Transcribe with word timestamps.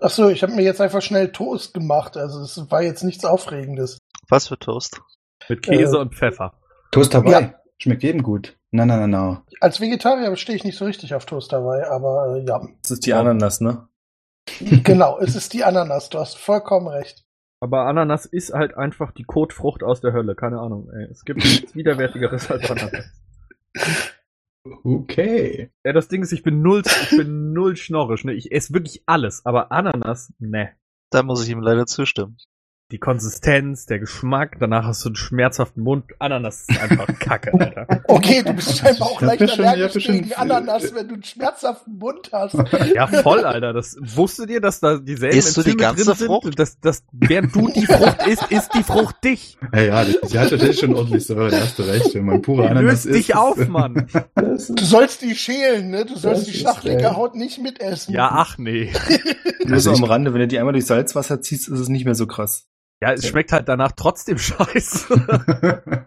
Ach 0.00 0.10
so, 0.10 0.28
ich 0.28 0.42
habe 0.42 0.52
mir 0.52 0.62
jetzt 0.62 0.80
einfach 0.80 1.02
schnell 1.02 1.32
Toast 1.32 1.74
gemacht. 1.74 2.16
Also 2.16 2.40
es 2.40 2.70
war 2.70 2.82
jetzt 2.82 3.04
nichts 3.04 3.24
Aufregendes. 3.24 3.98
Was 4.28 4.48
für 4.48 4.58
Toast? 4.58 5.00
Mit 5.48 5.62
Käse 5.62 5.96
Äh, 5.96 6.00
und 6.00 6.14
Pfeffer. 6.14 6.54
Toast 6.90 7.14
Hawaii. 7.14 7.32
Ja. 7.32 7.54
Schmeckt 7.78 8.02
jedem 8.02 8.22
gut. 8.22 8.56
Na, 8.70 8.86
na, 8.86 8.96
na, 8.96 9.06
na. 9.06 9.44
Als 9.60 9.80
Vegetarier 9.80 10.34
stehe 10.36 10.56
ich 10.56 10.64
nicht 10.64 10.78
so 10.78 10.84
richtig 10.84 11.14
auf 11.14 11.26
Toast 11.26 11.52
dabei, 11.52 11.88
aber 11.88 12.36
äh, 12.36 12.46
ja. 12.46 12.60
Das 12.82 12.92
ist 12.92 13.06
die 13.06 13.14
Ananas, 13.14 13.60
ne? 13.60 13.88
genau, 14.60 15.18
es 15.18 15.34
ist 15.34 15.52
die 15.52 15.64
Ananas. 15.64 16.08
Du 16.08 16.18
hast 16.18 16.38
vollkommen 16.38 16.86
recht. 16.88 17.24
Aber 17.60 17.86
Ananas 17.86 18.24
ist 18.26 18.52
halt 18.54 18.76
einfach 18.76 19.12
die 19.12 19.24
Kotfrucht 19.24 19.82
aus 19.82 20.00
der 20.00 20.12
Hölle. 20.12 20.34
Keine 20.34 20.60
Ahnung, 20.60 20.90
ey. 20.92 21.08
Es 21.10 21.24
gibt 21.24 21.44
nichts 21.44 21.74
Widerwärtigeres 21.74 22.50
als 22.50 22.70
Ananas. 22.70 23.04
Okay. 24.64 25.70
Ja, 25.84 25.92
das 25.92 26.08
Ding 26.08 26.22
ist, 26.22 26.32
ich 26.32 26.42
bin 26.42 26.62
null, 26.62 26.82
ich 26.84 27.10
bin 27.10 27.52
null 27.52 27.76
schnorrisch, 27.76 28.24
ne? 28.24 28.34
Ich 28.34 28.52
esse 28.52 28.74
wirklich 28.74 29.02
alles, 29.06 29.44
aber 29.46 29.72
Ananas, 29.72 30.32
ne. 30.38 30.74
Da 31.10 31.22
muss 31.22 31.42
ich 31.44 31.50
ihm 31.50 31.60
leider 31.60 31.86
zustimmen. 31.86 32.36
Die 32.90 32.98
Konsistenz, 32.98 33.86
der 33.86 34.00
Geschmack, 34.00 34.56
danach 34.58 34.84
hast 34.84 35.04
du 35.04 35.10
einen 35.10 35.14
schmerzhaften 35.16 35.84
Mund. 35.84 36.06
Ananas 36.18 36.64
ist 36.68 36.80
einfach 36.80 37.06
Kacke, 37.20 37.52
Alter. 37.54 37.86
Okay, 38.08 38.42
du 38.44 38.52
bist 38.52 38.76
scheinbar 38.78 39.06
auch 39.08 39.20
Ja, 39.20 39.28
leicht 39.28 39.48
schon- 39.50 39.64
allergisch 39.64 39.92
bist 39.92 40.06
schon- 40.06 40.14
gegen 40.16 40.32
Ananas, 40.34 40.92
wenn 40.92 41.06
du 41.06 41.14
einen 41.14 41.22
schmerzhaften 41.22 41.98
Mund 41.98 42.30
hast. 42.32 42.56
Ja, 42.92 43.06
voll, 43.06 43.44
Alter. 43.44 43.72
Das 43.72 43.96
wusstet 44.00 44.50
ihr, 44.50 44.60
dass 44.60 44.80
da 44.80 44.96
dieselben 44.98 45.36
Isst 45.38 45.56
du 45.56 45.62
die 45.62 45.70
Enzyme 45.70 45.82
ganze 45.82 46.04
drin 46.04 46.14
sind? 46.16 46.26
Frucht? 46.26 46.58
Dass, 46.58 46.80
dass, 46.80 47.04
während 47.12 47.54
du 47.54 47.68
die 47.68 47.86
Frucht 47.86 48.26
isst, 48.26 48.50
isst 48.50 48.74
die 48.74 48.82
Frucht 48.82 49.22
dich. 49.22 49.56
Ja, 49.72 49.80
ja, 49.82 50.04
die, 50.04 50.18
die 50.28 50.38
hat 50.40 50.50
natürlich 50.50 50.80
schon 50.80 50.92
ordentlich 50.96 51.24
Säure, 51.24 51.50
da 51.50 51.60
hast 51.60 51.78
du 51.78 51.82
recht. 51.84 52.12
Wenn 52.14 52.24
man 52.24 52.42
pure 52.42 52.62
Die 52.62 52.68
Ananas 52.70 52.90
löst 53.04 53.06
isst. 53.06 53.14
dich 53.18 53.36
auf, 53.36 53.68
Mann. 53.68 54.08
Du 54.34 54.84
sollst 54.84 55.22
die 55.22 55.36
schälen, 55.36 55.90
ne? 55.90 56.04
Du 56.06 56.16
sollst 56.16 56.48
Das 56.64 56.80
die 56.80 56.88
geil. 56.88 57.14
Haut 57.14 57.36
nicht 57.36 57.62
mitessen. 57.62 58.12
Ja, 58.14 58.30
ach 58.32 58.58
nee. 58.58 58.92
Nur 59.64 59.74
Also 59.74 59.90
so 59.90 59.96
ich- 59.96 60.02
am 60.02 60.08
Rande, 60.10 60.34
wenn 60.34 60.40
du 60.40 60.48
die 60.48 60.58
einmal 60.58 60.72
durch 60.72 60.86
Salzwasser 60.86 61.40
ziehst, 61.40 61.68
ist 61.68 61.78
es 61.78 61.88
nicht 61.88 62.04
mehr 62.04 62.16
so 62.16 62.26
krass. 62.26 62.66
Ja, 63.02 63.12
es 63.12 63.26
schmeckt 63.26 63.52
halt 63.52 63.68
danach 63.68 63.92
trotzdem 63.92 64.38
scheiße. 64.38 66.06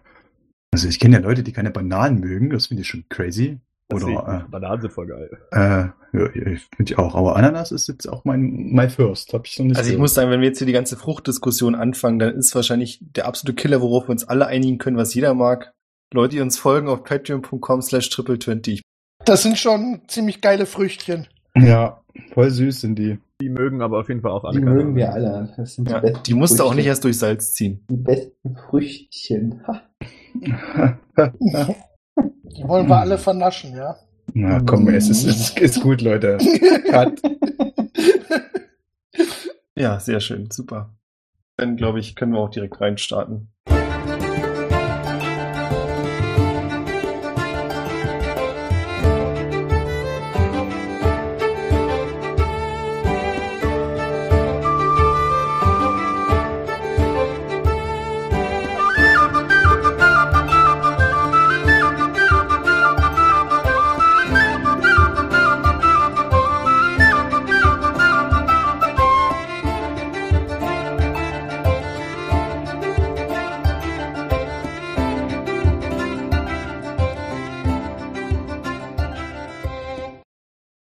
Also 0.74 0.88
ich 0.88 0.98
kenne 0.98 1.14
ja 1.18 1.22
Leute, 1.22 1.44
die 1.44 1.52
keine 1.52 1.70
Bananen 1.70 2.18
mögen, 2.18 2.50
das 2.50 2.66
finde 2.66 2.80
ich 2.80 2.88
schon 2.88 3.04
crazy. 3.08 3.60
Oder 3.92 4.48
Bananen 4.50 4.80
sind 4.80 4.92
voll 4.92 5.06
geil. 5.06 5.30
äh, 5.52 5.82
äh, 6.16 6.38
ja, 6.38 6.46
ich 6.52 6.66
finde 6.76 6.92
ich 6.92 6.98
auch. 6.98 7.14
Aber 7.14 7.36
Ananas 7.36 7.70
ist 7.70 7.86
jetzt 7.86 8.08
auch 8.08 8.24
mein 8.24 8.72
my 8.72 8.88
first. 8.88 9.32
Hab 9.32 9.46
ich 9.46 9.56
noch 9.58 9.66
nicht 9.66 9.76
Also 9.76 9.92
ich 9.92 9.98
muss 9.98 10.14
sagen, 10.14 10.30
wenn 10.30 10.40
wir 10.40 10.48
jetzt 10.48 10.58
hier 10.58 10.66
die 10.66 10.72
ganze 10.72 10.96
Fruchtdiskussion 10.96 11.76
anfangen, 11.76 12.18
dann 12.18 12.34
ist 12.34 12.56
wahrscheinlich 12.56 12.98
der 13.02 13.26
absolute 13.26 13.54
Killer, 13.54 13.80
worauf 13.82 14.08
wir 14.08 14.10
uns 14.10 14.24
alle 14.24 14.46
einigen 14.46 14.78
können, 14.78 14.96
was 14.96 15.14
jeder 15.14 15.34
mag. 15.34 15.72
Leute, 16.12 16.36
die 16.36 16.40
uns 16.40 16.58
folgen 16.58 16.88
auf 16.88 17.04
patreon.com 17.04 17.80
slash 17.80 18.10
triple 18.10 18.40
20. 18.40 18.82
Das 19.24 19.44
sind 19.44 19.58
schon 19.58 20.02
ziemlich 20.08 20.40
geile 20.40 20.66
Früchtchen. 20.66 21.28
Ja, 21.56 22.02
voll 22.32 22.50
süß 22.50 22.80
sind 22.80 22.98
die. 22.98 23.18
Die 23.40 23.48
mögen 23.48 23.82
aber 23.82 23.98
auf 23.98 24.08
jeden 24.08 24.20
Fall 24.20 24.30
auch 24.30 24.44
alle. 24.44 24.58
die 24.58 24.64
mögen 24.64 24.94
wir 24.94 25.12
alle. 25.12 25.52
Das 25.56 25.74
sind 25.74 25.90
Ja, 25.90 26.00
die 26.00 26.06
besten 26.06 26.22
die 26.24 26.34
musst 26.34 26.58
du 26.58 26.64
auch 26.64 26.74
nicht 26.74 26.86
erst 26.86 27.04
durch 27.04 27.18
Salz 27.18 27.54
ziehen. 27.54 27.84
Die 27.90 27.96
besten 27.96 28.56
Früchtchen. 28.56 29.62
Die 32.56 32.62
wollen 32.68 32.88
wir 32.88 32.98
alle 32.98 33.18
vernaschen, 33.18 33.74
ja. 33.74 33.96
Na 34.32 34.60
komm, 34.60 34.88
es 34.88 35.08
ist, 35.08 35.24
es 35.26 35.50
ist, 35.56 35.82
gut, 35.82 36.00
Leute. 36.00 36.38
Cut. 36.88 37.20
Ja, 39.76 39.98
sehr 39.98 40.20
schön, 40.20 40.50
super. 40.50 40.94
Dann 41.56 41.76
glaube 41.76 41.98
ich, 41.98 42.14
können 42.14 42.32
wir 42.32 42.38
auch 42.38 42.50
direkt 42.50 42.80
reinstarten. 42.80 43.52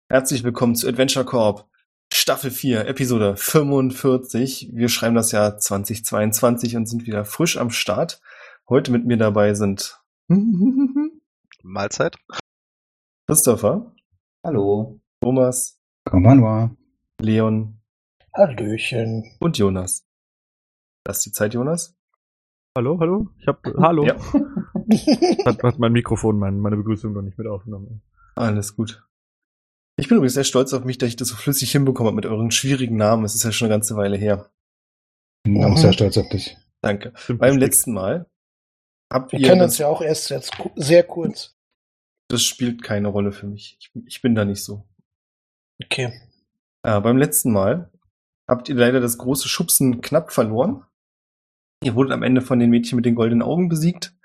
Herzlich 0.10 0.44
willkommen 0.44 0.76
zu 0.76 0.88
Adventure 0.88 1.26
Corp, 1.26 1.68
Staffel 2.14 2.52
4, 2.52 2.88
Episode 2.88 3.36
45. 3.36 4.70
Wir 4.74 4.88
schreiben 4.90 5.16
das 5.16 5.32
Jahr 5.32 5.58
2022 5.58 6.78
und 6.78 6.86
sind 6.88 7.06
wieder 7.06 7.26
frisch 7.26 7.58
am 7.58 7.70
Start. 7.72 8.22
Heute 8.70 8.92
mit 8.92 9.06
mir 9.06 9.18
dabei 9.18 9.54
sind 9.54 10.02
Mahlzeit. 11.64 12.18
Christopher, 13.28 13.94
Hallo. 14.46 15.00
Thomas, 15.22 15.82
Komm 16.06 16.26
on, 16.26 16.42
war. 16.42 16.76
Leon 17.20 17.82
Hallöchen. 18.34 19.36
und 19.40 19.58
Jonas. 19.58 20.06
Das 21.04 21.18
ist 21.18 21.26
die 21.26 21.32
Zeit, 21.32 21.54
Jonas? 21.54 21.98
Hallo, 22.78 22.98
hallo? 23.00 23.30
Ich 23.40 23.48
hab, 23.48 23.66
hallo. 23.80 24.06
Ja. 24.06 24.16
Hat, 25.46 25.64
hat 25.64 25.80
mein 25.80 25.92
Mikrofon 25.92 26.38
mein, 26.38 26.60
meine 26.60 26.78
Begrüßung 26.78 27.12
noch 27.14 27.24
nicht 27.24 27.38
mit 27.38 27.48
aufgenommen. 27.48 28.02
Alles 28.36 28.76
gut. 28.76 29.04
Ich 30.00 30.08
bin 30.08 30.18
übrigens 30.18 30.36
sehr 30.36 30.44
stolz 30.44 30.74
auf 30.74 30.84
mich, 30.86 30.98
dass 30.98 31.10
ich 31.10 31.16
das 31.16 31.30
so 31.30 31.36
flüssig 31.36 31.72
hinbekommen 31.72 32.08
habe 32.08 32.16
mit 32.16 32.26
euren 32.28 32.52
schwierigen 32.52 32.98
Namen. 32.98 33.26
Es 33.26 33.36
ist 33.36 33.44
ja 33.44 33.52
schon 33.52 33.66
eine 33.66 33.76
ganze 33.76 33.96
Weile 33.96 34.16
her. 34.18 34.52
Bin 35.44 35.64
auch 35.64 35.78
sehr 35.78 35.94
stolz 35.94 36.18
auf 36.18 36.30
dich. 36.30 36.56
Danke. 36.82 37.14
Beim 37.28 37.58
letzten 37.58 37.94
Mal 37.94 38.30
habt 39.12 39.32
Wir 39.32 39.40
ihr 39.40 39.48
kennen 39.48 39.60
das, 39.60 39.72
uns 39.72 39.78
ja 39.80 39.88
auch 39.88 40.02
erst 40.02 40.30
jetzt 40.30 40.52
sehr 40.76 41.04
kurz. 41.04 41.56
das 42.30 42.44
spielt 42.44 42.84
keine 42.84 43.08
Rolle 43.08 43.32
für 43.32 43.48
mich. 43.48 43.78
Ich, 43.80 43.92
ich 44.06 44.22
bin 44.22 44.36
da 44.36 44.46
nicht 44.46 44.64
so. 44.64 44.88
Okay. 45.84 46.14
Äh, 46.84 47.02
beim 47.02 47.18
letzten 47.18 47.52
Mal 47.52 47.92
habt 48.48 48.70
ihr 48.70 48.76
leider 48.76 49.00
das 49.00 49.18
große 49.18 49.48
Schubsen 49.48 50.02
knapp 50.02 50.32
verloren. 50.32 50.86
Ihr 51.84 51.96
wurdet 51.96 52.14
am 52.14 52.24
Ende 52.24 52.42
von 52.42 52.60
den 52.60 52.70
Mädchen 52.70 52.98
mit 52.98 53.06
den 53.06 53.16
goldenen 53.16 53.42
Augen 53.42 53.70
besiegt. 53.70 54.16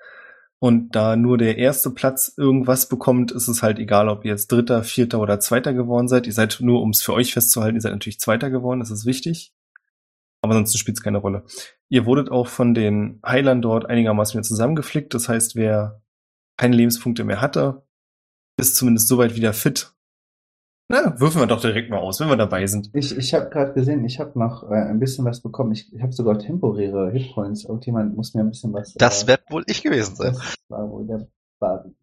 Und 0.63 0.95
da 0.95 1.17
nur 1.17 1.39
der 1.39 1.59
erste 1.59 1.91
Platz 1.91 2.35
irgendwas 2.37 2.89
bekommt, 2.89 3.33
ist 3.33 3.49
es 3.49 3.65
halt 3.65 3.81
egal, 3.81 4.09
ob 4.09 4.25
ihr 4.25 4.31
jetzt 4.31 4.53
Dritter, 4.53 4.85
Vierter 4.85 5.19
oder 5.19 5.41
Zweiter 5.41 5.75
geworden 5.75 6.07
seid. 6.07 6.29
Ihr 6.29 6.33
seid 6.33 6.59
nur, 6.61 6.83
um 6.83 6.91
es 6.91 7.03
für 7.03 7.15
euch 7.15 7.33
festzuhalten, 7.33 7.75
ihr 7.75 7.81
seid 7.81 7.91
natürlich 7.91 8.21
Zweiter 8.21 8.49
geworden, 8.49 8.79
das 8.79 8.93
ist 8.93 9.05
wichtig. 9.05 9.53
Aber 10.41 10.53
ansonsten 10.53 10.79
spielt 10.79 10.99
es 10.99 11.03
keine 11.03 11.19
Rolle. 11.19 11.43
Ihr 11.89 12.07
wurdet 12.07 12.31
auch 12.31 12.47
von 12.47 12.75
den 12.75 13.19
Heilern 13.27 13.61
dort 13.61 13.87
einigermaßen 13.87 14.35
wieder 14.35 14.45
zusammengeflickt. 14.45 15.13
Das 15.15 15.29
heißt, 15.29 15.57
wer 15.57 16.01
keine 16.57 16.77
Lebenspunkte 16.77 17.25
mehr 17.25 17.41
hatte, 17.41 17.83
ist 18.57 18.77
zumindest 18.77 19.09
soweit 19.09 19.35
wieder 19.35 19.55
fit. 19.55 19.93
Na, 20.89 21.19
würfen 21.19 21.41
wir 21.41 21.47
doch 21.47 21.61
direkt 21.61 21.91
mal 21.91 21.99
aus, 21.99 22.21
wenn 22.21 22.29
wir 22.29 22.37
dabei 22.37 22.67
sind. 22.67 22.91
Ich, 22.93 23.17
ich 23.17 23.33
habe 23.33 23.49
gerade 23.49 23.73
gesehen, 23.73 24.05
ich 24.05 24.21
habe 24.21 24.39
noch 24.39 24.71
äh, 24.71 24.75
ein 24.75 24.99
bisschen 24.99 25.25
was 25.25 25.41
bekommen. 25.41 25.73
Ich, 25.73 25.93
ich 25.93 26.03
habe 26.03 26.13
sogar 26.13 26.39
temporäre 26.39 27.11
Hitpoints. 27.11 27.65
Irgendjemand 27.65 28.15
muss 28.15 28.35
mir 28.35 28.43
ein 28.43 28.51
bisschen 28.51 28.73
was. 28.73 28.93
Das 28.95 29.25
äh, 29.25 29.29
wird 29.29 29.43
wohl 29.51 29.65
ich 29.67 29.83
gewesen 29.83 30.17
sein. 30.17 30.35
Das 30.35 30.55
war 30.69 30.91
wohl 30.91 31.07
der 31.07 31.27
Baden. 31.59 31.97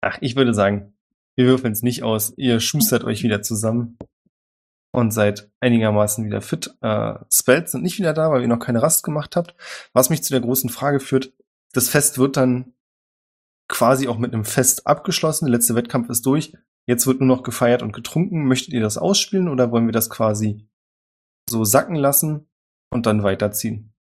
Ach, 0.00 0.18
ich 0.20 0.34
würde 0.34 0.54
sagen, 0.54 0.94
wir 1.36 1.46
würfeln 1.46 1.72
es 1.72 1.82
nicht 1.82 2.02
aus. 2.02 2.32
Ihr 2.36 2.60
schustert 2.60 3.04
euch 3.04 3.22
wieder 3.22 3.42
zusammen 3.42 3.96
und 4.92 5.12
seid 5.12 5.50
einigermaßen 5.60 6.24
wieder 6.24 6.40
fit. 6.40 6.76
Äh, 6.80 7.14
Spells 7.30 7.72
sind 7.72 7.82
nicht 7.82 7.98
wieder 7.98 8.12
da, 8.12 8.30
weil 8.30 8.42
ihr 8.42 8.48
noch 8.48 8.58
keine 8.58 8.82
Rast 8.82 9.04
gemacht 9.04 9.36
habt. 9.36 9.54
Was 9.92 10.10
mich 10.10 10.24
zu 10.24 10.32
der 10.32 10.40
großen 10.40 10.70
Frage 10.70 11.00
führt, 11.00 11.32
das 11.72 11.88
Fest 11.88 12.18
wird 12.18 12.36
dann 12.36 12.74
quasi 13.68 14.08
auch 14.08 14.18
mit 14.18 14.34
einem 14.34 14.44
Fest 14.44 14.86
abgeschlossen. 14.86 15.46
Der 15.46 15.52
letzte 15.52 15.74
Wettkampf 15.74 16.08
ist 16.10 16.26
durch. 16.26 16.54
Jetzt 16.86 17.06
wird 17.06 17.20
nur 17.20 17.28
noch 17.28 17.42
gefeiert 17.42 17.82
und 17.82 17.92
getrunken. 17.92 18.46
Möchtet 18.46 18.74
ihr 18.74 18.80
das 18.80 18.98
ausspielen 18.98 19.48
oder 19.48 19.70
wollen 19.70 19.86
wir 19.86 19.92
das 19.92 20.10
quasi 20.10 20.68
so 21.48 21.64
sacken 21.64 21.94
lassen 21.96 22.48
und 22.90 23.06
dann 23.06 23.22
weiterziehen? 23.22 23.94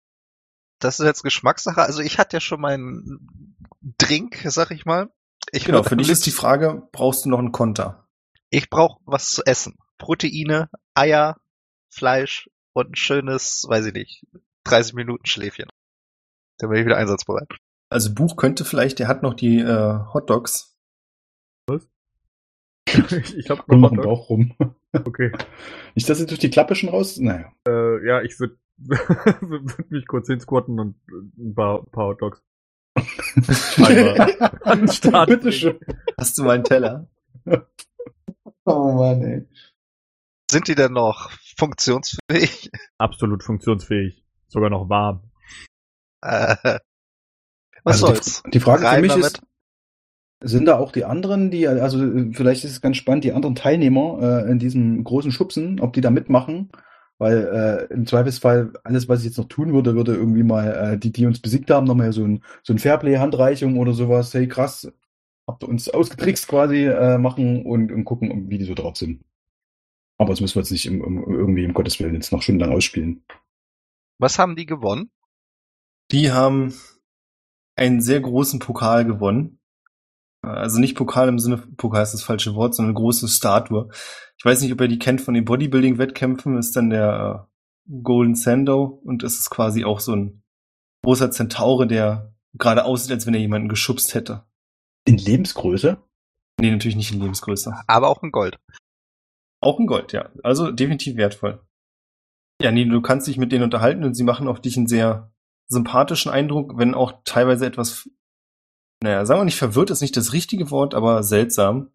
Das 0.80 1.00
ist 1.00 1.06
jetzt 1.06 1.22
Geschmackssache. 1.22 1.82
Also 1.82 2.00
ich 2.00 2.18
hatte 2.18 2.36
ja 2.36 2.40
schon 2.40 2.60
meinen 2.60 3.56
Drink, 3.80 4.44
sag 4.44 4.70
ich 4.70 4.84
mal. 4.84 5.10
Ich 5.52 5.64
Genau, 5.64 5.82
für 5.82 5.96
dich 5.96 6.08
ist 6.08 6.26
die 6.26 6.30
Frage, 6.30 6.88
brauchst 6.92 7.24
du 7.24 7.30
noch 7.30 7.38
einen 7.38 7.52
Konter? 7.52 8.08
Ich 8.50 8.70
brauche 8.70 9.00
was 9.04 9.30
zu 9.30 9.42
essen. 9.44 9.76
Proteine, 9.98 10.70
Eier, 10.94 11.36
Fleisch 11.92 12.48
und 12.72 12.90
ein 12.90 12.96
schönes, 12.96 13.64
weiß 13.68 13.86
ich 13.86 13.92
nicht, 13.92 14.26
30 14.64 14.94
Minuten 14.94 15.26
Schläfchen. 15.26 15.68
Dann 16.58 16.70
bin 16.70 16.80
ich 16.80 16.86
wieder 16.86 16.96
einsatzbereit. 16.96 17.48
Also 17.90 18.14
Buch 18.14 18.36
könnte 18.36 18.64
vielleicht, 18.64 18.98
der 18.98 19.08
hat 19.08 19.22
noch 19.22 19.34
die 19.34 19.58
äh, 19.58 19.98
Hotdogs. 20.12 20.76
ich 21.70 21.82
ich 23.36 23.48
noch 23.48 23.68
im 23.68 23.82
Hotdog. 23.84 24.04
Bauch 24.04 24.30
rum. 24.30 24.54
Okay. 24.92 25.32
Nicht, 25.94 26.08
dass 26.08 26.20
ich 26.20 26.26
durch 26.26 26.40
die 26.40 26.50
Klappe 26.50 26.74
schon 26.74 26.88
raus. 26.90 27.18
Naja. 27.18 27.52
Äh, 27.66 28.06
ja, 28.06 28.22
ich 28.22 28.38
würde 28.40 28.56
würd 28.78 29.90
mich 29.90 30.06
kurz 30.06 30.28
hinsquatten 30.28 30.78
und 30.78 30.96
äh, 31.10 31.42
ein 31.42 31.54
paar, 31.54 31.84
paar 31.86 32.08
Hotdogs 32.08 32.42
einmal 33.76 34.58
an 34.62 34.78
den 34.80 34.88
Start 34.88 35.28
Bitte 35.28 35.42
bringen. 35.42 35.52
schön. 35.52 35.78
Hast 36.18 36.38
du 36.38 36.44
mal 36.44 36.54
einen 36.56 36.64
Teller? 36.64 37.08
Oh 38.64 38.92
Mann, 38.92 39.22
ey. 39.22 39.48
Sind 40.50 40.68
die 40.68 40.74
denn 40.74 40.92
noch 40.92 41.30
funktionsfähig? 41.56 42.70
Absolut 42.98 43.42
funktionsfähig. 43.42 44.24
Sogar 44.48 44.70
noch 44.70 44.88
warm. 44.88 45.30
Äh, 46.22 46.56
was 47.84 48.02
Also 48.02 48.06
soll's? 48.08 48.42
Die, 48.46 48.50
die 48.52 48.60
Frage 48.60 48.80
für 48.82 48.86
Rein 48.88 49.00
mich 49.02 49.10
damit. 49.12 49.26
ist, 49.26 49.42
sind 50.40 50.66
da 50.66 50.78
auch 50.78 50.92
die 50.92 51.04
anderen, 51.04 51.50
die, 51.50 51.66
also 51.66 51.98
vielleicht 52.32 52.64
ist 52.64 52.72
es 52.72 52.80
ganz 52.80 52.96
spannend, 52.96 53.24
die 53.24 53.32
anderen 53.32 53.54
Teilnehmer 53.54 54.44
äh, 54.46 54.50
in 54.50 54.58
diesem 54.58 55.02
großen 55.02 55.32
Schubsen, 55.32 55.80
ob 55.80 55.92
die 55.92 56.00
da 56.00 56.10
mitmachen, 56.10 56.70
weil 57.18 57.88
äh, 57.90 57.92
im 57.92 58.06
Zweifelsfall 58.06 58.72
alles, 58.84 59.08
was 59.08 59.20
ich 59.20 59.26
jetzt 59.26 59.38
noch 59.38 59.48
tun 59.48 59.72
würde, 59.72 59.96
würde 59.96 60.14
irgendwie 60.14 60.44
mal 60.44 60.92
äh, 60.94 60.98
die, 60.98 61.10
die 61.10 61.26
uns 61.26 61.40
besiegt 61.40 61.70
haben, 61.70 61.86
nochmal 61.86 62.12
so 62.12 62.24
ein, 62.24 62.44
so 62.62 62.72
ein 62.72 62.78
Fairplay-Handreichung 62.78 63.78
oder 63.78 63.92
sowas, 63.92 64.32
hey 64.32 64.46
krass, 64.46 64.92
habt 65.48 65.64
ihr 65.64 65.68
uns 65.68 65.88
ausgetrickst 65.88 66.46
quasi 66.46 66.84
äh, 66.84 67.18
machen 67.18 67.66
und, 67.66 67.90
und 67.90 68.04
gucken, 68.04 68.48
wie 68.48 68.58
die 68.58 68.64
so 68.64 68.74
drauf 68.74 68.96
sind. 68.96 69.24
Aber 70.18 70.30
das 70.30 70.40
müssen 70.40 70.56
wir 70.56 70.62
jetzt 70.62 70.72
nicht 70.72 70.86
im, 70.86 71.02
im, 71.02 71.24
irgendwie 71.24 71.64
im 71.64 71.74
Gottes 71.74 71.98
Willen 71.98 72.14
jetzt 72.14 72.32
noch 72.32 72.42
stundenlang 72.42 72.76
ausspielen. 72.76 73.24
Was 74.18 74.38
haben 74.38 74.56
die 74.56 74.66
gewonnen? 74.66 75.10
Die 76.10 76.30
haben 76.32 76.74
einen 77.76 78.00
sehr 78.00 78.20
großen 78.20 78.58
Pokal 78.58 79.04
gewonnen. 79.04 79.57
Also 80.48 80.80
nicht 80.80 80.96
Pokal 80.96 81.28
im 81.28 81.38
Sinne, 81.38 81.58
Pokal 81.58 82.02
ist 82.02 82.14
das 82.14 82.22
falsche 82.22 82.54
Wort, 82.54 82.74
sondern 82.74 82.94
eine 82.94 83.00
große 83.00 83.28
Statue. 83.28 83.88
Ich 84.36 84.44
weiß 84.44 84.60
nicht, 84.60 84.72
ob 84.72 84.80
ihr 84.80 84.88
die 84.88 84.98
kennt 84.98 85.20
von 85.20 85.34
den 85.34 85.44
Bodybuilding-Wettkämpfen, 85.44 86.58
ist 86.58 86.76
dann 86.76 86.90
der 86.90 87.48
äh, 87.88 88.02
Golden 88.02 88.34
Sando 88.34 89.00
und 89.04 89.22
es 89.22 89.38
ist 89.38 89.50
quasi 89.50 89.84
auch 89.84 90.00
so 90.00 90.14
ein 90.14 90.42
großer 91.02 91.30
Zentaure, 91.30 91.86
der 91.86 92.34
gerade 92.54 92.84
aussieht, 92.84 93.12
als 93.12 93.26
wenn 93.26 93.34
er 93.34 93.40
jemanden 93.40 93.68
geschubst 93.68 94.14
hätte. 94.14 94.44
In 95.04 95.16
Lebensgröße? 95.16 95.98
Nee, 96.60 96.70
natürlich 96.70 96.96
nicht 96.96 97.12
in 97.12 97.20
Lebensgröße. 97.20 97.74
Aber 97.86 98.08
auch 98.08 98.22
in 98.22 98.32
Gold. 98.32 98.58
Auch 99.60 99.78
in 99.78 99.86
Gold, 99.86 100.12
ja. 100.12 100.30
Also 100.42 100.70
definitiv 100.70 101.16
wertvoll. 101.16 101.60
Ja, 102.60 102.72
nee, 102.72 102.84
du 102.84 103.00
kannst 103.00 103.26
dich 103.26 103.38
mit 103.38 103.52
denen 103.52 103.64
unterhalten 103.64 104.04
und 104.04 104.14
sie 104.14 104.24
machen 104.24 104.48
auf 104.48 104.60
dich 104.60 104.76
einen 104.76 104.88
sehr 104.88 105.32
sympathischen 105.68 106.32
Eindruck, 106.32 106.76
wenn 106.76 106.94
auch 106.94 107.20
teilweise 107.24 107.66
etwas, 107.66 108.10
naja, 109.02 109.24
sagen 109.24 109.40
wir 109.40 109.44
nicht 109.44 109.58
verwirrt 109.58 109.90
ist 109.90 110.00
nicht 110.00 110.16
das 110.16 110.32
richtige 110.32 110.70
Wort, 110.70 110.94
aber 110.94 111.22
seltsam. 111.22 111.92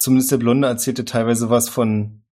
Zumindest 0.00 0.30
der 0.30 0.38
Blonde 0.38 0.68
erzählte 0.68 1.04
teilweise 1.04 1.50
was 1.50 1.68
von 1.68 2.22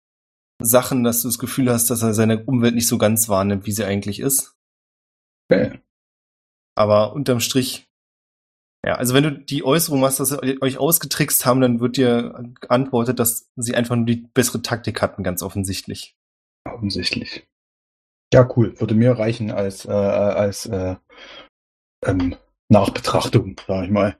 Sachen, 0.59 1.03
dass 1.03 1.21
du 1.21 1.27
das 1.27 1.37
Gefühl 1.37 1.71
hast, 1.71 1.89
dass 1.89 2.01
er 2.01 2.13
seine 2.13 2.43
Umwelt 2.45 2.75
nicht 2.75 2.87
so 2.87 2.97
ganz 2.97 3.29
wahrnimmt, 3.29 3.65
wie 3.65 3.71
sie 3.71 3.85
eigentlich 3.85 4.19
ist. 4.19 4.55
Okay. 5.49 5.79
Aber 6.75 7.13
unterm 7.13 7.39
Strich, 7.39 7.87
ja, 8.85 8.95
also 8.95 9.13
wenn 9.13 9.23
du 9.23 9.31
die 9.31 9.63
Äußerung 9.63 9.99
machst, 9.99 10.19
dass 10.19 10.29
sie 10.29 10.61
euch 10.61 10.77
ausgetrickst 10.77 11.45
haben, 11.45 11.61
dann 11.61 11.79
wird 11.79 11.97
dir 11.97 12.53
geantwortet, 12.61 13.19
dass 13.19 13.49
sie 13.55 13.75
einfach 13.75 13.95
nur 13.95 14.05
die 14.05 14.27
bessere 14.33 14.61
Taktik 14.61 15.01
hatten, 15.01 15.23
ganz 15.23 15.43
offensichtlich. 15.43 16.15
Offensichtlich. 16.65 17.47
Ja, 18.33 18.47
cool. 18.55 18.79
Würde 18.79 18.95
mir 18.95 19.11
reichen 19.17 19.51
als, 19.51 19.85
äh, 19.85 19.91
als 19.91 20.65
äh, 20.65 20.95
ähm, 22.05 22.35
Nachbetrachtung, 22.69 23.55
sag 23.65 23.85
ich 23.85 23.91
mal. 23.91 24.17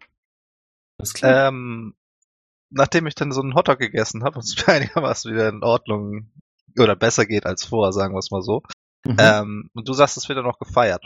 Das 0.98 1.14
klar. 1.14 1.50
Ähm, 1.50 1.96
nachdem 2.70 3.08
ich 3.08 3.16
dann 3.16 3.32
so 3.32 3.42
einen 3.42 3.56
Hotdog 3.56 3.80
gegessen 3.80 4.24
habe 4.24 4.38
und 4.38 4.46
es 4.46 4.56
mir 4.58 4.74
einigermaßen 4.74 5.32
wieder 5.32 5.50
in 5.50 5.64
Ordnung 5.64 6.32
oder 6.78 6.96
besser 6.96 7.26
geht 7.26 7.46
als 7.46 7.66
vorher, 7.66 7.94
sagen 7.94 8.14
wir 8.14 8.20
es 8.20 8.32
mal 8.32 8.42
so. 8.42 8.64
Mhm. 9.06 9.18
Ähm, 9.20 9.70
und 9.74 9.88
du 9.88 9.94
sagst, 9.94 10.18
es 10.18 10.28
wird 10.28 10.38
ja 10.38 10.44
noch 10.44 10.60
gefeiert. 10.60 11.06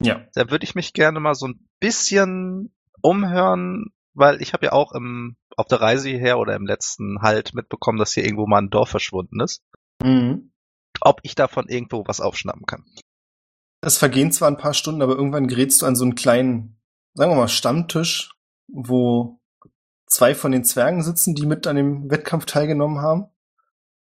ja. 0.00 0.26
Da 0.34 0.50
würde 0.50 0.64
ich 0.64 0.74
mich 0.74 0.92
gerne 0.92 1.20
mal 1.20 1.34
so 1.34 1.46
ein 1.46 1.66
bisschen 1.80 2.72
umhören, 3.00 3.92
weil 4.14 4.42
ich 4.42 4.52
habe 4.52 4.66
ja 4.66 4.72
auch 4.72 4.92
im, 4.92 5.36
auf 5.56 5.66
der 5.66 5.80
Reise 5.80 6.08
hierher 6.08 6.38
oder 6.38 6.54
im 6.56 6.66
letzten 6.66 7.22
Halt 7.22 7.54
mitbekommen, 7.54 7.98
dass 7.98 8.12
hier 8.12 8.24
irgendwo 8.24 8.46
mal 8.46 8.58
ein 8.58 8.70
Dorf 8.70 8.90
verschwunden 8.90 9.40
ist. 9.40 9.62
Mhm. 10.02 10.52
Ob 11.00 11.20
ich 11.22 11.34
davon 11.34 11.68
irgendwo 11.68 12.04
was 12.06 12.20
aufschnappen 12.20 12.66
kann. 12.66 12.84
Es 13.80 13.96
vergehen 13.96 14.32
zwar 14.32 14.48
ein 14.48 14.56
paar 14.56 14.74
Stunden, 14.74 15.02
aber 15.02 15.14
irgendwann 15.14 15.46
gerätst 15.46 15.82
du 15.82 15.86
an 15.86 15.94
so 15.94 16.04
einen 16.04 16.16
kleinen, 16.16 16.77
sagen 17.18 17.32
wir 17.32 17.36
mal, 17.36 17.48
Stammtisch, 17.48 18.30
wo 18.68 19.40
zwei 20.06 20.36
von 20.36 20.52
den 20.52 20.64
Zwergen 20.64 21.02
sitzen, 21.02 21.34
die 21.34 21.46
mit 21.46 21.66
an 21.66 21.74
dem 21.74 22.08
Wettkampf 22.08 22.46
teilgenommen 22.46 23.00
haben. 23.00 23.26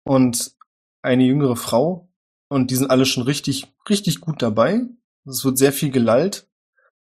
Und 0.06 0.56
eine 1.02 1.26
jüngere 1.26 1.58
Frau. 1.58 2.10
Und 2.48 2.72
die 2.72 2.76
sind 2.76 2.90
alle 2.90 3.06
schon 3.06 3.24
richtig, 3.24 3.68
richtig 3.90 4.22
gut 4.22 4.42
dabei. 4.42 4.84
Es 5.26 5.44
wird 5.44 5.58
sehr 5.58 5.74
viel 5.74 5.92
gelallt. 5.92 6.50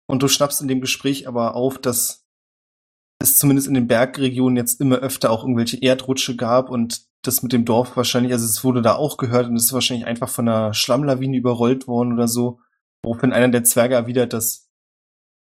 Und 0.07 0.23
du 0.23 0.27
schnappst 0.27 0.61
in 0.61 0.67
dem 0.67 0.81
Gespräch 0.81 1.25
aber 1.25 1.55
auf, 1.55 1.77
dass 1.77 2.25
es 3.19 3.37
zumindest 3.37 3.69
in 3.69 3.73
den 3.73 3.87
Bergregionen 3.87 4.57
jetzt 4.57 4.81
immer 4.81 4.97
öfter 4.97 5.31
auch 5.31 5.43
irgendwelche 5.43 5.81
Erdrutsche 5.81 6.35
gab 6.35 6.69
und 6.69 7.07
das 7.21 7.43
mit 7.43 7.53
dem 7.53 7.63
Dorf 7.63 7.95
wahrscheinlich, 7.95 8.33
also 8.33 8.45
es 8.45 8.63
wurde 8.63 8.81
da 8.81 8.95
auch 8.95 9.15
gehört 9.15 9.47
und 9.47 9.55
es 9.55 9.65
ist 9.65 9.73
wahrscheinlich 9.73 10.05
einfach 10.05 10.29
von 10.29 10.49
einer 10.49 10.73
Schlammlawine 10.73 11.37
überrollt 11.37 11.87
worden 11.87 12.11
oder 12.11 12.27
so. 12.27 12.59
Woraufhin 13.03 13.31
einer 13.31 13.47
der 13.47 13.63
Zwerge 13.63 13.95
erwidert, 13.95 14.33
dass 14.33 14.66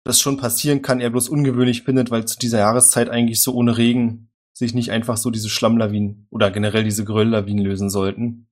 das 0.05 0.21
schon 0.21 0.37
passieren 0.37 0.83
kann, 0.83 1.01
er 1.01 1.11
bloß 1.11 1.29
ungewöhnlich 1.29 1.83
findet, 1.83 2.11
weil 2.11 2.25
zu 2.25 2.39
dieser 2.39 2.59
Jahreszeit 2.59 3.09
eigentlich 3.11 3.43
so 3.43 3.55
ohne 3.55 3.77
Regen 3.77 4.31
sich 4.53 4.75
nicht 4.75 4.91
einfach 4.91 5.17
so 5.17 5.31
diese 5.31 5.49
Schlammlawinen 5.49 6.27
oder 6.31 6.51
generell 6.51 6.85
diese 6.85 7.05
Gerölllawinen 7.05 7.65
lösen 7.65 7.91
sollten. 7.91 8.49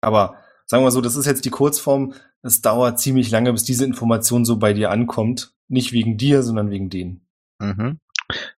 Aber 0.00 0.36
sagen 0.66 0.82
wir 0.82 0.86
mal 0.86 0.90
so, 0.90 1.00
das 1.00 1.16
ist 1.16 1.26
jetzt 1.26 1.44
die 1.44 1.50
Kurzform. 1.50 2.14
Es 2.42 2.60
dauert 2.60 3.00
ziemlich 3.00 3.30
lange, 3.30 3.52
bis 3.52 3.64
diese 3.64 3.84
Information 3.84 4.44
so 4.44 4.58
bei 4.58 4.72
dir 4.72 4.90
ankommt. 4.90 5.54
Nicht 5.68 5.92
wegen 5.92 6.18
dir, 6.18 6.42
sondern 6.42 6.70
wegen 6.70 6.90
denen. 6.90 7.26
Mhm. 7.58 8.00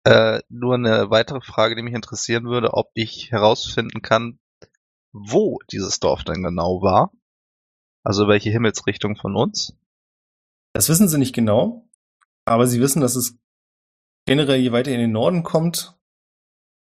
Äh, 0.04 0.42
nur 0.50 0.76
eine 0.76 1.10
weitere 1.10 1.42
Frage, 1.42 1.76
die 1.76 1.82
mich 1.82 1.94
interessieren 1.94 2.46
würde, 2.46 2.74
ob 2.74 2.92
ich 2.94 3.32
herausfinden 3.32 4.02
kann, 4.02 4.40
wo 5.12 5.60
dieses 5.72 6.00
Dorf 6.00 6.24
denn 6.24 6.44
genau 6.44 6.82
war. 6.82 7.12
Also 8.04 8.28
welche 8.28 8.52
Himmelsrichtung 8.52 9.16
von 9.16 9.36
uns. 9.36 9.76
Das 10.74 10.90
wissen 10.90 11.08
sie 11.08 11.18
nicht 11.18 11.34
genau, 11.34 11.85
aber 12.46 12.68
sie 12.68 12.80
wissen, 12.80 13.02
dass 13.02 13.16
es 13.16 13.38
generell 14.26 14.60
je 14.60 14.72
weiter 14.72 14.92
in 14.92 15.00
den 15.00 15.12
Norden 15.12 15.44
kommt 15.44 15.98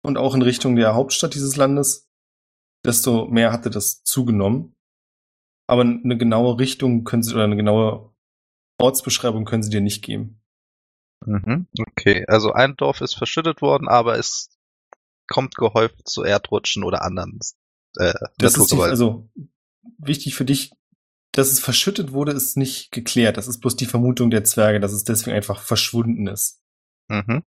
und 0.01 0.17
auch 0.17 0.33
in 0.33 0.41
Richtung 0.41 0.75
der 0.75 0.95
Hauptstadt 0.95 1.35
dieses 1.35 1.55
Landes, 1.55 2.09
desto 2.85 3.27
mehr 3.27 3.51
hatte 3.51 3.69
das 3.69 4.03
zugenommen. 4.03 4.75
Aber 5.67 5.81
eine 5.81 6.17
genaue 6.17 6.57
Richtung 6.57 7.03
können 7.03 7.21
sie 7.23 7.33
oder 7.33 7.43
eine 7.43 7.55
genaue 7.55 8.13
Ortsbeschreibung 8.79 9.45
können 9.45 9.61
sie 9.61 9.69
dir 9.69 9.81
nicht 9.81 10.03
geben. 10.03 10.41
Mhm. 11.25 11.67
Okay, 11.91 12.25
also 12.27 12.53
ein 12.53 12.75
Dorf 12.75 13.01
ist 13.01 13.15
verschüttet 13.15 13.61
worden, 13.61 13.87
aber 13.87 14.17
es 14.17 14.49
kommt 15.27 15.55
gehäuft 15.55 16.07
zu 16.07 16.23
Erdrutschen 16.23 16.83
oder 16.83 17.03
anderen 17.03 17.39
äh, 17.97 18.13
Das 18.37 18.57
ist 18.57 18.71
die, 18.71 18.75
Naturgewalten. 18.77 18.91
also 18.91 19.29
wichtig 19.97 20.35
für 20.35 20.45
dich, 20.45 20.71
dass 21.39 21.51
es 21.51 21.59
verschüttet 21.59 22.11
wurde, 22.11 22.33
ist 22.33 22.57
nicht 22.57 22.91
geklärt. 22.91 23.37
Das 23.37 23.47
ist 23.47 23.59
bloß 23.59 23.75
die 23.75 23.85
Vermutung 23.85 24.29
der 24.29 24.43
Zwerge, 24.43 24.79
dass 24.79 24.91
es 24.91 25.03
deswegen 25.03 25.35
einfach 25.35 25.61
verschwunden 25.61 26.27
ist. 26.27 26.61
mhm. 27.07 27.43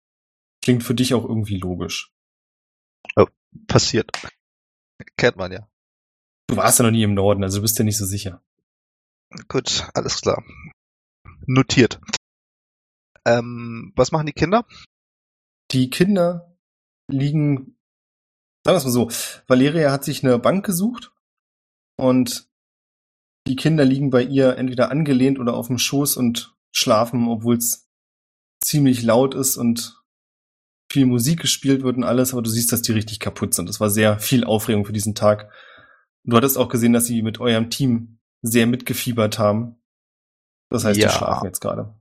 Klingt 0.62 0.83
für 0.83 0.95
dich 0.95 1.14
auch 1.14 1.25
irgendwie 1.25 1.59
logisch. 1.59 2.12
Passiert. 3.69 4.11
Kennt 5.16 5.37
man 5.37 5.52
ja. 5.52 5.71
Du 6.49 6.57
warst 6.57 6.78
ja 6.78 6.85
noch 6.85 6.90
nie 6.90 7.05
im 7.05 7.14
Norden, 7.14 7.43
also 7.43 7.59
du 7.59 7.62
bist 7.62 7.78
ja 7.78 7.85
nicht 7.85 7.97
so 7.97 8.05
sicher. 8.05 8.45
Gut, 9.49 9.88
alles 9.95 10.21
klar. 10.21 10.45
Notiert. 11.47 12.00
Ähm, 13.25 13.93
was 13.97 14.12
machen 14.12 14.26
die 14.26 14.33
Kinder? 14.33 14.66
Die 15.71 15.90
Kinder 15.90 16.57
liegen, 17.09 17.78
sagen 18.64 18.75
wir 18.75 18.76
es 18.76 18.85
mal 18.85 18.90
so, 18.90 19.11
Valeria 19.47 19.90
hat 19.90 20.05
sich 20.05 20.25
eine 20.25 20.38
Bank 20.38 20.66
gesucht 20.66 21.12
und 21.97 22.49
die 23.47 23.57
Kinder 23.57 23.85
liegen 23.85 24.11
bei 24.11 24.23
ihr 24.23 24.57
entweder 24.57 24.91
angelehnt 24.91 25.38
oder 25.38 25.55
auf 25.55 25.69
dem 25.69 25.79
Schoß 25.79 26.17
und 26.17 26.55
schlafen, 26.73 27.29
obwohl 27.29 27.57
es 27.57 27.88
ziemlich 28.62 29.03
laut 29.03 29.35
ist 29.35 29.57
und 29.57 30.03
viel 30.91 31.07
Musik 31.07 31.41
gespielt 31.41 31.83
wird 31.83 31.97
und 31.97 32.05
alles, 32.05 32.33
aber 32.33 32.43
du 32.43 32.50
siehst, 32.50 32.73
dass 32.73 32.83
die 32.83 32.93
richtig 32.93 33.21
kaputt 33.21 33.55
sind. 33.55 33.69
Das 33.69 33.81
war 33.81 33.91
sehr 33.91 34.19
viel 34.19 34.45
Aufregung 34.45 34.85
für 34.85 34.93
diesen 34.93 35.15
Tag. 35.15 35.50
Du 36.25 36.37
hattest 36.37 36.59
auch 36.59 36.69
gesehen, 36.69 36.93
dass 36.93 37.07
sie 37.07 37.23
mit 37.23 37.41
eurem 37.41 37.71
Team 37.71 38.19
sehr 38.43 38.67
mitgefiebert 38.67 39.38
haben. 39.38 39.76
Das 40.71 40.85
heißt, 40.85 40.99
Ja. 40.99 41.09
die 41.09 41.15
schlafen 41.15 41.47
jetzt 41.47 41.61
gerade. 41.61 41.95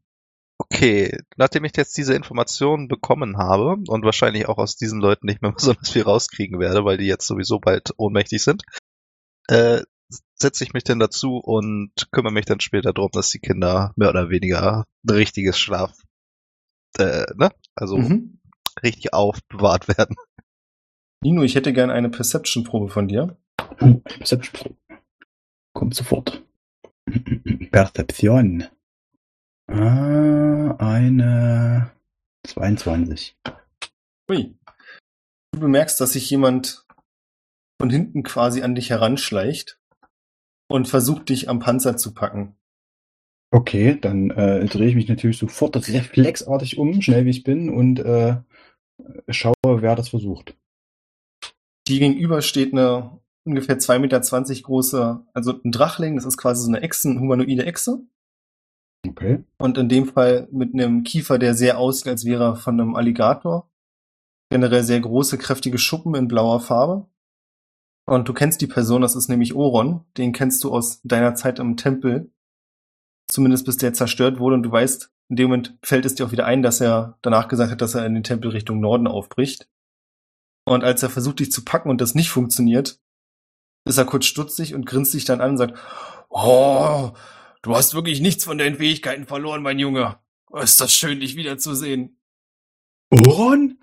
Okay, 0.57 1.17
nachdem 1.35 1.65
ich 1.65 1.75
jetzt 1.75 1.97
diese 1.97 2.13
Informationen 2.13 2.87
bekommen 2.87 3.37
habe 3.37 3.75
und 3.87 4.05
wahrscheinlich 4.05 4.47
auch 4.47 4.57
aus 4.57 4.77
diesen 4.77 4.99
Leuten 5.01 5.25
nicht 5.25 5.41
mehr 5.41 5.51
besonders 5.57 5.89
viel 5.91 6.03
rauskriegen 6.03 6.59
werde, 6.59 6.85
weil 6.85 6.97
die 6.97 7.05
jetzt 7.05 7.27
sowieso 7.27 7.59
bald 7.59 7.91
ohnmächtig 7.97 8.43
sind, 8.43 8.63
äh, 9.47 9.81
setze 10.35 10.63
ich 10.63 10.73
mich 10.73 10.83
dann 10.83 10.99
dazu 10.99 11.37
und 11.37 11.91
kümmere 12.11 12.33
mich 12.33 12.45
dann 12.45 12.59
später 12.59 12.93
darum, 12.93 13.09
dass 13.13 13.29
die 13.31 13.39
Kinder 13.39 13.93
mehr 13.95 14.09
oder 14.09 14.29
weniger 14.29 14.85
ein 15.03 15.09
richtiges 15.15 15.59
Schlaf, 15.59 15.97
äh, 16.97 17.25
ne? 17.35 17.51
Also 17.75 17.97
Mhm. 17.97 18.39
richtig 18.83 19.13
aufbewahrt 19.13 19.87
werden. 19.97 20.15
Nino, 21.23 21.43
ich 21.43 21.55
hätte 21.55 21.73
gern 21.73 21.89
eine 21.89 22.09
Perception-Probe 22.09 22.89
von 22.89 23.07
dir. 23.07 23.37
Uh, 23.81 23.99
Perception. 24.01 24.77
Kommt 25.73 25.95
sofort. 25.95 26.43
Perzeption. 27.71 28.65
Ah, 29.67 30.75
eine 30.77 31.91
22. 32.45 33.35
Ui. 34.29 34.55
Du 35.51 35.59
bemerkst, 35.59 35.99
dass 35.99 36.13
sich 36.13 36.29
jemand 36.29 36.85
von 37.81 37.89
hinten 37.89 38.23
quasi 38.23 38.61
an 38.61 38.75
dich 38.75 38.89
heranschleicht 38.91 39.79
und 40.67 40.87
versucht 40.87 41.29
dich 41.29 41.49
am 41.49 41.59
Panzer 41.59 41.97
zu 41.97 42.13
packen. 42.13 42.55
Okay, 43.51 43.97
dann 43.99 44.31
äh, 44.31 44.65
drehe 44.65 44.89
ich 44.89 44.95
mich 44.95 45.07
natürlich 45.07 45.37
sofort 45.37 45.75
reflexartig 45.75 46.77
um, 46.77 47.01
schnell 47.01 47.25
wie 47.25 47.29
ich 47.29 47.43
bin, 47.43 47.69
und 47.69 47.99
äh, 47.99 48.37
schaue, 49.29 49.53
wer 49.63 49.95
das 49.95 50.09
versucht. 50.09 50.57
Die 51.87 51.99
gegenüber 51.99 52.41
steht 52.41 52.73
eine 52.73 53.19
ungefähr 53.45 53.77
2,20 53.77 53.99
Meter 53.99 54.61
große, 54.61 55.25
also 55.33 55.61
ein 55.63 55.71
Drachling, 55.71 56.15
das 56.15 56.25
ist 56.25 56.37
quasi 56.37 56.63
so 56.63 56.67
eine 56.67 56.81
Echse, 56.81 57.09
eine 57.09 57.19
humanoide 57.19 57.65
Echse. 57.65 58.01
Okay. 59.07 59.43
Und 59.57 59.77
in 59.77 59.87
dem 59.87 60.07
Fall 60.07 60.47
mit 60.51 60.73
einem 60.73 61.03
Kiefer, 61.03 61.37
der 61.37 61.53
sehr 61.53 61.77
aussieht, 61.77 62.07
als 62.07 62.25
wäre 62.25 62.43
er 62.43 62.55
von 62.55 62.79
einem 62.79 62.95
Alligator. 62.95 63.69
Generell 64.49 64.83
sehr 64.83 64.99
große, 64.99 65.37
kräftige 65.37 65.77
Schuppen 65.77 66.15
in 66.15 66.27
blauer 66.27 66.59
Farbe. 66.59 67.07
Und 68.05 68.27
du 68.27 68.33
kennst 68.33 68.61
die 68.61 68.67
Person, 68.67 69.01
das 69.01 69.15
ist 69.15 69.29
nämlich 69.29 69.55
Oron. 69.55 70.05
Den 70.17 70.31
kennst 70.31 70.63
du 70.63 70.71
aus 70.71 71.01
deiner 71.03 71.35
Zeit 71.35 71.59
im 71.59 71.75
Tempel. 71.75 72.31
Zumindest 73.27 73.65
bis 73.65 73.77
der 73.77 73.93
zerstört 73.93 74.39
wurde 74.39 74.55
und 74.55 74.63
du 74.63 74.71
weißt, 74.71 75.11
in 75.29 75.35
dem 75.35 75.47
Moment 75.49 75.77
fällt 75.81 76.05
es 76.05 76.13
dir 76.13 76.25
auch 76.25 76.31
wieder 76.31 76.45
ein, 76.45 76.61
dass 76.61 76.79
er 76.81 77.17
danach 77.23 77.47
gesagt 77.47 77.71
hat, 77.71 77.81
dass 77.81 77.95
er 77.95 78.05
in 78.05 78.13
den 78.13 78.23
Tempel 78.23 78.51
Richtung 78.51 78.79
Norden 78.79 79.07
aufbricht. 79.07 79.67
Und 80.65 80.83
als 80.83 81.01
er 81.01 81.09
versucht, 81.09 81.39
dich 81.39 81.51
zu 81.51 81.65
packen 81.65 81.89
und 81.89 81.99
das 82.01 82.13
nicht 82.13 82.29
funktioniert, 82.29 82.99
ist 83.85 83.97
er 83.97 84.05
kurz 84.05 84.25
stutzig 84.25 84.75
und 84.75 84.85
grinst 84.85 85.13
dich 85.13 85.25
dann 85.25 85.41
an 85.41 85.51
und 85.51 85.57
sagt, 85.57 85.77
Oh, 86.29 87.11
du 87.61 87.75
hast 87.75 87.93
wirklich 87.95 88.21
nichts 88.21 88.43
von 88.43 88.57
deinen 88.57 88.75
Fähigkeiten 88.75 89.25
verloren, 89.25 89.63
mein 89.63 89.79
Junge. 89.79 90.19
Ist 90.53 90.79
das 90.79 90.93
schön, 90.93 91.19
dich 91.19 91.35
wiederzusehen. 91.35 92.19
Oron? 93.11 93.79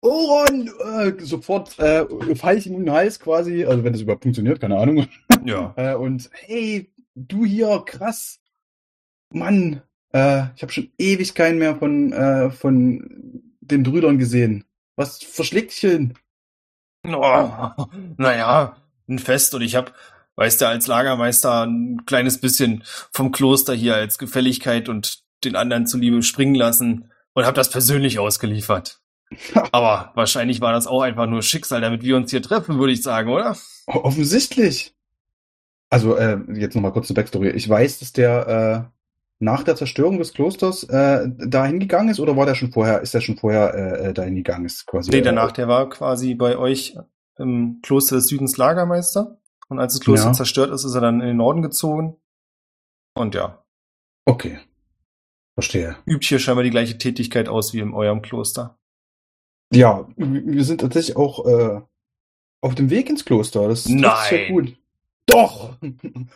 Oron! 0.00 0.70
Äh, 0.84 1.24
sofort 1.24 1.78
äh, 1.78 2.06
falle 2.36 2.58
ich 2.58 2.66
ihm 2.66 2.74
um 2.74 2.84
den 2.84 2.92
Hals 2.92 3.18
quasi, 3.18 3.64
also 3.64 3.82
wenn 3.84 3.92
das 3.92 4.02
überhaupt 4.02 4.22
funktioniert, 4.22 4.60
keine 4.60 4.78
Ahnung. 4.78 5.06
Ja. 5.44 5.74
Äh, 5.76 5.94
und 5.94 6.30
hey, 6.32 6.92
du 7.14 7.44
hier, 7.44 7.82
krass. 7.84 8.40
Mann, 9.30 9.82
äh, 10.12 10.44
ich 10.56 10.62
habe 10.62 10.72
schon 10.72 10.90
ewig 10.98 11.34
keinen 11.34 11.58
mehr 11.58 11.76
von, 11.76 12.12
äh, 12.12 12.50
von 12.50 13.42
den 13.60 13.82
Brüdern 13.82 14.18
gesehen. 14.18 14.64
Was 14.96 15.18
verschlägt 15.18 15.72
dich 15.72 15.78
hin? 15.78 16.14
Oh, 17.06 17.86
naja, 18.16 18.76
ein 19.08 19.20
Fest 19.20 19.54
und 19.54 19.62
ich 19.62 19.76
hab, 19.76 19.94
weißt 20.34 20.60
du, 20.60 20.66
als 20.68 20.88
Lagermeister 20.88 21.64
ein 21.64 22.04
kleines 22.04 22.40
bisschen 22.40 22.82
vom 23.12 23.30
Kloster 23.30 23.72
hier 23.72 23.94
als 23.94 24.18
Gefälligkeit 24.18 24.88
und 24.88 25.22
den 25.44 25.54
anderen 25.54 25.86
zuliebe 25.86 26.22
springen 26.22 26.56
lassen 26.56 27.10
und 27.34 27.46
hab 27.46 27.54
das 27.54 27.70
persönlich 27.70 28.18
ausgeliefert. 28.18 29.00
Aber 29.72 30.12
wahrscheinlich 30.14 30.60
war 30.60 30.72
das 30.72 30.86
auch 30.86 31.02
einfach 31.02 31.26
nur 31.26 31.42
Schicksal, 31.42 31.80
damit 31.80 32.02
wir 32.02 32.16
uns 32.16 32.30
hier 32.30 32.42
treffen, 32.42 32.78
würde 32.78 32.92
ich 32.92 33.02
sagen, 33.02 33.30
oder? 33.30 33.56
Offensichtlich. 33.86 34.94
Also, 35.90 36.16
äh, 36.16 36.38
jetzt 36.54 36.74
nochmal 36.74 36.92
kurz 36.92 37.08
eine 37.10 37.14
Backstory. 37.14 37.50
Ich 37.50 37.68
weiß, 37.68 38.00
dass 38.00 38.12
der 38.12 38.90
äh, 38.90 38.98
nach 39.38 39.62
der 39.62 39.76
Zerstörung 39.76 40.18
des 40.18 40.34
Klosters 40.34 40.84
äh, 40.84 41.28
dahin 41.38 41.78
gegangen 41.80 42.08
ist 42.10 42.20
oder 42.20 42.36
war 42.36 42.44
der 42.46 42.54
schon 42.54 42.72
vorher, 42.72 43.00
ist 43.00 43.14
der 43.14 43.20
schon 43.20 43.36
vorher 43.36 43.74
äh, 43.74 44.12
dahin 44.14 44.34
gegangen 44.34 44.66
ist 44.66 44.86
quasi? 44.86 45.10
Nee, 45.10 45.22
danach, 45.22 45.52
der 45.52 45.68
war 45.68 45.88
quasi 45.88 46.34
bei 46.34 46.56
euch 46.58 46.96
im 47.38 47.80
Kloster 47.82 48.16
des 48.16 48.26
Südens 48.28 48.56
Lagermeister. 48.56 49.38
Und 49.68 49.78
als 49.78 49.92
das 49.94 50.00
Kloster 50.00 50.28
Ja. 50.28 50.32
zerstört 50.32 50.70
ist, 50.70 50.84
ist 50.84 50.94
er 50.94 51.00
dann 51.02 51.20
in 51.20 51.26
den 51.28 51.36
Norden 51.36 51.62
gezogen. 51.62 52.16
Und 53.14 53.34
ja, 53.34 53.62
Okay. 54.26 54.58
Verstehe. 55.54 55.96
übt 56.06 56.26
hier 56.26 56.38
scheinbar 56.38 56.62
die 56.64 56.70
gleiche 56.70 56.98
Tätigkeit 56.98 57.48
aus 57.48 57.72
wie 57.72 57.80
in 57.80 57.92
eurem 57.92 58.22
Kloster. 58.22 58.77
Ja, 59.72 60.08
wir 60.16 60.64
sind 60.64 60.80
tatsächlich 60.80 61.16
auch 61.16 61.46
äh, 61.46 61.80
auf 62.60 62.74
dem 62.74 62.90
Weg 62.90 63.10
ins 63.10 63.24
Kloster. 63.24 63.68
Das, 63.68 63.84
das 63.84 63.92
ist 63.92 64.00
ja 64.00 64.38
Nein. 64.38 64.52
gut. 64.52 64.76
Doch! 65.26 65.76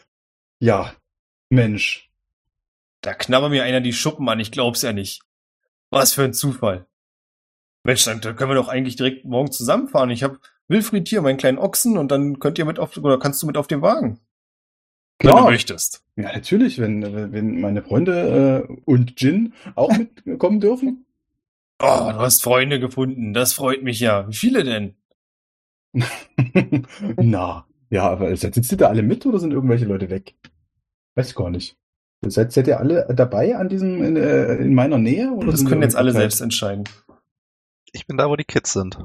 ja, 0.60 0.92
Mensch. 1.50 2.10
Da 3.00 3.14
knabbert 3.14 3.50
mir 3.50 3.64
einer 3.64 3.80
die 3.80 3.92
Schuppen 3.92 4.28
an, 4.28 4.38
ich 4.38 4.52
glaub's 4.52 4.82
ja 4.82 4.92
nicht. 4.92 5.22
Was 5.90 6.14
für 6.14 6.22
ein 6.22 6.34
Zufall. 6.34 6.86
Mensch, 7.84 8.04
dann 8.04 8.20
können 8.20 8.50
wir 8.50 8.54
doch 8.54 8.68
eigentlich 8.68 8.96
direkt 8.96 9.24
morgen 9.24 9.50
zusammenfahren. 9.50 10.10
Ich 10.10 10.22
hab 10.22 10.38
Wilfried 10.68 11.08
hier, 11.08 11.20
meinen 11.20 11.36
kleinen 11.36 11.58
Ochsen, 11.58 11.98
und 11.98 12.10
dann 12.12 12.38
könnt 12.38 12.58
ihr 12.58 12.64
mit 12.64 12.78
auf, 12.78 12.96
oder 12.96 13.18
kannst 13.18 13.42
du 13.42 13.46
mit 13.46 13.56
auf 13.56 13.66
den 13.66 13.82
Wagen. 13.82 14.20
Wenn 15.18 15.30
du 15.30 15.36
Klar. 15.36 15.50
möchtest. 15.50 16.04
Ja, 16.16 16.32
natürlich, 16.32 16.78
wenn, 16.78 17.32
wenn 17.32 17.60
meine 17.60 17.82
Freunde 17.82 18.66
äh, 18.68 18.72
und 18.84 19.20
Jin 19.20 19.52
auch 19.74 19.92
mitkommen 20.24 20.60
dürfen. 20.60 21.04
Oh, 21.82 22.10
du 22.12 22.18
hast 22.18 22.42
Freunde 22.42 22.78
gefunden. 22.80 23.32
Das 23.34 23.52
freut 23.54 23.82
mich 23.82 24.00
ja. 24.00 24.28
Wie 24.28 24.34
viele 24.34 24.64
denn? 24.64 24.94
Na, 27.16 27.66
ja, 27.90 28.08
aber 28.08 28.34
sitzt 28.36 28.70
ihr 28.72 28.78
da 28.78 28.88
alle 28.88 29.02
mit 29.02 29.26
oder 29.26 29.38
sind 29.38 29.52
irgendwelche 29.52 29.84
Leute 29.84 30.08
weg? 30.10 30.34
Weiß 31.16 31.30
ich 31.30 31.34
gar 31.34 31.50
nicht. 31.50 31.76
Seid, 32.24 32.52
seid 32.52 32.68
ihr 32.68 32.78
alle 32.78 33.06
dabei 33.14 33.56
an 33.56 33.68
diesem, 33.68 34.02
in, 34.02 34.16
äh, 34.16 34.54
in 34.56 34.74
meiner 34.74 34.98
Nähe? 34.98 35.32
Oder 35.32 35.50
Das 35.50 35.64
können 35.64 35.82
jetzt 35.82 35.96
alle 35.96 36.12
selbst 36.12 36.40
entscheiden. 36.40 36.84
Ich 37.92 38.06
bin 38.06 38.16
da, 38.16 38.28
wo 38.28 38.36
die 38.36 38.44
Kids 38.44 38.72
sind. 38.72 38.96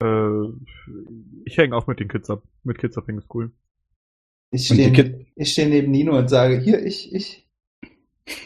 Äh, 0.00 0.46
ich 1.44 1.58
hänge 1.58 1.76
auch 1.76 1.86
mit 1.88 1.98
den 1.98 2.08
Kids 2.08 2.30
ab. 2.30 2.42
Mit 2.62 2.78
Kids 2.78 2.96
abhängen 2.96 3.18
ist 3.18 3.34
cool. 3.34 3.50
Ich 4.52 4.66
stehe 4.66 4.92
Kid- 4.92 5.26
ich 5.34 5.52
steh 5.52 5.66
neben 5.66 5.90
Nino 5.90 6.16
und 6.16 6.28
sage, 6.28 6.58
hier, 6.60 6.86
ich, 6.86 7.12
ich 7.12 7.48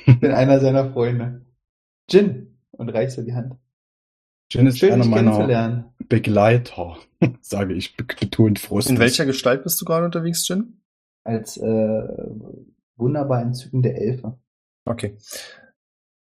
bin 0.07 0.31
einer 0.33 0.61
seiner 0.61 0.91
Freunde. 0.93 1.45
Jin. 2.11 2.50
Und 2.81 2.89
reichst 2.89 3.19
dir 3.19 3.25
die 3.25 3.35
Hand. 3.35 3.57
Jin 4.51 4.67
ist 4.67 4.79
Schön, 4.79 4.93
einer 4.93 5.03
dich 5.03 5.11
meiner 5.11 5.31
kennenzulernen. 5.33 5.85
Begleiter, 6.09 6.97
sage 7.43 7.75
ich 7.75 7.95
be- 7.95 8.05
betont 8.05 8.59
frustig. 8.59 8.95
In 8.95 9.01
welcher 9.01 9.27
Gestalt 9.27 9.63
bist 9.65 9.79
du 9.81 9.85
gerade 9.85 10.07
unterwegs, 10.07 10.49
Jin? 10.49 10.81
Als 11.23 11.59
äh, 11.59 12.09
wunderbar 12.97 13.43
entzückende 13.43 13.93
Elfe. 13.93 14.39
Okay. 14.87 15.19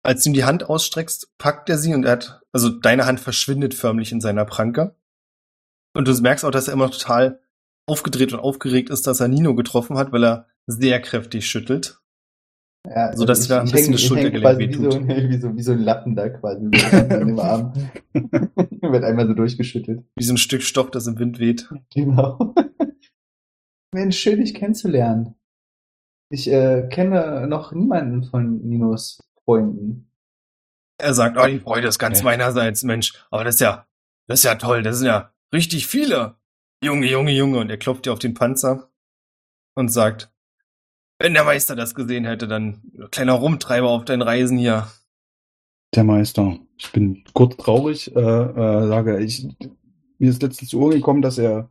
Als 0.03 0.23
du 0.23 0.31
ihm 0.31 0.35
die 0.35 0.45
Hand 0.45 0.65
ausstreckst, 0.69 1.33
packt 1.39 1.71
er 1.71 1.79
sie 1.79 1.95
und 1.95 2.05
er 2.05 2.13
hat, 2.13 2.43
also 2.53 2.69
deine 2.69 3.07
Hand 3.07 3.21
verschwindet 3.21 3.73
förmlich 3.73 4.13
in 4.13 4.21
seiner 4.21 4.45
Pranke. 4.45 4.95
Und 5.95 6.07
du 6.07 6.13
merkst 6.21 6.45
auch, 6.45 6.51
dass 6.51 6.69
er 6.69 6.75
immer 6.75 6.85
noch 6.87 6.97
total 6.97 7.41
aufgedreht 7.87 8.35
und 8.35 8.41
aufgeregt 8.41 8.91
ist, 8.91 9.07
dass 9.07 9.21
er 9.21 9.29
Nino 9.29 9.55
getroffen 9.55 9.97
hat, 9.97 10.13
weil 10.13 10.25
er 10.25 10.47
sehr 10.67 11.01
kräftig 11.01 11.49
schüttelt. 11.49 12.00
Ja, 12.89 13.15
So, 13.15 13.25
dass 13.27 13.43
ich, 13.43 13.49
da 13.49 13.61
ein 13.61 13.71
bisschen 13.71 13.95
häng- 13.95 13.99
Schultergelenk 13.99 14.43
quasi 14.59 14.69
wie 14.69 14.75
so, 14.75 14.91
wie, 15.09 15.39
so, 15.39 15.57
wie 15.57 15.63
so 15.63 15.73
ein 15.73 15.81
Lappen 15.81 16.17
da 16.17 16.29
quasi 16.31 16.69
so 16.73 16.97
an 16.97 17.09
dem 17.09 17.39
Arm. 17.39 17.73
Wird 18.15 19.05
einmal 19.05 19.27
so 19.27 19.35
durchgeschüttelt. 19.35 20.05
Wie 20.17 20.25
so 20.25 20.33
ein 20.35 20.39
Stück 20.39 20.63
Stoff, 20.63 20.91
das 20.91 21.07
im 21.07 21.19
Wind 21.19 21.39
weht. 21.39 21.69
Genau. 21.95 22.55
Mensch, 23.95 24.19
schön 24.19 24.41
dich 24.41 24.55
kennenzulernen. 24.55 25.35
Ich 26.33 26.51
äh, 26.51 26.89
kenne 26.91 27.47
noch 27.49 27.73
niemanden 27.73 28.25
von 28.25 28.61
Ninos 28.67 29.21
Freunden. 29.45 30.11
Er 31.03 31.13
sagt, 31.15 31.37
oh, 31.37 31.47
die 31.47 31.59
Freude 31.61 31.89
ist 31.89 31.99
ganz 31.99 32.19
Ja. 32.21 32.25
meinerseits, 32.25 32.83
Mensch. 32.85 33.15
Aber 33.31 33.43
das 33.45 33.57
ist 33.57 33.61
ja, 33.61 33.87
das 34.29 34.41
ist 34.41 34.45
ja 34.45 34.55
toll. 34.55 34.83
Das 34.83 34.99
sind 34.99 35.07
ja 35.09 35.33
richtig 35.53 35.87
viele. 35.87 36.37
Junge, 36.85 37.11
Junge, 37.11 37.33
Junge. 37.33 37.59
Und 37.59 37.69
er 37.71 37.79
klopft 37.79 38.07
dir 38.07 38.13
auf 38.13 38.19
den 38.21 38.35
Panzer 38.35 38.91
und 39.75 39.89
sagt, 39.89 40.30
wenn 41.21 41.35
der 41.35 41.45
Meister 41.45 41.77
das 41.77 41.95
gesehen 41.95 42.25
hätte, 42.25 42.49
dann 42.49 42.81
kleiner 43.11 43.35
Rumtreiber 43.35 43.91
auf 43.91 44.05
deinen 44.05 44.23
Reisen 44.23 44.59
hier. 44.59 44.89
Der 45.95 46.05
Meister. 46.05 46.59
Ich 46.79 46.91
bin 46.93 47.25
kurz 47.35 47.57
traurig, 47.57 48.15
äh, 48.17 48.21
äh, 48.21 48.89
sage 48.89 49.21
ich. 49.21 49.47
Mir 50.19 50.31
ist 50.31 50.43
letztens 50.43 50.71
zu 50.71 50.81
Ohren 50.81 50.93
gekommen, 50.93 51.23
dass 51.23 51.37
er, 51.37 51.71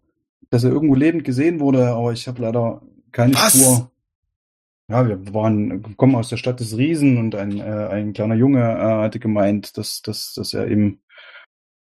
dass 0.50 0.64
er 0.64 0.72
irgendwo 0.72 0.96
lebend 0.96 1.24
gesehen 1.24 1.60
wurde, 1.60 1.88
aber 1.88 2.14
ich 2.14 2.28
habe 2.28 2.42
leider 2.42 2.82
keine 3.12 3.34
Was? 3.34 3.60
Spur. 3.60 3.92
Ja, 4.88 5.08
wir 5.08 5.34
waren, 5.34 5.98
kommen 5.98 6.16
aus 6.16 6.30
der 6.30 6.38
Stadt 6.38 6.60
des 6.60 6.78
Riesen 6.78 7.18
und 7.18 7.36
ein, 7.36 7.60
äh, 7.60 7.88
ein 7.92 8.14
kleiner 8.14 8.36
Junge 8.36 8.62
äh, 8.62 9.04
hatte 9.04 9.20
gemeint, 9.20 9.78
dass, 9.78 10.02
dass, 10.02 10.34
dass 10.34 10.54
er 10.54 10.68
ihm 10.68 11.00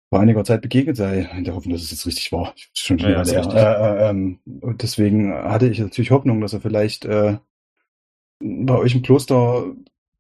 vor 0.09 0.21
einiger 0.21 0.45
Zeit 0.45 0.63
begegnet 0.63 0.97
sei. 0.97 1.29
In 1.37 1.45
der 1.45 1.55
Hoffnung, 1.55 1.75
dass 1.75 1.83
es 1.83 1.91
jetzt 1.91 2.07
richtig 2.07 2.33
war. 2.33 2.55
Schon 2.75 2.99
Ja, 2.99 3.23
ja. 3.23 3.53
Äh, 3.53 4.07
äh, 4.07 4.11
ähm, 4.11 4.39
deswegen 4.81 5.33
hatte 5.33 5.69
ich 5.69 5.79
natürlich 5.79 6.11
Hoffnung, 6.11 6.41
dass 6.41 6.53
er 6.53 6.61
vielleicht 6.61 7.05
äh, 7.05 7.39
bei 8.43 8.77
euch 8.77 8.95
im 8.95 9.03
Kloster 9.03 9.65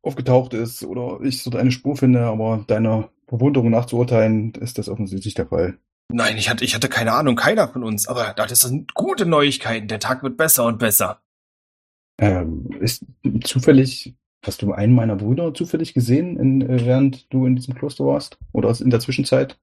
aufgetaucht 0.02 0.54
ist 0.54 0.84
oder 0.84 1.20
ich 1.22 1.42
so 1.42 1.50
eine 1.50 1.72
Spur 1.72 1.96
finde, 1.96 2.24
aber 2.24 2.64
deiner 2.66 3.10
Verwunderung 3.28 3.70
nach 3.70 3.86
zu 3.86 3.96
urteilen, 3.96 4.52
ist 4.54 4.78
das 4.78 4.88
offensichtlich 4.88 5.34
der 5.34 5.46
Fall. 5.46 5.78
Nein, 6.12 6.36
ich 6.36 6.50
hatte, 6.50 6.64
ich 6.64 6.74
hatte 6.74 6.88
keine 6.88 7.12
Ahnung, 7.12 7.36
keiner 7.36 7.68
von 7.68 7.82
uns. 7.82 8.06
Aber 8.06 8.34
das 8.34 8.60
sind 8.60 8.94
gute 8.94 9.24
Neuigkeiten. 9.24 9.88
Der 9.88 10.00
Tag 10.00 10.22
wird 10.22 10.36
besser 10.36 10.66
und 10.66 10.78
besser. 10.78 11.22
Ähm, 12.18 12.68
ist 12.80 13.06
zufällig, 13.44 14.14
hast 14.44 14.60
du 14.60 14.72
einen 14.72 14.94
meiner 14.94 15.16
Brüder 15.16 15.54
zufällig 15.54 15.94
gesehen, 15.94 16.36
in, 16.38 16.60
äh, 16.60 16.84
während 16.84 17.32
du 17.32 17.46
in 17.46 17.56
diesem 17.56 17.74
Kloster 17.74 18.04
warst? 18.04 18.38
Oder 18.52 18.78
in 18.78 18.90
der 18.90 19.00
Zwischenzeit? 19.00 19.58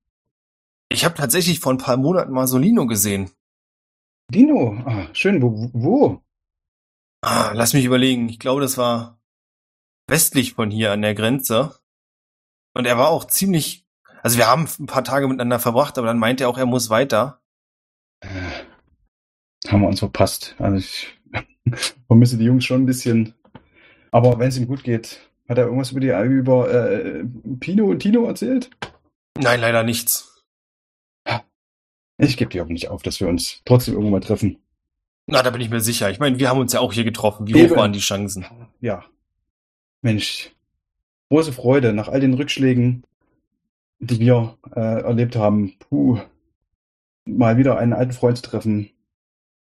Ich 0.92 1.06
habe 1.06 1.14
tatsächlich 1.14 1.60
vor 1.60 1.72
ein 1.72 1.78
paar 1.78 1.98
Monaten 1.98 2.32
mal 2.32 2.48
Solino 2.48 2.88
gesehen. 2.88 3.30
Dino, 4.32 4.82
ah, 4.86 5.08
schön, 5.14 5.42
wo, 5.42 5.70
wo? 5.74 6.22
Ah, 7.22 7.52
lass 7.54 7.74
mich 7.74 7.86
überlegen. 7.86 8.30
Ich 8.30 8.40
glaube, 8.40 8.62
das 8.62 8.78
war 8.78 9.20
westlich 10.08 10.54
von 10.54 10.72
hier 10.72 10.92
an 10.92 11.02
der 11.02 11.16
Grenze. 11.16 11.76
Und 12.74 12.86
er 12.86 12.98
war 12.98 13.10
auch 13.10 13.26
ziemlich, 13.26 13.86
also 14.22 14.38
wir 14.38 14.48
haben 14.48 14.68
ein 14.80 14.86
paar 14.86 15.04
Tage 15.04 15.28
miteinander 15.28 15.60
verbracht, 15.60 15.98
aber 15.98 16.08
dann 16.08 16.20
meinte 16.20 16.46
er 16.46 16.50
auch, 16.50 16.58
er 16.58 16.66
muss 16.66 16.90
weiter. 16.90 17.42
Äh, 18.22 18.28
haben 19.68 19.82
wir 19.82 19.88
uns 19.88 20.00
verpasst. 20.00 20.56
Also 20.60 20.78
ich 20.78 21.20
vermisse 22.08 22.38
die 22.38 22.46
Jungs 22.46 22.66
schon 22.66 22.84
ein 22.84 22.86
bisschen. 22.86 23.34
Aber 24.12 24.40
wenn 24.40 24.50
es 24.50 24.58
ihm 24.58 24.68
gut 24.68 24.84
geht, 24.84 25.20
hat 25.48 25.58
er 25.58 25.66
irgendwas 25.66 25.92
über 25.92 26.00
die 26.00 26.10
über 26.10 26.72
äh, 26.72 27.26
Pino 27.60 27.86
und 27.86 28.00
Tino 28.00 28.26
erzählt? 28.26 28.70
Nein, 29.38 29.62
leider 29.62 29.84
nichts. 29.84 30.44
Ich 32.18 32.36
gebe 32.36 32.52
die 32.52 32.60
Augen 32.60 32.74
nicht 32.74 32.90
auf, 32.90 33.02
dass 33.02 33.20
wir 33.22 33.30
uns 33.30 33.62
trotzdem 33.64 33.94
irgendwann 33.94 34.12
mal 34.12 34.20
treffen. 34.20 34.62
Na, 35.32 35.44
da 35.44 35.52
bin 35.52 35.62
ich 35.62 35.70
mir 35.70 35.80
sicher. 35.80 36.10
Ich 36.10 36.20
meine, 36.20 36.40
wir 36.40 36.50
haben 36.50 36.60
uns 36.60 36.74
ja 36.74 36.80
auch 36.80 36.92
hier 36.92 37.04
getroffen. 37.04 37.48
Wie 37.48 37.54
Eben. 37.54 37.72
hoch 37.72 37.78
waren 37.78 37.94
die 37.94 38.00
Chancen? 38.00 38.46
Ja. 38.82 39.06
Mensch, 40.02 40.52
große 41.30 41.54
Freude 41.54 41.94
nach 41.94 42.08
all 42.08 42.20
den 42.20 42.34
Rückschlägen, 42.34 43.04
die 44.00 44.20
wir 44.20 44.58
äh, 44.76 45.02
erlebt 45.02 45.36
haben. 45.36 45.74
Puh, 45.80 46.20
mal 47.26 47.58
wieder 47.58 47.78
einen 47.78 47.94
alten 47.94 48.14
Freund 48.14 48.38
zu 48.38 48.44
treffen. 48.44 48.90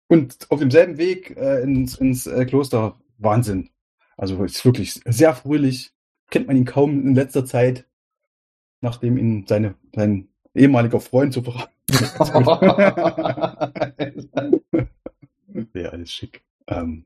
Und 0.07 0.47
auf 0.49 0.59
demselben 0.59 0.97
Weg 0.97 1.35
äh, 1.35 1.61
ins, 1.63 1.97
ins 1.97 2.27
äh, 2.27 2.45
Kloster. 2.45 2.95
Wahnsinn. 3.17 3.69
Also 4.15 4.43
ist 4.43 4.63
wirklich 4.63 5.01
sehr 5.05 5.33
fröhlich. 5.33 5.91
Kennt 6.29 6.47
man 6.47 6.55
ihn 6.55 6.65
kaum 6.65 7.01
in 7.01 7.15
letzter 7.15 7.45
Zeit, 7.45 7.85
nachdem 8.79 9.17
ihn 9.17 9.45
seine, 9.47 9.73
sein 9.93 10.27
ehemaliger 10.53 10.99
Freund 10.99 11.33
so 11.33 11.41
verraten 11.41 11.71
Wäre 11.87 13.71
alles 15.97 16.11
schick. 16.11 16.43
Ähm, 16.67 17.05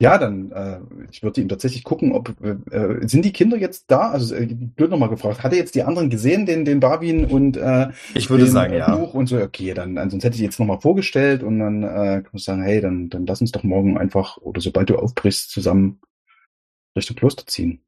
ja, 0.00 0.16
dann, 0.16 0.52
äh, 0.52 0.78
ich 1.10 1.24
würde 1.24 1.40
ihm 1.40 1.48
tatsächlich 1.48 1.82
gucken, 1.82 2.12
ob, 2.12 2.32
äh, 2.40 3.08
sind 3.08 3.24
die 3.24 3.32
Kinder 3.32 3.56
jetzt 3.56 3.90
da? 3.90 4.10
Also, 4.10 4.32
äh, 4.32 4.46
blöd 4.46 4.90
nochmal 4.90 5.08
gefragt, 5.08 5.42
hat 5.42 5.52
er 5.52 5.58
jetzt 5.58 5.74
die 5.74 5.82
anderen 5.82 6.08
gesehen, 6.08 6.46
den, 6.46 6.64
den 6.64 6.78
Barwin 6.78 7.24
und, 7.24 7.56
äh, 7.56 7.88
Ich 8.14 8.30
würde 8.30 8.44
den, 8.44 8.52
sagen, 8.52 8.74
äh, 8.74 8.78
ja. 8.78 8.94
Buch 8.94 9.14
und 9.14 9.26
so, 9.26 9.40
okay, 9.40 9.74
dann, 9.74 9.98
ansonsten 9.98 10.28
hätte 10.28 10.36
ich 10.36 10.42
jetzt 10.42 10.60
nochmal 10.60 10.80
vorgestellt 10.80 11.42
und 11.42 11.58
dann, 11.58 11.82
äh, 11.82 12.22
kann 12.22 12.30
man 12.30 12.38
sagen, 12.38 12.62
hey, 12.62 12.80
dann, 12.80 13.08
dann 13.08 13.26
lass 13.26 13.40
uns 13.40 13.50
doch 13.50 13.64
morgen 13.64 13.98
einfach, 13.98 14.36
oder 14.36 14.60
sobald 14.60 14.88
du 14.88 14.96
aufbrichst, 14.96 15.50
zusammen 15.50 16.00
Richtung 16.96 17.16
Kloster 17.16 17.46
ziehen. 17.46 17.82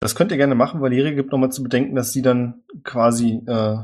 Das 0.00 0.14
könnt 0.14 0.30
ihr 0.30 0.38
gerne 0.38 0.54
machen, 0.54 0.80
weil 0.80 0.92
Lehre 0.92 1.14
gibt 1.14 1.32
nochmal 1.32 1.52
zu 1.52 1.62
bedenken, 1.62 1.94
dass 1.94 2.12
sie 2.12 2.22
dann 2.22 2.62
quasi 2.82 3.42
äh, 3.46 3.76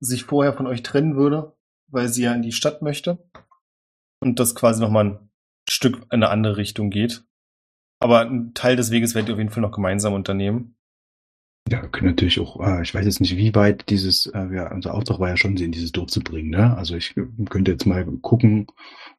sich 0.00 0.24
vorher 0.24 0.54
von 0.54 0.66
euch 0.66 0.82
trennen 0.82 1.14
würde, 1.14 1.52
weil 1.88 2.08
sie 2.08 2.22
ja 2.22 2.32
in 2.32 2.40
die 2.40 2.52
Stadt 2.52 2.80
möchte. 2.80 3.18
Und 4.20 4.38
das 4.38 4.54
quasi 4.54 4.80
nochmal 4.80 5.06
ein 5.06 5.30
Stück 5.68 5.96
in 5.96 6.06
eine 6.10 6.30
andere 6.30 6.56
Richtung 6.56 6.90
geht. 6.90 7.24
Aber 8.00 8.20
ein 8.20 8.54
Teil 8.54 8.76
des 8.76 8.90
Weges 8.90 9.14
werdet 9.14 9.28
ihr 9.28 9.34
auf 9.34 9.38
jeden 9.38 9.50
Fall 9.50 9.62
noch 9.62 9.72
gemeinsam 9.72 10.14
unternehmen. 10.14 10.76
Ja, 11.68 11.82
wir 11.82 11.88
können 11.88 12.08
natürlich 12.08 12.40
auch, 12.40 12.58
äh, 12.66 12.82
ich 12.82 12.94
weiß 12.94 13.04
jetzt 13.04 13.20
nicht, 13.20 13.36
wie 13.36 13.54
weit 13.54 13.90
dieses, 13.90 14.26
äh, 14.26 14.48
ja, 14.52 14.72
unser 14.72 14.94
Auftrag 14.94 15.20
war 15.20 15.28
ja 15.28 15.36
schon, 15.36 15.56
sie 15.56 15.66
in 15.66 15.72
dieses 15.72 15.92
Dorf 15.92 16.10
zu 16.10 16.20
bringen, 16.20 16.50
ne? 16.50 16.76
Also 16.76 16.96
ich 16.96 17.16
äh, 17.16 17.26
könnte 17.48 17.70
jetzt 17.70 17.86
mal 17.86 18.04
gucken 18.22 18.66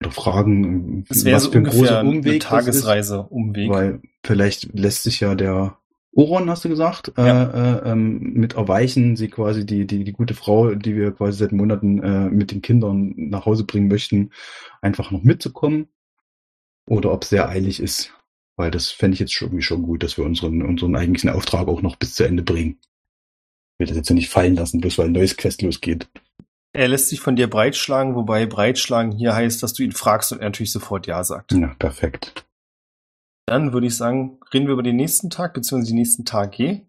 oder 0.02 0.12
fragen, 0.12 1.06
wäre 1.08 1.36
was 1.36 1.44
so 1.44 1.52
für 1.52 1.60
ein 1.60 1.64
großer 1.64 2.00
eine 2.00 2.10
Umweg 2.10 2.42
Tagesreise, 2.42 3.18
das 3.18 3.26
ist, 3.26 3.32
Umweg. 3.32 3.70
weil 3.70 4.02
vielleicht 4.26 4.78
lässt 4.78 5.04
sich 5.04 5.22
ja 5.22 5.36
der 5.36 5.78
Oron, 6.14 6.50
hast 6.50 6.66
du 6.66 6.70
gesagt, 6.70 7.14
Ja. 7.18 7.80
äh, 7.84 7.92
äh, 7.92 7.96
mit 7.96 8.56
erweichen, 8.56 9.16
sie 9.16 9.30
quasi 9.30 9.66
die, 9.66 9.88
die, 9.88 10.04
die 10.04 10.12
gute 10.12 10.34
Frau, 10.34 10.76
die 10.76 10.96
wir 10.96 11.12
quasi 11.12 11.38
seit 11.40 11.54
Monaten 11.54 12.04
äh, 12.04 12.30
mit 12.30 12.52
den 12.52 12.62
Kindern 12.62 13.14
nach 13.16 13.46
Hause 13.46 13.64
bringen 13.64 13.88
möchten, 13.88 14.32
einfach 14.82 15.12
noch 15.12 15.24
mitzukommen. 15.24 15.88
Oder 16.88 17.12
ob 17.14 17.24
es 17.24 17.30
sehr 17.30 17.48
eilig 17.48 17.80
ist. 17.80 18.14
Weil 18.58 18.72
das 18.72 18.90
fände 18.90 19.14
ich 19.14 19.20
jetzt 19.22 19.34
schon, 19.34 19.48
irgendwie 19.48 19.64
schon 19.64 19.84
gut, 19.84 20.04
dass 20.04 20.18
wir 20.18 20.26
unseren, 20.26 20.62
unseren 20.64 20.96
eigentlichen 20.96 21.30
Auftrag 21.30 21.68
auch 21.68 21.82
noch 21.82 21.96
bis 21.96 22.16
zu 22.16 22.26
Ende 22.26 22.44
bringen. 22.44 22.80
Ich 22.82 23.80
will 23.80 23.88
das 23.88 23.96
jetzt 23.98 24.10
ja 24.10 24.16
nicht 24.16 24.30
fallen 24.30 24.56
lassen, 24.56 24.82
bloß 24.82 24.98
weil 24.98 25.06
ein 25.06 25.14
neues 25.14 25.38
Quest 25.38 25.62
losgeht. 25.62 26.10
Er 26.74 26.88
lässt 26.90 27.10
sich 27.10 27.20
von 27.22 27.36
dir 27.36 27.50
breitschlagen, 27.50 28.16
wobei 28.16 28.46
breitschlagen 28.46 29.12
hier 29.12 29.34
heißt, 29.34 29.64
dass 29.64 29.74
du 29.74 29.84
ihn 29.84 29.92
fragst 29.92 30.32
und 30.34 30.40
er 30.40 30.46
natürlich 30.46 30.72
sofort 30.72 31.08
Ja 31.08 31.24
sagt. 31.24 31.54
Ja, 31.54 31.76
perfekt. 31.80 32.46
Dann 33.52 33.74
würde 33.74 33.88
ich 33.88 33.98
sagen, 33.98 34.40
reden 34.54 34.68
wir 34.68 34.72
über 34.72 34.82
den 34.82 34.96
nächsten 34.96 35.30
Tag, 35.30 35.54
beziehungsweise 35.54 35.92
die 35.92 36.00
nächsten 36.00 36.24
Tage. 36.24 36.84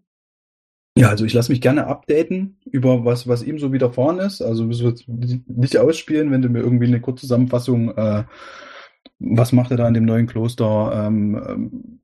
Ja, 0.97 1.09
also 1.09 1.25
ich 1.25 1.33
lasse 1.33 1.51
mich 1.51 1.59
gerne 1.59 1.87
updaten 1.87 2.57
über 2.63 3.03
was, 3.03 3.27
was 3.27 3.43
ihm 3.43 3.59
so 3.59 3.73
widerfahren 3.73 4.19
ist. 4.19 4.41
Also 4.41 4.63
müssen 4.63 4.85
wir 4.85 4.91
jetzt 4.91 5.09
nicht 5.49 5.77
ausspielen, 5.77 6.31
wenn 6.31 6.41
du 6.41 6.47
mir 6.47 6.59
irgendwie 6.59 6.85
eine 6.85 7.01
Kurzzusammenfassung, 7.01 7.89
äh, 7.97 8.23
was 9.19 9.51
macht 9.51 9.71
er 9.71 9.77
da 9.77 9.89
in 9.89 9.93
dem 9.93 10.05
neuen 10.05 10.25
Kloster? 10.25 11.05
Ähm, 11.05 11.43
ähm, 11.45 11.99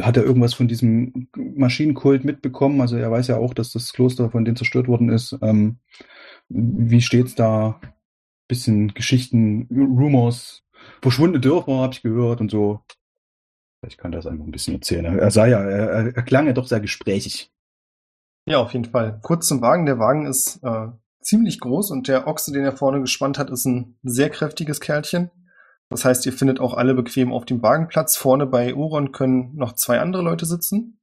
hat 0.00 0.16
er 0.16 0.24
irgendwas 0.24 0.54
von 0.54 0.68
diesem 0.68 1.28
Maschinenkult 1.36 2.24
mitbekommen? 2.24 2.80
Also 2.80 2.96
er 2.96 3.10
weiß 3.10 3.26
ja 3.26 3.36
auch, 3.36 3.52
dass 3.52 3.72
das 3.72 3.92
Kloster 3.92 4.30
von 4.30 4.46
denen 4.46 4.56
zerstört 4.56 4.88
worden 4.88 5.10
ist. 5.10 5.36
Ähm, 5.42 5.80
wie 6.48 7.02
steht's 7.02 7.34
da? 7.34 7.78
Bisschen 8.48 8.94
Geschichten, 8.94 9.68
Rumors, 9.70 10.64
verschwundene 11.02 11.42
Dörfer 11.42 11.76
habe 11.76 11.92
ich 11.92 12.00
gehört 12.00 12.40
und 12.40 12.50
so. 12.50 12.80
Ich 13.86 13.98
kann 13.98 14.12
das 14.12 14.26
einfach 14.26 14.44
ein 14.44 14.50
bisschen 14.50 14.74
erzählen. 14.74 15.04
Er 15.04 15.30
sah 15.30 15.46
ja, 15.46 15.60
er, 15.60 16.16
er 16.16 16.22
klang 16.22 16.46
ja 16.46 16.52
doch 16.52 16.66
sehr 16.66 16.80
gesprächig. 16.80 17.52
Ja, 18.48 18.58
auf 18.58 18.72
jeden 18.72 18.84
Fall. 18.86 19.18
Kurz 19.22 19.46
zum 19.46 19.60
Wagen. 19.60 19.86
Der 19.86 19.98
Wagen 19.98 20.26
ist 20.26 20.62
äh, 20.62 20.88
ziemlich 21.20 21.60
groß 21.60 21.90
und 21.90 22.08
der 22.08 22.26
Ochse, 22.26 22.52
den 22.52 22.64
er 22.64 22.76
vorne 22.76 23.00
gespannt 23.00 23.38
hat, 23.38 23.50
ist 23.50 23.64
ein 23.64 23.98
sehr 24.02 24.30
kräftiges 24.30 24.80
Kerlchen. 24.80 25.30
Das 25.88 26.04
heißt, 26.04 26.26
ihr 26.26 26.32
findet 26.32 26.60
auch 26.60 26.74
alle 26.74 26.94
bequem 26.94 27.32
auf 27.32 27.44
dem 27.44 27.62
Wagenplatz. 27.62 28.16
Vorne 28.16 28.46
bei 28.46 28.74
Oron 28.74 29.12
können 29.12 29.54
noch 29.54 29.72
zwei 29.72 30.00
andere 30.00 30.22
Leute 30.22 30.46
sitzen. 30.46 31.00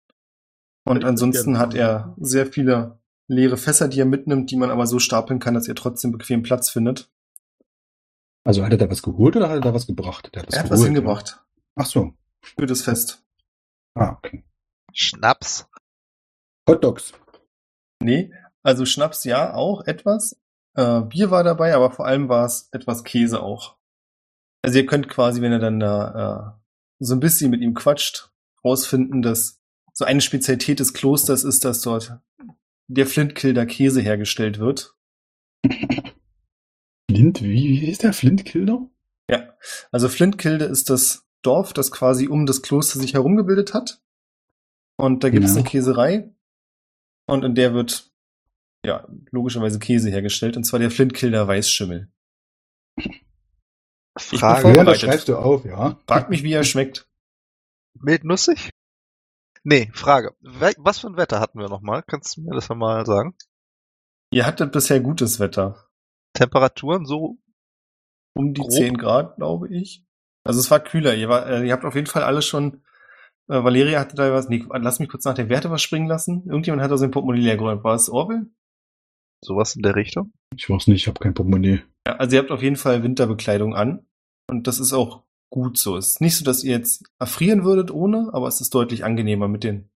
Und 0.85 0.97
Ich 0.97 1.05
ansonsten 1.05 1.57
hat 1.57 1.73
er 1.73 2.15
sehr 2.17 2.47
viele 2.47 2.99
leere 3.27 3.57
Fässer, 3.57 3.87
die 3.87 3.99
er 3.99 4.05
mitnimmt, 4.05 4.51
die 4.51 4.57
man 4.57 4.69
aber 4.69 4.85
so 4.85 4.99
stapeln 4.99 5.39
kann, 5.39 5.53
dass 5.53 5.67
ihr 5.67 5.75
trotzdem 5.75 6.11
bequem 6.11 6.43
Platz 6.43 6.69
findet. 6.69 7.09
Also 8.43 8.63
hat 8.65 8.71
er 8.71 8.77
da 8.77 8.89
was 8.89 9.01
geholt 9.01 9.37
oder 9.37 9.47
hat 9.47 9.55
er 9.55 9.61
da 9.61 9.73
was 9.73 9.87
gebracht? 9.87 10.31
Der 10.35 10.43
Er 10.43 10.47
hat 10.47 10.69
was 10.69 10.79
geholt, 10.79 10.85
hingebracht 10.85 11.37
Ja. 11.37 11.43
Ach 11.75 11.85
so. 11.85 12.13
Für 12.43 12.65
das 12.65 12.81
Fest. 12.81 13.23
Ah, 13.95 14.13
okay. 14.13 14.43
Schnaps. 14.93 15.67
Hot 16.69 16.83
Dogs. 16.83 17.13
Nee, 18.01 18.31
also 18.63 18.85
Schnaps 18.85 19.23
ja, 19.23 19.53
auch 19.53 19.85
etwas. 19.85 20.39
Äh, 20.75 21.01
Bier 21.01 21.31
war 21.31 21.43
dabei, 21.43 21.75
aber 21.75 21.91
vor 21.91 22.05
allem 22.05 22.29
war 22.29 22.45
es 22.45 22.69
etwas 22.71 23.03
Käse 23.03 23.41
auch. 23.41 23.77
Also 24.61 24.79
ihr 24.79 24.85
könnt 24.85 25.09
quasi, 25.09 25.41
wenn 25.41 25.51
ihr 25.51 25.59
dann 25.59 25.79
da 25.79 26.57
äh, 26.59 27.05
so 27.05 27.13
ein 27.15 27.19
bisschen 27.19 27.51
mit 27.51 27.61
ihm 27.61 27.73
quatscht, 27.73 28.31
rausfinden, 28.63 29.21
dass 29.21 29.61
so 29.93 30.05
eine 30.05 30.21
Spezialität 30.21 30.79
des 30.79 30.93
Klosters 30.93 31.43
ist, 31.43 31.65
dass 31.65 31.81
dort 31.81 32.19
der 32.87 33.05
Flintkilder 33.05 33.65
Käse 33.65 34.01
hergestellt 34.01 34.59
wird. 34.59 34.95
Flint, 37.09 37.41
wie, 37.41 37.81
wie 37.81 37.89
ist 37.89 38.03
der 38.03 38.13
Flintkilder? 38.13 38.89
Ja, 39.29 39.53
also 39.91 40.09
Flintkilde 40.09 40.65
ist 40.65 40.89
das 40.89 41.27
Dorf, 41.43 41.73
das 41.73 41.91
quasi 41.91 42.27
um 42.27 42.45
das 42.45 42.61
Kloster 42.61 42.99
sich 42.99 43.13
herum 43.13 43.35
gebildet 43.35 43.73
hat. 43.73 44.01
Und 44.97 45.23
da 45.23 45.29
gibt 45.29 45.43
es 45.45 45.51
Ja. 45.51 45.57
eine 45.61 45.69
Käserei. 45.69 46.33
Und 47.27 47.43
in 47.45 47.55
der 47.55 47.73
wird 47.73 48.11
ja 48.85 49.07
logischerweise 49.31 49.79
Käse 49.79 50.09
hergestellt, 50.09 50.57
und 50.57 50.63
zwar 50.65 50.79
der 50.79 50.91
Flintkilder 50.91 51.47
Weißschimmel. 51.47 52.11
bin 52.97 54.39
Frage. 54.39 54.61
voll- 54.61 54.71
Ja, 54.71 54.83
das 54.83 54.99
Vorbereitet. 54.99 55.01
schreibst 55.01 55.27
du 55.29 55.37
auf, 55.37 55.65
ja. 55.65 55.99
Fragt 56.07 56.29
mich, 56.29 56.43
wie 56.43 56.53
er 56.53 56.63
schmeckt. 56.63 57.07
Mildnussig? 57.99 58.69
Nee, 59.63 59.89
Frage. 59.93 60.35
Was 60.41 60.99
für 60.99 61.07
ein 61.07 61.17
Wetter 61.17 61.39
hatten 61.39 61.59
wir 61.59 61.69
nochmal? 61.69 62.03
Kannst 62.03 62.35
du 62.37 62.41
mir 62.41 62.53
das 62.53 62.67
nochmal 62.69 63.05
sagen? 63.05 63.35
Ihr 64.31 64.45
hattet 64.45 64.71
bisher 64.71 64.99
gutes 64.99 65.39
Wetter. 65.39 65.87
Temperaturen 66.33 67.05
so? 67.05 67.37
Um 68.35 68.53
die 68.53 68.61
Grob. 68.61 68.71
10 68.71 68.97
Grad, 68.97 69.35
glaube 69.37 69.69
ich. 69.69 70.03
Also 70.43 70.59
es 70.59 70.69
war 70.71 70.79
kühler. 70.79 71.15
Ihr, 71.15 71.29
war, 71.29 71.47
äh, 71.47 71.65
ihr 71.65 71.73
habt 71.73 71.85
auf 71.85 71.95
jeden 71.95 72.07
Fall 72.07 72.23
alle 72.23 72.41
schon. 72.41 72.83
Äh, 73.47 73.63
Valeria 73.63 73.99
hatte 73.99 74.15
da 74.15 74.31
was. 74.33 74.49
Nee, 74.49 74.65
lass 74.71 74.99
mich 74.99 75.09
kurz 75.09 75.25
nach 75.25 75.33
der 75.35 75.49
Werte 75.49 75.71
was 75.71 75.81
springen 75.81 76.07
lassen. 76.07 76.43
Irgendjemand 76.45 76.81
hat 76.81 76.91
aus 76.91 77.01
dem 77.01 77.11
Portemonnaie 77.11 77.41
leer 77.41 77.57
geräumt. 77.57 77.83
War 77.83 77.95
es 77.95 78.09
Orwell? 78.09 78.47
Sowas 79.41 79.75
in 79.75 79.81
der 79.81 79.95
Richtung? 79.95 80.33
Ich 80.55 80.69
weiß 80.69 80.87
nicht, 80.87 81.01
ich 81.01 81.07
habe 81.07 81.19
kein 81.19 81.33
Portemonnaie. 81.33 81.81
Ja, 82.07 82.15
also 82.17 82.35
ihr 82.35 82.41
habt 82.41 82.51
auf 82.51 82.61
jeden 82.61 82.75
Fall 82.75 83.03
Winterbekleidung 83.03 83.75
an. 83.75 84.05
Und 84.49 84.67
das 84.67 84.79
ist 84.79 84.93
auch 84.93 85.23
gut 85.49 85.77
so. 85.77 85.97
Es 85.97 86.07
ist 86.07 86.21
nicht 86.21 86.37
so, 86.37 86.43
dass 86.43 86.63
ihr 86.63 86.71
jetzt 86.75 87.03
erfrieren 87.19 87.63
würdet 87.63 87.91
ohne, 87.91 88.29
aber 88.33 88.47
es 88.47 88.59
ist 88.59 88.73
deutlich 88.73 89.03
angenehmer 89.05 89.47
mit 89.47 89.63
den 89.63 89.89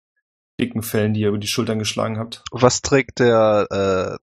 dicken 0.60 0.82
Fellen, 0.82 1.14
die 1.14 1.20
ihr 1.20 1.28
über 1.28 1.38
die 1.38 1.46
Schultern 1.46 1.78
geschlagen 1.78 2.18
habt. 2.18 2.44
Was 2.50 2.82
trägt 2.82 3.18
der, 3.20 4.18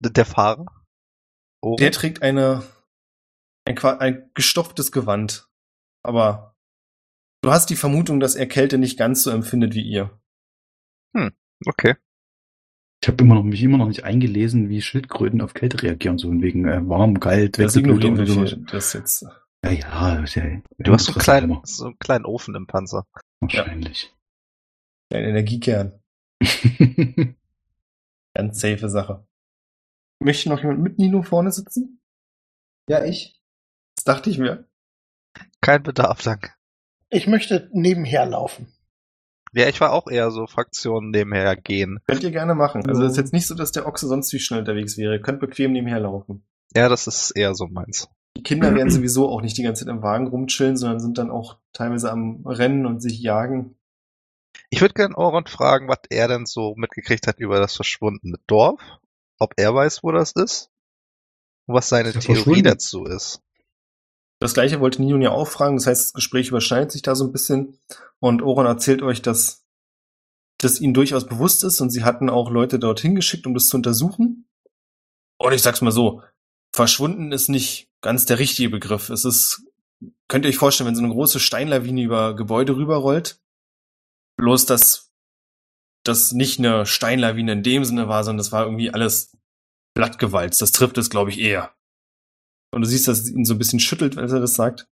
äh, 0.00 0.10
der 0.10 0.24
Fahrer? 0.24 0.66
Oh, 1.60 1.76
Der 1.76 1.92
trägt 1.92 2.22
eine, 2.22 2.62
ein, 3.64 3.78
ein 3.78 4.30
gestopftes 4.34 4.92
Gewand. 4.92 5.48
Aber 6.02 6.56
du 7.42 7.50
hast 7.50 7.70
die 7.70 7.76
Vermutung, 7.76 8.20
dass 8.20 8.34
er 8.34 8.46
Kälte 8.46 8.78
nicht 8.78 8.98
ganz 8.98 9.22
so 9.22 9.30
empfindet 9.30 9.74
wie 9.74 9.82
ihr. 9.82 10.18
okay. 11.66 11.96
Ich 13.02 13.08
habe 13.08 13.24
immer 13.24 13.34
noch, 13.34 13.42
mich 13.42 13.62
immer 13.62 13.78
noch 13.78 13.88
nicht 13.88 14.04
eingelesen, 14.04 14.68
wie 14.68 14.80
Schildkröten 14.80 15.40
auf 15.40 15.54
Kälte 15.54 15.82
reagieren, 15.82 16.18
so 16.18 16.30
wegen 16.30 16.68
äh, 16.68 16.88
warm, 16.88 17.18
kalt, 17.18 17.58
wir 18.16 18.26
sowas. 18.26 18.50
für 18.50 18.56
das 18.58 18.92
jetzt. 18.92 19.26
Ja, 19.64 19.70
ja, 19.70 20.24
ja 20.24 20.62
Du 20.78 20.92
hast 20.92 21.06
so 21.06 21.12
einen, 21.12 21.20
kleinen, 21.20 21.60
so 21.64 21.86
einen 21.86 21.98
kleinen 21.98 22.24
Ofen 22.24 22.54
im 22.54 22.66
Panzer. 22.66 23.06
Wahrscheinlich. 23.40 24.14
Ein 25.12 25.24
Energiekern. 25.24 26.00
Ganz 28.34 28.60
safe 28.60 28.88
Sache. 28.88 29.26
Möchte 30.20 30.48
noch 30.48 30.60
jemand 30.60 30.80
mit 30.80 30.98
Nino 30.98 31.22
vorne 31.22 31.50
sitzen? 31.50 32.00
Ja, 32.88 33.04
ich. 33.04 33.41
Das 33.96 34.04
dachte 34.04 34.30
ich 34.30 34.38
mir. 34.38 34.66
Kein 35.60 35.82
Bedarf, 35.82 36.22
danke. 36.22 36.52
Ich 37.10 37.26
möchte 37.26 37.68
nebenher 37.72 38.26
laufen. 38.26 38.72
Ja, 39.54 39.68
ich 39.68 39.80
war 39.80 39.92
auch 39.92 40.08
eher 40.08 40.30
so 40.30 40.46
Fraktionen 40.46 41.10
nebenher 41.10 41.56
gehen. 41.56 42.00
Könnt 42.06 42.22
ihr 42.22 42.30
gerne 42.30 42.54
machen. 42.54 42.86
Also 42.88 43.04
es 43.04 43.12
ist 43.12 43.18
jetzt 43.18 43.32
nicht 43.34 43.46
so, 43.46 43.54
dass 43.54 43.70
der 43.70 43.86
Ochse 43.86 44.08
sonst 44.08 44.32
wie 44.32 44.38
schnell 44.38 44.60
unterwegs 44.60 44.96
wäre. 44.96 45.14
Ihr 45.14 45.20
könnt 45.20 45.40
bequem 45.40 45.72
nebenher 45.72 46.00
laufen. 46.00 46.46
Ja, 46.74 46.88
das 46.88 47.06
ist 47.06 47.32
eher 47.32 47.54
so 47.54 47.66
meins. 47.66 48.08
Die 48.38 48.42
Kinder 48.42 48.74
werden 48.74 48.90
sowieso 48.90 49.28
auch 49.28 49.42
nicht 49.42 49.58
die 49.58 49.62
ganze 49.62 49.84
Zeit 49.84 49.94
im 49.94 50.02
Wagen 50.02 50.26
rumchillen, 50.26 50.78
sondern 50.78 51.00
sind 51.00 51.18
dann 51.18 51.30
auch 51.30 51.58
teilweise 51.74 52.10
am 52.10 52.46
Rennen 52.46 52.86
und 52.86 53.00
sich 53.00 53.20
jagen. 53.20 53.76
Ich 54.70 54.80
würde 54.80 54.94
gerne 54.94 55.18
Oron 55.18 55.46
fragen, 55.46 55.86
was 55.86 55.98
er 56.08 56.28
denn 56.28 56.46
so 56.46 56.74
mitgekriegt 56.76 57.26
hat 57.26 57.38
über 57.38 57.60
das 57.60 57.76
verschwundene 57.76 58.38
Dorf. 58.46 58.80
Ob 59.38 59.52
er 59.58 59.74
weiß, 59.74 60.02
wo 60.02 60.12
das 60.12 60.32
ist. 60.32 60.70
Und 61.66 61.74
was 61.74 61.90
seine 61.90 62.08
Ist 62.08 62.20
Theorie 62.20 62.62
dazu 62.62 63.04
ist. 63.04 63.42
Das 64.42 64.54
gleiche 64.54 64.80
wollte 64.80 65.00
Ninon 65.00 65.22
ja 65.22 65.30
auch 65.30 65.46
fragen, 65.46 65.76
das 65.76 65.86
heißt, 65.86 66.04
das 66.06 66.12
Gespräch 66.14 66.48
überschneidet 66.48 66.90
sich 66.90 67.02
da 67.02 67.14
so 67.14 67.24
ein 67.24 67.30
bisschen 67.30 67.78
und 68.18 68.42
Oron 68.42 68.66
erzählt 68.66 69.00
euch, 69.00 69.22
dass 69.22 69.64
das 70.58 70.80
ihnen 70.80 70.94
durchaus 70.94 71.28
bewusst 71.28 71.62
ist 71.62 71.80
und 71.80 71.90
sie 71.90 72.02
hatten 72.02 72.28
auch 72.28 72.50
Leute 72.50 72.80
dorthin 72.80 73.14
geschickt, 73.14 73.46
um 73.46 73.54
das 73.54 73.68
zu 73.68 73.76
untersuchen. 73.76 74.48
Und 75.38 75.52
ich 75.52 75.62
sag's 75.62 75.80
mal 75.80 75.92
so, 75.92 76.22
verschwunden 76.74 77.30
ist 77.30 77.50
nicht 77.50 77.88
ganz 78.00 78.26
der 78.26 78.40
richtige 78.40 78.68
Begriff. 78.68 79.10
Es 79.10 79.24
ist, 79.24 79.62
könnt 80.26 80.44
ihr 80.44 80.48
euch 80.48 80.58
vorstellen, 80.58 80.88
wenn 80.88 80.96
so 80.96 81.04
eine 81.04 81.12
große 81.12 81.38
Steinlawine 81.38 82.02
über 82.02 82.34
Gebäude 82.34 82.74
rüberrollt, 82.74 83.40
bloß 84.38 84.66
dass 84.66 85.12
das 86.02 86.32
nicht 86.32 86.58
eine 86.58 86.84
Steinlawine 86.84 87.52
in 87.52 87.62
dem 87.62 87.84
Sinne 87.84 88.08
war, 88.08 88.24
sondern 88.24 88.38
das 88.38 88.50
war 88.50 88.64
irgendwie 88.64 88.90
alles 88.90 89.36
blattgewalzt. 89.94 90.60
Das 90.60 90.72
trifft 90.72 90.98
es, 90.98 91.10
glaube 91.10 91.30
ich, 91.30 91.38
eher. 91.38 91.76
Und 92.72 92.82
du 92.82 92.88
siehst, 92.88 93.06
dass 93.06 93.20
es 93.20 93.30
ihn 93.30 93.44
so 93.44 93.54
ein 93.54 93.58
bisschen 93.58 93.80
schüttelt, 93.80 94.18
als 94.18 94.32
er 94.32 94.40
das 94.40 94.54
sagt. 94.54 94.88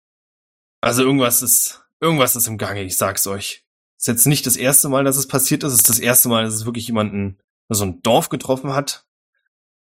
Also 0.80 1.02
irgendwas 1.02 1.42
ist, 1.42 1.84
irgendwas 2.00 2.34
ist 2.36 2.48
im 2.48 2.58
Gange, 2.58 2.82
ich 2.82 2.96
sag's 2.96 3.26
euch. 3.26 3.64
Ist 3.98 4.08
jetzt 4.08 4.26
nicht 4.26 4.46
das 4.46 4.56
erste 4.56 4.88
Mal, 4.88 5.04
dass 5.04 5.16
es 5.16 5.28
passiert 5.28 5.62
ist. 5.62 5.72
Es 5.72 5.80
ist 5.80 5.88
das 5.88 5.98
erste 5.98 6.28
Mal, 6.28 6.44
dass 6.44 6.54
es 6.54 6.64
wirklich 6.64 6.86
jemanden, 6.86 7.38
so 7.68 7.84
ein 7.84 8.02
Dorf 8.02 8.28
getroffen 8.28 8.74
hat. 8.74 9.06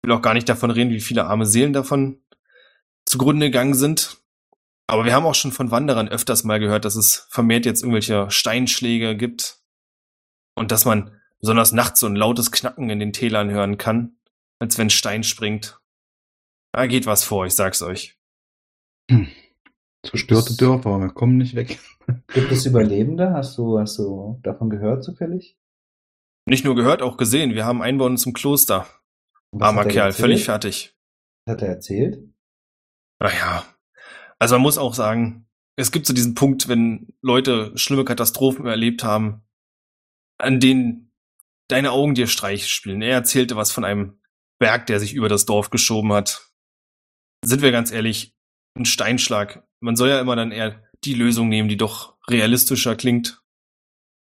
Ich 0.02 0.08
will 0.08 0.16
auch 0.16 0.22
gar 0.22 0.34
nicht 0.34 0.48
davon 0.48 0.70
reden, 0.70 0.90
wie 0.90 1.00
viele 1.00 1.26
arme 1.26 1.46
Seelen 1.46 1.72
davon 1.72 2.22
zugrunde 3.06 3.46
gegangen 3.46 3.74
sind. 3.74 4.18
Aber 4.86 5.04
wir 5.04 5.12
haben 5.12 5.26
auch 5.26 5.34
schon 5.34 5.52
von 5.52 5.70
Wanderern 5.70 6.08
öfters 6.08 6.44
mal 6.44 6.58
gehört, 6.58 6.84
dass 6.84 6.96
es 6.96 7.26
vermehrt 7.30 7.66
jetzt 7.66 7.82
irgendwelche 7.82 8.30
Steinschläge 8.30 9.16
gibt. 9.16 9.60
Und 10.54 10.72
dass 10.72 10.84
man 10.84 11.12
besonders 11.40 11.72
nachts 11.72 12.00
so 12.00 12.06
ein 12.06 12.16
lautes 12.16 12.50
Knacken 12.50 12.90
in 12.90 12.98
den 12.98 13.12
Tälern 13.12 13.50
hören 13.50 13.78
kann, 13.78 14.16
als 14.58 14.78
wenn 14.78 14.90
Stein 14.90 15.22
springt. 15.22 15.78
Da 16.78 16.86
geht 16.86 17.06
was 17.06 17.24
vor, 17.24 17.44
ich 17.44 17.56
sag's 17.56 17.82
euch. 17.82 18.16
Zerstörte 20.06 20.56
Dörfer, 20.56 21.00
wir 21.00 21.08
kommen 21.08 21.36
nicht 21.36 21.56
weg. 21.56 21.80
Gibt 22.32 22.52
es 22.52 22.66
Überlebende? 22.66 23.32
Hast 23.32 23.58
du, 23.58 23.80
hast 23.80 23.98
du 23.98 24.38
davon 24.44 24.70
gehört 24.70 25.02
zufällig? 25.02 25.58
Nicht 26.46 26.64
nur 26.64 26.76
gehört, 26.76 27.02
auch 27.02 27.16
gesehen. 27.16 27.54
Wir 27.54 27.66
haben 27.66 27.82
Einwohner 27.82 28.14
zum 28.14 28.32
Kloster. 28.32 28.86
Was 29.50 29.60
Armer 29.60 29.86
er 29.86 29.88
Kerl, 29.88 30.06
erzählt? 30.06 30.20
völlig 30.20 30.44
fertig. 30.44 30.96
Was 31.46 31.54
hat 31.54 31.62
er 31.62 31.68
erzählt? 31.68 32.32
Naja. 33.18 33.64
Also 34.38 34.54
man 34.54 34.62
muss 34.62 34.78
auch 34.78 34.94
sagen, 34.94 35.48
es 35.74 35.90
gibt 35.90 36.06
so 36.06 36.14
diesen 36.14 36.36
Punkt, 36.36 36.68
wenn 36.68 37.08
Leute 37.22 37.76
schlimme 37.76 38.04
Katastrophen 38.04 38.66
erlebt 38.66 39.02
haben, 39.02 39.42
an 40.38 40.60
denen 40.60 41.12
deine 41.66 41.90
Augen 41.90 42.14
dir 42.14 42.28
Streich 42.28 42.68
spielen. 42.68 43.02
Er 43.02 43.14
erzählte 43.14 43.56
was 43.56 43.72
von 43.72 43.82
einem 43.82 44.20
Berg, 44.60 44.86
der 44.86 45.00
sich 45.00 45.14
über 45.14 45.28
das 45.28 45.44
Dorf 45.44 45.70
geschoben 45.70 46.12
hat. 46.12 46.47
Sind 47.44 47.62
wir 47.62 47.72
ganz 47.72 47.90
ehrlich, 47.92 48.34
ein 48.76 48.84
Steinschlag. 48.84 49.64
Man 49.80 49.96
soll 49.96 50.08
ja 50.08 50.20
immer 50.20 50.36
dann 50.36 50.52
eher 50.52 50.82
die 51.04 51.14
Lösung 51.14 51.48
nehmen, 51.48 51.68
die 51.68 51.76
doch 51.76 52.16
realistischer 52.28 52.96
klingt. 52.96 53.42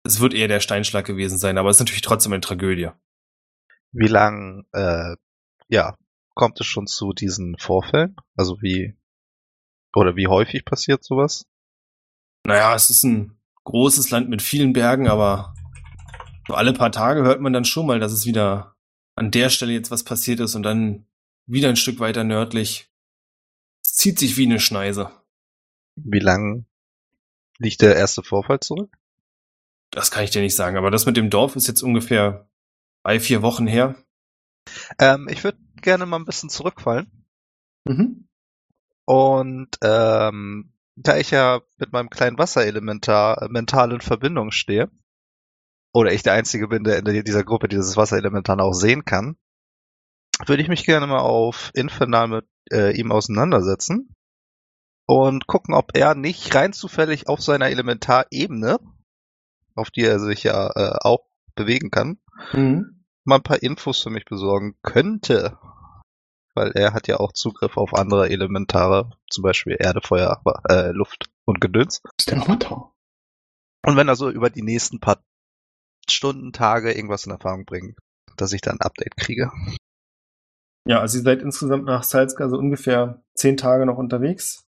Es 0.03 0.19
wird 0.19 0.33
eher 0.33 0.47
der 0.47 0.59
Steinschlag 0.59 1.05
gewesen 1.05 1.37
sein, 1.37 1.57
aber 1.57 1.69
es 1.69 1.77
ist 1.77 1.81
natürlich 1.81 2.01
trotzdem 2.01 2.33
eine 2.33 2.41
Tragödie. 2.41 2.89
Wie 3.91 4.07
lang, 4.07 4.65
äh, 4.71 5.15
ja, 5.67 5.97
kommt 6.35 6.59
es 6.59 6.67
schon 6.67 6.87
zu 6.87 7.13
diesen 7.13 7.57
Vorfällen? 7.57 8.15
Also 8.35 8.61
wie, 8.61 8.95
oder 9.95 10.15
wie 10.15 10.27
häufig 10.27 10.65
passiert 10.65 11.03
sowas? 11.03 11.45
Naja, 12.45 12.75
es 12.75 12.89
ist 12.89 13.03
ein 13.03 13.39
großes 13.63 14.11
Land 14.11 14.29
mit 14.29 14.41
vielen 14.41 14.73
Bergen, 14.73 15.07
aber 15.07 15.55
so 16.47 16.53
alle 16.53 16.73
paar 16.73 16.91
Tage 16.91 17.23
hört 17.23 17.41
man 17.41 17.53
dann 17.53 17.65
schon 17.65 17.87
mal, 17.87 17.99
dass 17.99 18.11
es 18.11 18.25
wieder 18.25 18.75
an 19.15 19.31
der 19.31 19.49
Stelle 19.49 19.73
jetzt 19.73 19.91
was 19.91 20.03
passiert 20.03 20.39
ist 20.39 20.55
und 20.55 20.63
dann 20.63 21.07
wieder 21.47 21.69
ein 21.69 21.75
Stück 21.75 21.99
weiter 21.99 22.23
nördlich. 22.23 22.91
Zieht 23.95 24.19
sich 24.19 24.35
wie 24.35 24.45
eine 24.45 24.59
Schneise. 24.59 25.09
Wie 25.95 26.19
lang 26.19 26.65
liegt 27.57 27.81
der 27.81 27.95
erste 27.95 28.23
Vorfall 28.23 28.59
zurück? 28.59 28.93
Das 29.89 30.11
kann 30.11 30.25
ich 30.25 30.31
dir 30.31 30.41
nicht 30.41 30.55
sagen, 30.55 30.75
aber 30.75 30.91
das 30.91 31.05
mit 31.05 31.15
dem 31.15 31.29
Dorf 31.29 31.55
ist 31.55 31.67
jetzt 31.67 31.81
ungefähr 31.81 32.49
drei, 33.03 33.21
vier 33.21 33.41
Wochen 33.41 33.67
her. 33.67 33.95
Ähm, 34.99 35.29
ich 35.29 35.45
würde 35.45 35.57
gerne 35.81 36.05
mal 36.05 36.17
ein 36.17 36.25
bisschen 36.25 36.49
zurückfallen. 36.49 37.09
Mhm. 37.85 38.27
Und 39.05 39.69
ähm, 39.81 40.73
da 40.97 41.15
ich 41.15 41.31
ja 41.31 41.61
mit 41.77 41.93
meinem 41.93 42.09
kleinen 42.09 42.37
Wasserelementar 42.37 43.43
äh, 43.43 43.47
mental 43.47 43.93
in 43.93 44.01
Verbindung 44.01 44.51
stehe, 44.51 44.91
oder 45.93 46.11
ich 46.11 46.23
der 46.23 46.33
Einzige 46.33 46.67
bin, 46.67 46.83
der 46.83 47.05
in 47.05 47.23
dieser 47.23 47.45
Gruppe 47.45 47.69
dieses 47.69 47.95
Wasserelementar 47.95 48.59
auch 48.59 48.73
sehen 48.73 49.05
kann, 49.05 49.37
würde 50.45 50.61
ich 50.61 50.69
mich 50.69 50.85
gerne 50.85 51.07
mal 51.07 51.19
auf 51.19 51.71
Infernal 51.73 52.27
mit 52.27 52.45
äh, 52.71 52.95
ihm 52.97 53.11
auseinandersetzen 53.11 54.13
und 55.07 55.47
gucken, 55.47 55.73
ob 55.73 55.95
er 55.95 56.15
nicht 56.15 56.53
rein 56.55 56.73
zufällig 56.73 57.27
auf 57.27 57.41
seiner 57.41 57.69
Elementarebene, 57.69 58.79
auf 59.75 59.91
die 59.91 60.03
er 60.03 60.19
sich 60.19 60.43
ja 60.43 60.69
äh, 60.75 60.97
auch 61.01 61.25
bewegen 61.55 61.91
kann, 61.91 62.19
Mhm. 62.53 63.05
mal 63.23 63.37
ein 63.37 63.43
paar 63.43 63.63
Infos 63.63 64.01
für 64.01 64.09
mich 64.09 64.25
besorgen 64.25 64.75
könnte. 64.83 65.57
Weil 66.53 66.71
er 66.71 66.93
hat 66.93 67.07
ja 67.07 67.17
auch 67.17 67.33
Zugriff 67.33 67.75
auf 67.75 67.93
andere 67.93 68.29
Elementare, 68.29 69.11
zum 69.29 69.43
Beispiel 69.43 69.75
Erde, 69.77 69.99
Feuer, 70.01 70.41
äh, 70.69 70.91
Luft 70.91 71.29
und 71.45 71.59
Gedöns. 71.59 72.01
Ist 72.17 72.31
der 72.31 72.41
Avatar. 72.41 72.93
Und 73.85 73.97
wenn 73.97 74.07
er 74.07 74.15
so 74.15 74.29
über 74.29 74.49
die 74.49 74.63
nächsten 74.63 74.99
paar 74.99 75.21
Stunden, 76.09 76.53
Tage 76.53 76.93
irgendwas 76.93 77.25
in 77.25 77.31
Erfahrung 77.31 77.65
bringt, 77.65 77.97
dass 78.37 78.53
ich 78.53 78.61
dann 78.61 78.77
ein 78.77 78.85
Update 78.85 79.17
kriege. 79.17 79.51
Ja, 80.87 80.99
also 80.99 81.17
ihr 81.17 81.23
seid 81.23 81.41
insgesamt 81.41 81.85
nach 81.85 82.03
Salzka 82.03 82.47
so 82.47 82.57
ungefähr 82.57 83.23
zehn 83.33 83.57
Tage 83.57 83.85
noch 83.85 83.97
unterwegs. 83.97 84.67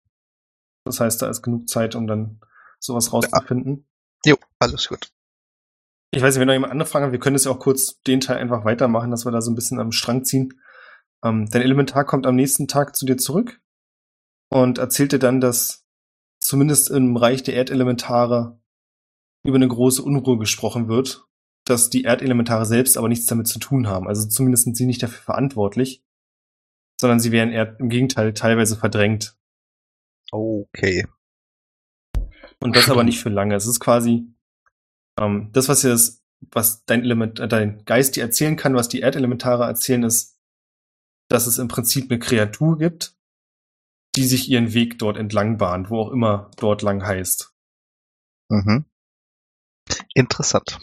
Das 0.85 0.99
heißt, 0.99 1.21
da 1.21 1.29
ist 1.29 1.41
genug 1.41 1.69
Zeit, 1.69 1.95
um 1.95 2.07
dann 2.07 2.41
sowas 2.79 3.13
rauszufinden. 3.13 3.87
Jo, 4.25 4.35
alles 4.59 4.89
gut. 4.89 5.11
Ich 6.13 6.21
weiß 6.21 6.35
nicht, 6.35 6.41
wenn 6.41 6.47
noch 6.47 6.53
jemand 6.53 6.71
andere 6.71 6.89
Fragen 6.89 7.05
hat, 7.05 7.11
wir 7.13 7.19
können 7.19 7.37
es 7.37 7.45
ja 7.45 7.51
auch 7.51 7.59
kurz 7.59 8.01
den 8.01 8.19
Teil 8.19 8.37
einfach 8.37 8.65
weitermachen, 8.65 9.11
dass 9.11 9.25
wir 9.25 9.31
da 9.31 9.41
so 9.41 9.51
ein 9.51 9.55
bisschen 9.55 9.79
am 9.79 9.93
Strang 9.93 10.25
ziehen. 10.25 10.61
Ähm, 11.23 11.49
dein 11.49 11.61
Elementar 11.61 12.03
kommt 12.03 12.27
am 12.27 12.35
nächsten 12.35 12.67
Tag 12.67 12.95
zu 12.95 13.05
dir 13.05 13.17
zurück 13.17 13.61
und 14.49 14.77
erzählt 14.77 15.13
dir 15.13 15.19
dann, 15.19 15.39
dass 15.39 15.85
zumindest 16.41 16.89
im 16.89 17.15
Reich 17.15 17.43
der 17.43 17.53
Erdelementare 17.53 18.59
über 19.43 19.55
eine 19.55 19.67
große 19.67 20.03
Unruhe 20.03 20.37
gesprochen 20.37 20.89
wird, 20.89 21.25
dass 21.71 21.89
die 21.89 22.03
Erdelementare 22.03 22.65
selbst 22.65 22.97
aber 22.97 23.07
nichts 23.07 23.25
damit 23.25 23.47
zu 23.47 23.57
tun 23.57 23.87
haben. 23.87 24.07
Also 24.07 24.27
zumindest 24.27 24.65
sind 24.65 24.77
sie 24.77 24.85
nicht 24.85 25.01
dafür 25.01 25.21
verantwortlich, 25.21 26.03
sondern 26.99 27.19
sie 27.19 27.31
werden 27.31 27.51
eher 27.51 27.79
im 27.79 27.89
Gegenteil 27.89 28.33
teilweise 28.33 28.75
verdrängt. 28.75 29.37
Okay. 30.31 31.07
Und 32.59 32.75
das 32.75 32.89
aber 32.89 33.03
nicht 33.05 33.19
für 33.19 33.29
lange. 33.29 33.55
Es 33.55 33.65
ist 33.65 33.79
quasi 33.79 34.27
ähm, 35.19 35.49
das, 35.53 35.67
was 35.67 35.81
das, 35.81 36.23
was 36.51 36.85
dein 36.85 37.03
Element, 37.03 37.39
äh, 37.39 37.47
dein 37.47 37.83
Geist 37.85 38.15
dir 38.15 38.23
erzählen 38.23 38.55
kann, 38.55 38.75
was 38.75 38.89
die 38.89 38.99
Erdelementare 38.99 39.63
erzählen, 39.63 40.03
ist, 40.03 40.37
dass 41.29 41.47
es 41.47 41.57
im 41.57 41.69
Prinzip 41.69 42.11
eine 42.11 42.19
Kreatur 42.19 42.77
gibt, 42.77 43.15
die 44.15 44.25
sich 44.25 44.49
ihren 44.49 44.73
Weg 44.73 44.99
dort 44.99 45.17
entlang 45.17 45.57
bahnt, 45.57 45.89
wo 45.89 45.99
auch 46.01 46.11
immer 46.11 46.51
dort 46.57 46.81
lang 46.81 47.05
heißt. 47.05 47.53
Mhm. 48.49 48.85
Interessant. 50.13 50.79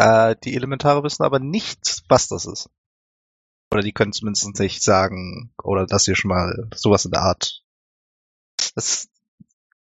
Äh, 0.00 0.36
die 0.44 0.54
Elementare 0.54 1.02
wissen 1.02 1.24
aber 1.24 1.40
nicht, 1.40 2.04
was 2.08 2.26
das 2.26 2.46
ist. 2.46 2.70
Oder 3.70 3.82
die 3.82 3.92
können 3.92 4.14
zumindest 4.14 4.58
nicht 4.58 4.82
sagen, 4.82 5.52
oder 5.62 5.84
dass 5.84 6.04
sie 6.04 6.16
schon 6.16 6.30
mal 6.30 6.70
sowas 6.74 7.04
in 7.04 7.10
der 7.10 7.20
Art. 7.20 7.62
Das, 8.74 9.10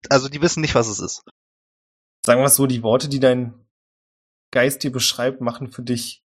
also 0.09 0.29
die 0.29 0.39
wissen 0.39 0.61
nicht, 0.61 0.75
was 0.75 0.87
es 0.87 0.99
ist. 0.99 1.23
Sagen 2.23 2.41
wir 2.41 2.45
es 2.45 2.55
so, 2.55 2.67
die 2.67 2.83
Worte, 2.83 3.09
die 3.09 3.19
dein 3.19 3.55
Geist 4.51 4.83
dir 4.83 4.91
beschreibt, 4.91 5.41
machen 5.41 5.71
für 5.71 5.81
dich 5.81 6.23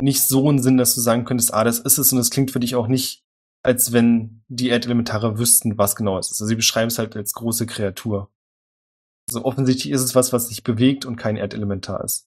nicht 0.00 0.26
so 0.26 0.48
einen 0.48 0.62
Sinn, 0.62 0.78
dass 0.78 0.94
du 0.94 1.02
sagen 1.02 1.26
könntest, 1.26 1.52
ah, 1.52 1.62
das 1.62 1.80
ist 1.80 1.98
es, 1.98 2.10
und 2.10 2.18
es 2.18 2.30
klingt 2.30 2.52
für 2.52 2.60
dich 2.60 2.74
auch 2.74 2.86
nicht, 2.86 3.22
als 3.62 3.92
wenn 3.92 4.42
die 4.48 4.70
Erdelementare 4.70 5.38
wüssten, 5.38 5.76
was 5.76 5.94
genau 5.94 6.18
es 6.18 6.30
ist. 6.30 6.40
Also 6.40 6.46
sie 6.46 6.56
beschreiben 6.56 6.88
es 6.88 6.98
halt 6.98 7.14
als 7.16 7.34
große 7.34 7.66
Kreatur. 7.66 8.32
Also 9.28 9.44
offensichtlich 9.44 9.92
ist 9.92 10.02
es 10.02 10.14
was, 10.14 10.32
was 10.32 10.48
sich 10.48 10.64
bewegt 10.64 11.04
und 11.04 11.16
kein 11.16 11.36
Erdelementar 11.36 12.02
ist. 12.02 12.30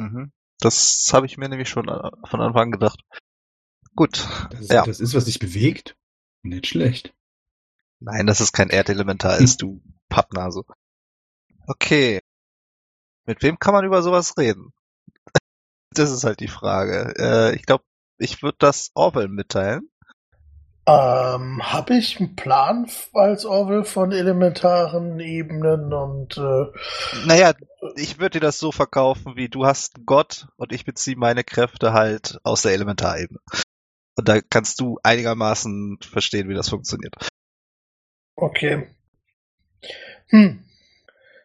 Mhm. 0.00 0.32
Das 0.58 1.08
habe 1.12 1.26
ich 1.26 1.38
mir 1.38 1.48
nämlich 1.48 1.68
schon 1.68 1.88
äh, 1.88 2.10
von 2.28 2.40
Anfang 2.40 2.64
an 2.64 2.70
gedacht. 2.72 3.00
Gut. 3.96 4.26
Das, 4.50 4.68
Ja. 4.68 4.84
das 4.84 5.00
ist, 5.00 5.14
was 5.14 5.24
sich 5.24 5.38
bewegt. 5.38 5.96
Nicht 6.42 6.66
schlecht. 6.66 7.14
Nein, 7.98 8.26
dass 8.26 8.40
es 8.40 8.52
kein 8.52 8.70
Erdelementar 8.70 9.38
ist, 9.40 9.62
du 9.62 9.82
Pappnase. 10.08 10.62
Okay. 11.66 12.20
Mit 13.26 13.42
wem 13.42 13.58
kann 13.58 13.74
man 13.74 13.84
über 13.84 14.02
sowas 14.02 14.36
reden? 14.38 14.72
Das 15.92 16.12
ist 16.12 16.22
halt 16.22 16.38
die 16.38 16.46
Frage. 16.48 17.14
Äh, 17.18 17.56
ich 17.56 17.66
glaube, 17.66 17.82
ich 18.18 18.42
würde 18.44 18.56
das 18.60 18.92
Orwell 18.94 19.26
mitteilen. 19.26 19.90
Ähm, 20.90 21.62
habe 21.62 21.94
ich 21.94 22.18
einen 22.18 22.34
Plan 22.34 22.90
als 23.12 23.44
Orwell 23.44 23.84
von 23.84 24.10
elementaren 24.10 25.20
Ebenen 25.20 25.92
und 25.92 26.36
äh, 26.36 26.66
Naja, 27.26 27.52
ich 27.94 28.18
würde 28.18 28.40
dir 28.40 28.46
das 28.46 28.58
so 28.58 28.72
verkaufen, 28.72 29.36
wie 29.36 29.48
du 29.48 29.66
hast 29.66 29.96
einen 29.96 30.06
Gott 30.06 30.48
und 30.56 30.72
ich 30.72 30.84
beziehe 30.84 31.16
meine 31.16 31.44
Kräfte 31.44 31.92
halt 31.92 32.40
aus 32.42 32.62
der 32.62 32.72
Elementarebene. 32.72 33.38
Und 34.16 34.28
da 34.28 34.40
kannst 34.40 34.80
du 34.80 34.98
einigermaßen 35.04 35.98
verstehen, 36.02 36.48
wie 36.48 36.54
das 36.54 36.68
funktioniert. 36.68 37.14
okay. 38.34 38.88
Hm. 40.30 40.64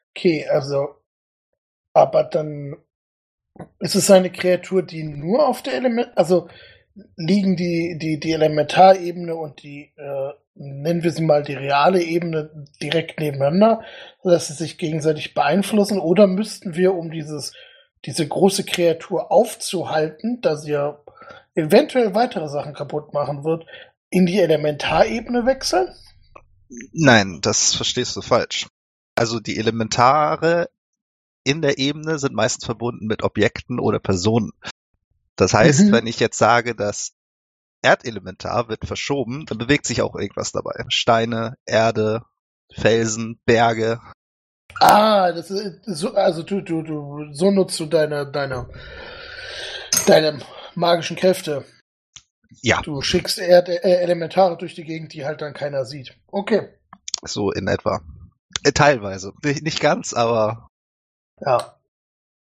Okay, 0.10 0.48
also, 0.48 0.96
aber 1.94 2.24
dann 2.24 2.78
ist 3.78 3.94
es 3.94 4.10
eine 4.10 4.32
Kreatur, 4.32 4.82
die 4.82 5.04
nur 5.04 5.48
auf 5.48 5.62
der 5.62 5.76
Element, 5.76 6.18
also 6.18 6.50
liegen 7.18 7.56
die, 7.56 7.98
die, 8.00 8.20
die 8.20 8.32
Elementarebene 8.32 9.36
und 9.36 9.62
die, 9.64 9.92
äh, 9.98 10.32
nennen 10.56 11.04
wir 11.04 11.12
sie 11.12 11.24
mal 11.24 11.44
die 11.44 11.54
reale 11.54 12.02
Ebene 12.02 12.66
direkt 12.82 13.20
nebeneinander, 13.20 13.82
sodass 14.24 14.48
sie 14.48 14.54
sich 14.54 14.78
gegenseitig 14.78 15.34
beeinflussen, 15.34 16.00
oder 16.00 16.28
müssten 16.28 16.76
wir, 16.76 16.94
um 16.94 17.12
dieses, 17.12 17.54
diese 18.06 18.28
große 18.28 18.64
Kreatur 18.64 19.32
aufzuhalten, 19.32 20.40
da 20.42 20.56
sie 20.56 20.72
ja 20.72 21.00
eventuell 21.56 22.16
weitere 22.16 22.48
Sachen 22.48 22.74
kaputt 22.74 23.14
machen 23.14 23.44
wird, 23.44 23.66
in 24.10 24.26
die 24.26 24.40
Elementarebene 24.40 25.46
wechseln? 25.46 25.90
Nein, 26.94 27.40
das 27.42 27.74
verstehst 27.74 28.16
du 28.16 28.22
falsch. 28.22 28.68
Also 29.16 29.40
die 29.40 29.58
Elementare 29.58 30.70
in 31.44 31.62
der 31.62 31.78
Ebene 31.78 32.18
sind 32.20 32.34
meistens 32.34 32.66
verbunden 32.66 33.06
mit 33.06 33.24
Objekten 33.24 33.80
oder 33.80 34.00
Personen. 34.00 34.52
Das 35.36 35.54
heißt, 35.54 35.86
Mhm. 35.86 35.92
wenn 35.92 36.08
ich 36.08 36.20
jetzt 36.20 36.38
sage, 36.38 36.76
das 36.76 37.12
Erdelementar 37.84 38.68
wird 38.70 38.86
verschoben, 38.86 39.46
dann 39.46 39.58
bewegt 39.58 39.86
sich 39.86 40.02
auch 40.02 40.16
irgendwas 40.16 40.52
dabei. 40.52 40.84
Steine, 40.90 41.56
Erde, 41.66 42.24
Felsen, 42.74 43.40
Berge. 43.46 44.00
Ah, 44.80 45.32
das 45.32 45.52
ist 45.52 45.84
so, 45.86 46.14
also 46.16 46.44
du, 46.44 46.62
du, 46.62 46.82
du, 46.82 47.34
so 47.34 47.52
nutzt 47.52 47.80
du 47.80 47.86
deine, 47.86 48.30
deine, 48.30 48.68
deine 50.08 50.40
magischen 50.74 51.16
Kräfte. 51.16 51.66
Ja, 52.62 52.82
Du 52.82 53.02
schickst 53.02 53.38
Erd 53.38 53.70
äh, 53.70 53.80
Elementare 53.82 54.58
durch 54.58 54.76
die 54.76 54.84
Gegend, 54.84 55.14
die 55.14 55.26
halt 55.26 55.42
dann 55.42 55.54
keiner 55.54 55.86
sieht. 55.86 56.18
Okay, 56.28 56.70
so 57.24 57.52
in 57.52 57.68
etwa. 57.68 58.02
Äh, 58.64 58.72
teilweise. 58.72 59.34
Nicht 59.44 59.80
ganz, 59.82 60.14
aber 60.14 60.68
ja. 61.42 61.75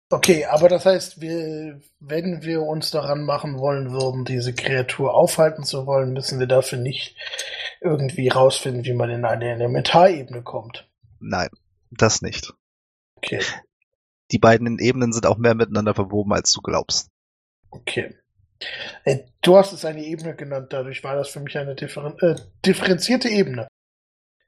Okay, 0.09 0.45
aber 0.45 0.69
das 0.69 0.87
heißt, 0.87 1.21
wir, 1.21 1.81
wenn 1.99 2.42
wir 2.42 2.62
uns 2.62 2.92
daran 2.92 3.25
machen 3.25 3.59
wollen 3.59 3.90
würden, 3.90 4.25
diese 4.25 4.55
Kreatur 4.55 5.14
aufhalten 5.14 5.64
zu 5.64 5.87
wollen, 5.87 6.12
müssen 6.12 6.38
wir 6.38 6.47
dafür 6.47 6.79
nicht 6.79 7.16
irgendwie 7.81 8.29
rausfinden, 8.29 8.85
wie 8.85 8.92
man 8.92 9.11
in 9.11 9.25
eine 9.25 9.51
Elementarebene 9.51 10.42
kommt. 10.42 10.88
nein, 11.19 11.49
das 11.90 12.23
nicht. 12.23 12.55
Okay, 13.16 13.40
Die 14.31 14.38
beiden 14.38 14.79
Ebenen 14.79 15.12
sind 15.12 15.27
auch 15.27 15.38
mehr 15.38 15.55
miteinander 15.55 15.95
verwoben, 15.95 16.33
als 16.33 16.53
du 16.53 16.61
glaubst. 16.61 17.11
okay. 17.71 18.14
Äh, 19.05 19.19
Du 19.42 19.57
hast 19.57 19.73
es 19.73 19.85
eine 19.85 20.03
Ebene 20.05 20.35
genannt, 20.35 20.73
dadurch 20.73 21.05
war 21.05 21.14
das 21.14 21.29
für 21.29 21.40
mich 21.40 21.57
eine 21.59 21.75
differen 21.75 22.19
äh, 22.21 22.37
differenzierte 22.64 23.29
Ebene. 23.29 23.69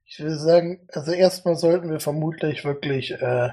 Ich 0.06 0.18
würde 0.18 0.38
sagen, 0.38 0.88
also 0.92 1.12
erstmal 1.12 1.56
sollten 1.56 1.90
wir 1.90 2.00
vermutlich 2.00 2.64
wirklich 2.64 3.12
äh, 3.12 3.50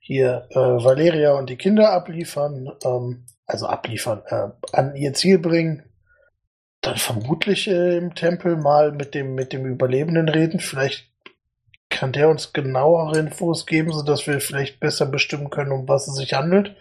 hier 0.00 0.46
äh, 0.50 0.56
Valeria 0.56 1.32
und 1.34 1.50
die 1.50 1.56
Kinder 1.56 1.92
abliefern, 1.92 2.70
ähm, 2.84 3.26
also 3.46 3.66
abliefern, 3.66 4.22
äh, 4.26 4.48
an 4.72 4.96
ihr 4.96 5.14
Ziel 5.14 5.38
bringen. 5.38 5.84
Dann 6.80 6.96
vermutlich 6.96 7.68
äh, 7.68 7.96
im 7.96 8.14
Tempel 8.14 8.56
mal 8.56 8.92
mit 8.92 9.14
dem 9.14 9.34
mit 9.34 9.52
dem 9.52 9.66
Überlebenden 9.66 10.28
reden. 10.28 10.60
Vielleicht 10.60 11.08
kann 11.90 12.12
der 12.12 12.28
uns 12.28 12.52
genauere 12.52 13.18
Infos 13.18 13.66
geben, 13.66 13.92
sodass 13.92 14.26
wir 14.26 14.40
vielleicht 14.40 14.78
besser 14.80 15.06
bestimmen 15.06 15.50
können, 15.50 15.72
um 15.72 15.88
was 15.88 16.06
es 16.06 16.14
sich 16.16 16.34
handelt. 16.34 16.76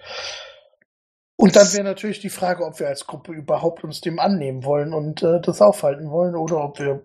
Und 1.38 1.56
dann 1.56 1.72
wäre 1.74 1.84
natürlich 1.84 2.20
die 2.20 2.30
Frage, 2.30 2.66
ob 2.66 2.80
wir 2.80 2.88
als 2.88 3.06
Gruppe 3.06 3.32
überhaupt 3.32 3.84
uns 3.84 4.02
dem 4.02 4.20
annehmen 4.20 4.64
wollen 4.64 4.94
und 4.94 5.22
äh, 5.22 5.40
das 5.40 5.62
aufhalten 5.62 6.10
wollen 6.10 6.36
oder 6.36 6.64
ob 6.64 6.80
wir 6.80 7.04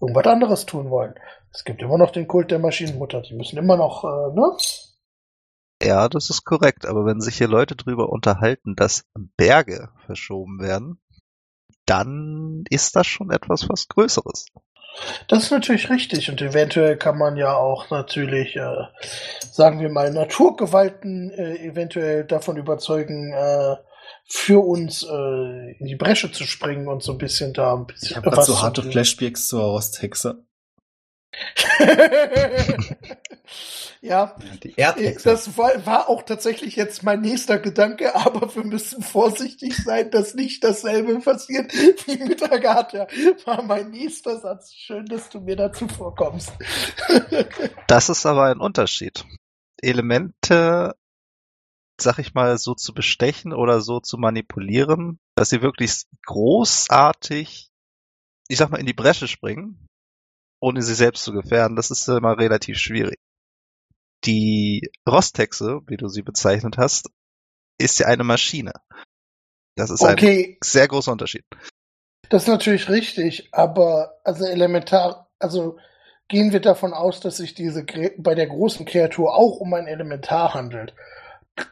irgendwas 0.00 0.26
anderes 0.26 0.66
tun 0.66 0.90
wollen. 0.90 1.14
Es 1.52 1.64
gibt 1.64 1.82
immer 1.82 1.98
noch 1.98 2.10
den 2.10 2.28
Kult 2.28 2.50
der 2.50 2.58
Maschinenmutter. 2.58 3.22
Die 3.22 3.34
müssen 3.34 3.58
immer 3.58 3.76
noch, 3.76 4.04
äh, 4.04 4.34
ne? 4.34 4.56
Ja, 5.82 6.08
das 6.08 6.30
ist 6.30 6.44
korrekt, 6.44 6.84
aber 6.86 7.06
wenn 7.06 7.20
sich 7.20 7.38
hier 7.38 7.48
Leute 7.48 7.74
drüber 7.74 8.10
unterhalten, 8.10 8.76
dass 8.76 9.06
Berge 9.36 9.88
verschoben 10.04 10.60
werden, 10.60 11.00
dann 11.86 12.64
ist 12.68 12.94
das 12.96 13.06
schon 13.06 13.30
etwas 13.30 13.68
was 13.68 13.88
Größeres. 13.88 14.46
Das 15.28 15.44
ist 15.44 15.50
natürlich 15.50 15.88
richtig 15.88 16.30
und 16.30 16.42
eventuell 16.42 16.96
kann 16.96 17.16
man 17.16 17.36
ja 17.36 17.54
auch 17.54 17.90
natürlich, 17.90 18.56
äh, 18.56 18.84
sagen 19.50 19.80
wir 19.80 19.88
mal, 19.88 20.12
Naturgewalten 20.12 21.30
äh, 21.30 21.56
eventuell 21.64 22.24
davon 22.24 22.56
überzeugen, 22.56 23.32
äh, 23.32 23.76
für 24.26 24.64
uns 24.64 25.02
äh, 25.04 25.72
in 25.78 25.86
die 25.86 25.96
Bresche 25.96 26.30
zu 26.30 26.44
springen 26.44 26.88
und 26.88 27.02
so 27.02 27.12
ein 27.12 27.18
bisschen 27.18 27.52
da 27.52 27.74
ein 27.74 27.86
bisschen 27.86 28.10
Ich 28.10 28.16
habe 28.16 28.30
gerade 28.30 28.46
so 28.46 28.54
zu 28.54 28.62
harte. 28.62 28.82
Flashbacks 28.82 29.48
zur 29.48 29.62
Rosthexe. 29.62 30.44
ja, 34.00 34.36
Die 34.62 34.74
Erdhexe. 34.76 35.28
das 35.28 35.56
war, 35.56 35.86
war 35.86 36.08
auch 36.08 36.22
tatsächlich 36.22 36.74
jetzt 36.76 37.02
mein 37.02 37.20
nächster 37.20 37.58
Gedanke, 37.58 38.14
aber 38.14 38.54
wir 38.54 38.64
müssen 38.64 39.02
vorsichtig 39.02 39.76
sein, 39.76 40.10
dass 40.10 40.34
nicht 40.34 40.64
dasselbe 40.64 41.20
passiert 41.20 41.72
wie 42.06 42.16
mit 42.24 42.42
Agatha. 42.42 43.06
War 43.44 43.62
mein 43.62 43.90
nächster 43.90 44.40
Satz. 44.40 44.72
Schön, 44.74 45.06
dass 45.06 45.28
du 45.28 45.40
mir 45.40 45.56
dazu 45.56 45.88
vorkommst. 45.88 46.52
Das 47.86 48.08
ist 48.08 48.24
aber 48.26 48.44
ein 48.44 48.60
Unterschied. 48.60 49.24
Elemente, 49.82 50.94
sag 52.00 52.18
ich 52.18 52.34
mal, 52.34 52.56
so 52.58 52.74
zu 52.74 52.94
bestechen 52.94 53.52
oder 53.52 53.80
so 53.80 53.98
zu 54.00 54.16
manipulieren, 54.16 55.18
dass 55.34 55.50
sie 55.50 55.60
wirklich 55.60 56.04
großartig, 56.26 57.70
ich 58.48 58.58
sag 58.58 58.70
mal, 58.70 58.78
in 58.78 58.86
die 58.86 58.92
Bresche 58.92 59.26
springen, 59.26 59.88
ohne 60.60 60.82
sie 60.82 60.94
selbst 60.94 61.24
zu 61.24 61.32
gefährden, 61.32 61.76
das 61.76 61.90
ist 61.90 62.06
immer 62.08 62.38
relativ 62.38 62.78
schwierig. 62.78 63.18
Die 64.24 64.90
Rosthexe, 65.08 65.80
wie 65.86 65.96
du 65.96 66.08
sie 66.08 66.22
bezeichnet 66.22 66.76
hast, 66.76 67.10
ist 67.78 67.98
ja 67.98 68.06
eine 68.06 68.24
Maschine. 68.24 68.72
Das 69.76 69.90
ist 69.90 70.02
ein 70.02 70.12
okay, 70.12 70.58
sehr 70.62 70.86
großer 70.86 71.12
Unterschied. 71.12 71.44
das 72.28 72.42
ist 72.42 72.48
natürlich 72.48 72.88
richtig, 72.90 73.48
aber 73.52 74.20
also 74.24 74.44
elementar, 74.44 75.30
also 75.38 75.78
gehen 76.28 76.52
wir 76.52 76.60
davon 76.60 76.92
aus, 76.92 77.20
dass 77.20 77.38
sich 77.38 77.54
diese 77.54 77.84
bei 78.18 78.34
der 78.34 78.46
großen 78.46 78.84
Kreatur 78.84 79.34
auch 79.34 79.56
um 79.56 79.72
ein 79.72 79.86
Elementar 79.86 80.52
handelt. 80.52 80.94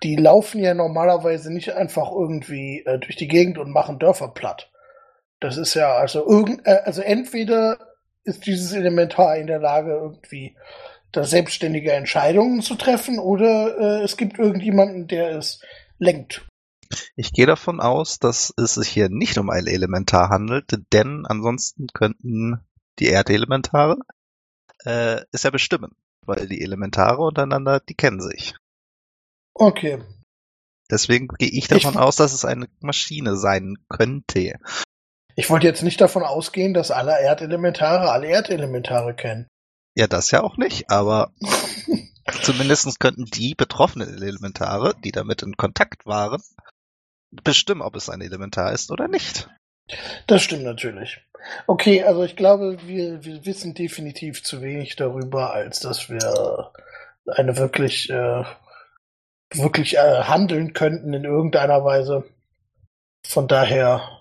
Die 0.02 0.16
laufen 0.16 0.60
ja 0.60 0.74
normalerweise 0.74 1.52
nicht 1.52 1.74
einfach 1.74 2.10
irgendwie 2.10 2.82
äh, 2.84 2.98
durch 2.98 3.16
die 3.16 3.28
Gegend 3.28 3.58
und 3.58 3.70
machen 3.70 3.98
Dörfer 3.98 4.28
platt. 4.28 4.70
Das 5.40 5.56
ist 5.56 5.74
ja 5.74 5.94
also 5.94 6.26
irgend, 6.26 6.66
äh, 6.66 6.80
also 6.84 7.02
entweder 7.02 7.87
ist 8.28 8.46
dieses 8.46 8.72
Elementar 8.72 9.36
in 9.36 9.46
der 9.48 9.58
Lage 9.58 9.90
irgendwie 9.92 10.56
da 11.12 11.24
selbstständige 11.24 11.92
Entscheidungen 11.92 12.62
zu 12.62 12.74
treffen 12.74 13.18
oder 13.18 13.76
äh, 13.78 14.04
es 14.04 14.16
gibt 14.16 14.38
irgendjemanden, 14.38 15.08
der 15.08 15.36
es 15.36 15.60
lenkt. 15.98 16.46
Ich 17.16 17.32
gehe 17.32 17.46
davon 17.46 17.80
aus, 17.80 18.18
dass 18.18 18.52
es 18.56 18.74
sich 18.74 18.88
hier 18.88 19.08
nicht 19.08 19.36
um 19.38 19.50
ein 19.50 19.66
Elementar 19.66 20.28
handelt, 20.30 20.78
denn 20.92 21.24
ansonsten 21.26 21.86
könnten 21.92 22.60
die 22.98 23.06
Erdelementare 23.08 23.98
äh, 24.84 25.20
es 25.32 25.42
ja 25.42 25.50
bestimmen, 25.50 25.92
weil 26.24 26.46
die 26.48 26.62
Elementare 26.62 27.22
untereinander, 27.22 27.80
die 27.80 27.94
kennen 27.94 28.20
sich. 28.20 28.54
Okay. 29.54 30.02
Deswegen 30.90 31.28
gehe 31.28 31.50
ich 31.50 31.68
davon 31.68 31.94
Ich- 31.94 32.00
aus, 32.00 32.16
dass 32.16 32.32
es 32.32 32.44
eine 32.44 32.68
Maschine 32.80 33.36
sein 33.36 33.76
könnte. 33.88 34.58
Ich 35.38 35.48
wollte 35.50 35.68
jetzt 35.68 35.84
nicht 35.84 36.00
davon 36.00 36.24
ausgehen, 36.24 36.74
dass 36.74 36.90
alle 36.90 37.20
Erdelementare 37.20 38.10
alle 38.10 38.26
Erdelementare 38.26 39.14
kennen. 39.14 39.46
Ja, 39.94 40.08
das 40.08 40.32
ja 40.32 40.42
auch 40.42 40.56
nicht, 40.56 40.90
aber 40.90 41.30
zumindest 42.42 42.98
könnten 42.98 43.24
die 43.24 43.54
betroffenen 43.54 44.20
Elementare, 44.20 44.96
die 45.04 45.12
damit 45.12 45.42
in 45.42 45.56
Kontakt 45.56 46.06
waren, 46.06 46.42
bestimmen, 47.30 47.82
ob 47.82 47.94
es 47.94 48.10
ein 48.10 48.20
Elementar 48.20 48.72
ist 48.72 48.90
oder 48.90 49.06
nicht. 49.06 49.48
Das 50.26 50.42
stimmt 50.42 50.64
natürlich. 50.64 51.24
Okay, 51.68 52.02
also 52.02 52.24
ich 52.24 52.34
glaube, 52.34 52.76
wir, 52.84 53.24
wir 53.24 53.46
wissen 53.46 53.74
definitiv 53.74 54.42
zu 54.42 54.60
wenig 54.60 54.96
darüber, 54.96 55.52
als 55.52 55.78
dass 55.78 56.10
wir 56.10 56.72
eine 57.28 57.56
wirklich, 57.56 58.10
äh, 58.10 58.42
wirklich 59.52 59.98
äh, 59.98 60.24
handeln 60.24 60.72
könnten 60.72 61.14
in 61.14 61.22
irgendeiner 61.22 61.84
Weise. 61.84 62.24
Von 63.24 63.46
daher, 63.46 64.17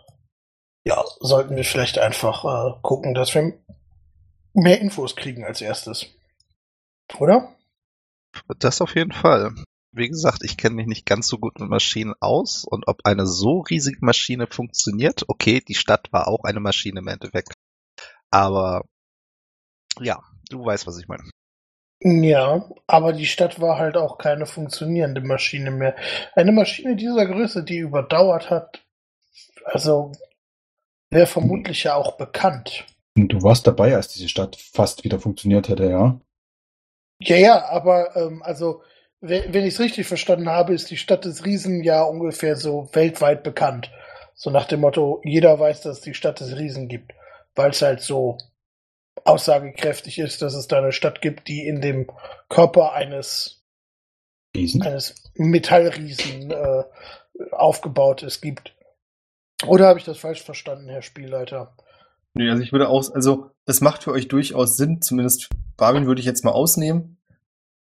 ja, 0.87 1.03
sollten 1.19 1.57
wir 1.57 1.65
vielleicht 1.65 1.97
einfach 1.97 2.45
äh, 2.45 2.79
gucken, 2.81 3.13
dass 3.13 3.35
wir 3.35 3.59
mehr 4.53 4.79
Infos 4.79 5.17
kriegen 5.17 5.43
als 5.43 5.59
erstes. 5.59 6.07
Oder? 7.19 7.53
Das 8.59 8.79
auf 8.81 8.95
jeden 8.95 9.11
Fall. 9.11 9.53
Wie 9.91 10.07
gesagt, 10.07 10.43
ich 10.43 10.55
kenne 10.55 10.75
mich 10.75 10.87
nicht 10.87 11.05
ganz 11.05 11.27
so 11.27 11.39
gut 11.39 11.59
mit 11.59 11.69
Maschinen 11.69 12.13
aus 12.21 12.63
und 12.63 12.87
ob 12.87 13.01
eine 13.03 13.25
so 13.27 13.59
riesige 13.59 13.97
Maschine 14.01 14.47
funktioniert, 14.47 15.25
okay, 15.27 15.59
die 15.59 15.75
Stadt 15.75 16.07
war 16.13 16.29
auch 16.29 16.45
eine 16.45 16.61
Maschine 16.61 16.99
im 17.01 17.07
Endeffekt. 17.07 17.53
Aber 18.31 18.85
ja, 19.99 20.21
du 20.49 20.63
weißt, 20.63 20.87
was 20.87 20.99
ich 20.99 21.09
meine. 21.09 21.23
Ja, 21.99 22.69
aber 22.85 23.11
die 23.11 23.25
Stadt 23.25 23.59
war 23.59 23.77
halt 23.77 23.97
auch 23.97 24.17
keine 24.17 24.45
funktionierende 24.45 25.19
Maschine 25.19 25.71
mehr. 25.71 25.97
Eine 26.33 26.53
Maschine 26.53 26.95
dieser 26.95 27.25
Größe, 27.25 27.65
die 27.65 27.79
überdauert 27.79 28.49
hat, 28.49 28.85
also 29.65 30.13
wäre 31.09 31.27
vermutlich 31.27 31.83
ja 31.83 31.95
auch 31.95 32.17
bekannt. 32.17 32.85
Und 33.15 33.29
du 33.29 33.41
warst 33.41 33.65
dabei, 33.65 33.95
als 33.95 34.09
diese 34.09 34.29
Stadt 34.29 34.55
fast 34.55 35.03
wieder 35.03 35.19
funktioniert 35.19 35.69
hätte, 35.69 35.89
ja? 35.89 36.19
Ja, 37.19 37.35
ja, 37.35 37.65
aber 37.69 38.15
ähm, 38.15 38.43
also 38.43 38.81
wenn, 39.19 39.65
ich 39.65 39.73
es 39.73 39.79
richtig 39.79 40.05
verstanden 40.05 40.49
habe, 40.49 40.73
ist 40.73 40.91
die 40.91 40.97
Stadt 40.97 41.25
des 41.25 41.43
Riesen 41.43 41.83
ja 41.83 42.03
ungefähr 42.03 42.55
so 42.55 42.89
weltweit 42.93 43.43
bekannt. 43.43 43.91
So 44.35 44.51
nach 44.51 44.65
dem 44.65 44.81
Motto, 44.81 45.21
jeder 45.23 45.59
weiß, 45.59 45.81
dass 45.81 45.97
es 45.97 46.03
die 46.03 46.13
Stadt 46.13 46.39
des 46.39 46.55
Riesen 46.55 46.87
gibt, 46.87 47.13
weil 47.55 47.71
es 47.71 47.81
halt 47.81 48.01
so 48.01 48.37
aussagekräftig 49.23 50.19
ist, 50.19 50.43
dass 50.43 50.53
es 50.53 50.67
da 50.67 50.77
eine 50.77 50.91
Stadt 50.91 51.21
gibt, 51.21 51.47
die 51.47 51.65
in 51.65 51.81
dem 51.81 52.11
Körper 52.47 52.93
eines, 52.93 53.63
Riesen? 54.55 54.83
eines 54.83 55.31
Metallriesen 55.33 56.51
äh, 56.51 56.83
aufgebaut 57.51 58.21
ist, 58.21 58.41
gibt. 58.41 58.75
Oder 59.65 59.87
habe 59.87 59.99
ich 59.99 60.05
das 60.05 60.19
falsch 60.19 60.43
verstanden, 60.43 60.89
Herr 60.89 61.01
Spielleiter? 61.01 61.75
Nee, 62.33 62.49
also 62.49 62.61
ich 62.61 62.71
würde 62.71 62.89
auch, 62.89 63.11
also 63.13 63.51
es 63.65 63.81
macht 63.81 64.03
für 64.03 64.11
euch 64.11 64.27
durchaus 64.27 64.77
Sinn, 64.77 65.01
zumindest 65.01 65.49
Barwin 65.75 66.05
würde 66.05 66.19
ich 66.19 66.27
jetzt 66.27 66.43
mal 66.43 66.51
ausnehmen, 66.51 67.17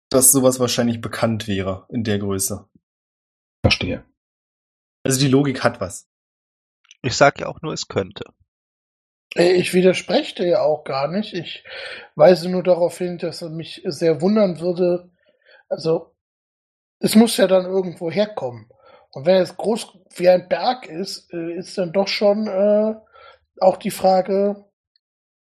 dass 0.08 0.32
sowas 0.32 0.58
wahrscheinlich 0.58 1.00
bekannt 1.00 1.46
wäre 1.46 1.86
in 1.88 2.02
der 2.02 2.18
Größe. 2.18 2.68
Verstehe. 3.62 4.04
Also 5.04 5.20
die 5.20 5.28
Logik 5.28 5.62
hat 5.62 5.80
was. 5.80 6.08
Ich 7.02 7.16
sage 7.16 7.42
ja 7.42 7.46
auch 7.46 7.62
nur, 7.62 7.72
es 7.72 7.88
könnte. 7.88 8.24
Äh, 9.34 9.52
Ich 9.52 9.72
widerspreche 9.72 10.34
dir 10.34 10.46
ja 10.48 10.62
auch 10.62 10.84
gar 10.84 11.08
nicht. 11.08 11.32
Ich 11.32 11.64
weise 12.16 12.50
nur 12.50 12.62
darauf 12.62 12.98
hin, 12.98 13.18
dass 13.18 13.42
es 13.42 13.50
mich 13.50 13.82
sehr 13.84 14.20
wundern 14.20 14.60
würde. 14.60 15.10
Also, 15.68 16.14
es 16.98 17.14
muss 17.14 17.36
ja 17.36 17.46
dann 17.46 17.64
irgendwo 17.64 18.10
herkommen. 18.10 18.68
Und 19.12 19.26
wenn 19.26 19.42
es 19.42 19.56
groß 19.56 19.98
wie 20.16 20.28
ein 20.28 20.48
Berg 20.48 20.86
ist, 20.86 21.32
äh, 21.32 21.56
ist 21.56 21.76
dann 21.76 21.92
doch 21.92 22.08
schon 22.08 22.46
äh, 22.46 22.94
auch 23.60 23.76
die 23.76 23.90
Frage, 23.90 24.64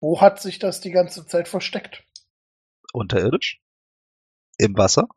wo 0.00 0.20
hat 0.20 0.40
sich 0.40 0.58
das 0.58 0.80
die 0.80 0.90
ganze 0.90 1.26
Zeit 1.26 1.48
versteckt? 1.48 2.04
Unterirdisch? 2.92 3.62
Im 4.58 4.76
Wasser? 4.76 5.08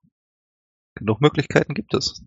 Genug 0.96 1.22
Möglichkeiten 1.22 1.74
gibt 1.74 1.94
es. 1.94 2.24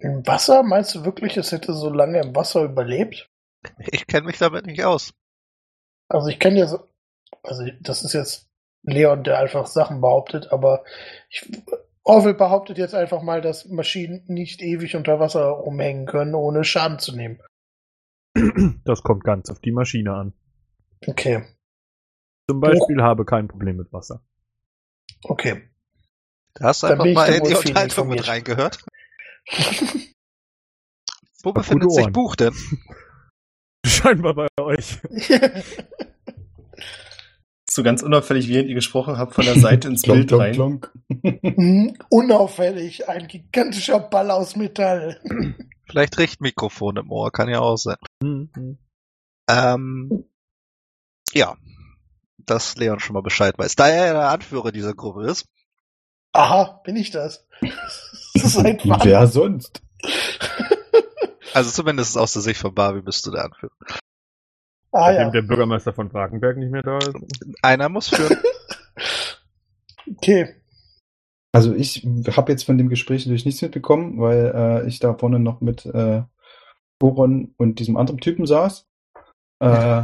Im 0.00 0.26
Wasser? 0.26 0.62
Meinst 0.62 0.94
du 0.94 1.04
wirklich, 1.04 1.36
es 1.36 1.52
hätte 1.52 1.72
so 1.72 1.88
lange 1.88 2.20
im 2.20 2.34
Wasser 2.34 2.64
überlebt? 2.64 3.30
Ich 3.78 4.06
kenne 4.06 4.26
mich 4.26 4.38
damit 4.38 4.66
nicht 4.66 4.84
aus. 4.84 5.14
Also 6.08 6.28
ich 6.28 6.38
kenne 6.38 6.58
ja 6.58 6.66
so, 6.66 6.86
also 7.42 7.64
das 7.80 8.02
ist 8.04 8.12
jetzt 8.12 8.48
Leon, 8.82 9.24
der 9.24 9.38
einfach 9.38 9.66
Sachen 9.66 10.00
behauptet, 10.00 10.52
aber 10.52 10.84
ich, 11.30 11.50
Orwell 12.04 12.34
behauptet 12.34 12.76
jetzt 12.78 12.94
einfach 12.94 13.22
mal, 13.22 13.40
dass 13.40 13.66
Maschinen 13.66 14.24
nicht 14.26 14.60
ewig 14.62 14.94
unter 14.94 15.18
Wasser 15.20 15.46
rumhängen 15.46 16.06
können, 16.06 16.34
ohne 16.34 16.62
Schaden 16.62 16.98
zu 16.98 17.16
nehmen. 17.16 17.40
Das 18.84 19.02
kommt 19.02 19.24
ganz 19.24 19.48
auf 19.48 19.60
die 19.60 19.72
Maschine 19.72 20.12
an. 20.12 20.34
Okay, 21.06 21.44
Zum 22.48 22.60
Beispiel 22.60 23.02
habe 23.02 23.24
kein 23.24 23.48
Problem 23.48 23.76
mit 23.76 23.92
Wasser. 23.92 24.22
okay. 25.22 25.68
Da 26.54 26.66
hast 26.66 26.82
du 26.82 26.86
Dann 26.88 27.00
einfach 27.00 27.14
mal 27.14 27.32
in 27.34 27.44
die 27.44 27.54
Unterhaltung 27.54 28.08
mit 28.08 28.28
reingehört. 28.28 28.84
Wo 31.42 31.52
befindet 31.52 31.92
sich. 31.92 32.06
Buch 32.12 32.36
denn? 32.36 32.54
Scheinbar 33.86 34.34
bei 34.34 34.46
euch. 34.60 35.00
So 37.74 37.82
ganz 37.82 38.02
unauffällig, 38.04 38.46
während 38.48 38.68
ihr 38.68 38.76
gesprochen 38.76 39.18
habt, 39.18 39.34
von 39.34 39.44
der 39.44 39.58
Seite 39.58 39.88
ins 39.88 40.02
Klonk, 40.02 40.18
Bild 40.18 40.28
klonk, 40.28 40.42
rein. 40.42 40.52
klonk. 40.54 40.92
Hm, 41.42 41.96
Unauffällig, 42.08 43.08
ein 43.08 43.26
gigantischer 43.26 43.98
Ball 43.98 44.30
aus 44.30 44.54
Metall. 44.54 45.20
Vielleicht 45.88 46.16
Richtmikrofon 46.18 46.98
im 46.98 47.10
Ohr, 47.10 47.32
kann 47.32 47.48
ja 47.48 47.58
auch 47.58 47.76
sein. 47.76 47.96
Hm, 48.22 48.48
hm. 48.54 48.78
Ähm, 49.50 50.24
ja, 51.32 51.56
dass 52.38 52.76
Leon 52.76 53.00
schon 53.00 53.14
mal 53.14 53.22
Bescheid 53.22 53.58
weiß. 53.58 53.74
Da 53.74 53.88
er 53.88 54.06
ja 54.06 54.12
der 54.12 54.28
Anführer 54.28 54.70
dieser 54.70 54.94
Gruppe 54.94 55.26
ist, 55.26 55.48
Aha, 56.32 56.80
bin 56.84 56.94
ich 56.94 57.10
das? 57.10 57.44
Seit 58.34 58.86
wann? 58.88 59.00
Wer 59.02 59.26
sonst? 59.26 59.82
also 61.52 61.70
zumindest 61.72 62.16
aus 62.18 62.34
der 62.34 62.42
Sicht 62.42 62.60
von 62.60 62.72
Barbie 62.72 63.02
bist 63.02 63.26
du 63.26 63.32
der 63.32 63.44
Anführer. 63.46 63.72
Ah 64.94 65.10
Nachdem 65.10 65.26
ja, 65.26 65.30
der 65.30 65.42
Bürgermeister 65.42 65.92
von 65.92 66.08
Brakenberg 66.08 66.56
nicht 66.56 66.70
mehr 66.70 66.82
da 66.82 66.98
ist. 66.98 67.14
Einer 67.62 67.88
muss 67.88 68.08
führen. 68.08 68.38
okay. 70.16 70.54
Also 71.52 71.74
ich 71.74 72.06
habe 72.36 72.50
jetzt 72.50 72.64
von 72.64 72.78
dem 72.78 72.88
Gespräch 72.88 73.26
natürlich 73.26 73.44
nichts 73.44 73.62
mitbekommen, 73.62 74.18
weil 74.18 74.52
äh, 74.54 74.88
ich 74.88 74.98
da 74.98 75.14
vorne 75.14 75.38
noch 75.38 75.60
mit 75.60 75.86
äh, 75.86 76.22
Boron 76.98 77.54
und 77.56 77.78
diesem 77.78 77.96
anderen 77.96 78.20
Typen 78.20 78.46
saß. 78.46 78.88
Äh, 79.60 80.02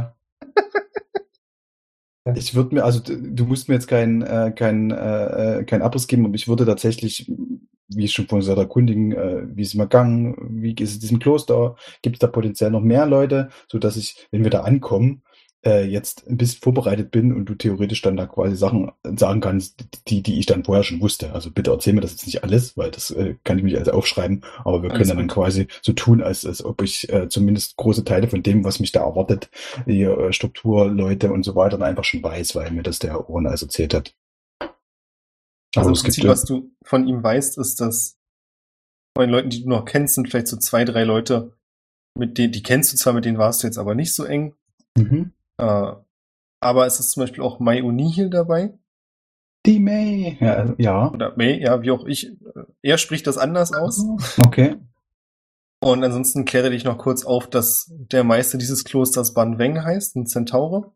ich 2.35 2.55
würde 2.55 2.75
mir, 2.75 2.85
also 2.85 3.01
du 3.03 3.45
musst 3.45 3.67
mir 3.67 3.75
jetzt 3.75 3.87
keinen 3.87 4.21
äh, 4.21 4.53
kein, 4.55 4.91
äh, 4.91 5.59
äh, 5.59 5.63
kein 5.65 5.81
Abriss 5.81 6.07
geben, 6.07 6.25
aber 6.25 6.35
ich 6.35 6.47
würde 6.47 6.65
tatsächlich, 6.65 7.29
wie 7.95 8.05
ich 8.05 8.11
schon 8.13 8.27
vorhin 8.27 8.41
gesagt 8.41 8.57
habe, 8.57 8.67
erkundigen, 8.67 9.11
äh, 9.13 9.43
wie 9.55 9.61
ist 9.61 9.69
es 9.69 9.75
mal 9.75 9.85
gegangen, 9.85 10.35
wie 10.49 10.73
ist 10.73 10.89
es 10.89 10.95
in 10.95 11.01
diesem 11.01 11.19
Kloster, 11.19 11.75
gibt 12.01 12.17
es 12.17 12.19
da 12.19 12.27
potenziell 12.27 12.71
noch 12.71 12.81
mehr 12.81 13.05
Leute, 13.05 13.49
so 13.67 13.79
dass 13.79 13.97
ich, 13.97 14.27
wenn 14.31 14.43
wir 14.43 14.51
da 14.51 14.61
ankommen, 14.61 15.23
äh, 15.63 15.85
jetzt 15.85 16.27
ein 16.27 16.37
bisschen 16.37 16.61
vorbereitet 16.61 17.11
bin 17.11 17.33
und 17.33 17.45
du 17.45 17.55
theoretisch 17.55 18.01
dann 18.01 18.17
da 18.17 18.25
quasi 18.25 18.55
Sachen 18.55 18.91
sagen 19.15 19.41
kannst, 19.41 19.85
die, 20.07 20.23
die 20.23 20.39
ich 20.39 20.45
dann 20.45 20.63
vorher 20.63 20.83
schon 20.83 21.01
wusste. 21.01 21.33
Also 21.33 21.51
bitte 21.51 21.71
erzähl 21.71 21.93
mir 21.93 22.01
das 22.01 22.11
jetzt 22.11 22.25
nicht 22.25 22.43
alles, 22.43 22.77
weil 22.77 22.91
das 22.91 23.11
äh, 23.11 23.35
kann 23.43 23.57
ich 23.57 23.63
mich 23.63 23.77
also 23.77 23.91
aufschreiben, 23.91 24.43
aber 24.63 24.81
wir 24.81 24.91
Alles 24.91 25.07
können 25.07 25.17
dann 25.17 25.27
gut. 25.27 25.35
quasi 25.35 25.67
so 25.81 25.93
tun, 25.93 26.21
als, 26.21 26.45
als 26.45 26.63
ob 26.65 26.81
ich 26.81 27.11
äh, 27.11 27.29
zumindest 27.29 27.77
große 27.77 28.03
Teile 28.03 28.27
von 28.27 28.43
dem, 28.43 28.63
was 28.63 28.79
mich 28.79 28.91
da 28.91 29.01
erwartet, 29.01 29.49
die 29.85 30.03
äh, 30.03 30.33
Struktur, 30.33 30.89
Leute 30.89 31.31
und 31.31 31.43
so 31.43 31.55
weiter, 31.55 31.77
dann 31.77 31.89
einfach 31.89 32.03
schon 32.03 32.23
weiß, 32.23 32.55
weil 32.55 32.71
mir 32.71 32.83
das 32.83 32.99
der 32.99 33.29
Ohren 33.29 33.47
alles 33.47 33.61
erzählt 33.61 33.93
hat. 33.93 34.15
Also 35.75 35.89
im 35.89 35.93
es 35.93 36.03
gibt 36.03 36.15
Prinzip, 36.15 36.29
was 36.29 36.43
du 36.45 36.71
von 36.83 37.07
ihm 37.07 37.23
weißt, 37.23 37.57
ist, 37.57 37.79
dass 37.79 38.17
von 39.15 39.25
den 39.25 39.29
Leuten, 39.29 39.49
die 39.49 39.63
du 39.63 39.69
noch 39.69 39.85
kennst, 39.85 40.15
sind 40.15 40.29
vielleicht 40.29 40.47
so 40.47 40.57
zwei, 40.57 40.85
drei 40.85 41.03
Leute, 41.03 41.53
mit 42.17 42.37
denen, 42.37 42.51
die 42.51 42.63
kennst 42.63 42.91
du 42.91 42.97
zwar, 42.97 43.13
mit 43.13 43.25
denen 43.25 43.37
warst 43.37 43.63
du 43.63 43.67
jetzt 43.67 43.77
aber 43.77 43.95
nicht 43.95 44.13
so 44.13 44.23
eng. 44.25 44.55
Mhm. 44.97 45.31
Äh, 45.57 45.93
aber 46.61 46.85
es 46.85 46.99
ist 46.99 47.11
zum 47.11 47.23
Beispiel 47.23 47.43
auch 47.43 47.59
Mai 47.59 47.81
O'Neill 47.81 48.29
dabei. 48.29 48.77
Die 49.65 49.79
May. 49.79 50.37
Ja, 50.39 50.53
also, 50.55 50.75
ja. 50.77 51.11
Oder 51.11 51.33
May, 51.37 51.61
ja, 51.61 51.81
wie 51.81 51.91
auch 51.91 52.05
ich. 52.05 52.31
Er 52.81 52.97
spricht 52.97 53.27
das 53.27 53.37
anders 53.37 53.73
aus. 53.73 54.03
Okay. 54.39 54.77
Und 55.83 56.03
ansonsten 56.03 56.45
kläre 56.45 56.69
dich 56.69 56.83
noch 56.83 56.97
kurz 56.97 57.25
auf, 57.25 57.49
dass 57.49 57.91
der 57.91 58.23
Meister 58.23 58.57
dieses 58.57 58.83
Klosters 58.83 59.33
Ban 59.33 59.57
Weng 59.57 59.83
heißt, 59.83 60.15
ein 60.15 60.27
Zentaure. 60.27 60.91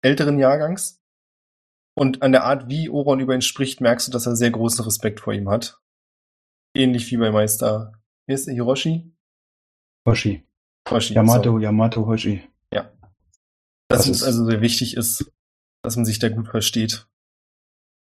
Älteren 0.00 0.38
Jahrgangs. 0.38 0.97
Und 1.98 2.22
an 2.22 2.32
der 2.32 2.44
Art, 2.44 2.68
wie 2.68 2.88
Oron 2.88 3.20
über 3.20 3.34
ihn 3.34 3.42
spricht, 3.42 3.80
merkst 3.80 4.06
du, 4.08 4.12
dass 4.12 4.26
er 4.26 4.36
sehr 4.36 4.50
großen 4.50 4.84
Respekt 4.84 5.20
vor 5.20 5.32
ihm 5.32 5.48
hat. 5.48 5.80
Ähnlich 6.74 7.10
wie 7.10 7.16
bei 7.16 7.30
Meister, 7.30 7.92
wie 8.26 8.34
ist 8.34 8.46
der, 8.46 8.54
Hiroshi? 8.54 9.12
Hoshi. 10.06 10.46
Hiroshi, 10.86 11.14
Yamato, 11.14 11.50
sorry. 11.50 11.62
Yamato 11.64 12.06
Hoshi. 12.06 12.48
Dass 13.90 14.00
Das 14.02 14.08
es 14.08 14.16
ist- 14.18 14.22
also 14.24 14.44
sehr 14.44 14.60
wichtig 14.60 14.96
ist, 14.98 15.32
dass 15.82 15.96
man 15.96 16.04
sich 16.04 16.18
da 16.18 16.28
gut 16.28 16.46
versteht. 16.48 17.08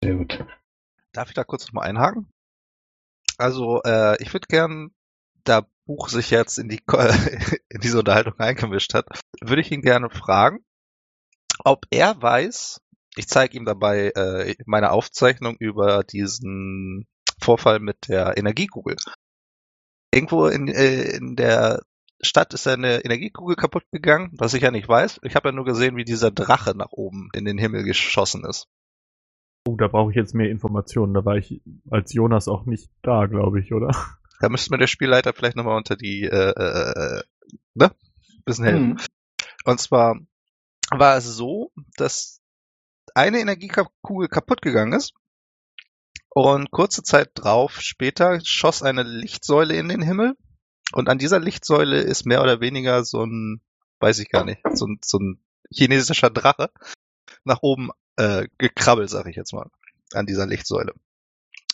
Sehr 0.02 0.16
gut. 0.16 0.44
Darf 1.12 1.28
ich 1.28 1.34
da 1.34 1.44
kurz 1.44 1.64
nochmal 1.66 1.88
einhaken? 1.88 2.26
Also, 3.38 3.82
äh, 3.84 4.20
ich 4.20 4.32
würde 4.32 4.46
gern, 4.48 4.90
da 5.44 5.64
Buch 5.86 6.08
sich 6.08 6.30
jetzt 6.30 6.58
in 6.58 6.68
die 6.68 6.82
in 7.70 7.80
diese 7.80 8.00
Unterhaltung 8.00 8.36
eingemischt 8.40 8.94
hat, 8.94 9.06
würde 9.40 9.62
ich 9.62 9.70
ihn 9.70 9.80
gerne 9.82 10.10
fragen, 10.10 10.64
ob 11.64 11.86
er 11.92 12.20
weiß, 12.20 12.80
ich 13.16 13.28
zeige 13.28 13.56
ihm 13.56 13.64
dabei 13.64 14.10
äh, 14.14 14.54
meine 14.66 14.92
Aufzeichnung 14.92 15.56
über 15.58 16.04
diesen 16.04 17.06
Vorfall 17.40 17.80
mit 17.80 18.08
der 18.08 18.36
Energiekugel. 18.36 18.96
Irgendwo 20.12 20.46
in, 20.46 20.68
äh, 20.68 21.16
in 21.16 21.34
der 21.36 21.82
Stadt 22.20 22.54
ist 22.54 22.66
eine 22.66 23.04
Energiekugel 23.04 23.56
kaputt 23.56 23.84
gegangen, 23.90 24.32
was 24.38 24.54
ich 24.54 24.62
ja 24.62 24.70
nicht 24.70 24.88
weiß. 24.88 25.20
Ich 25.22 25.34
habe 25.34 25.48
ja 25.48 25.52
nur 25.52 25.64
gesehen, 25.64 25.96
wie 25.96 26.04
dieser 26.04 26.30
Drache 26.30 26.76
nach 26.76 26.92
oben 26.92 27.28
in 27.34 27.44
den 27.44 27.58
Himmel 27.58 27.84
geschossen 27.84 28.44
ist. 28.44 28.68
Oh, 29.66 29.76
da 29.76 29.88
brauche 29.88 30.10
ich 30.10 30.16
jetzt 30.16 30.34
mehr 30.34 30.50
Informationen. 30.50 31.12
Da 31.12 31.24
war 31.24 31.36
ich 31.36 31.60
als 31.90 32.12
Jonas 32.12 32.48
auch 32.48 32.66
nicht 32.66 32.90
da, 33.02 33.26
glaube 33.26 33.60
ich, 33.60 33.72
oder? 33.72 33.90
Da 34.38 34.50
müsste 34.50 34.70
mir 34.70 34.78
der 34.78 34.86
Spielleiter 34.86 35.32
vielleicht 35.32 35.56
nochmal 35.56 35.78
unter 35.78 35.96
die, 35.96 36.24
äh, 36.24 36.50
äh, 36.50 37.22
ne? 37.72 37.90
Bisschen 38.44 38.64
helfen. 38.66 38.98
Hm. 38.98 39.06
Und 39.64 39.80
zwar 39.80 40.20
war 40.90 41.16
es 41.16 41.24
so, 41.24 41.72
dass 41.96 42.42
eine 43.16 43.40
Energiekugel 43.40 44.28
kaputt 44.28 44.60
gegangen 44.62 44.92
ist. 44.92 45.14
Und 46.28 46.70
kurze 46.70 47.02
Zeit 47.02 47.30
drauf 47.34 47.80
später 47.80 48.40
schoss 48.44 48.82
eine 48.82 49.02
Lichtsäule 49.02 49.74
in 49.74 49.88
den 49.88 50.02
Himmel. 50.02 50.36
Und 50.92 51.08
an 51.08 51.18
dieser 51.18 51.40
Lichtsäule 51.40 52.00
ist 52.00 52.26
mehr 52.26 52.42
oder 52.42 52.60
weniger 52.60 53.04
so 53.04 53.24
ein, 53.24 53.62
weiß 54.00 54.18
ich 54.18 54.28
gar 54.28 54.44
nicht, 54.44 54.60
so 54.74 54.86
ein, 54.86 54.98
so 55.02 55.18
ein 55.18 55.42
chinesischer 55.70 56.28
Drache 56.28 56.70
nach 57.44 57.62
oben 57.62 57.90
äh, 58.16 58.48
gekrabbelt, 58.58 59.08
sag 59.08 59.26
ich 59.26 59.36
jetzt 59.36 59.54
mal, 59.54 59.70
an 60.12 60.26
dieser 60.26 60.46
Lichtsäule. 60.46 60.92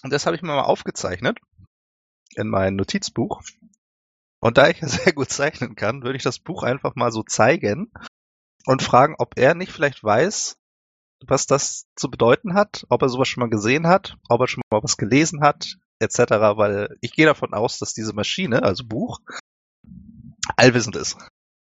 Und 0.05 0.13
das 0.13 0.27
habe 0.27 0.37
ich 0.37 0.43
mir 0.43 0.55
mal 0.55 0.63
aufgezeichnet 0.63 1.41
in 2.37 2.49
mein 2.49 2.77
Notizbuch. 2.77 3.43
Und 4.39 4.59
da 4.59 4.69
ich 4.69 4.81
ja 4.81 4.89
sehr 4.89 5.13
gut 5.13 5.31
zeichnen 5.31 5.75
kann, 5.75 6.03
würde 6.03 6.17
ich 6.17 6.23
das 6.23 6.39
Buch 6.39 6.63
einfach 6.63 6.95
mal 6.95 7.11
so 7.11 7.25
zeigen 7.25 7.93
und 8.65 8.83
fragen, 8.83 9.17
ob 9.19 9.39
er 9.39 9.55
nicht 9.55 9.73
vielleicht 9.73 10.05
weiß, 10.05 10.57
was 11.29 11.47
das 11.47 11.87
zu 11.97 12.11
bedeuten 12.11 12.55
hat, 12.55 12.87
ob 12.89 13.03
er 13.03 13.09
sowas 13.09 13.29
schon 13.29 13.43
mal 13.43 13.51
gesehen 13.51 13.87
hat, 13.87 14.17
ob 14.29 14.41
er 14.41 14.49
schon 14.49 14.63
mal 14.71 14.83
was 14.83 14.97
gelesen 14.97 15.43
hat, 15.43 15.77
etc., 15.99 16.19
weil 16.57 16.97
ich 17.01 17.13
gehe 17.13 17.27
davon 17.27 17.55
aus, 17.55 17.79
dass 17.79 17.95
diese 17.95 18.13
Maschine, 18.15 18.63
also 18.63 18.85
Buch, 18.87 19.21
allwissend 20.57 20.97
ist. 20.97 21.17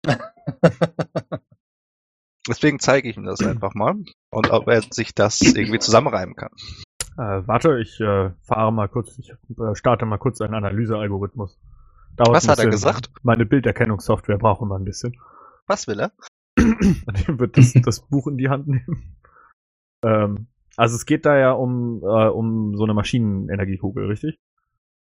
Deswegen 2.48 2.80
zeige 2.80 3.10
ich 3.10 3.18
ihm 3.18 3.26
das 3.26 3.42
einfach 3.42 3.74
mal 3.74 3.96
und 4.30 4.52
ob 4.52 4.68
er 4.68 4.82
sich 4.82 5.14
das 5.14 5.42
irgendwie 5.42 5.80
zusammenreimen 5.80 6.36
kann. 6.36 6.52
Äh, 7.18 7.46
warte, 7.48 7.80
ich 7.80 8.00
äh, 8.00 8.32
fahre 8.44 8.72
mal 8.72 8.88
kurz, 8.88 9.18
ich 9.18 9.32
äh, 9.32 9.76
starte 9.76 10.06
mal 10.06 10.18
kurz 10.18 10.40
einen 10.40 10.54
Analysealgorithmus. 10.54 11.60
Dauert 12.16 12.36
Was 12.36 12.46
ein 12.46 12.52
hat 12.52 12.60
er 12.60 12.70
gesagt? 12.70 13.10
Meine 13.24 13.46
Bilderkennungssoftware 13.46 14.38
braucht 14.38 14.62
immer 14.62 14.78
ein 14.78 14.86
bisschen. 14.86 15.18
Was 15.66 15.88
will 15.88 16.00
er? 16.00 16.12
Und 16.58 17.40
wird 17.40 17.58
das, 17.58 17.74
das 17.74 18.02
Buch 18.02 18.28
in 18.28 18.38
die 18.38 18.50
Hand 18.50 18.68
nehmen. 18.68 19.17
Ähm, 20.04 20.48
also 20.76 20.96
es 20.96 21.06
geht 21.06 21.26
da 21.26 21.38
ja 21.38 21.52
um, 21.52 22.02
äh, 22.04 22.28
um 22.30 22.78
so 22.78 22.84
eine 22.84 22.94
Maschinenenergiekugel, 22.94 24.06
richtig? 24.06 24.40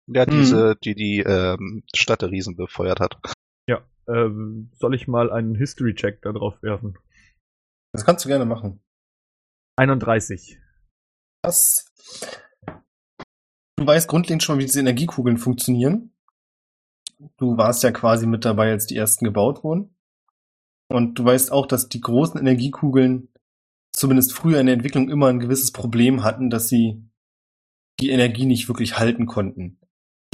Ja, 0.06 0.24
diese, 0.24 0.76
die 0.76 0.94
die 0.94 1.18
ähm, 1.18 1.82
Stadt 1.94 2.22
der 2.22 2.30
Riesen 2.30 2.56
befeuert 2.56 3.00
hat. 3.00 3.18
Ja. 3.66 3.82
Ähm, 4.08 4.70
soll 4.74 4.94
ich 4.94 5.08
mal 5.08 5.32
einen 5.32 5.56
History-Check 5.56 6.22
da 6.22 6.32
drauf 6.32 6.62
werfen? 6.62 6.96
Das 7.92 8.04
kannst 8.04 8.24
du 8.24 8.28
gerne 8.28 8.44
machen. 8.44 8.80
31. 9.76 10.58
Das. 11.42 11.92
Du 13.76 13.86
weißt 13.86 14.08
grundlegend 14.08 14.42
schon, 14.42 14.58
wie 14.58 14.64
diese 14.64 14.80
Energiekugeln 14.80 15.38
funktionieren. 15.38 16.12
Du 17.36 17.56
warst 17.56 17.82
ja 17.82 17.90
quasi 17.90 18.26
mit 18.26 18.44
dabei, 18.44 18.70
als 18.70 18.86
die 18.86 18.96
ersten 18.96 19.24
gebaut 19.24 19.64
wurden. 19.64 19.96
Und 20.88 21.18
du 21.18 21.24
weißt 21.24 21.50
auch, 21.50 21.66
dass 21.66 21.88
die 21.88 22.00
großen 22.00 22.38
Energiekugeln 22.38 23.28
zumindest 23.96 24.34
früher 24.34 24.60
in 24.60 24.66
der 24.66 24.74
Entwicklung 24.74 25.08
immer 25.08 25.28
ein 25.28 25.40
gewisses 25.40 25.72
Problem 25.72 26.22
hatten, 26.22 26.50
dass 26.50 26.68
sie 26.68 27.02
die 27.98 28.10
Energie 28.10 28.44
nicht 28.44 28.68
wirklich 28.68 28.98
halten 28.98 29.26
konnten. 29.26 29.80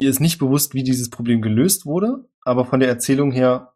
Dir 0.01 0.11
ist 0.11 0.21
nicht 0.21 0.39
bewusst, 0.39 0.75
wie 0.75 0.83
dieses 0.83 1.11
Problem 1.11 1.41
gelöst 1.41 1.87
wurde, 1.87 2.29
aber 2.43 2.67
von 2.67 2.81
der 2.81 2.89
Erzählung 2.89 3.31
her, 3.31 3.75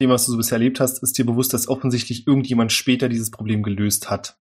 dem, 0.00 0.10
was 0.10 0.26
du 0.26 0.32
so 0.32 0.38
bisher 0.38 0.56
erlebt 0.56 0.80
hast, 0.80 1.02
ist 1.02 1.16
dir 1.16 1.24
bewusst, 1.24 1.54
dass 1.54 1.68
offensichtlich 1.68 2.26
irgendjemand 2.26 2.72
später 2.72 3.08
dieses 3.08 3.30
Problem 3.30 3.62
gelöst 3.62 4.10
hat. 4.10 4.38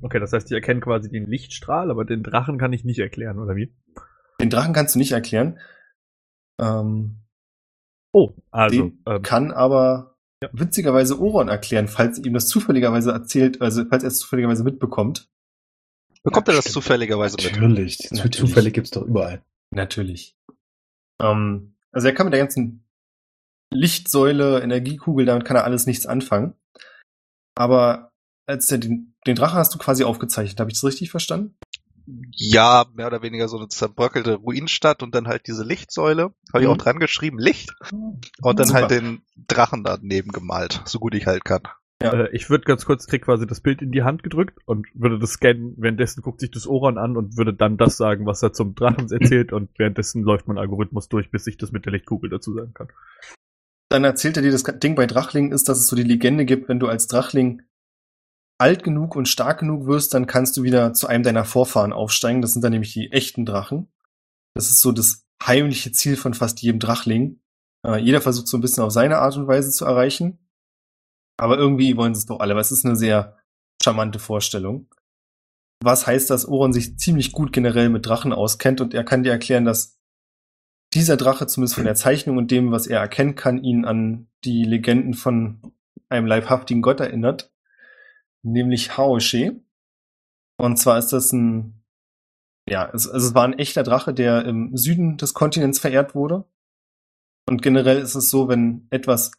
Okay, 0.00 0.18
das 0.18 0.32
heißt, 0.32 0.46
ich 0.46 0.54
erkenne 0.54 0.80
quasi 0.80 1.10
den 1.10 1.26
Lichtstrahl, 1.26 1.90
aber 1.90 2.06
den 2.06 2.22
Drachen 2.22 2.58
kann 2.58 2.72
ich 2.72 2.84
nicht 2.84 3.00
erklären, 3.00 3.38
oder 3.38 3.54
wie? 3.54 3.74
Den 4.40 4.48
Drachen 4.48 4.72
kannst 4.72 4.94
du 4.94 4.98
nicht 4.98 5.12
erklären. 5.12 5.60
Ähm, 6.58 7.22
Oh, 8.12 8.34
also, 8.50 8.92
ähm, 9.06 9.22
kann 9.22 9.52
aber 9.52 10.11
witzigerweise 10.52 11.20
Oron 11.20 11.48
erklären, 11.48 11.88
falls 11.88 12.18
ihm 12.18 12.34
das 12.34 12.48
zufälligerweise 12.48 13.12
erzählt, 13.12 13.60
also 13.60 13.84
falls 13.88 14.02
er 14.02 14.08
es 14.08 14.18
zufälligerweise 14.18 14.64
mitbekommt. 14.64 15.28
Bekommt 16.22 16.48
er 16.48 16.54
das 16.54 16.64
Stimmt. 16.64 16.74
zufälligerweise 16.74 17.36
mit? 17.36 17.52
Natürlich. 17.52 18.10
Natürlich. 18.10 18.36
Zufälle 18.36 18.70
gibt's 18.70 18.90
doch 18.90 19.02
überall. 19.02 19.42
Natürlich. 19.70 20.36
Ähm, 21.20 21.74
also 21.90 22.08
er 22.08 22.14
kann 22.14 22.26
mit 22.26 22.34
der 22.34 22.40
ganzen 22.40 22.84
Lichtsäule, 23.72 24.60
Energiekugel, 24.60 25.26
damit 25.26 25.44
kann 25.44 25.56
er 25.56 25.64
alles 25.64 25.86
nichts 25.86 26.06
anfangen. 26.06 26.54
Aber 27.54 28.12
als 28.46 28.70
er 28.70 28.78
den, 28.78 29.14
den 29.26 29.34
Drachen 29.34 29.58
hast 29.58 29.74
du 29.74 29.78
quasi 29.78 30.04
aufgezeichnet, 30.04 30.60
habe 30.60 30.70
ich 30.70 30.76
das 30.76 30.84
richtig 30.84 31.10
verstanden? 31.10 31.56
Ja, 32.32 32.86
mehr 32.94 33.06
oder 33.06 33.22
weniger 33.22 33.48
so 33.48 33.56
eine 33.58 33.68
zerbröckelte 33.68 34.34
Ruinenstadt 34.34 35.02
und 35.02 35.14
dann 35.14 35.28
halt 35.28 35.46
diese 35.46 35.64
Lichtsäule. 35.64 36.32
Habe 36.52 36.62
ich 36.62 36.66
Mhm. 36.66 36.72
auch 36.72 36.76
dran 36.78 36.98
geschrieben, 36.98 37.38
Licht. 37.38 37.74
Und 38.42 38.58
dann 38.58 38.66
Super. 38.68 38.80
halt 38.80 38.90
den 38.90 39.22
Drachen 39.48 39.84
daneben 39.84 40.30
gemalt, 40.32 40.82
so 40.84 40.98
gut 40.98 41.14
ich 41.14 41.26
halt 41.26 41.44
kann. 41.44 41.62
Ja. 42.02 42.12
äh, 42.12 42.28
ich 42.32 42.50
würde 42.50 42.64
ganz 42.64 42.84
kurz, 42.84 43.06
krieg 43.06 43.22
quasi 43.22 43.46
das 43.46 43.60
Bild 43.60 43.80
in 43.80 43.92
die 43.92 44.02
Hand 44.02 44.24
gedrückt 44.24 44.58
und 44.66 44.88
würde 44.94 45.20
das 45.20 45.30
scannen. 45.34 45.74
Währenddessen 45.76 46.20
guckt 46.22 46.40
sich 46.40 46.50
das 46.50 46.66
Oran 46.66 46.98
an 46.98 47.16
und 47.16 47.36
würde 47.36 47.54
dann 47.54 47.76
das 47.76 47.96
sagen, 47.96 48.26
was 48.26 48.42
er 48.42 48.52
zum 48.52 48.74
Drachen 48.74 49.08
erzählt 49.12 49.52
und 49.52 49.70
währenddessen 49.78 50.22
läuft 50.24 50.48
mein 50.48 50.58
Algorithmus 50.58 51.08
durch, 51.08 51.30
bis 51.30 51.46
ich 51.46 51.58
das 51.58 51.70
mit 51.70 51.84
der 51.86 51.92
Lichtkugel 51.92 52.28
dazu 52.28 52.54
sagen 52.54 52.74
kann. 52.74 52.88
Dann 53.88 54.02
erzählt 54.04 54.36
er 54.36 54.42
dir, 54.42 54.50
das 54.50 54.64
Ding 54.64 54.94
bei 54.96 55.06
Drachlingen 55.06 55.52
ist, 55.52 55.68
dass 55.68 55.78
es 55.78 55.86
so 55.86 55.94
die 55.94 56.02
Legende 56.02 56.44
gibt, 56.44 56.68
wenn 56.68 56.80
du 56.80 56.88
als 56.88 57.06
Drachling 57.06 57.62
alt 58.62 58.84
genug 58.84 59.16
und 59.16 59.28
stark 59.28 59.58
genug 59.58 59.86
wirst, 59.86 60.14
dann 60.14 60.28
kannst 60.28 60.56
du 60.56 60.62
wieder 60.62 60.94
zu 60.94 61.08
einem 61.08 61.24
deiner 61.24 61.44
Vorfahren 61.44 61.92
aufsteigen. 61.92 62.42
Das 62.42 62.52
sind 62.52 62.62
dann 62.62 62.70
nämlich 62.70 62.92
die 62.92 63.10
echten 63.10 63.44
Drachen. 63.44 63.92
Das 64.54 64.70
ist 64.70 64.80
so 64.80 64.92
das 64.92 65.26
heimliche 65.44 65.90
Ziel 65.90 66.16
von 66.16 66.32
fast 66.32 66.62
jedem 66.62 66.78
Drachling. 66.78 67.40
Äh, 67.84 67.98
jeder 67.98 68.20
versucht 68.20 68.46
so 68.46 68.56
ein 68.56 68.60
bisschen 68.60 68.84
auf 68.84 68.92
seine 68.92 69.18
Art 69.18 69.36
und 69.36 69.48
Weise 69.48 69.72
zu 69.72 69.84
erreichen. 69.84 70.38
Aber 71.38 71.58
irgendwie 71.58 71.96
wollen 71.96 72.14
sie 72.14 72.20
es 72.20 72.26
doch 72.26 72.38
alle, 72.38 72.54
weil 72.54 72.60
es 72.60 72.70
ist 72.70 72.86
eine 72.86 72.94
sehr 72.94 73.36
charmante 73.82 74.20
Vorstellung. 74.20 74.88
Was 75.82 76.06
heißt, 76.06 76.30
dass 76.30 76.46
Oron 76.46 76.72
sich 76.72 76.96
ziemlich 77.00 77.32
gut 77.32 77.52
generell 77.52 77.88
mit 77.88 78.06
Drachen 78.06 78.32
auskennt 78.32 78.80
und 78.80 78.94
er 78.94 79.02
kann 79.02 79.24
dir 79.24 79.32
erklären, 79.32 79.64
dass 79.64 79.98
dieser 80.94 81.16
Drache, 81.16 81.48
zumindest 81.48 81.74
von 81.74 81.84
der 81.84 81.96
Zeichnung 81.96 82.36
und 82.36 82.52
dem, 82.52 82.70
was 82.70 82.86
er 82.86 83.00
erkennen 83.00 83.34
kann, 83.34 83.64
ihn 83.64 83.84
an 83.84 84.28
die 84.44 84.62
Legenden 84.62 85.14
von 85.14 85.74
einem 86.08 86.26
leibhaftigen 86.26 86.82
Gott 86.82 87.00
erinnert, 87.00 87.51
nämlich 88.42 88.96
Haoshe. 88.96 89.60
Und 90.58 90.76
zwar 90.76 90.98
ist 90.98 91.12
das 91.12 91.32
ein, 91.32 91.82
ja, 92.68 92.90
es, 92.92 93.06
es 93.06 93.34
war 93.34 93.44
ein 93.44 93.58
echter 93.58 93.82
Drache, 93.82 94.14
der 94.14 94.44
im 94.44 94.76
Süden 94.76 95.16
des 95.16 95.34
Kontinents 95.34 95.78
verehrt 95.78 96.14
wurde. 96.14 96.44
Und 97.48 97.62
generell 97.62 97.98
ist 97.98 98.14
es 98.14 98.30
so, 98.30 98.48
wenn 98.48 98.86
etwas 98.90 99.32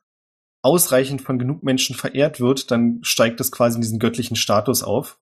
ausreichend 0.63 1.21
von 1.21 1.39
genug 1.39 1.63
Menschen 1.63 1.95
verehrt 1.95 2.39
wird, 2.39 2.71
dann 2.71 2.99
steigt 3.03 3.39
es 3.41 3.51
quasi 3.51 3.75
in 3.75 3.81
diesen 3.81 3.99
göttlichen 3.99 4.35
Status 4.35 4.83
auf. 4.83 5.19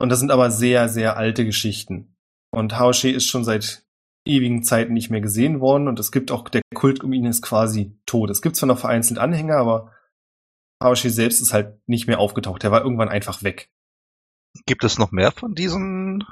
Und 0.00 0.08
das 0.08 0.20
sind 0.20 0.30
aber 0.30 0.50
sehr, 0.50 0.88
sehr 0.88 1.16
alte 1.16 1.44
Geschichten. 1.44 2.16
Und 2.50 2.78
Haoshe 2.78 3.10
ist 3.10 3.26
schon 3.26 3.44
seit 3.44 3.84
ewigen 4.26 4.62
Zeiten 4.62 4.92
nicht 4.94 5.10
mehr 5.10 5.20
gesehen 5.20 5.60
worden 5.60 5.86
und 5.88 6.00
es 6.00 6.10
gibt 6.10 6.30
auch, 6.30 6.48
der 6.48 6.62
Kult 6.74 7.04
um 7.04 7.12
ihn 7.12 7.26
ist 7.26 7.42
quasi 7.42 7.98
tot. 8.06 8.30
Es 8.30 8.42
gibt 8.42 8.56
zwar 8.56 8.68
noch 8.68 8.78
vereinzelt 8.78 9.18
Anhänger, 9.18 9.56
aber 9.56 9.92
Haoshe 10.84 11.10
selbst 11.10 11.40
ist 11.40 11.52
halt 11.52 11.76
nicht 11.88 12.06
mehr 12.06 12.20
aufgetaucht. 12.20 12.62
Der 12.62 12.70
war 12.70 12.82
irgendwann 12.82 13.08
einfach 13.08 13.42
weg. 13.42 13.70
Gibt 14.66 14.84
es 14.84 14.98
noch 14.98 15.10
mehr 15.10 15.32
von 15.32 15.54
diesen 15.54 16.24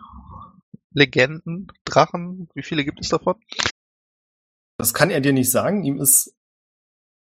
Legenden, 0.93 1.73
Drachen? 1.85 2.49
Wie 2.55 2.63
viele 2.63 2.85
gibt 2.85 3.01
es 3.01 3.09
davon? 3.09 3.35
Das 4.79 4.95
kann 4.95 5.11
er 5.11 5.21
dir 5.21 5.33
nicht 5.33 5.51
sagen. 5.51 5.85
Ihm 5.85 6.01
ist, 6.01 6.37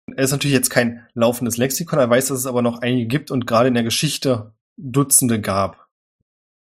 er 0.06 0.24
ist 0.24 0.32
natürlich 0.32 0.54
jetzt 0.54 0.70
kein 0.70 1.06
laufendes 1.14 1.56
Lexikon, 1.56 1.98
er 1.98 2.10
weiß, 2.10 2.28
dass 2.28 2.38
es 2.38 2.46
aber 2.46 2.62
noch 2.62 2.80
einige 2.80 3.06
gibt 3.06 3.30
und 3.30 3.46
gerade 3.46 3.68
in 3.68 3.74
der 3.74 3.84
Geschichte 3.84 4.54
Dutzende 4.76 5.40
gab. 5.40 5.88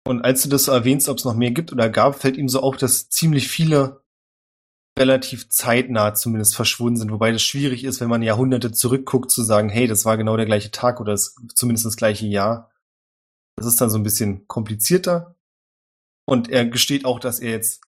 Und 0.06 0.22
als 0.22 0.42
du 0.42 0.48
das 0.48 0.64
so 0.64 0.72
erwähnst, 0.72 1.08
ob 1.08 1.18
es 1.18 1.24
noch 1.24 1.34
mehr 1.34 1.50
gibt 1.50 1.72
oder 1.72 1.90
gab, 1.90 2.20
fällt 2.20 2.36
ihm 2.36 2.48
so 2.48 2.60
auf, 2.60 2.76
dass 2.76 3.10
ziemlich 3.10 3.48
viele 3.48 4.02
relativ 4.98 5.48
zeitnah 5.48 6.14
zumindest 6.14 6.56
verschwunden 6.56 6.98
sind, 6.98 7.12
wobei 7.12 7.30
das 7.30 7.42
schwierig 7.42 7.84
ist, 7.84 8.00
wenn 8.00 8.08
man 8.08 8.22
Jahrhunderte 8.22 8.72
zurückguckt, 8.72 9.30
zu 9.30 9.42
sagen, 9.42 9.68
hey, 9.68 9.86
das 9.86 10.04
war 10.04 10.16
genau 10.16 10.36
der 10.36 10.46
gleiche 10.46 10.70
Tag 10.70 11.00
oder 11.00 11.12
das, 11.12 11.36
zumindest 11.54 11.86
das 11.86 11.96
gleiche 11.96 12.26
Jahr. 12.26 12.70
Das 13.56 13.66
ist 13.66 13.80
dann 13.80 13.90
so 13.90 13.98
ein 13.98 14.02
bisschen 14.02 14.46
komplizierter. 14.48 15.36
Und 16.26 16.50
er 16.50 16.66
gesteht 16.66 17.04
auch, 17.04 17.20
dass 17.20 17.40
er 17.40 17.52
jetzt, 17.52 17.82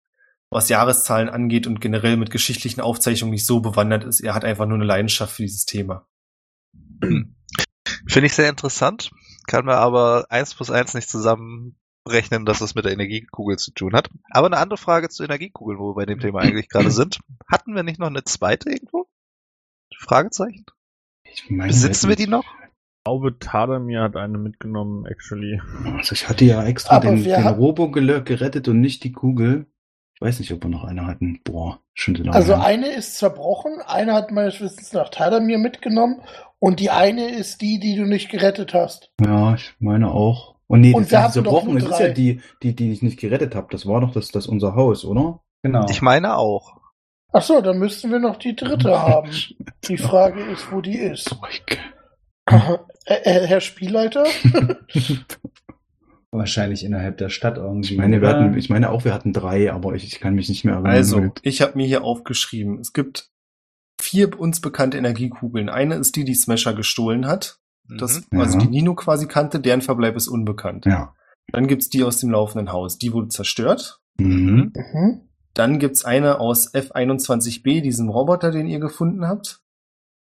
was 0.51 0.69
Jahreszahlen 0.69 1.29
angeht 1.29 1.67
und 1.67 1.81
generell 1.81 2.17
mit 2.17 2.31
geschichtlichen 2.31 2.81
Aufzeichnungen 2.81 3.33
nicht 3.33 3.47
so 3.47 3.61
bewandert 3.61 4.05
ist. 4.05 4.21
Er 4.21 4.35
hat 4.35 4.45
einfach 4.45 4.67
nur 4.67 4.77
eine 4.77 4.85
Leidenschaft 4.85 5.35
für 5.35 5.43
dieses 5.43 5.65
Thema. 5.65 6.07
Finde 7.01 8.27
ich 8.27 8.35
sehr 8.35 8.49
interessant, 8.49 9.11
kann 9.47 9.65
mir 9.65 9.77
aber 9.77 10.27
eins 10.29 10.55
plus 10.55 10.71
eins 10.71 10.95
nicht 10.95 11.09
zusammenrechnen, 12.07 12.45
dass 12.47 12.61
es 12.61 12.75
mit 12.75 12.85
der 12.85 12.93
Energiekugel 12.93 13.57
zu 13.59 13.73
tun 13.73 13.95
hat. 13.95 14.09
Aber 14.31 14.47
eine 14.47 14.59
andere 14.59 14.79
Frage 14.79 15.09
zur 15.09 15.27
Energiekugel, 15.27 15.79
wo 15.79 15.91
wir 15.91 15.95
bei 15.95 16.07
dem 16.07 16.21
Thema 16.21 16.41
eigentlich 16.41 16.69
gerade 16.69 16.91
sind. 16.91 17.19
Hatten 17.51 17.75
wir 17.75 17.83
nicht 17.83 17.99
noch 17.99 18.09
eine 18.09 18.25
zweite 18.25 18.71
irgendwo? 18.71 19.07
Fragezeichen? 19.99 20.65
Ich 21.25 21.51
meine, 21.51 21.69
Besitzen 21.69 22.09
wir 22.09 22.17
die 22.17 22.27
noch? 22.27 22.45
Ich 22.45 23.05
glaube, 23.05 23.39
Tadamir 23.39 24.03
hat 24.03 24.17
eine 24.17 24.39
mitgenommen, 24.39 25.07
actually. 25.07 25.61
Also 25.97 26.13
ich 26.13 26.29
hatte 26.29 26.45
ja 26.45 26.65
extra 26.65 26.97
Aber 26.97 27.11
den, 27.11 27.23
den 27.23 27.45
hat- 27.45 27.57
Robo 27.57 27.91
gerettet 27.91 28.67
und 28.69 28.81
nicht 28.81 29.05
die 29.05 29.13
Kugel. 29.13 29.67
Ich 30.15 30.21
weiß 30.21 30.41
nicht, 30.41 30.53
ob 30.53 30.65
wir 30.65 30.71
noch 30.71 30.85
eine 30.85 31.07
hatten. 31.07 31.41
Boah, 31.45 31.81
schon 31.95 32.17
so. 32.17 32.31
Also 32.31 32.55
eine 32.55 32.89
ist 32.89 33.19
zerbrochen, 33.19 33.81
eine 33.87 34.15
hat 34.15 34.31
meines 34.33 34.61
Wissens 34.61 34.93
nach 34.93 35.11
Tyler 35.11 35.41
mir 35.41 35.59
mitgenommen 35.59 36.21
und 36.59 36.81
die 36.81 36.91
eine 36.91 37.37
ist 37.37 37.61
die, 37.61 37.79
die 37.79 37.97
du 37.97 38.07
nicht 38.07 38.31
gerettet 38.31 38.73
hast. 38.75 39.13
Ja, 39.23 39.55
ich 39.55 39.75
meine 39.79 40.11
auch. 40.11 40.56
Und 40.69 40.81
nee, 40.81 40.93
Und 40.93 41.13
das 41.13 41.35
zerbrochen. 41.35 41.77
ist 41.77 42.01
ja 42.01 42.09
die, 42.09 42.41
die, 42.63 42.75
die 42.75 42.93
ich 42.93 43.03
nicht 43.03 43.21
gerettet 43.21 43.55
habe. 43.55 43.69
Das 43.71 43.87
war 43.87 44.01
doch 44.01 44.13
das, 44.13 44.31
das 44.31 44.47
unser 44.47 44.75
Haus, 44.75 45.05
oder? 45.05 45.41
Genau. 45.63 45.87
Ich 45.89 46.03
meine 46.03 46.37
auch. 46.37 46.77
Ach 47.33 47.43
so, 47.43 47.61
dann 47.61 47.79
müssten 47.79 48.11
wir 48.11 48.19
noch 48.19 48.37
die 48.37 48.57
dritte 48.57 48.91
haben. 49.01 49.31
Die 49.89 49.99
Frage 49.99 50.43
ist, 50.45 50.73
wo 50.73 50.81
die 50.81 50.99
ist. 50.99 51.29
Zeug. 51.29 51.79
äh, 52.49 53.15
äh, 53.15 53.47
Herr 53.47 53.61
Spielleiter? 53.61 54.25
Wahrscheinlich 56.33 56.85
innerhalb 56.85 57.19
der 57.19 57.29
Stadt 57.29 57.57
irgendwie. 57.57 57.95
Ich 57.95 57.99
meine, 57.99 58.21
wir 58.21 58.29
hatten, 58.29 58.59
ich 58.59 58.69
meine 58.69 58.91
auch, 58.91 59.05
wir 59.05 59.15
hatten 59.15 59.33
drei, 59.33 59.73
aber 59.73 59.95
ich, 59.95 60.05
ich 60.05 60.21
kann 60.21 60.35
mich 60.35 60.49
nicht 60.49 60.65
mehr 60.65 60.75
erinnern. 60.75 60.93
Also, 60.93 61.31
ich 61.43 61.63
habe 61.63 61.77
mir 61.77 61.87
hier 61.87 62.05
aufgeschrieben, 62.05 62.79
es 62.81 62.93
gibt 62.93 63.31
vier 64.01 64.39
uns 64.39 64.61
bekannte 64.61 64.99
Energiekugeln. 64.99 65.69
Eine 65.69 65.95
ist 65.95 66.17
die, 66.17 66.25
die 66.25 66.35
Smasher 66.35 66.75
gestohlen 66.75 67.27
hat. 67.27 67.61
Das, 67.89 68.23
Mhm. 68.31 68.41
Also 68.41 68.59
die 68.59 68.69
Nino 68.69 68.95
quasi 68.95 69.27
kannte, 69.27 69.61
deren 69.61 69.83
Verbleib 69.83 70.17
ist 70.17 70.29
unbekannt. 70.29 70.87
ja. 70.87 71.15
Dann 71.53 71.69
gibt's 71.69 71.89
die 71.89 72.03
aus 72.03 72.19
dem 72.19 72.31
laufenden 72.31 72.73
Haus, 72.73 72.99
die 72.99 73.13
wurde 73.13 73.29
zerstört. 73.29 74.01
Mhm. 74.19 74.73
Mhm. 74.75 75.21
Dann 75.55 75.79
gibt's 75.79 76.05
eine 76.05 76.41
aus 76.41 76.75
F21B, 76.75 77.81
diesem 77.83 78.09
Roboter, 78.09 78.51
den 78.51 78.67
ihr 78.67 78.81
gefunden 78.81 79.29
habt. 79.29 79.61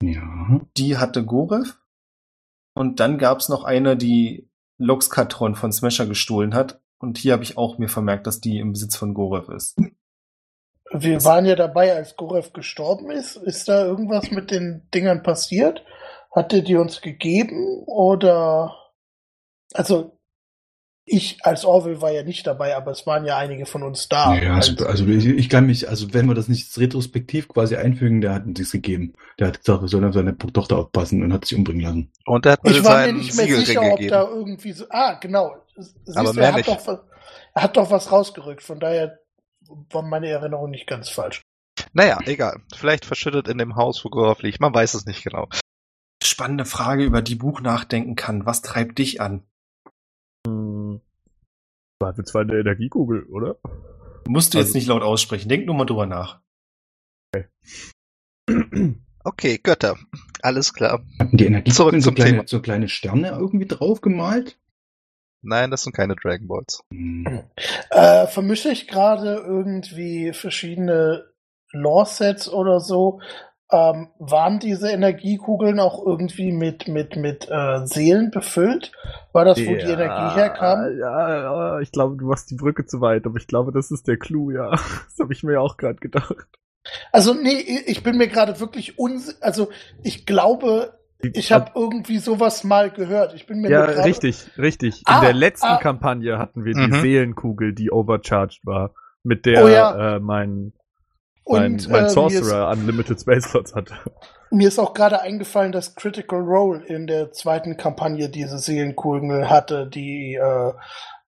Ja. 0.03 0.61
Die 0.77 0.97
hatte 0.97 1.25
Gorev. 1.25 1.77
Und 2.75 2.99
dann 2.99 3.17
gab's 3.17 3.49
noch 3.49 3.63
eine, 3.63 3.97
die 3.97 4.49
Loxkatron 4.77 5.55
von 5.55 5.71
Smasher 5.71 6.05
gestohlen 6.05 6.53
hat. 6.53 6.79
Und 6.99 7.17
hier 7.17 7.33
habe 7.33 7.43
ich 7.43 7.57
auch 7.57 7.77
mir 7.79 7.89
vermerkt, 7.89 8.27
dass 8.27 8.39
die 8.39 8.59
im 8.59 8.73
Besitz 8.73 8.95
von 8.95 9.13
Gorev 9.13 9.49
ist. 9.51 9.77
Wir 10.91 11.23
waren 11.25 11.45
ja 11.45 11.55
dabei, 11.55 11.93
als 11.95 12.15
Gorev 12.15 12.53
gestorben 12.53 13.09
ist. 13.09 13.35
Ist 13.37 13.67
da 13.67 13.83
irgendwas 13.85 14.29
mit 14.31 14.51
den 14.51 14.87
Dingern 14.93 15.23
passiert? 15.23 15.83
Hat 16.35 16.51
er 16.53 16.61
die 16.61 16.75
uns 16.75 17.01
gegeben 17.01 17.83
oder 17.85 18.75
also 19.73 20.11
ich 21.07 21.37
als 21.45 21.65
Orwell 21.65 22.01
war 22.01 22.11
ja 22.11 22.23
nicht 22.23 22.47
dabei, 22.47 22.75
aber 22.75 22.89
es 22.91 23.05
waren 23.05 23.25
ja 23.25 23.37
einige 23.37 23.67
von 23.67 23.83
uns 23.83 24.09
da. 24.09 24.35
Ja, 24.35 24.55
also, 24.55 24.85
also 24.87 25.05
ich, 25.05 25.49
kann 25.49 25.67
mich, 25.67 25.87
also 25.87 26.13
wenn 26.13 26.25
wir 26.25 26.33
das 26.33 26.47
nicht 26.47 26.75
retrospektiv 26.79 27.47
quasi 27.47 27.75
einfügen, 27.75 28.21
der 28.21 28.33
hat 28.33 28.45
uns 28.45 28.71
gegeben. 28.71 29.13
Der 29.39 29.47
hat 29.47 29.59
gesagt, 29.59 29.83
er 29.83 29.87
soll 29.87 30.03
auf 30.03 30.15
seine 30.15 30.35
Tochter 30.35 30.77
aufpassen 30.77 31.23
und 31.23 31.31
hat 31.31 31.45
sich 31.45 31.57
umbringen 31.57 31.83
lassen. 31.83 32.11
Und 32.25 32.45
er 32.47 32.53
hat 32.53 32.63
mir 32.63 32.71
ich 32.71 32.83
war 32.83 33.05
mir 33.05 33.13
nicht 33.13 33.35
mehr 33.35 33.45
Siegelring 33.45 33.65
sicher, 33.65 33.81
ob 33.83 33.91
gegeben. 33.97 34.09
da 34.09 34.23
irgendwie 34.27 34.71
so. 34.71 34.85
Ah, 34.89 35.13
genau. 35.13 35.55
Siehst 35.77 36.17
Aber 36.17 36.33
du, 36.33 36.39
er, 36.39 36.53
hat 36.53 36.67
doch, 36.67 36.87
was- 36.87 36.99
er 37.53 37.63
hat 37.63 37.77
doch 37.77 37.91
was 37.91 38.11
rausgerückt. 38.11 38.63
Von 38.63 38.79
daher 38.79 39.19
war 39.91 40.01
meine 40.01 40.27
Erinnerung 40.29 40.71
nicht 40.71 40.87
ganz 40.87 41.09
falsch. 41.09 41.41
Naja, 41.93 42.17
egal. 42.25 42.61
Vielleicht 42.75 43.05
verschüttet 43.05 43.47
in 43.47 43.59
dem 43.59 43.75
Haus, 43.75 44.03
wo 44.03 44.09
Gorov 44.09 44.41
liegt. 44.41 44.59
Man 44.59 44.73
weiß 44.73 44.95
es 44.95 45.05
nicht 45.05 45.23
genau. 45.23 45.47
Spannende 46.25 46.65
Frage, 46.65 47.03
über 47.03 47.21
die 47.21 47.35
Buch 47.35 47.61
nachdenken 47.61 48.15
kann. 48.15 48.45
Was 48.45 48.61
treibt 48.61 48.99
dich 48.99 49.21
an? 49.21 49.43
Hm. 50.47 51.01
Zweifelsfall 52.01 52.43
eine 52.43 52.59
Energiekugel, 52.59 53.23
oder? 53.25 53.57
Musst 54.27 54.53
du 54.53 54.57
jetzt 54.57 54.67
Also- 54.67 54.77
nicht 54.77 54.87
laut 54.87 55.03
aussprechen. 55.03 55.49
Denk 55.49 55.65
nur 55.65 55.75
mal 55.75 55.85
drüber 55.85 56.05
nach. 56.05 56.41
Okay, 59.23 59.57
Götter. 59.57 59.97
Alles 60.41 60.73
klar. 60.73 61.03
Hatten 61.19 61.37
die 61.37 61.45
Energiekugeln 61.47 62.01
Zurück 62.01 62.01
so 62.03 62.09
zum 62.09 62.15
kleine, 62.15 62.31
Thema. 62.31 62.47
so 62.47 62.61
kleine 62.61 62.89
Sterne 62.89 63.29
irgendwie 63.29 63.65
drauf 63.65 64.01
gemalt? 64.01 64.59
Nein, 65.41 65.71
das 65.71 65.83
sind 65.83 65.93
keine 65.95 66.15
Dragon 66.15 66.47
Balls. 66.47 66.83
Hm. 66.91 67.43
Äh, 67.89 68.27
vermische 68.27 68.69
ich 68.69 68.87
gerade 68.87 69.35
irgendwie 69.35 70.33
verschiedene 70.33 71.31
Lore-Sets 71.71 72.49
oder 72.49 72.79
so? 72.79 73.19
Ähm, 73.71 74.09
waren 74.19 74.59
diese 74.59 74.91
Energiekugeln 74.91 75.79
auch 75.79 76.05
irgendwie 76.05 76.51
mit, 76.51 76.87
mit, 76.87 77.15
mit 77.15 77.47
äh, 77.49 77.85
Seelen 77.87 78.29
befüllt? 78.29 78.91
War 79.33 79.43
das, 79.43 79.57
wo 79.59 79.71
die 79.73 79.81
Energie 79.91 80.35
herkam? 80.39 80.97
Ja, 80.99 81.35
ja, 81.35 81.79
ich 81.79 81.91
glaube, 81.91 82.15
du 82.15 82.27
machst 82.27 82.51
die 82.51 82.55
Brücke 82.55 82.85
zu 82.85 83.01
weit, 83.01 83.25
aber 83.25 83.37
ich 83.37 83.47
glaube, 83.47 83.71
das 83.71 83.89
ist 83.89 84.07
der 84.07 84.17
Clou, 84.17 84.51
ja. 84.51 84.69
Das 85.07 85.17
habe 85.19 85.33
ich 85.33 85.41
mir 85.43 85.59
auch 85.61 85.77
gerade 85.77 85.95
gedacht. 85.95 86.35
Also, 87.11 87.33
nee, 87.33 87.57
ich 87.87 88.03
bin 88.03 88.17
mir 88.17 88.27
gerade 88.27 88.59
wirklich 88.59 88.99
unsicher. 88.99 89.37
Also, 89.41 89.69
ich 90.03 90.27
glaube, 90.27 90.93
ich 91.33 91.51
habe 91.51 91.71
irgendwie 91.73 92.19
sowas 92.19 92.63
mal 92.63 92.91
gehört. 92.91 93.33
Ich 93.33 93.47
bin 93.47 93.61
mir 93.61 93.71
Ja, 93.71 93.79
nur 93.79 93.95
gerade- 93.95 94.07
richtig, 94.07 94.45
richtig. 94.59 94.97
In 94.99 95.03
Ah, 95.07 95.21
der 95.21 95.33
letzten 95.33 95.65
ah. 95.65 95.77
Kampagne 95.77 96.37
hatten 96.37 96.63
wir 96.65 96.77
Mhm. 96.77 96.91
die 96.91 96.99
Seelenkugel, 96.99 97.73
die 97.73 97.89
overcharged 97.91 98.59
war, 98.63 98.93
mit 99.23 99.47
der 99.47 99.65
Oh 99.65 99.67
ja. 99.67 100.17
äh, 100.17 100.19
mein, 100.19 100.73
Und 101.45 101.89
mein 101.89 101.99
äh, 101.99 102.01
mir, 102.01 102.07
ist, 102.07 102.13
Sorcerer 102.13 102.69
Unlimited 102.71 103.21
Space 103.21 103.45
Slots 103.45 103.73
hatte. 103.75 103.93
mir 104.51 104.67
ist 104.67 104.79
auch 104.79 104.93
gerade 104.93 105.21
eingefallen, 105.21 105.71
dass 105.71 105.95
Critical 105.95 106.39
Role 106.41 106.83
in 106.85 107.07
der 107.07 107.31
zweiten 107.31 107.77
Kampagne 107.77 108.29
diese 108.29 108.57
Seelenkugel 108.57 109.49
hatte, 109.49 109.87
die 109.87 110.35
äh, 110.35 110.73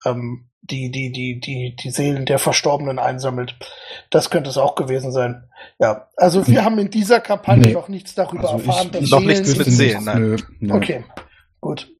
ähm, 0.05 0.49
die, 0.67 0.89
die, 0.89 1.11
die, 1.11 1.39
die, 1.39 1.75
die 1.75 1.89
Seelen 1.91 2.25
der 2.25 2.39
Verstorbenen 2.39 2.97
einsammelt. 2.97 3.55
Das 4.09 4.31
könnte 4.31 4.49
es 4.49 4.57
auch 4.57 4.73
gewesen 4.73 5.11
sein. 5.11 5.47
Ja, 5.79 6.07
also 6.17 6.47
wir 6.47 6.65
haben 6.65 6.79
in 6.79 6.89
dieser 6.89 7.19
Kampagne 7.19 7.67
Nee. 7.67 7.73
noch 7.73 7.87
nichts 7.87 8.15
darüber 8.15 8.49
Also 8.49 8.57
ich- 8.63 8.67
erfahren, 8.67 8.89
dass 8.91 9.03
ich- 9.03 9.11
Noch 9.11 9.19
Seelen 9.19 9.29
nichts 9.29 9.57
mit 9.57 9.67
Seelen, 9.67 10.03
nein. 10.05 10.19
nö, 10.21 10.37
nö. 10.59 10.73
Okay, 10.73 11.03
gut. 11.61 11.91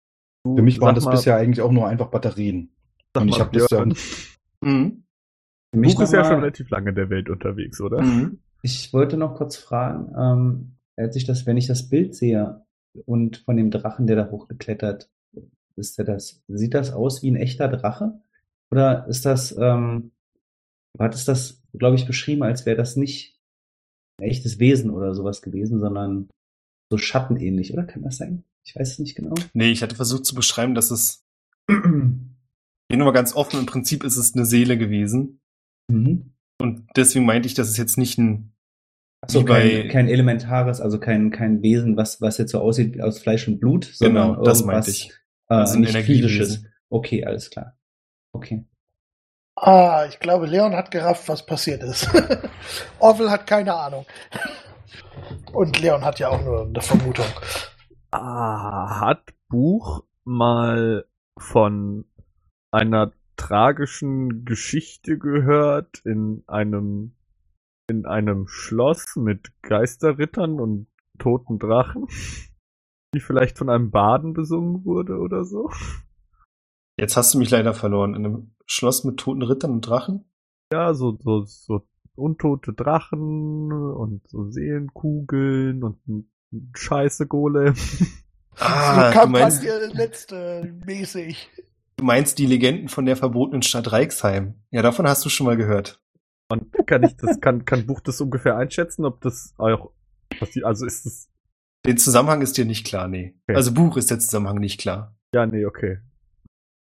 Für 0.44 0.62
mich 0.64 0.82
waren 0.82 0.96
das 0.96 1.04
mal- 1.06 1.12
bisher 1.12 1.36
eigentlich 1.36 1.62
auch 1.62 1.72
nur 1.72 1.88
einfach 1.88 2.08
Batterien. 2.08 2.74
Und 3.16 3.30
ich 3.30 3.40
habe 3.40 3.56
das 3.58 3.68
dann. 3.68 3.96
Mhm. 4.62 5.05
Für 5.76 5.80
mich 5.82 5.96
Buch 5.96 6.04
ist 6.04 6.14
ja 6.14 6.20
mal- 6.22 6.26
schon 6.30 6.40
relativ 6.40 6.70
lange 6.70 6.90
in 6.90 6.96
der 6.96 7.10
Welt 7.10 7.30
unterwegs, 7.30 7.82
oder? 7.82 8.02
Mhm. 8.02 8.40
Ich 8.62 8.94
wollte 8.94 9.18
noch 9.18 9.36
kurz 9.36 9.58
fragen, 9.58 10.14
ähm, 10.18 10.76
als 10.96 11.16
ich 11.16 11.26
das, 11.26 11.46
wenn 11.46 11.58
ich 11.58 11.68
das 11.68 11.90
Bild 11.90 12.16
sehe 12.16 12.66
und 13.06 13.38
von 13.38 13.58
dem 13.58 13.70
Drachen, 13.72 14.08
der 14.08 14.16
da 14.16 14.32
hochgeklettert 14.32 15.10
ist, 15.76 15.98
der 15.98 16.06
das, 16.06 16.42
sieht 16.48 16.74
das 16.74 16.94
aus 16.94 17.22
wie 17.22 17.30
ein 17.30 17.36
echter 17.36 17.68
Drache? 17.68 18.22
Oder 18.72 19.06
ist 19.08 19.26
das, 19.26 19.52
ähm, 19.58 20.12
du 20.94 21.04
hattest 21.04 21.28
das, 21.28 21.62
glaube 21.74 21.98
ich, 21.98 22.08
beschrieben, 22.08 22.44
als 22.44 22.66
wäre 22.66 22.78
das 22.78 22.96
nicht 22.96 23.38
ein 24.20 24.30
echtes 24.30 24.60
Wesen 24.60 24.90
oder 24.90 25.14
sowas 25.14 25.42
gewesen, 25.42 25.80
sondern 25.82 26.30
so 26.90 26.98
schattenähnlich, 26.98 27.74
oder 27.74 27.84
kann 27.84 28.04
das 28.04 28.18
sein? 28.18 28.46
Ich 28.64 28.76
weiß 28.76 28.94
es 28.94 29.00
nicht 29.00 29.16
genau. 29.16 29.36
Nee, 29.54 29.72
ich 29.72 29.84
hatte 29.84 29.96
versucht 29.96 30.26
zu 30.26 30.34
beschreiben, 30.34 30.74
dass 30.74 30.90
es, 30.92 31.26
hier 31.68 32.98
nur 32.98 33.06
mal 33.06 33.12
ganz 33.12 33.36
offen, 33.36 33.60
im 33.60 33.66
Prinzip 33.66 34.04
ist 34.04 34.16
es 34.18 34.34
eine 34.34 34.46
Seele 34.46 34.78
gewesen. 34.78 35.42
Mhm. 35.88 36.32
Und 36.58 36.88
deswegen 36.96 37.26
meinte 37.26 37.48
ich, 37.48 37.54
dass 37.54 37.68
es 37.70 37.76
jetzt 37.78 37.98
nicht 37.98 38.18
ein, 38.18 38.54
bei- 39.44 39.44
kein, 39.82 39.90
kein 39.90 40.08
elementares, 40.08 40.80
also 40.80 41.00
kein, 41.00 41.30
kein 41.32 41.62
Wesen, 41.62 41.98
was, 41.98 42.22
was 42.22 42.38
jetzt 42.38 42.52
so 42.52 42.60
aussieht 42.60 43.02
aus 43.02 43.20
Fleisch 43.20 43.48
und 43.48 43.60
Blut, 43.60 43.84
sondern 43.86 44.34
genau, 44.34 44.44
das 44.46 44.60
irgendwas, 44.62 44.66
meinte 44.66 44.92
ich. 44.92 45.10
Äh, 45.50 45.54
Also 45.56 45.76
ein 45.76 45.82
nicht 45.82 45.98
physisches. 45.98 46.64
Okay, 46.90 47.26
alles 47.26 47.50
klar. 47.50 47.78
Okay. 48.32 48.66
Ah, 49.58 50.06
ich 50.10 50.20
glaube, 50.20 50.46
Leon 50.48 50.74
hat 50.76 50.92
gerafft, 50.92 51.28
was 51.30 51.46
passiert 51.46 51.82
ist. 51.84 52.08
Orwell 53.00 53.30
hat 53.30 53.48
keine 53.48 53.74
Ahnung. 53.74 54.06
Und 55.54 55.80
Leon 55.80 56.04
hat 56.04 56.20
ja 56.20 56.30
auch 56.30 56.44
nur 56.44 56.64
eine 56.68 56.82
Vermutung. 56.82 57.26
Ah, 58.12 59.00
hat 59.02 59.34
Buch 59.50 60.04
mal 60.24 61.06
von 61.38 62.06
einer 62.72 63.12
tragischen 63.36 64.46
Geschichte 64.46 65.18
gehört 65.18 66.02
in 66.06 66.44
einem 66.48 67.16
in 67.88 68.06
einem 68.06 68.48
Schloss 68.48 69.16
mit 69.16 69.52
Geisterrittern 69.62 70.60
und 70.60 70.88
toten 71.20 71.60
Drachen, 71.60 72.08
die 73.14 73.20
vielleicht 73.20 73.58
von 73.58 73.70
einem 73.70 73.92
Baden 73.92 74.34
besungen 74.34 74.86
wurde 74.86 75.20
oder 75.20 75.46
so. 75.46 75.70
Jetzt 76.98 77.16
hast 77.16 77.34
du 77.34 77.38
mich 77.38 77.52
leider 77.52 77.74
verloren. 77.74 78.16
In 78.16 78.26
einem 78.26 78.56
Schloss 78.66 79.04
mit 79.04 79.18
toten 79.18 79.44
Rittern 79.44 79.72
und 79.72 79.82
Drachen? 79.82 80.26
Ja, 80.72 80.94
so 80.94 81.18
so 81.22 81.44
so 81.46 81.88
untote 82.16 82.74
Drachen 82.74 83.72
und 83.72 84.28
so 84.28 84.50
Seelenkugeln 84.50 85.84
und 85.84 86.00
Scheiße 86.74 87.28
Golem. 87.28 87.76
Ah, 88.58 89.12
so 89.12 89.20
du 89.26 89.28
meinst, 89.32 89.64
Kampagne 89.64 89.88
letzte 89.94 90.74
mäßig. 90.86 91.50
Du 91.98 92.06
meinst 92.06 92.40
die 92.40 92.46
Legenden 92.46 92.90
von 92.90 93.06
der 93.06 93.16
verbotenen 93.16 93.62
Stadt 93.62 93.92
Reichsheim. 93.92 94.56
Ja, 94.72 94.82
davon 94.82 95.08
hast 95.08 95.26
du 95.26 95.30
schon 95.30 95.46
mal 95.46 95.58
gehört. 95.58 96.02
Und 96.50 96.72
kann 96.86 97.04
ich 97.04 97.16
das, 97.18 97.40
kann, 97.40 97.66
kann 97.66 97.86
Buch 97.86 98.02
das 98.02 98.22
ungefähr 98.22 98.56
einschätzen, 98.56 99.06
ob 99.06 99.22
das 99.22 99.54
auch 99.58 99.92
passiert? 100.38 100.66
Also 100.66 100.86
ist 100.86 101.06
es. 101.06 101.30
Den 101.86 101.98
Zusammenhang 101.98 102.42
ist 102.42 102.58
dir 102.58 102.66
nicht 102.66 102.86
klar, 102.86 103.08
nee. 103.08 103.36
Okay. 103.44 103.56
Also 103.56 103.74
Buch 103.74 103.98
ist 103.98 104.12
der 104.12 104.20
Zusammenhang 104.20 104.58
nicht 104.58 104.80
klar. 104.80 105.16
Ja, 105.34 105.46
nee, 105.46 105.66
okay. 105.66 106.00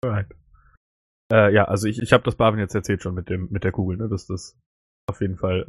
Alright. 0.05 0.29
Äh, 1.33 1.53
ja, 1.53 1.65
also 1.65 1.89
ich, 1.89 2.01
ich 2.01 2.13
habe 2.13 2.25
das 2.25 2.37
Barwin 2.37 2.61
jetzt 2.61 2.75
erzählt 2.75 3.03
schon 3.03 3.15
mit 3.15 3.29
dem, 3.29 3.49
mit 3.51 3.65
der 3.65 3.73
Kugel, 3.73 3.97
ne, 3.97 4.09
dass 4.09 4.27
das 4.27 4.57
auf 5.09 5.21
jeden 5.21 5.37
Fall 5.37 5.67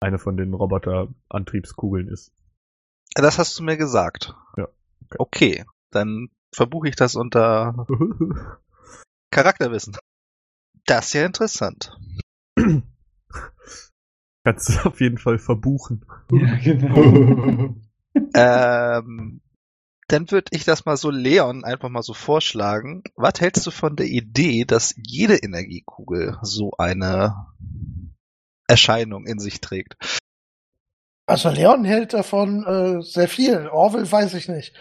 eine 0.00 0.18
von 0.18 0.36
den 0.36 0.54
Roboter-Antriebskugeln 0.54 2.08
ist. 2.08 2.32
Das 3.14 3.38
hast 3.38 3.58
du 3.58 3.62
mir 3.62 3.76
gesagt. 3.76 4.34
Ja. 4.56 4.68
Okay, 5.18 5.64
dann 5.90 6.28
verbuche 6.54 6.88
ich 6.88 6.96
das 6.96 7.14
unter 7.16 7.86
Charakterwissen. 9.30 9.96
Das 10.86 11.06
ist 11.06 11.12
ja 11.14 11.26
interessant. 11.26 11.96
Kannst 14.44 14.68
du 14.68 14.88
auf 14.88 15.00
jeden 15.00 15.18
Fall 15.18 15.38
verbuchen. 15.38 16.04
Ja, 16.30 16.56
genau. 16.56 17.74
Ähm, 18.32 19.42
dann 20.08 20.30
würde 20.30 20.46
ich 20.52 20.64
das 20.64 20.86
mal 20.86 20.96
so 20.96 21.10
Leon 21.10 21.64
einfach 21.64 21.88
mal 21.88 22.02
so 22.02 22.14
vorschlagen. 22.14 23.02
Was 23.14 23.40
hältst 23.40 23.66
du 23.66 23.70
von 23.70 23.96
der 23.96 24.06
Idee, 24.06 24.64
dass 24.64 24.94
jede 24.96 25.36
Energiekugel 25.36 26.38
so 26.42 26.72
eine 26.78 27.34
Erscheinung 28.68 29.26
in 29.26 29.38
sich 29.38 29.60
trägt? 29.60 29.96
Also 31.26 31.50
Leon 31.50 31.84
hält 31.84 32.14
davon 32.14 32.64
äh, 32.64 33.02
sehr 33.02 33.28
viel. 33.28 33.68
Orwell 33.68 34.10
weiß 34.10 34.34
ich 34.34 34.48
nicht. 34.48 34.74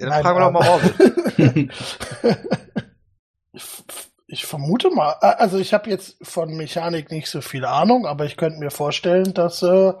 Dann 0.00 0.22
fragen 0.22 0.38
wir 0.38 0.44
doch 0.44 0.52
mal 0.52 0.68
Orwell. 0.68 1.68
ich, 3.52 3.64
ich 4.26 4.46
vermute 4.46 4.90
mal, 4.90 5.12
also 5.20 5.58
ich 5.58 5.74
habe 5.74 5.90
jetzt 5.90 6.16
von 6.22 6.56
Mechanik 6.56 7.10
nicht 7.10 7.28
so 7.28 7.40
viel 7.40 7.64
Ahnung, 7.64 8.06
aber 8.06 8.24
ich 8.24 8.36
könnte 8.36 8.58
mir 8.58 8.70
vorstellen, 8.70 9.34
dass 9.34 9.62
äh, 9.62 9.92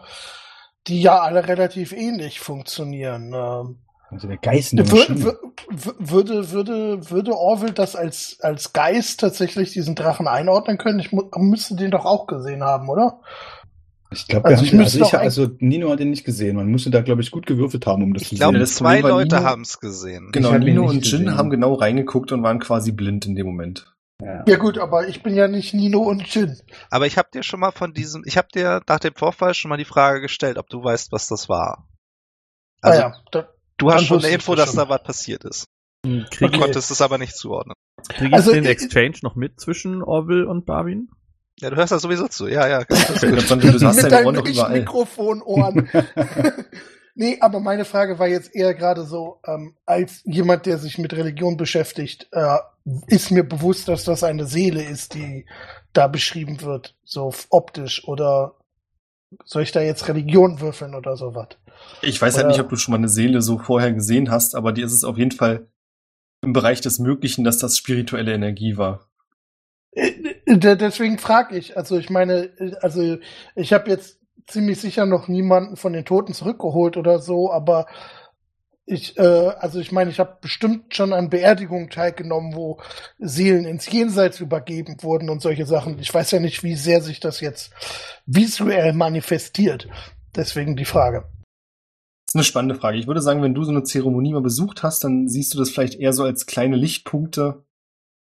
die 0.86 1.02
ja 1.02 1.20
alle 1.20 1.46
relativ 1.48 1.92
ähnlich 1.92 2.40
funktionieren. 2.40 3.32
Ähm, 3.34 3.78
Also 4.10 4.28
der 4.28 4.38
Geist 4.38 4.72
in 4.72 4.78
der 4.78 4.86
wür- 4.86 4.98
Maschine. 5.10 5.18
wür- 5.20 5.38
wür- 5.70 5.94
würde, 5.98 6.50
würde, 6.52 7.10
würde 7.10 7.32
Orwell 7.32 7.72
das 7.72 7.94
als, 7.96 8.38
als 8.40 8.72
Geist 8.72 9.20
tatsächlich 9.20 9.72
diesen 9.72 9.94
Drachen 9.94 10.26
einordnen 10.28 10.78
können? 10.78 10.98
Ich 11.00 11.12
mu 11.12 11.22
müsste 11.36 11.74
den 11.76 11.90
doch 11.90 12.04
auch 12.06 12.26
gesehen 12.26 12.62
haben, 12.64 12.88
oder? 12.88 13.20
Ich 14.12 14.26
glaube, 14.26 14.46
Also 14.48 14.62
also, 14.62 14.74
ich 14.76 14.80
also, 14.80 15.04
ich, 15.04 15.14
also 15.14 15.50
Nino 15.60 15.90
hat 15.90 16.00
den 16.00 16.10
nicht 16.10 16.24
gesehen. 16.24 16.56
Man 16.56 16.68
musste 16.70 16.90
da, 16.90 17.00
glaube 17.00 17.22
ich, 17.22 17.30
gut 17.30 17.46
gewürfelt 17.46 17.86
haben, 17.86 18.02
um 18.02 18.12
das 18.12 18.24
Ich 18.24 18.28
zu 18.30 18.34
glaube, 18.36 18.54
sehen. 18.54 18.60
das 18.60 18.74
zwei 18.74 19.00
Problem 19.00 19.02
war, 19.04 19.10
Leute 19.20 19.42
haben 19.44 19.62
es 19.62 19.78
gesehen. 19.78 20.30
Genau, 20.32 20.52
ihn 20.52 20.60
Nino 20.60 20.82
und 20.88 21.06
Jin 21.06 21.20
gesehen. 21.24 21.36
haben 21.36 21.50
genau 21.50 21.74
reingeguckt 21.74 22.32
und 22.32 22.42
waren 22.42 22.58
quasi 22.58 22.90
blind 22.92 23.26
in 23.26 23.36
dem 23.36 23.46
Moment. 23.46 23.92
Ja. 24.22 24.44
Ja 24.46 24.56
gut, 24.56 24.78
aber 24.78 25.08
ich 25.08 25.22
bin 25.22 25.34
ja 25.34 25.46
nicht 25.48 25.74
Nino 25.74 26.00
und 26.00 26.26
Jin. 26.34 26.56
Aber 26.90 27.06
ich 27.06 27.16
habe 27.18 27.28
dir 27.32 27.42
schon 27.42 27.60
mal 27.60 27.70
von 27.70 27.94
diesem, 27.94 28.22
ich 28.26 28.36
habe 28.36 28.48
dir 28.52 28.82
nach 28.88 28.98
dem 28.98 29.14
Vorfall 29.14 29.54
schon 29.54 29.68
mal 29.68 29.78
die 29.78 29.84
Frage 29.84 30.20
gestellt, 30.20 30.58
ob 30.58 30.68
du 30.68 30.82
weißt, 30.82 31.12
was 31.12 31.26
das 31.28 31.48
war. 31.48 31.88
Also 32.82 33.00
ah 33.00 33.02
ja, 33.02 33.16
da, 33.30 33.48
du 33.78 33.92
hast 33.92 34.06
schon 34.06 34.18
eine 34.18 34.28
ich 34.28 34.34
Info, 34.34 34.54
das 34.56 34.66
dass 34.66 34.74
schon. 34.74 34.84
da 34.84 34.88
was 34.90 35.02
passiert 35.04 35.44
ist. 35.44 35.64
Kriege 36.04 36.28
Du 36.38 36.46
Okay. 36.46 36.58
konntest 36.58 36.90
es 36.90 37.00
aber 37.00 37.18
nicht 37.18 37.36
zuordnen. 37.36 37.74
krieg 38.08 38.28
ich 38.28 38.34
Also, 38.34 38.52
den 38.52 38.64
Exchange 38.66 39.18
noch 39.22 39.36
mit 39.36 39.60
zwischen 39.60 40.02
Orville 40.02 40.48
und 40.48 40.66
Barwin? 40.66 41.10
Ja, 41.60 41.70
du 41.70 41.76
hörst 41.76 41.92
das 41.92 42.02
sowieso 42.02 42.28
zu. 42.28 42.48
Ja, 42.48 42.66
ja. 42.66 42.80
Ich 42.80 42.86
glaub, 43.20 43.40
Sandro, 43.40 43.70
du 43.70 43.86
hast 43.86 43.96
mit 43.96 44.04
deine 44.04 44.08
deinen 44.08 44.26
Ohren 44.26 44.34
doch 44.34 44.40
wirklich 44.42 44.56
überall. 44.56 44.78
Mikrofonohren. 44.78 45.88
nee, 47.14 47.38
aber 47.40 47.60
meine 47.60 47.84
Frage 47.84 48.18
war 48.18 48.28
jetzt 48.28 48.54
eher 48.54 48.74
gerade 48.74 49.04
so, 49.04 49.40
ähm, 49.46 49.74
als 49.86 50.22
jemand, 50.24 50.66
der 50.66 50.78
sich 50.78 50.98
mit 50.98 51.12
Religion 51.12 51.56
beschäftigt, 51.56 52.28
äh, 52.32 52.56
ist 53.06 53.30
mir 53.30 53.44
bewusst, 53.44 53.88
dass 53.88 54.04
das 54.04 54.24
eine 54.24 54.46
Seele 54.46 54.82
ist, 54.82 55.14
die 55.14 55.46
da 55.92 56.06
beschrieben 56.06 56.62
wird, 56.62 56.94
so 57.04 57.32
optisch, 57.50 58.06
oder 58.06 58.54
soll 59.44 59.62
ich 59.62 59.72
da 59.72 59.80
jetzt 59.80 60.08
Religion 60.08 60.60
würfeln 60.60 60.94
oder 60.94 61.16
sowas? 61.16 61.48
Ich 62.02 62.20
weiß 62.20 62.34
halt 62.36 62.46
Oder- 62.46 62.52
nicht, 62.52 62.60
ob 62.60 62.68
du 62.68 62.76
schon 62.76 62.92
mal 62.92 62.98
eine 62.98 63.08
Seele 63.08 63.42
so 63.42 63.58
vorher 63.58 63.92
gesehen 63.92 64.30
hast, 64.30 64.54
aber 64.54 64.72
dir 64.72 64.86
ist 64.86 64.92
es 64.92 65.04
auf 65.04 65.18
jeden 65.18 65.32
Fall 65.32 65.68
im 66.42 66.52
Bereich 66.52 66.80
des 66.80 66.98
Möglichen, 66.98 67.44
dass 67.44 67.58
das 67.58 67.76
spirituelle 67.76 68.32
Energie 68.32 68.76
war. 68.76 69.09
Äh, 69.92 70.12
de- 70.46 70.76
Deswegen 70.76 71.18
frage 71.18 71.56
ich, 71.56 71.76
also 71.76 71.98
ich 71.98 72.10
meine, 72.10 72.44
äh, 72.58 72.74
also 72.80 73.18
ich 73.54 73.72
habe 73.72 73.90
jetzt 73.90 74.20
ziemlich 74.46 74.80
sicher 74.80 75.06
noch 75.06 75.28
niemanden 75.28 75.76
von 75.76 75.92
den 75.92 76.04
Toten 76.04 76.34
zurückgeholt 76.34 76.96
oder 76.96 77.18
so, 77.18 77.52
aber 77.52 77.86
ich, 78.86 79.16
äh, 79.18 79.22
also 79.22 79.78
ich 79.78 79.92
meine, 79.92 80.10
ich 80.10 80.18
habe 80.18 80.38
bestimmt 80.40 80.94
schon 80.96 81.12
an 81.12 81.30
Beerdigungen 81.30 81.90
teilgenommen, 81.90 82.56
wo 82.56 82.80
Seelen 83.18 83.64
ins 83.64 83.90
Jenseits 83.90 84.40
übergeben 84.40 84.96
wurden 85.02 85.30
und 85.30 85.40
solche 85.40 85.66
Sachen. 85.66 86.00
Ich 86.00 86.12
weiß 86.12 86.32
ja 86.32 86.40
nicht, 86.40 86.64
wie 86.64 86.74
sehr 86.74 87.00
sich 87.00 87.20
das 87.20 87.40
jetzt 87.40 87.72
visuell 88.26 88.92
manifestiert. 88.92 89.88
Deswegen 90.34 90.74
die 90.74 90.84
Frage. 90.84 91.20
Das 92.26 92.34
ist 92.34 92.36
eine 92.36 92.44
spannende 92.44 92.74
Frage. 92.74 92.98
Ich 92.98 93.06
würde 93.06 93.20
sagen, 93.22 93.42
wenn 93.42 93.54
du 93.54 93.62
so 93.62 93.70
eine 93.70 93.84
Zeremonie 93.84 94.32
mal 94.32 94.42
besucht 94.42 94.82
hast, 94.82 95.04
dann 95.04 95.28
siehst 95.28 95.54
du 95.54 95.58
das 95.58 95.70
vielleicht 95.70 95.94
eher 95.94 96.12
so 96.12 96.24
als 96.24 96.46
kleine 96.46 96.76
Lichtpunkte. 96.76 97.64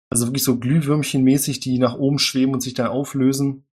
Also 0.10 0.28
wirklich 0.28 0.43
so 0.43 0.60
Glühwürmchenmäßig, 0.60 1.60
die 1.60 1.80
nach 1.80 1.95
oben 1.95 2.20
schweben 2.20 2.53
und 2.53 2.62
sich 2.62 2.74
dann 2.74 2.88
auflösen. 2.88 3.66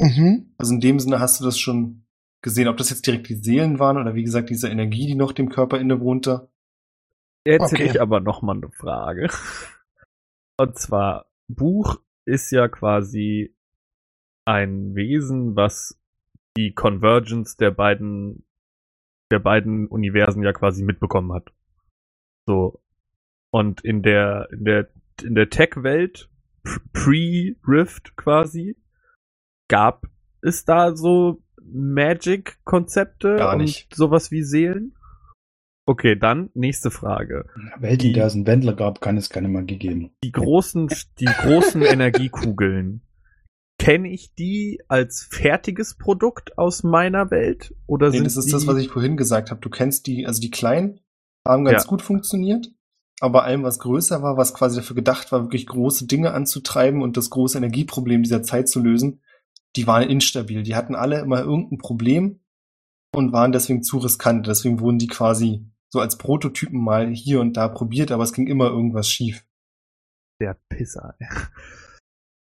Mhm. 0.00 0.54
Also 0.58 0.74
in 0.74 0.80
dem 0.80 1.00
Sinne 1.00 1.20
hast 1.20 1.40
du 1.40 1.44
das 1.44 1.58
schon 1.58 2.04
gesehen, 2.42 2.68
ob 2.68 2.76
das 2.76 2.90
jetzt 2.90 3.06
direkt 3.06 3.28
die 3.28 3.36
Seelen 3.36 3.78
waren 3.78 3.96
oder 3.96 4.14
wie 4.14 4.22
gesagt 4.22 4.50
diese 4.50 4.68
Energie, 4.68 5.06
die 5.06 5.14
noch 5.14 5.32
dem 5.32 5.48
Körper 5.48 5.80
innewohnte. 5.80 6.48
Jetzt 7.46 7.62
Okay. 7.62 7.84
hätte 7.84 7.90
ich 7.96 8.00
aber 8.00 8.20
noch 8.20 8.42
mal 8.42 8.56
eine 8.56 8.70
Frage. 8.70 9.28
Und 10.58 10.78
zwar, 10.78 11.26
Buch 11.48 12.00
ist 12.24 12.50
ja 12.50 12.68
quasi 12.68 13.54
ein 14.44 14.94
Wesen, 14.94 15.56
was 15.56 15.98
die 16.56 16.72
Convergence 16.72 17.56
der 17.56 17.70
beiden, 17.70 18.44
der 19.30 19.38
beiden 19.38 19.86
Universen 19.88 20.42
ja 20.42 20.52
quasi 20.52 20.82
mitbekommen 20.82 21.32
hat. 21.32 21.52
So. 22.46 22.80
Und 23.50 23.82
in 23.82 24.02
der, 24.02 24.48
in 24.52 24.64
der, 24.64 24.88
in 25.22 25.34
der 25.34 25.50
Tech-Welt, 25.50 26.28
pr- 26.64 26.80
pre-Rift 26.92 28.16
quasi, 28.16 28.76
gab 29.68 30.06
es 30.42 30.64
da 30.64 30.96
so 30.96 31.42
Magic-Konzepte 31.62 33.36
Gar 33.36 33.52
und 33.54 33.62
nicht. 33.62 33.94
sowas 33.94 34.30
wie 34.30 34.42
Seelen? 34.42 34.94
Okay, 35.88 36.16
dann 36.16 36.50
nächste 36.54 36.90
Frage. 36.90 37.46
Welt, 37.78 38.02
in 38.02 38.12
der 38.12 38.26
es 38.26 38.34
einen 38.34 38.46
Wendler 38.46 38.74
gab, 38.74 39.00
kann 39.00 39.16
es 39.16 39.30
keine 39.30 39.48
Magie 39.48 39.78
geben. 39.78 40.10
Die 40.24 40.32
großen, 40.32 40.88
die 41.20 41.26
großen 41.26 41.82
Energiekugeln. 41.82 43.02
Kenne 43.78 44.08
ich 44.10 44.34
die 44.34 44.80
als 44.88 45.28
fertiges 45.30 45.96
Produkt 45.96 46.58
aus 46.58 46.82
meiner 46.82 47.30
Welt? 47.30 47.74
Oder 47.86 48.08
Nee, 48.08 48.16
sind 48.16 48.24
das 48.26 48.36
ist 48.38 48.46
die, 48.46 48.52
das, 48.52 48.66
was 48.66 48.78
ich 48.78 48.88
vorhin 48.88 49.16
gesagt 49.16 49.50
habe. 49.50 49.60
Du 49.60 49.68
kennst 49.70 50.06
die, 50.06 50.26
also 50.26 50.40
die 50.40 50.50
kleinen 50.50 51.00
haben 51.46 51.64
ganz 51.64 51.84
Ja. 51.84 51.88
gut 51.88 52.02
funktioniert, 52.02 52.68
aber 53.20 53.44
allem, 53.44 53.62
was 53.62 53.78
größer 53.78 54.22
war, 54.22 54.36
was 54.36 54.54
quasi 54.54 54.76
dafür 54.76 54.96
gedacht 54.96 55.32
war, 55.32 55.42
wirklich 55.42 55.66
große 55.66 56.06
Dinge 56.06 56.32
anzutreiben 56.32 57.02
und 57.02 57.16
das 57.16 57.30
große 57.30 57.56
Energieproblem 57.56 58.22
dieser 58.22 58.42
Zeit 58.42 58.68
zu 58.68 58.80
lösen, 58.82 59.22
die 59.76 59.86
waren 59.86 60.08
instabil. 60.08 60.62
Die 60.62 60.74
hatten 60.74 60.94
alle 60.94 61.20
immer 61.20 61.40
irgendein 61.40 61.78
Problem 61.78 62.40
und 63.14 63.32
waren 63.32 63.52
deswegen 63.52 63.82
zu 63.82 63.98
riskant. 63.98 64.46
Deswegen 64.46 64.80
wurden 64.80 64.98
die 64.98 65.06
quasi 65.06 65.66
so 65.88 66.00
als 66.00 66.18
Prototypen 66.18 66.82
mal 66.82 67.08
hier 67.08 67.40
und 67.40 67.56
da 67.56 67.68
probiert, 67.68 68.10
aber 68.10 68.24
es 68.24 68.32
ging 68.32 68.46
immer 68.46 68.66
irgendwas 68.66 69.08
schief. 69.08 69.44
der 70.40 70.58
Pisser. 70.68 71.16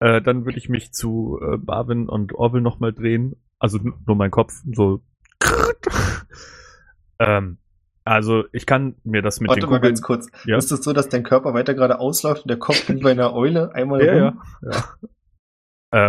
Äh, 0.00 0.20
dann 0.22 0.44
würde 0.44 0.58
ich 0.58 0.68
mich 0.68 0.92
zu 0.92 1.38
äh, 1.40 1.56
Barwin 1.56 2.08
und 2.08 2.34
Orville 2.34 2.62
nochmal 2.62 2.92
drehen. 2.92 3.36
Also 3.58 3.78
nur 3.78 4.16
mein 4.16 4.30
Kopf. 4.30 4.62
So. 4.74 5.02
ähm, 7.18 7.58
also 8.04 8.44
ich 8.52 8.66
kann 8.66 8.96
mir 9.04 9.22
das 9.22 9.40
mit 9.40 9.48
Warte 9.48 9.62
den 9.62 9.70
mal 9.70 9.76
Kugeln. 9.78 9.92
ganz 9.94 10.02
kurz. 10.02 10.28
Ja? 10.44 10.56
Ist 10.58 10.70
es 10.72 10.82
so, 10.84 10.92
dass 10.92 11.08
dein 11.08 11.22
Körper 11.22 11.54
weiter 11.54 11.74
gerade 11.74 11.98
ausläuft 11.98 12.42
und 12.42 12.48
der 12.50 12.58
Kopf 12.58 12.88
wie 12.88 13.00
bei 13.00 13.12
einer 13.12 13.32
Eule 13.34 13.74
einmal 13.74 14.04
Ja, 14.04 14.12
rum? 14.28 14.42
ja, 14.62 14.70
ja. 14.70 14.84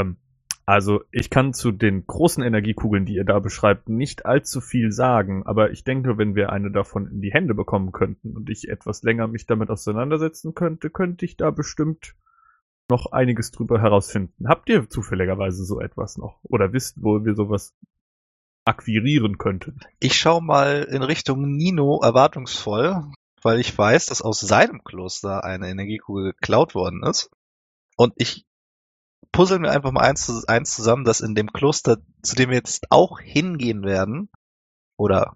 Ähm, 0.01 0.17
also 0.65 1.01
ich 1.11 1.29
kann 1.29 1.53
zu 1.53 1.71
den 1.71 2.07
großen 2.07 2.43
Energiekugeln, 2.43 3.05
die 3.05 3.13
ihr 3.15 3.23
da 3.23 3.39
beschreibt, 3.39 3.87
nicht 3.87 4.25
allzu 4.25 4.61
viel 4.61 4.91
sagen, 4.91 5.45
aber 5.45 5.69
ich 5.71 5.83
denke, 5.83 6.17
wenn 6.17 6.33
wir 6.33 6.51
eine 6.51 6.71
davon 6.71 7.07
in 7.07 7.21
die 7.21 7.31
Hände 7.31 7.53
bekommen 7.53 7.91
könnten 7.91 8.35
und 8.35 8.49
ich 8.49 8.67
etwas 8.67 9.03
länger 9.03 9.27
mich 9.27 9.45
damit 9.45 9.69
auseinandersetzen 9.69 10.55
könnte, 10.55 10.89
könnte 10.89 11.23
ich 11.23 11.37
da 11.37 11.51
bestimmt 11.51 12.15
noch 12.89 13.11
einiges 13.11 13.51
drüber 13.51 13.79
herausfinden. 13.79 14.47
Habt 14.47 14.67
ihr 14.69 14.89
zufälligerweise 14.89 15.63
so 15.65 15.79
etwas 15.79 16.17
noch? 16.17 16.39
Oder 16.43 16.73
wisst, 16.73 17.01
wo 17.01 17.23
wir 17.23 17.35
sowas 17.35 17.75
akquirieren 18.65 19.37
könnten? 19.37 19.79
Ich 19.99 20.17
schaue 20.17 20.41
mal 20.41 20.83
in 20.83 21.01
Richtung 21.03 21.55
Nino 21.55 22.01
erwartungsvoll, 22.01 23.03
weil 23.41 23.59
ich 23.59 23.77
weiß, 23.77 24.07
dass 24.07 24.21
aus 24.21 24.39
seinem 24.39 24.83
Kloster 24.83 25.43
eine 25.43 25.69
Energiekugel 25.69 26.33
geklaut 26.33 26.75
worden 26.75 27.03
ist. 27.03 27.29
Und 27.95 28.13
ich 28.17 28.43
puzzle 29.31 29.59
mir 29.59 29.69
einfach 29.71 29.91
mal 29.91 30.01
eins, 30.01 30.45
eins 30.47 30.75
zusammen, 30.75 31.05
dass 31.05 31.21
in 31.21 31.35
dem 31.35 31.53
Kloster, 31.53 31.97
zu 32.21 32.35
dem 32.35 32.49
wir 32.49 32.57
jetzt 32.57 32.85
auch 32.89 33.19
hingehen 33.19 33.83
werden, 33.83 34.29
oder 34.97 35.35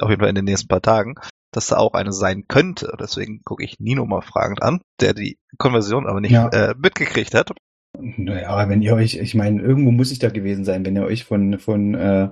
auf 0.00 0.10
jeden 0.10 0.20
Fall 0.20 0.28
in 0.28 0.34
den 0.34 0.44
nächsten 0.44 0.68
paar 0.68 0.82
Tagen, 0.82 1.14
dass 1.52 1.68
da 1.68 1.76
auch 1.76 1.94
eine 1.94 2.12
sein 2.12 2.44
könnte. 2.48 2.94
Deswegen 3.00 3.40
gucke 3.44 3.64
ich 3.64 3.78
Nino 3.78 4.04
mal 4.04 4.20
fragend 4.20 4.62
an, 4.62 4.80
der 5.00 5.14
die 5.14 5.38
Konversion 5.58 6.06
aber 6.06 6.20
nicht 6.20 6.32
Ja. 6.32 6.48
äh, 6.48 6.74
mitgekriegt 6.76 7.34
hat. 7.34 7.52
Naja, 7.98 8.68
wenn 8.68 8.82
ihr 8.82 8.94
euch, 8.94 9.14
ich 9.16 9.34
meine, 9.34 9.62
irgendwo 9.62 9.90
muss 9.90 10.10
ich 10.10 10.18
da 10.18 10.28
gewesen 10.28 10.64
sein, 10.64 10.84
wenn 10.84 10.96
ihr 10.96 11.04
euch 11.04 11.24
von, 11.24 11.58
von, 11.58 11.94
äh, 11.94 12.28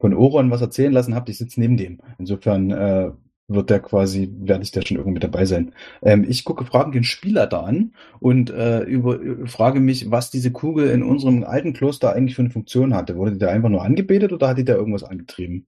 von 0.00 0.14
Oron 0.14 0.50
was 0.50 0.60
erzählen 0.60 0.92
lassen 0.92 1.14
habt, 1.14 1.28
ich 1.28 1.38
sitze 1.38 1.60
neben 1.60 1.76
dem. 1.76 2.00
Insofern 2.18 2.70
äh, 2.70 3.10
wird 3.48 3.70
der 3.70 3.80
quasi, 3.80 4.30
werde 4.40 4.62
ich 4.62 4.70
da 4.70 4.82
schon 4.82 4.98
irgendwie 4.98 5.20
dabei 5.20 5.46
sein. 5.46 5.72
Ähm, 6.02 6.24
ich 6.28 6.44
gucke 6.44 6.64
fragend 6.64 6.94
den 6.94 7.04
Spieler 7.04 7.46
da 7.46 7.62
an 7.62 7.94
und 8.20 8.50
äh, 8.50 8.82
über, 8.82 9.20
äh, 9.20 9.46
frage 9.46 9.80
mich, 9.80 10.10
was 10.10 10.30
diese 10.30 10.52
Kugel 10.52 10.90
in 10.90 11.02
unserem 11.02 11.44
alten 11.44 11.72
Kloster 11.72 12.12
eigentlich 12.12 12.36
für 12.36 12.42
eine 12.42 12.50
Funktion 12.50 12.94
hatte. 12.94 13.16
Wurde 13.16 13.32
die 13.32 13.38
da 13.38 13.48
einfach 13.48 13.70
nur 13.70 13.82
angebetet 13.82 14.32
oder 14.32 14.48
hat 14.48 14.58
die 14.58 14.64
da 14.64 14.74
irgendwas 14.74 15.02
angetrieben? 15.02 15.66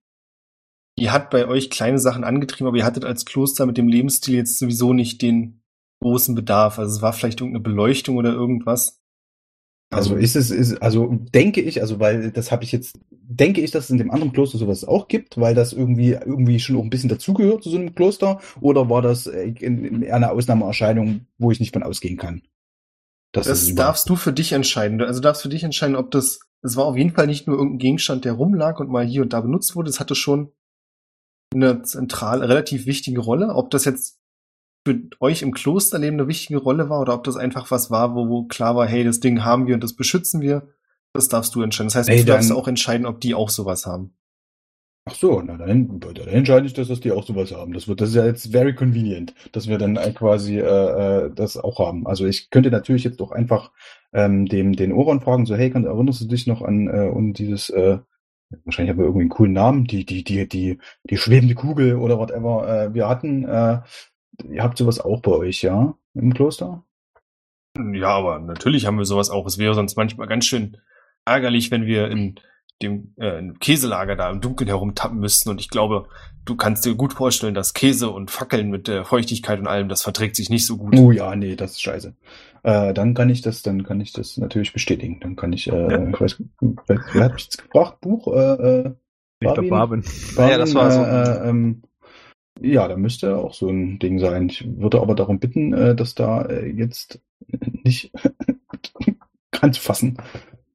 Ihr 0.97 1.13
hat 1.13 1.31
bei 1.31 1.49
euch 1.49 1.71
kleine 1.71 1.99
Sachen 1.99 2.25
angetrieben, 2.25 2.67
aber 2.67 2.77
ihr 2.77 2.85
hattet 2.85 3.07
als 3.07 3.25
Kloster 3.25 3.65
mit 3.65 3.79
dem 3.79 3.89
Lebensstil 3.89 4.35
jetzt 4.35 4.59
sowieso 4.59 4.93
nicht 4.93 5.23
den 5.23 5.63
großen 6.03 6.35
Bedarf. 6.35 6.79
Also 6.79 6.97
es 6.97 7.03
war 7.03 7.15
vielleicht 7.15 7.41
irgendeine 7.41 7.63
Beleuchtung 7.63 8.17
oder 8.17 8.33
irgendwas. 8.33 9.00
Also 9.93 10.15
ist 10.15 10.37
es, 10.37 10.53
ist, 10.53 10.81
also 10.81 11.09
denke 11.35 11.61
ich, 11.61 11.83
also 11.83 11.99
weil 11.99 12.31
das 12.31 12.53
habe 12.53 12.63
ich 12.63 12.71
jetzt, 12.71 13.01
denke 13.11 13.61
ich, 13.61 13.73
dass 13.73 13.85
es 13.85 13.91
in 13.91 13.99
dem 13.99 14.13
anderen 14.13 14.33
Kloster 14.33 14.57
sowas 14.57 14.85
auch 14.85 15.09
gibt, 15.09 15.37
weil 15.37 15.57
das 15.57 15.73
irgendwie 15.73 16.11
irgendwie 16.11 16.61
schon 16.61 16.77
auch 16.77 16.85
ein 16.85 16.91
bisschen 16.91 17.09
dazugehört 17.09 17.65
zu 17.65 17.71
so 17.71 17.77
einem 17.77 17.95
Kloster, 17.97 18.41
oder 18.61 18.89
war 18.89 19.03
das 19.03 19.27
äh, 19.27 19.53
eher 19.59 20.15
eine 20.15 20.31
Ausnahmeerscheinung, 20.31 21.27
wo 21.39 21.51
ich 21.51 21.59
nicht 21.59 21.73
von 21.73 21.83
ausgehen 21.83 22.17
kann? 22.17 22.43
Das 23.33 23.69
über- 23.69 23.83
darfst 23.83 24.09
du 24.09 24.15
für 24.15 24.33
dich 24.33 24.53
entscheiden. 24.53 25.01
Also 25.03 25.21
darfst 25.21 25.43
für 25.43 25.49
dich 25.49 25.65
entscheiden, 25.65 25.97
ob 25.97 26.13
das, 26.13 26.39
es 26.63 26.77
war 26.77 26.85
auf 26.85 26.97
jeden 26.97 27.13
Fall 27.13 27.27
nicht 27.27 27.49
nur 27.49 27.57
irgendein 27.57 27.79
Gegenstand, 27.79 28.25
der 28.25 28.35
rumlag 28.35 28.79
und 28.79 28.91
mal 28.91 29.05
hier 29.05 29.23
und 29.23 29.33
da 29.33 29.41
benutzt 29.41 29.75
wurde. 29.75 29.91
Es 29.91 29.99
hatte 29.99 30.15
schon 30.15 30.53
eine 31.53 31.83
zentrale, 31.83 32.49
relativ 32.49 32.87
wichtige 32.87 33.21
Rolle. 33.21 33.57
Ob 33.57 33.73
das 33.73 33.85
jetzt 33.85 34.20
für 34.85 35.01
euch 35.21 35.43
im 35.43 35.53
Klosterleben 35.53 36.19
eine 36.19 36.29
wichtige 36.29 36.59
Rolle 36.59 36.89
war 36.89 37.01
oder 37.01 37.15
ob 37.15 37.25
das 37.25 37.37
einfach 37.37 37.71
was 37.71 37.91
war, 37.91 38.15
wo, 38.15 38.29
wo 38.29 38.45
klar 38.45 38.77
war, 38.77 38.87
hey, 38.87 39.05
das 39.05 39.21
Ding 39.21 39.45
haben 39.45 39.67
wir 39.67 39.75
und 39.75 39.85
das 39.85 39.95
beschützen 39.95 40.41
wir. 40.41 40.69
Das 41.13 41.29
darfst 41.29 41.55
du 41.55 41.63
entscheiden. 41.63 41.89
Das 41.89 41.97
heißt, 41.97 42.09
Ey, 42.09 42.21
du 42.21 42.27
darfst 42.27 42.53
auch 42.53 42.69
entscheiden, 42.69 43.07
ob 43.07 43.21
die 43.21 43.35
auch 43.35 43.51
sowas 43.51 43.85
haben. 43.85 44.15
Ach 45.07 45.15
so, 45.15 45.43
na 45.45 45.57
dann, 45.57 45.99
dann 45.99 46.17
entscheide 46.29 46.67
ich, 46.67 46.75
dass 46.75 46.89
das 46.89 47.01
die 47.01 47.11
auch 47.11 47.25
sowas 47.25 47.53
haben. 47.53 47.73
Das 47.73 47.89
wird, 47.89 48.01
das 48.01 48.11
ist 48.11 48.15
ja 48.15 48.27
jetzt 48.27 48.53
very 48.53 48.75
convenient, 48.75 49.35
dass 49.53 49.67
wir 49.67 49.79
dann 49.79 49.97
quasi 50.15 50.59
äh, 50.59 51.25
äh, 51.25 51.31
das 51.35 51.57
auch 51.57 51.79
haben. 51.79 52.07
Also 52.07 52.27
ich 52.27 52.51
könnte 52.51 52.71
natürlich 52.71 53.05
jetzt 53.05 53.21
auch 53.21 53.33
einfach 53.33 53.73
ähm, 54.13 54.47
dem 54.47 54.77
den 54.77 54.93
Oron 54.93 55.21
fragen, 55.21 55.47
so 55.47 55.57
hey, 55.57 55.71
kann, 55.71 55.85
erinnerst 55.85 56.21
du 56.21 56.27
dich 56.27 56.47
noch 56.47 56.63
an 56.63 56.89
äh, 56.89 57.09
und 57.09 57.35
dieses 57.35 57.71
äh, 57.71 57.99
wahrscheinlich 58.65 58.91
haben 58.91 58.99
wir 58.99 59.07
irgendwie 59.07 59.23
einen 59.23 59.31
coolen 59.31 59.53
Namen, 59.53 59.85
die 59.87 60.05
die 60.05 60.23
die 60.23 60.47
die 60.49 60.79
die 61.09 61.17
schwebende 61.17 61.55
Kugel 61.55 61.97
oder 61.97 62.19
whatever 62.19 62.69
äh, 62.69 62.95
wir 62.95 63.09
hatten. 63.09 63.45
Äh, 63.45 63.81
ihr 64.51 64.63
habt 64.63 64.79
sowas 64.79 65.01
auch 65.01 65.21
bei 65.23 65.33
euch, 65.33 65.63
ja, 65.63 65.95
im 66.15 66.35
Kloster? 66.35 66.83
Ja, 67.93 68.09
aber 68.09 68.39
natürlich 68.41 68.87
haben 68.87 68.99
wir 68.99 69.05
sowas 69.05 69.31
auch. 69.31 69.47
Es 69.47 69.59
wäre 69.59 69.75
sonst 69.75 69.97
manchmal 69.97 70.27
ganz 70.27 70.45
schön 70.47 70.77
ärgerlich, 71.25 71.71
wenn 71.71 71.87
wir 71.87 72.09
in 72.09 72.35
dem 72.83 73.15
äh, 73.19 73.43
Käselager 73.61 74.17
da 74.17 74.31
im 74.31 74.41
Dunkeln 74.41 74.67
herumtappen 74.69 75.19
müssten. 75.19 75.51
Und 75.51 75.61
ich 75.61 75.69
glaube, 75.69 76.07
du 76.47 76.57
kannst 76.57 76.85
dir 76.85 76.95
gut 76.95 77.13
vorstellen, 77.13 77.55
dass 77.55 77.75
Käse 77.75 78.11
und 78.11 78.31
Fackeln 78.31 78.71
mit 78.71 78.89
der 78.89 79.05
Feuchtigkeit 79.05 79.59
und 79.61 79.67
allem, 79.67 79.89
das 79.89 80.03
verträgt 80.03 80.35
sich 80.35 80.49
nicht 80.51 80.67
so 80.67 80.79
gut. 80.79 80.97
Oh 80.99 81.13
ja, 81.13 81.37
nee, 81.37 81.57
das 81.57 81.73
ist 81.73 81.83
scheiße. 81.83 82.15
Äh, 82.63 82.95
dann 82.95 83.15
kann 83.15 83.29
ich 83.31 83.43
das, 83.43 83.63
dann 83.63 83.85
kann 83.85 84.01
ich 84.01 84.13
das 84.13 84.37
natürlich 84.39 84.73
bestätigen. 84.73 85.21
Dann 85.21 85.37
kann 85.37 85.53
ich, 85.53 85.71
äh, 85.71 85.93
Ja. 85.93 86.09
ich 86.09 86.21
weiß, 86.21 86.43
wer, 86.61 87.25
hat 87.25 87.35
mich 87.35 87.45
jetzt 87.45 87.63
gefragt? 87.63 88.01
Buch? 88.01 88.27
Äh, 88.35 88.81
äh, 88.81 88.91
Ich 89.41 89.53
glaube? 89.53 89.69
Barwin. 89.69 90.05
Ja, 90.37 90.59
das 90.59 90.75
war 90.75 90.91
so 90.91 91.01
Äh, 91.03 91.05
äh, 91.47 91.49
ähm, 91.51 91.83
ja, 92.61 92.89
da 92.89 92.97
müsste 92.97 93.37
auch 93.37 93.55
so 93.55 93.69
ein 93.69 93.99
Ding 93.99 94.19
sein. 94.19 94.49
Ich 94.49 94.67
würde 94.79 95.01
aber 95.01 95.15
darum 95.15 95.39
bitten, 95.39 95.73
äh, 95.73 95.95
dass 95.95 96.15
da 96.15 96.43
äh, 96.43 96.67
jetzt 96.71 97.21
nicht 97.85 98.13
anzufassen. 99.61 100.17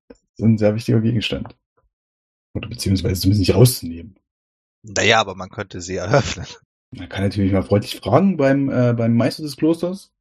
Das 0.07 0.19
ist 0.37 0.43
ein 0.43 0.57
sehr 0.57 0.75
wichtiger 0.75 1.01
Gegenstand. 1.01 1.55
Oder 2.53 2.69
beziehungsweise 2.69 3.21
zumindest 3.21 3.47
nicht 3.47 3.55
rauszunehmen. 3.55 4.15
Naja, 4.83 5.19
aber 5.19 5.35
man 5.35 5.49
könnte 5.49 5.81
sie 5.81 5.95
eröffnen. 5.97 6.47
Man 6.91 7.09
kann 7.09 7.23
natürlich 7.23 7.51
mal 7.51 7.63
freundlich 7.63 7.97
fragen 7.97 8.37
beim, 8.37 8.69
äh, 8.69 8.93
beim 8.93 9.15
Meister 9.15 9.43
des 9.43 9.57
Klosters. 9.57 10.13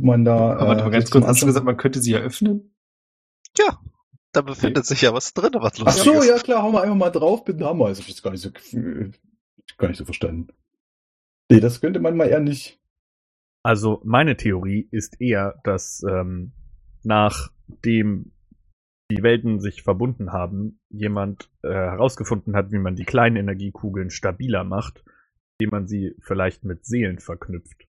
Man 0.00 0.24
da. 0.24 0.56
aber 0.56 0.86
äh, 0.86 0.90
ganz 0.90 1.10
kurz, 1.10 1.26
hast 1.26 1.42
du 1.42 1.46
gesagt, 1.46 1.66
man 1.66 1.76
könnte 1.76 2.00
sie 2.00 2.12
eröffnen? 2.12 2.72
Da 4.32 4.42
befindet 4.42 4.86
sich 4.86 5.02
ja 5.02 5.12
was 5.12 5.32
drin, 5.34 5.52
was 5.54 5.74
Ach 5.80 5.86
lustig 5.86 6.04
so, 6.04 6.12
ist. 6.20 6.28
ja 6.28 6.38
klar, 6.38 6.62
hauen 6.62 6.72
wir 6.72 6.82
einfach 6.82 6.94
mal 6.94 7.10
drauf, 7.10 7.44
bitte 7.44 7.64
haben 7.64 7.78
wir. 7.80 7.88
Das 7.88 7.98
hab 7.98 8.04
ich 8.04 8.10
jetzt 8.10 8.22
gar 8.22 8.30
nicht 8.30 8.42
so, 8.42 8.50
gar 9.78 9.88
nicht 9.88 9.96
so 9.96 10.04
verstanden. 10.04 10.48
Nee, 11.50 11.60
das 11.60 11.80
könnte 11.80 12.00
man 12.00 12.16
mal 12.16 12.28
eher 12.28 12.40
nicht. 12.40 12.78
Also 13.62 14.00
meine 14.04 14.36
Theorie 14.36 14.88
ist 14.90 15.20
eher, 15.20 15.60
dass 15.64 16.02
ähm, 16.08 16.52
nachdem 17.02 18.32
die 19.10 19.22
Welten 19.22 19.60
sich 19.60 19.82
verbunden 19.82 20.32
haben, 20.32 20.80
jemand 20.90 21.50
äh, 21.62 21.68
herausgefunden 21.68 22.54
hat, 22.54 22.72
wie 22.72 22.78
man 22.78 22.94
die 22.94 23.04
kleinen 23.04 23.36
Energiekugeln 23.36 24.10
stabiler 24.10 24.64
macht, 24.64 25.02
indem 25.58 25.70
man 25.70 25.86
sie 25.86 26.14
vielleicht 26.20 26.64
mit 26.64 26.84
Seelen 26.84 27.18
verknüpft. 27.18 27.86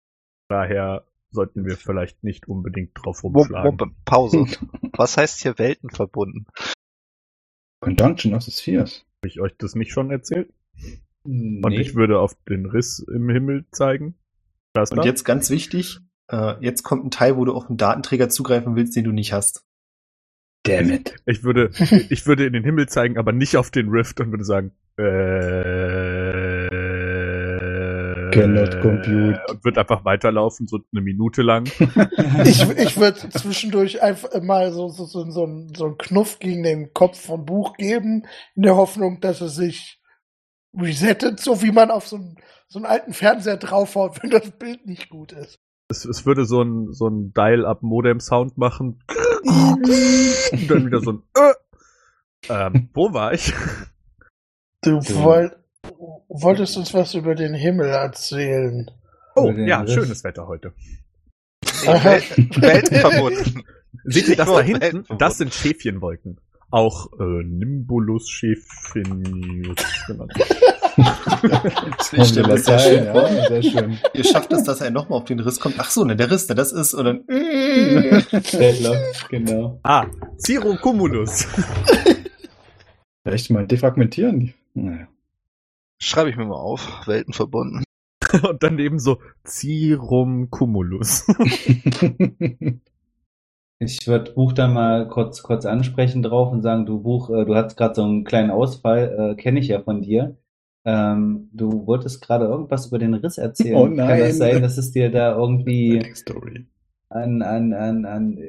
Daher 0.47 1.05
sollten 1.31 1.65
wir 1.65 1.75
vielleicht 1.75 2.23
nicht 2.23 2.47
unbedingt 2.47 2.91
drauf 2.93 3.23
rumschlagen. 3.23 3.77
Moment, 3.77 4.05
Pause. 4.05 4.45
Was 4.93 5.17
heißt 5.17 5.41
hier 5.41 5.57
Welten 5.57 5.89
verbunden? 5.89 6.45
Conjunction 7.81 8.33
of 8.33 8.43
the 8.43 8.51
Spheres. 8.51 9.05
Habe 9.19 9.27
ich 9.27 9.41
euch 9.41 9.55
das 9.57 9.75
nicht 9.75 9.91
schon 9.91 10.11
erzählt? 10.11 10.53
Und 11.27 11.69
Nee. 11.69 11.81
ich 11.81 11.95
würde 11.95 12.19
auf 12.19 12.35
den 12.47 12.65
Riss 12.65 12.99
im 12.99 13.29
Himmel 13.29 13.65
zeigen. 13.71 14.15
Das 14.73 14.91
Und 14.91 14.97
da? 14.97 15.03
jetzt 15.03 15.25
ganz 15.25 15.49
wichtig, 15.49 15.99
äh, 16.31 16.53
jetzt 16.61 16.83
kommt 16.83 17.05
ein 17.05 17.11
Teil, 17.11 17.35
wo 17.35 17.43
du 17.43 17.53
auf 17.53 17.67
einen 17.67 17.77
Datenträger 17.77 18.29
zugreifen 18.29 18.75
willst, 18.75 18.95
den 18.95 19.03
du 19.03 19.11
nicht 19.11 19.33
hast. 19.33 19.65
Damn 20.63 20.89
it. 20.91 21.15
Ich 21.25 21.43
würde, 21.43 21.71
ich 22.09 22.25
würde 22.27 22.45
in 22.45 22.53
den 22.53 22.63
Himmel 22.63 22.87
zeigen, 22.87 23.17
aber 23.17 23.33
nicht 23.33 23.57
auf 23.57 23.71
den 23.71 23.89
Rift 23.89 24.21
und 24.21 24.31
würde 24.31 24.45
sagen, 24.45 24.71
äh, 24.97 26.67
Cannot 28.31 28.81
compute. 28.81 29.41
Und 29.49 29.63
würde 29.65 29.79
einfach 29.81 30.05
weiterlaufen, 30.05 30.67
so 30.67 30.79
eine 30.93 31.01
Minute 31.01 31.41
lang. 31.41 31.65
Ich, 32.45 32.61
ich 32.69 32.97
würde 32.97 33.29
zwischendurch 33.29 34.01
einfach 34.01 34.41
mal 34.41 34.71
so, 34.71 34.89
so, 34.89 35.05
so, 35.05 35.29
so, 35.29 35.43
einen, 35.43 35.73
so 35.75 35.85
einen 35.85 35.97
Knuff 35.97 36.39
gegen 36.39 36.63
den 36.63 36.93
Kopf 36.93 37.19
vom 37.19 37.45
Buch 37.45 37.75
geben, 37.77 38.23
in 38.55 38.61
der 38.63 38.75
Hoffnung, 38.75 39.19
dass 39.21 39.41
es 39.41 39.55
sich 39.55 39.99
resettet, 40.79 41.39
so 41.39 41.61
wie 41.61 41.71
man 41.71 41.91
auf 41.91 42.07
so 42.07 42.17
einen, 42.17 42.37
so 42.67 42.79
einen 42.79 42.85
alten 42.85 43.13
Fernseher 43.13 43.57
draufhaut, 43.57 44.21
wenn 44.21 44.29
das 44.29 44.51
Bild 44.51 44.85
nicht 44.85 45.09
gut 45.09 45.31
ist. 45.31 45.57
Es, 45.89 46.05
es 46.05 46.25
würde 46.25 46.45
so 46.45 46.61
ein, 46.61 46.91
so 46.91 47.07
ein 47.07 47.33
Dial-Up-Modem-Sound 47.33 48.57
machen. 48.57 49.03
Und 49.43 50.69
dann 50.69 50.85
wieder 50.85 50.99
so 50.99 51.13
ein, 51.13 51.23
äh. 51.35 51.53
ähm, 52.49 52.89
wo 52.93 53.13
war 53.13 53.33
ich? 53.33 53.53
Du 54.81 54.99
woll, 55.23 55.55
wolltest 56.27 56.77
uns 56.77 56.93
was 56.93 57.13
über 57.13 57.35
den 57.35 57.53
Himmel 57.53 57.87
erzählen. 57.87 58.91
Oh, 59.35 59.49
ja, 59.51 59.81
Riss. 59.81 59.93
schönes 59.93 60.23
Wetter 60.23 60.47
heute. 60.47 60.73
Welten 61.63 62.97
verbunden. 62.97 63.63
Seht 64.03 64.27
ihr 64.27 64.35
das 64.35 64.47
da 64.47 64.61
hinten? 64.61 65.05
Das 65.17 65.37
sind 65.37 65.53
Schäfchenwolken. 65.53 66.39
Auch 66.69 67.11
äh, 67.19 67.43
Nimbulus 67.43 68.29
Schäfinius 68.29 70.05
genannt. 70.07 70.33
Ich 72.11 72.29
stelle 72.29 72.47
mir 72.47 72.57
sehr 72.57 72.79
schön 72.79 73.05
vor. 73.11 73.29
ja, 73.29 73.47
sehr 73.49 73.61
schön. 73.61 73.99
Ihr 74.15 74.23
schafft 74.23 74.51
es, 74.51 74.63
dass 74.63 74.81
er 74.81 74.89
nochmal 74.89 75.19
auf 75.19 75.25
den 75.25 75.39
Riss 75.39 75.59
kommt. 75.59 75.75
Ach 75.77 75.91
so, 75.91 76.03
ne, 76.03 76.15
der 76.15 76.31
Riss, 76.31 76.49
ne, 76.49 76.55
das 76.55 76.71
ist, 76.71 76.95
oder, 76.95 77.19
Stelller, 78.43 78.95
genau. 79.29 79.79
Ah, 79.83 80.07
Cirrocumulus. 80.39 81.47
Vielleicht 83.23 83.51
mal 83.51 83.67
defragmentieren. 83.67 84.55
Naja. 84.73 85.07
Schreibe 85.99 86.29
ich 86.29 86.35
mir 86.35 86.45
mal 86.45 86.55
auf. 86.55 87.05
Welten 87.05 87.33
verbunden. 87.33 87.83
Und 88.47 88.63
daneben 88.63 88.99
so 88.99 89.19
Cirum 89.45 90.49
Cumulus. 90.49 91.27
Ich 93.79 94.07
würde 94.07 94.31
Buch 94.31 94.53
dann 94.53 94.73
mal 94.73 95.07
kurz, 95.07 95.43
kurz 95.43 95.65
ansprechen 95.65 96.23
drauf 96.23 96.51
und 96.51 96.63
sagen, 96.63 96.85
du 96.85 96.99
Buch, 96.99 97.29
äh, 97.29 97.45
du 97.45 97.55
hattest 97.55 97.77
gerade 97.77 97.95
so 97.95 98.03
einen 98.03 98.23
kleinen 98.23 98.49
Ausfall, 98.49 99.33
äh, 99.33 99.35
kenne 99.35 99.59
ich 99.59 99.67
ja 99.67 99.81
von 99.81 100.01
dir. 100.01 100.37
Ähm, 100.83 101.49
du 101.53 101.85
wolltest 101.85 102.21
gerade 102.21 102.45
irgendwas 102.45 102.87
über 102.87 102.97
den 102.97 103.13
Riss 103.13 103.37
erzählen. 103.37 103.75
Oh 103.75 103.85
Kann 103.85 103.95
nein. 103.95 104.19
das 104.19 104.37
sein, 104.37 104.61
dass 104.61 104.77
es 104.77 104.91
dir 104.91 105.11
da 105.11 105.35
irgendwie 105.35 105.99
an, 107.09 107.41
an, 107.41 107.73
an, 107.73 108.05
an, 108.05 108.39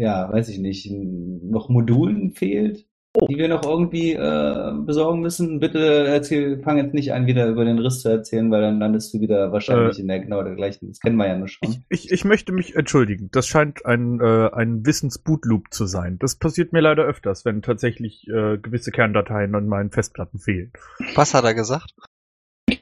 ja, 0.00 0.32
weiß 0.32 0.48
ich 0.48 0.58
nicht, 0.58 0.90
noch 0.90 1.68
Modulen 1.68 2.32
fehlt, 2.32 2.87
die 3.28 3.36
wir 3.36 3.48
noch 3.48 3.64
irgendwie 3.64 4.12
äh, 4.12 4.72
besorgen 4.84 5.20
müssen? 5.20 5.60
Bitte 5.60 6.06
erzähl, 6.06 6.60
fang 6.62 6.76
jetzt 6.76 6.94
nicht 6.94 7.12
an, 7.12 7.26
wieder 7.26 7.48
über 7.48 7.64
den 7.64 7.78
Riss 7.78 8.00
zu 8.02 8.08
erzählen, 8.08 8.50
weil 8.50 8.60
dann 8.60 8.78
landest 8.78 9.12
du 9.14 9.20
wieder 9.20 9.50
wahrscheinlich 9.50 9.98
Äh. 9.98 10.02
in 10.02 10.08
der 10.08 10.20
genau 10.20 10.42
der 10.42 10.54
gleichen. 10.54 10.88
Das 10.88 11.00
kennen 11.00 11.16
wir 11.16 11.26
ja 11.26 11.36
nur 11.36 11.48
schon. 11.48 11.68
Ich, 11.68 11.80
ich, 11.88 12.12
ich 12.12 12.24
möchte 12.24 12.52
mich 12.52 12.76
entschuldigen. 12.76 13.28
Das 13.32 13.46
scheint 13.46 13.84
ein, 13.86 14.20
äh, 14.20 14.50
ein 14.52 14.84
Wissensbootloop 14.86 15.72
zu 15.72 15.86
sein. 15.86 16.18
Das 16.20 16.36
passiert 16.36 16.72
mir 16.72 16.80
leider 16.80 17.04
öfters, 17.04 17.44
wenn 17.44 17.62
tatsächlich 17.62 18.26
äh, 18.28 18.58
gewisse 18.58 18.90
Kerndateien 18.92 19.54
an 19.54 19.66
meinen 19.66 19.90
Festplatten 19.90 20.38
fehlen. 20.38 20.72
Was 21.14 21.34
hat 21.34 21.44
er 21.44 21.54
gesagt? 21.54 21.94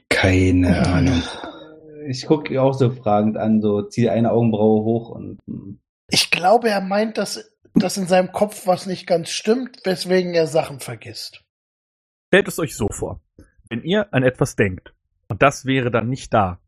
Keine 0.09 0.85
Ahnung. 0.87 1.21
Ich 2.09 2.25
gucke 2.25 2.61
auch 2.61 2.73
so 2.73 2.89
fragend 2.89 3.37
an, 3.37 3.61
so 3.61 3.81
ziehe 3.81 4.11
eine 4.11 4.31
Augenbraue 4.31 4.83
hoch 4.83 5.09
und 5.09 5.39
hm, 5.47 5.79
Ich 6.09 6.31
glaube, 6.31 6.69
er 6.69 6.81
meint, 6.81 7.17
dass, 7.17 7.51
dass 7.79 7.97
in 7.97 8.07
seinem 8.07 8.31
Kopf 8.31 8.67
was 8.67 8.85
nicht 8.85 9.07
ganz 9.07 9.29
stimmt, 9.29 9.79
weswegen 9.85 10.33
er 10.33 10.47
Sachen 10.47 10.79
vergisst. 10.79 11.43
Stellt 12.29 12.47
es 12.47 12.59
euch 12.59 12.75
so 12.75 12.87
vor. 12.89 13.21
Wenn 13.69 13.83
ihr 13.83 14.13
an 14.13 14.23
etwas 14.23 14.55
denkt 14.55 14.93
und 15.29 15.41
das 15.41 15.65
wäre 15.65 15.91
dann 15.91 16.09
nicht 16.09 16.33
da. 16.33 16.59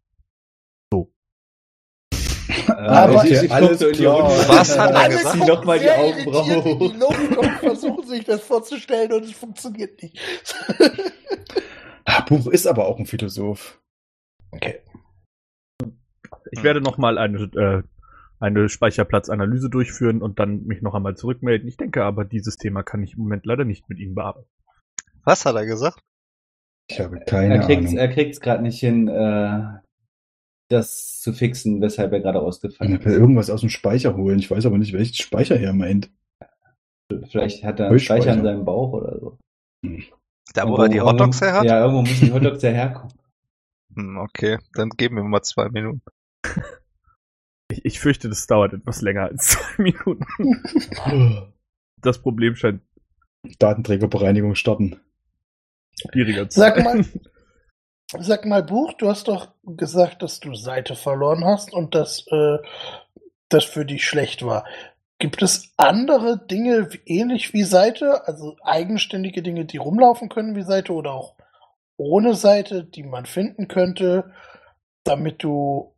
äh, 0.91 2.71
Aber 2.71 3.23
ich, 3.25 3.31
ich- 3.31 3.43
ich 3.43 3.51
alles 3.53 3.79
so 3.79 3.87
in 3.87 3.93
die 3.93 3.99
klar. 3.99 4.29
Was 4.47 4.77
hat 4.77 4.91
er 4.91 5.09
gesagt? 5.09 5.37
Noch 5.47 5.63
mal 5.65 5.77
die 5.79 5.85
sehr 5.85 5.99
Augenbraue 5.99 6.47
irritiert 6.51 6.65
in 6.65 6.79
hoch. 6.79 6.91
die 6.91 6.97
Luft 6.99 7.37
und 7.37 7.51
versuchen 7.59 8.07
sich 8.07 8.25
das 8.25 8.41
vorzustellen 8.41 9.11
und 9.13 9.23
es 9.25 9.31
funktioniert 9.33 10.01
nicht. 10.01 10.19
Ah, 12.05 12.21
Buch 12.21 12.47
ist 12.47 12.65
aber 12.65 12.87
auch 12.87 12.97
ein 12.97 13.05
Philosoph. 13.05 13.79
okay. 14.49 14.81
Ich 16.51 16.63
werde 16.63 16.81
noch 16.81 16.97
mal 16.97 17.19
eine 17.19 17.37
äh, 17.43 17.83
eine 18.39 18.69
Speicherplatzanalyse 18.69 19.69
durchführen 19.69 20.21
und 20.21 20.39
dann 20.39 20.63
mich 20.65 20.81
noch 20.81 20.95
einmal 20.95 21.15
zurückmelden. 21.15 21.67
Ich 21.67 21.77
denke 21.77 22.03
aber, 22.03 22.25
dieses 22.25 22.55
Thema 22.57 22.83
kann 22.83 23.03
ich 23.03 23.13
im 23.13 23.23
Moment 23.23 23.45
leider 23.45 23.65
nicht 23.65 23.89
mit 23.89 23.99
Ihnen 23.99 24.15
bearbeiten. 24.15 24.47
Was 25.25 25.45
hat 25.45 25.55
er 25.55 25.65
gesagt? 25.65 25.99
Ich 26.89 26.99
habe 26.99 27.19
keine 27.19 27.55
Er 27.55 27.59
kriegt's, 27.65 27.87
Ahnung. 27.87 27.97
er 27.97 28.07
kriegt's 28.07 28.39
gerade 28.39 28.63
nicht 28.63 28.79
hin, 28.79 29.07
äh, 29.09 29.61
das 30.69 31.19
zu 31.19 31.33
fixen, 31.33 31.81
weshalb 31.81 32.13
er 32.13 32.21
gerade 32.21 32.39
ausgefallen 32.41 32.93
Er 32.93 33.05
will 33.05 33.13
irgendwas 33.13 33.49
aus 33.49 33.61
dem 33.61 33.69
Speicher 33.69 34.15
holen. 34.15 34.39
Ich 34.39 34.49
weiß 34.49 34.65
aber 34.65 34.77
nicht, 34.77 34.93
welchen 34.93 35.15
Speicher 35.15 35.59
er 35.59 35.73
meint. 35.73 36.11
ist. 37.11 37.31
Vielleicht 37.31 37.63
hat 37.63 37.79
er 37.79 37.89
einen. 37.89 37.99
Speicher 37.99 38.33
in 38.33 38.43
seinem 38.43 38.65
Bauch 38.65 38.93
oder 38.93 39.19
so. 39.19 39.37
Da, 40.53 40.63
wo 40.67 40.77
Irgendwo- 40.77 40.81
er 40.83 40.89
die 40.89 41.01
Hotdogs 41.01 41.41
her 41.41 41.53
hat? 41.53 41.65
Ja, 41.65 41.81
irgendwo 41.81 42.01
müssen 42.03 42.25
die 42.27 42.33
Hotdogs 42.33 42.61
ja 42.63 42.69
herkommen. 42.71 43.13
Hm, 43.95 44.17
okay, 44.17 44.57
dann 44.73 44.89
geben 44.91 45.15
wir 45.17 45.23
mal 45.23 45.41
zwei 45.41 45.69
Minuten. 45.69 46.01
Ich, 47.71 47.85
ich 47.85 47.99
fürchte, 47.99 48.29
das 48.29 48.47
dauert 48.47 48.73
etwas 48.73 49.01
länger 49.01 49.23
als 49.23 49.47
zwei 49.47 49.83
Minuten. 49.83 50.25
Das 52.01 52.19
Problem 52.19 52.55
scheint 52.55 52.81
Datenträgerbereinigung 53.59 54.55
starten. 54.55 54.99
schwieriger 56.11 56.49
zu 56.49 56.59
Sag 56.59 56.75
sein. 56.75 56.83
mal, 56.83 57.05
sag 58.23 58.45
mal, 58.45 58.63
Buch, 58.63 58.93
du 58.93 59.07
hast 59.07 59.27
doch 59.27 59.53
gesagt, 59.63 60.21
dass 60.21 60.39
du 60.39 60.55
Seite 60.55 60.95
verloren 60.95 61.45
hast 61.45 61.73
und 61.73 61.95
dass 61.95 62.25
äh, 62.27 62.57
das 63.49 63.65
für 63.65 63.85
dich 63.85 64.05
schlecht 64.05 64.43
war. 64.45 64.65
Gibt 65.19 65.41
es 65.41 65.73
andere 65.75 66.45
Dinge 66.47 66.89
ähnlich 67.05 67.53
wie 67.53 67.63
Seite, 67.63 68.25
also 68.25 68.55
eigenständige 68.63 69.41
Dinge, 69.41 69.65
die 69.65 69.77
rumlaufen 69.77 70.29
können 70.29 70.55
wie 70.55 70.63
Seite 70.63 70.93
oder 70.93 71.11
auch 71.11 71.35
ohne 71.97 72.35
Seite, 72.35 72.85
die 72.85 73.03
man 73.03 73.25
finden 73.25 73.67
könnte, 73.67 74.31
damit 75.03 75.43
du 75.43 75.93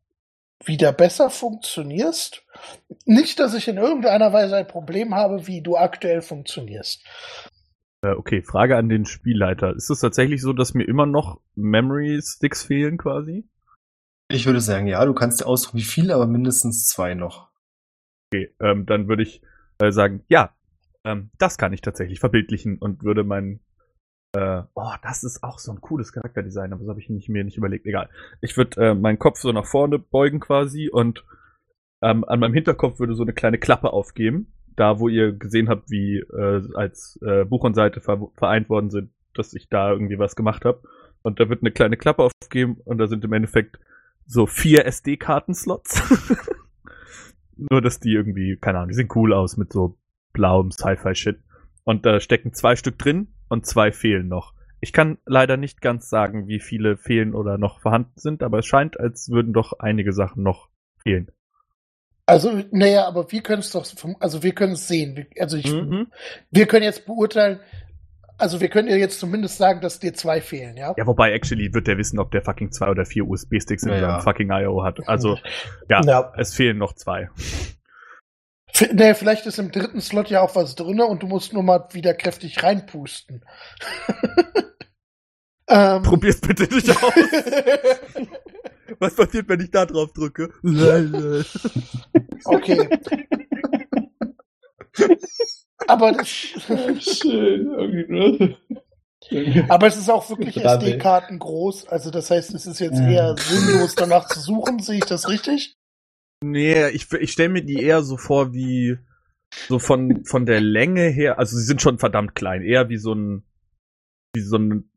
wieder 0.65 0.91
besser 0.93 1.29
funktionierst? 1.29 2.43
Nicht, 3.05 3.39
dass 3.39 3.53
ich 3.53 3.67
in 3.67 3.77
irgendeiner 3.77 4.33
Weise 4.33 4.57
ein 4.57 4.67
Problem 4.67 5.15
habe, 5.15 5.47
wie 5.47 5.61
du 5.61 5.77
aktuell 5.77 6.21
funktionierst. 6.21 7.03
Äh, 8.03 8.15
Okay, 8.15 8.41
Frage 8.41 8.77
an 8.77 8.89
den 8.89 9.05
Spielleiter. 9.05 9.75
Ist 9.75 9.89
es 9.89 9.99
tatsächlich 9.99 10.41
so, 10.41 10.53
dass 10.53 10.73
mir 10.73 10.87
immer 10.87 11.05
noch 11.05 11.39
Memory 11.55 12.19
Sticks 12.23 12.63
fehlen 12.63 12.97
quasi? 12.97 13.47
Ich 14.29 14.45
würde 14.45 14.61
sagen, 14.61 14.87
ja, 14.87 15.03
du 15.05 15.13
kannst 15.13 15.41
dir 15.41 15.47
aussuchen, 15.47 15.77
wie 15.77 15.83
viele, 15.83 16.15
aber 16.15 16.25
mindestens 16.25 16.87
zwei 16.87 17.13
noch. 17.15 17.49
Okay, 18.31 18.53
ähm, 18.61 18.85
dann 18.85 19.07
würde 19.07 19.23
ich 19.23 19.41
äh, 19.79 19.91
sagen, 19.91 20.23
ja, 20.29 20.55
ähm, 21.03 21.31
das 21.37 21.57
kann 21.57 21.73
ich 21.73 21.81
tatsächlich 21.81 22.19
verbildlichen 22.19 22.77
und 22.77 23.03
würde 23.03 23.23
meinen 23.23 23.59
äh, 24.33 24.63
oh, 24.73 24.93
das 25.03 25.23
ist 25.23 25.43
auch 25.43 25.59
so 25.59 25.71
ein 25.71 25.81
cooles 25.81 26.13
Charakterdesign, 26.13 26.71
aber 26.71 26.81
das 26.81 26.89
habe 26.89 26.99
ich 26.99 27.09
nicht, 27.09 27.29
mir 27.29 27.43
nicht 27.43 27.57
überlegt. 27.57 27.85
Egal. 27.85 28.09
Ich 28.41 28.55
würde 28.57 28.81
äh, 28.81 28.93
meinen 28.93 29.19
Kopf 29.19 29.39
so 29.39 29.51
nach 29.51 29.65
vorne 29.65 29.99
beugen 29.99 30.39
quasi 30.39 30.89
und 30.89 31.25
ähm, 32.01 32.23
an 32.23 32.39
meinem 32.39 32.53
Hinterkopf 32.53 32.99
würde 32.99 33.13
so 33.13 33.23
eine 33.23 33.33
kleine 33.33 33.57
Klappe 33.57 33.91
aufgeben. 33.93 34.53
Da, 34.75 34.99
wo 34.99 35.09
ihr 35.09 35.33
gesehen 35.33 35.67
habt, 35.67 35.91
wie 35.91 36.19
äh, 36.19 36.61
als 36.75 37.19
äh, 37.21 37.43
Buch 37.43 37.63
und 37.63 37.73
Seite 37.73 37.99
ver 37.99 38.29
vereint 38.35 38.69
worden 38.69 38.89
sind, 38.89 39.11
dass 39.33 39.53
ich 39.53 39.67
da 39.67 39.91
irgendwie 39.91 40.17
was 40.17 40.35
gemacht 40.35 40.63
habe. 40.63 40.81
Und 41.23 41.39
da 41.39 41.49
wird 41.49 41.61
eine 41.61 41.71
kleine 41.71 41.97
Klappe 41.97 42.23
aufgeben 42.23 42.77
und 42.85 42.97
da 42.97 43.07
sind 43.07 43.23
im 43.25 43.33
Endeffekt 43.33 43.79
so 44.25 44.47
vier 44.47 44.85
SD-Karten-Slots. 44.85 46.01
Nur, 47.57 47.81
dass 47.81 47.99
die 47.99 48.13
irgendwie, 48.13 48.57
keine 48.57 48.77
Ahnung, 48.79 48.89
die 48.89 48.95
sehen 48.95 49.09
cool 49.13 49.33
aus 49.33 49.57
mit 49.57 49.73
so 49.73 49.97
blauem 50.31 50.71
Sci-Fi-Shit. 50.71 51.39
Und 51.83 52.05
da 52.05 52.19
stecken 52.19 52.53
zwei 52.53 52.75
Stück 52.75 52.97
drin 52.97 53.27
und 53.51 53.65
zwei 53.65 53.91
fehlen 53.91 54.27
noch. 54.27 54.53
Ich 54.79 54.93
kann 54.93 55.19
leider 55.25 55.57
nicht 55.57 55.81
ganz 55.81 56.09
sagen, 56.09 56.47
wie 56.47 56.59
viele 56.59 56.97
fehlen 56.97 57.35
oder 57.35 57.57
noch 57.59 57.79
vorhanden 57.81 58.13
sind, 58.15 58.41
aber 58.41 58.59
es 58.59 58.65
scheint, 58.65 58.99
als 58.99 59.29
würden 59.29 59.53
doch 59.53 59.73
einige 59.79 60.11
Sachen 60.13 60.41
noch 60.41 60.69
fehlen. 61.03 61.31
Also, 62.25 62.63
naja, 62.71 63.07
aber 63.07 63.31
wir 63.31 63.41
können 63.43 63.59
es 63.59 63.71
doch, 63.71 63.85
vom- 63.85 64.15
also 64.19 64.41
wir 64.41 64.53
können 64.53 64.73
es 64.73 64.87
sehen. 64.87 65.15
Wir- 65.17 65.25
Also 65.39 65.57
ich, 65.57 65.71
Mhm. 65.71 66.07
wir 66.49 66.65
können 66.65 66.83
jetzt 66.83 67.05
beurteilen, 67.05 67.59
also 68.37 68.59
wir 68.61 68.69
können 68.69 68.87
ja 68.87 68.95
jetzt 68.95 69.19
zumindest 69.19 69.57
sagen, 69.57 69.81
dass 69.81 69.99
dir 69.99 70.13
zwei 70.13 70.41
fehlen, 70.41 70.77
ja? 70.77 70.93
Ja, 70.97 71.05
wobei, 71.05 71.31
actually 71.33 71.71
wird 71.73 71.85
der 71.87 71.97
wissen, 71.97 72.17
ob 72.19 72.31
der 72.31 72.41
fucking 72.41 72.71
zwei 72.71 72.89
oder 72.89 73.05
vier 73.05 73.27
USB-Sticks 73.27 73.83
in 73.83 73.89
Ja, 73.91 73.99
seinem 73.99 74.21
fucking 74.21 74.49
I.O. 74.51 74.83
hat. 74.83 75.07
Also, 75.07 75.37
ja, 75.89 76.01
Ja. 76.05 76.33
es 76.37 76.55
fehlen 76.55 76.77
noch 76.77 76.93
zwei. 76.93 77.29
Nee, 78.93 79.13
vielleicht 79.13 79.45
ist 79.45 79.59
im 79.59 79.71
dritten 79.71 80.01
Slot 80.01 80.29
ja 80.29 80.41
auch 80.41 80.55
was 80.55 80.75
drinne 80.75 81.05
und 81.05 81.23
du 81.23 81.27
musst 81.27 81.53
nur 81.53 81.63
mal 81.63 81.87
wieder 81.91 82.13
kräftig 82.13 82.63
reinpusten. 82.63 83.43
ähm, 85.67 86.03
Probier's 86.03 86.41
bitte 86.41 86.63
nicht 86.73 86.89
aus. 86.89 87.13
Was 88.99 89.15
passiert, 89.15 89.49
wenn 89.49 89.61
ich 89.61 89.71
da 89.71 89.85
drauf 89.85 90.11
drücke? 90.13 90.49
okay. 92.45 92.89
Aber, 95.87 96.11
das, 96.11 96.27
Schön. 96.27 96.99
aber 99.69 99.87
es 99.87 99.97
ist 99.97 100.09
auch 100.09 100.29
wirklich. 100.29 100.57
SD-Karten 100.57 101.39
groß. 101.39 101.87
Also 101.87 102.11
das 102.11 102.29
heißt, 102.29 102.53
es 102.53 102.67
ist 102.67 102.79
jetzt 102.79 102.99
eher 102.99 103.35
sinnlos 103.39 103.95
danach 103.95 104.27
zu 104.27 104.39
suchen. 104.39 104.79
Sehe 104.79 104.97
ich 104.97 105.05
das 105.05 105.29
richtig? 105.29 105.77
Nee, 106.43 106.89
ich, 106.89 107.11
ich 107.13 107.31
stelle 107.31 107.49
mir 107.49 107.63
die 107.63 107.81
eher 107.81 108.01
so 108.01 108.17
vor 108.17 108.53
wie 108.53 108.97
so 109.67 109.79
von, 109.79 110.25
von 110.25 110.45
der 110.45 110.61
Länge 110.61 111.07
her, 111.09 111.39
also 111.39 111.57
sie 111.57 111.63
sind 111.63 111.81
schon 111.81 111.99
verdammt 111.99 112.35
klein, 112.35 112.63
eher 112.63 112.89
wie 112.89 112.97
so 112.97 113.13
ein, 113.13 113.43
wie 114.33 114.41
so 114.41 114.57
ein, 114.57 114.89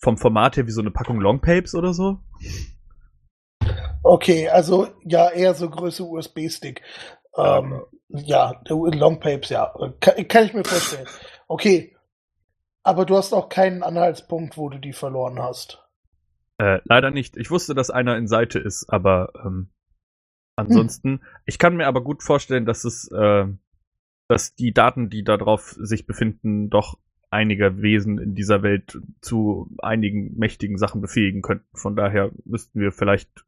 vom 0.00 0.16
Format 0.16 0.56
her 0.56 0.66
wie 0.66 0.72
so 0.72 0.80
eine 0.80 0.90
Packung 0.90 1.20
Longpapes 1.20 1.74
oder 1.74 1.92
so. 1.92 2.20
Okay, 4.02 4.48
also 4.48 4.88
ja, 5.02 5.30
eher 5.30 5.54
so 5.54 5.68
Größe 5.68 6.04
USB-Stick. 6.04 6.82
Ähm, 7.36 7.82
ja, 8.08 8.60
Longpapes, 8.68 9.50
ja. 9.50 9.74
Kann, 10.00 10.28
kann 10.28 10.44
ich 10.44 10.54
mir 10.54 10.64
vorstellen. 10.64 11.06
Okay. 11.48 11.96
Aber 12.84 13.04
du 13.04 13.16
hast 13.16 13.32
auch 13.32 13.48
keinen 13.48 13.82
Anhaltspunkt, 13.82 14.56
wo 14.56 14.68
du 14.68 14.78
die 14.78 14.92
verloren 14.92 15.42
hast. 15.42 15.84
Äh, 16.58 16.78
leider 16.84 17.10
nicht. 17.10 17.36
Ich 17.36 17.50
wusste, 17.50 17.74
dass 17.74 17.90
einer 17.90 18.16
in 18.16 18.28
Seite 18.28 18.60
ist, 18.60 18.86
aber 18.88 19.32
ähm, 19.44 19.70
ansonsten, 20.56 21.20
ich 21.44 21.58
kann 21.58 21.76
mir 21.76 21.86
aber 21.86 22.02
gut 22.02 22.22
vorstellen, 22.22 22.66
dass 22.66 22.84
es, 22.84 23.10
äh, 23.12 23.46
dass 24.28 24.54
die 24.54 24.72
Daten, 24.72 25.08
die 25.10 25.22
da 25.22 25.36
drauf 25.36 25.76
sich 25.78 26.06
befinden, 26.06 26.70
doch 26.70 26.98
einige 27.30 27.82
Wesen 27.82 28.18
in 28.18 28.34
dieser 28.34 28.62
Welt 28.62 28.98
zu 29.20 29.70
einigen 29.78 30.36
mächtigen 30.36 30.78
Sachen 30.78 31.00
befähigen 31.00 31.42
könnten. 31.42 31.76
Von 31.76 31.96
daher 31.96 32.30
müssten 32.44 32.80
wir 32.80 32.92
vielleicht 32.92 33.44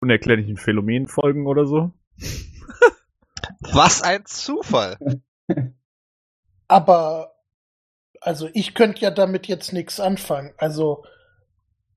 unerklärlichen 0.00 0.56
Phänomenen 0.56 1.06
folgen 1.06 1.46
oder 1.46 1.66
so. 1.66 1.92
Was 3.72 4.02
ein 4.02 4.24
Zufall. 4.24 4.96
Aber, 6.68 7.34
also 8.20 8.48
ich 8.54 8.74
könnte 8.74 9.02
ja 9.02 9.10
damit 9.10 9.46
jetzt 9.46 9.72
nichts 9.72 10.00
anfangen. 10.00 10.52
Also, 10.56 11.04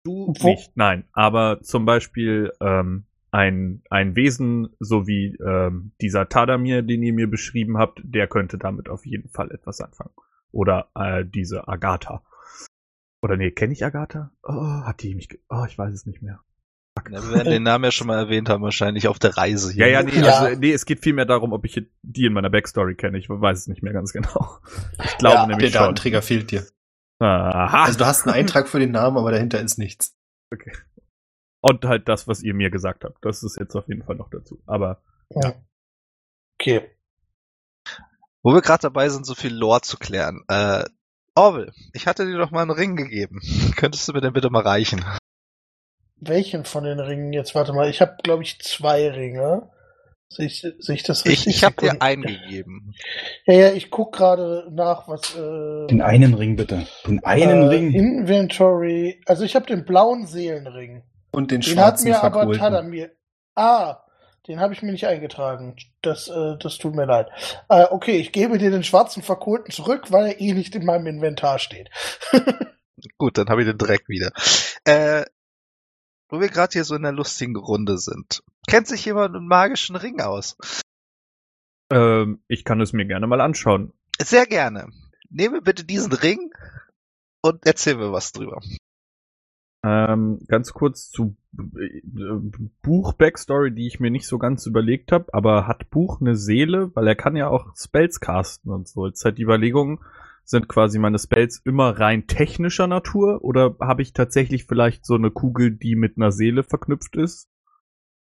Du 0.05 0.27
Wo- 0.27 0.47
nicht, 0.47 0.71
nein. 0.75 1.05
Aber 1.13 1.61
zum 1.61 1.85
Beispiel 1.85 2.53
ähm, 2.61 3.05
ein, 3.35 3.81
ein 3.89 4.15
Wesen, 4.15 4.69
so 4.79 5.07
wie 5.07 5.35
ähm, 5.45 5.91
dieser 6.01 6.29
Tadamir, 6.29 6.81
den 6.81 7.03
ihr 7.03 7.13
mir 7.13 7.29
beschrieben 7.29 7.77
habt, 7.77 7.99
der 8.03 8.27
könnte 8.27 8.57
damit 8.57 8.87
auf 8.89 9.05
jeden 9.05 9.29
Fall 9.29 9.51
etwas 9.51 9.81
anfangen. 9.81 10.13
Oder 10.51 10.87
äh, 10.95 11.25
diese 11.25 11.67
Agatha. 11.67 12.23
Oder 13.21 13.35
nee, 13.37 13.51
kenne 13.51 13.73
ich 13.73 13.83
Agatha? 13.83 14.31
Oh, 14.43 14.53
hat 14.85 15.01
die 15.03 15.15
mich... 15.15 15.27
ge- 15.29 15.39
Oh, 15.49 15.65
ich 15.67 15.77
weiß 15.77 15.93
es 15.93 16.05
nicht 16.05 16.21
mehr. 16.21 16.39
Ja, 17.11 17.21
wir 17.23 17.31
werden 17.35 17.51
den 17.51 17.63
Namen 17.63 17.83
ja 17.83 17.91
schon 17.91 18.07
mal 18.07 18.17
erwähnt 18.17 18.47
haben, 18.49 18.63
wahrscheinlich 18.63 19.07
auf 19.09 19.19
der 19.19 19.35
Reise 19.35 19.69
Ja, 19.77 19.85
hier. 19.85 19.89
ja, 19.89 20.03
nee, 20.03 20.11
Ja. 20.21 20.39
also 20.39 20.57
nee, 20.59 20.71
es 20.71 20.85
geht 20.85 21.01
vielmehr 21.01 21.25
darum, 21.25 21.51
ob 21.51 21.65
ich 21.65 21.85
die 22.03 22.25
in 22.25 22.31
meiner 22.33 22.49
Backstory 22.49 22.95
kenne. 22.95 23.17
Ich 23.17 23.27
weiß 23.29 23.59
es 23.59 23.67
nicht 23.67 23.83
mehr 23.83 23.91
ganz 23.93 24.13
genau. 24.13 24.59
Ich 25.03 25.17
glaube 25.17 25.35
Ja, 25.35 25.45
Der 25.45 25.47
nämlich 25.47 25.73
schon. 25.73 25.81
Datenträger 25.81 26.21
fehlt 26.21 26.51
dir. 26.51 26.63
Aha. 27.19 27.83
Also 27.83 27.99
du 27.99 28.05
hast 28.05 28.25
einen 28.25 28.35
Eintrag 28.35 28.69
für 28.69 28.79
den 28.79 28.91
Namen, 28.91 29.17
aber 29.17 29.31
dahinter 29.31 29.59
ist 29.61 29.77
nichts. 29.77 30.15
Und 31.65 31.83
halt 31.83 32.07
das, 32.07 32.27
was 32.27 32.43
ihr 32.43 32.53
mir 32.53 32.69
gesagt 32.69 33.03
habt. 33.03 33.25
Das 33.25 33.41
ist 33.41 33.57
jetzt 33.59 33.75
auf 33.75 33.87
jeden 33.87 34.03
Fall 34.03 34.15
noch 34.17 34.29
dazu. 34.29 34.61
Aber 34.67 35.01
ja. 35.31 35.55
Okay. 36.59 36.91
Wo 38.43 38.53
wir 38.53 38.61
gerade 38.61 38.83
dabei 38.83 39.09
sind, 39.09 39.25
so 39.25 39.33
viel 39.33 39.51
Lore 39.51 39.81
zu 39.81 39.97
klären. 39.97 40.43
Äh, 40.47 40.83
Orwell, 41.33 41.73
ich 41.93 42.05
hatte 42.05 42.27
dir 42.27 42.37
doch 42.37 42.51
mal 42.51 42.61
einen 42.61 42.69
Ring 42.69 42.95
gegeben. 42.95 43.41
Könntest 43.77 44.07
du 44.07 44.13
mir 44.13 44.21
den 44.21 44.33
bitte 44.33 44.51
mal 44.51 44.61
reichen? 44.61 45.03
Welchen 46.17 46.65
von 46.65 46.83
den 46.83 46.99
Ringen 46.99 47.33
jetzt? 47.33 47.55
Warte 47.55 47.73
mal, 47.73 47.89
ich 47.89 47.99
habe, 47.99 48.15
glaube 48.21 48.43
ich, 48.43 48.61
zwei 48.61 49.09
Ringe. 49.09 49.71
Sehe 50.29 50.45
ich, 50.45 50.61
sehe 50.61 50.95
ich 50.95 51.01
das 51.01 51.25
Ich, 51.25 51.31
richtig? 51.31 51.55
ich 51.55 51.63
habe 51.63 51.77
dir 51.77 51.99
einen 51.99 52.21
gegeben. 52.21 52.93
Ja, 53.47 53.53
ja, 53.55 53.71
ich 53.71 53.89
guck 53.89 54.13
gerade 54.13 54.67
nach, 54.71 55.07
was. 55.07 55.35
Äh, 55.35 55.87
Den 55.87 56.03
einen 56.03 56.35
Ring 56.35 56.57
bitte. 56.57 56.85
Den 57.07 57.23
einen 57.23 57.63
äh, 57.63 57.67
Ring. 57.69 57.91
Inventory. 57.91 59.19
Also 59.25 59.43
ich 59.43 59.55
habe 59.55 59.65
den 59.65 59.83
blauen 59.83 60.27
Seelenring. 60.27 61.01
Und 61.35 61.51
den 61.51 61.61
Den 61.61 61.77
hat 61.77 61.99
schwarzen 61.99 62.09
mir 62.09 62.21
aber 62.21 62.31
verkohlten. 62.31 62.61
Tadamir. 62.61 63.11
Ah, 63.55 64.03
den 64.47 64.59
habe 64.59 64.73
ich 64.73 64.81
mir 64.81 64.91
nicht 64.91 65.05
eingetragen. 65.05 65.75
Das, 66.01 66.29
äh, 66.29 66.57
das 66.59 66.77
tut 66.77 66.95
mir 66.95 67.05
leid. 67.05 67.27
Äh, 67.67 67.87
okay, 67.89 68.17
ich 68.17 68.31
gebe 68.31 68.57
dir 68.57 68.71
den 68.71 68.83
schwarzen 68.83 69.21
verkohlten 69.21 69.71
zurück, 69.71 70.11
weil 70.11 70.27
er 70.27 70.39
eh 70.39 70.53
nicht 70.53 70.75
in 70.75 70.85
meinem 70.85 71.07
Inventar 71.07 71.59
steht. 71.59 71.89
Gut, 73.17 73.37
dann 73.37 73.49
habe 73.49 73.61
ich 73.61 73.67
den 73.67 73.77
direkt 73.77 74.07
wieder. 74.07 74.31
Äh, 74.85 75.25
wo 76.29 76.39
wir 76.39 76.47
gerade 76.47 76.71
hier 76.73 76.85
so 76.85 76.95
in 76.95 77.03
der 77.03 77.11
lustigen 77.11 77.55
Runde 77.55 77.97
sind. 77.97 78.41
Kennt 78.67 78.87
sich 78.87 79.03
jemand 79.05 79.35
einen 79.35 79.47
magischen 79.47 79.95
Ring 79.95 80.21
aus? 80.21 80.57
Ähm, 81.91 82.43
ich 82.47 82.63
kann 82.63 82.79
es 82.81 82.93
mir 82.93 83.05
gerne 83.05 83.27
mal 83.27 83.41
anschauen. 83.41 83.93
Sehr 84.19 84.45
gerne. 84.45 84.87
Nehme 85.29 85.61
bitte 85.61 85.83
diesen 85.83 86.13
Ring 86.13 86.51
und 87.41 87.65
erzähl 87.65 87.95
mir 87.95 88.11
was 88.13 88.31
drüber. 88.31 88.61
Ähm, 89.85 90.39
ganz 90.47 90.73
kurz 90.73 91.11
zu 91.11 91.35
äh, 91.55 92.01
Buch-Backstory, 92.81 93.71
die 93.71 93.85
ich 93.85 93.99
mir 93.99 94.09
nicht 94.09 94.25
so 94.25 94.39
ganz 94.39 94.65
überlegt 94.65 95.11
habe, 95.11 95.31
aber 95.31 95.67
hat 95.67 95.91
Buch 95.91 96.21
eine 96.21 96.35
Seele? 96.35 96.89
Weil 96.95 97.07
er 97.07 97.15
kann 97.15 97.35
ja 97.35 97.49
auch 97.49 97.75
Spells 97.75 98.19
casten 98.19 98.71
und 98.71 98.87
so. 98.87 99.05
Jetzt 99.05 99.23
halt 99.23 99.37
die 99.37 99.43
Überlegung, 99.43 100.03
sind 100.43 100.67
quasi 100.67 100.97
meine 100.97 101.19
Spells 101.19 101.61
immer 101.65 101.99
rein 101.99 102.27
technischer 102.27 102.87
Natur 102.87 103.43
oder 103.43 103.75
habe 103.79 104.01
ich 104.01 104.13
tatsächlich 104.13 104.65
vielleicht 104.65 105.05
so 105.05 105.15
eine 105.15 105.31
Kugel, 105.31 105.71
die 105.71 105.95
mit 105.95 106.17
einer 106.17 106.31
Seele 106.31 106.63
verknüpft 106.63 107.15
ist 107.15 107.49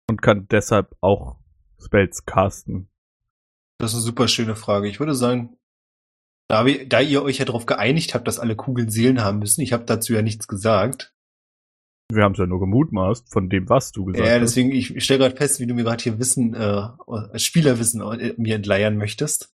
und 0.10 0.22
kann 0.22 0.48
deshalb 0.50 0.96
auch 1.02 1.40
Spells 1.84 2.26
casten? 2.26 2.90
Das 3.80 3.92
ist 3.92 3.98
eine 3.98 4.04
super 4.04 4.28
schöne 4.28 4.56
Frage. 4.56 4.88
Ich 4.88 5.00
würde 5.00 5.16
sagen, 5.16 5.58
da, 6.48 6.66
wir, 6.66 6.88
da 6.88 7.02
ihr 7.02 7.24
euch 7.24 7.38
ja 7.38 7.46
darauf 7.46 7.66
geeinigt 7.66 8.16
habt, 8.16 8.28
dass 8.28 8.40
alle 8.40 8.56
Kugeln 8.56 8.90
Seelen 8.90 9.24
haben 9.24 9.40
müssen, 9.40 9.62
ich 9.62 9.74
habe 9.74 9.86
dazu 9.86 10.14
ja 10.14 10.22
nichts 10.22 10.48
gesagt. 10.48 11.14
Wir 12.10 12.24
haben 12.24 12.32
es 12.34 12.38
ja 12.38 12.46
nur 12.46 12.60
gemutmaßt 12.60 13.32
von 13.32 13.50
dem, 13.50 13.68
was 13.70 13.92
du 13.92 14.06
gesagt 14.06 14.26
Ja, 14.26 14.36
hast. 14.36 14.42
deswegen, 14.42 14.72
ich, 14.72 14.96
ich 14.96 15.04
stelle 15.04 15.20
gerade 15.20 15.36
fest, 15.36 15.60
wie 15.60 15.68
du 15.68 15.74
mir 15.74 15.84
gerade 15.84 16.02
hier 16.02 16.20
Wissen, 16.20 16.54
äh, 16.54 16.88
Spielerwissen 17.38 18.02
äh, 18.02 18.34
mir 18.38 18.56
entleiern 18.56 18.98
möchtest. 18.98 19.54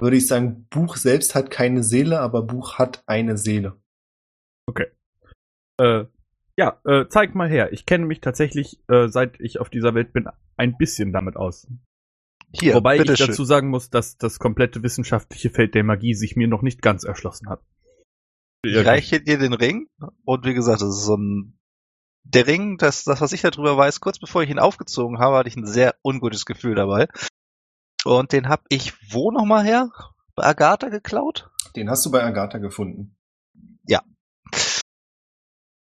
Würde 0.00 0.16
ich 0.16 0.26
sagen, 0.26 0.66
Buch 0.70 0.96
selbst 0.96 1.34
hat 1.34 1.50
keine 1.50 1.82
Seele, 1.82 2.20
aber 2.20 2.42
Buch 2.42 2.78
hat 2.78 3.02
eine 3.06 3.36
Seele. 3.36 3.76
Äh, 5.78 6.04
ja, 6.56 6.80
äh, 6.84 7.06
zeig 7.08 7.34
mal 7.34 7.48
her. 7.48 7.72
Ich 7.72 7.86
kenne 7.86 8.06
mich 8.06 8.20
tatsächlich, 8.20 8.80
äh, 8.88 9.08
seit 9.08 9.40
ich 9.40 9.60
auf 9.60 9.70
dieser 9.70 9.94
Welt 9.94 10.12
bin, 10.12 10.28
ein 10.56 10.76
bisschen 10.76 11.12
damit 11.12 11.36
aus. 11.36 11.66
Hier, 12.52 12.74
Wobei 12.74 12.96
ich 12.96 13.04
dazu 13.04 13.44
sagen 13.44 13.68
muss, 13.68 13.90
dass 13.90 14.18
das 14.18 14.38
komplette 14.38 14.82
wissenschaftliche 14.82 15.50
Feld 15.50 15.74
der 15.74 15.84
Magie 15.84 16.14
sich 16.14 16.36
mir 16.36 16.48
noch 16.48 16.62
nicht 16.62 16.82
ganz 16.82 17.04
erschlossen 17.04 17.48
hat. 17.48 17.62
Ich 18.62 18.76
reiche 18.76 19.20
dir 19.20 19.38
den 19.38 19.54
Ring 19.54 19.88
und 20.24 20.44
wie 20.44 20.54
gesagt, 20.54 20.82
das 20.82 20.88
ist 20.90 21.04
so 21.04 21.16
ein 21.16 21.56
der 22.24 22.46
Ring, 22.46 22.76
das, 22.76 23.04
das, 23.04 23.20
was 23.20 23.32
ich 23.32 23.40
darüber 23.40 23.76
weiß, 23.76 24.00
kurz 24.00 24.18
bevor 24.18 24.42
ich 24.42 24.50
ihn 24.50 24.58
aufgezogen 24.58 25.18
habe, 25.18 25.36
hatte 25.36 25.48
ich 25.48 25.56
ein 25.56 25.66
sehr 25.66 25.94
ungutes 26.02 26.44
Gefühl 26.44 26.74
dabei. 26.74 27.08
Und 28.04 28.32
den 28.32 28.48
habe 28.48 28.62
ich 28.68 28.92
wo 29.12 29.30
nochmal 29.30 29.64
her? 29.64 29.90
Bei 30.34 30.44
Agatha 30.44 30.90
geklaut? 30.90 31.50
Den 31.76 31.88
hast 31.88 32.04
du 32.04 32.10
bei 32.10 32.22
Agatha 32.22 32.58
gefunden. 32.58 33.16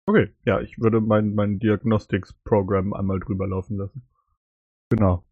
Okay, 0.09 0.33
ja, 0.45 0.61
ich 0.61 0.79
würde 0.79 1.01
mein, 1.01 1.35
mein 1.35 1.59
Diagnostics-Programm 1.59 2.93
einmal 2.93 3.19
drüber 3.19 3.45
laufen 3.45 3.75
lassen. 3.75 4.07
Genau. 4.89 5.25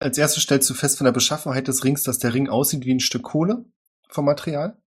Als 0.00 0.16
erstes 0.16 0.42
stellst 0.42 0.70
du 0.70 0.74
fest 0.74 0.96
von 0.96 1.04
der 1.04 1.12
Beschaffenheit 1.12 1.68
des 1.68 1.84
Rings, 1.84 2.02
dass 2.02 2.18
der 2.18 2.32
Ring 2.32 2.48
aussieht 2.48 2.86
wie 2.86 2.94
ein 2.94 3.00
Stück 3.00 3.24
Kohle 3.24 3.66
vom 4.08 4.24
Material, 4.24 4.80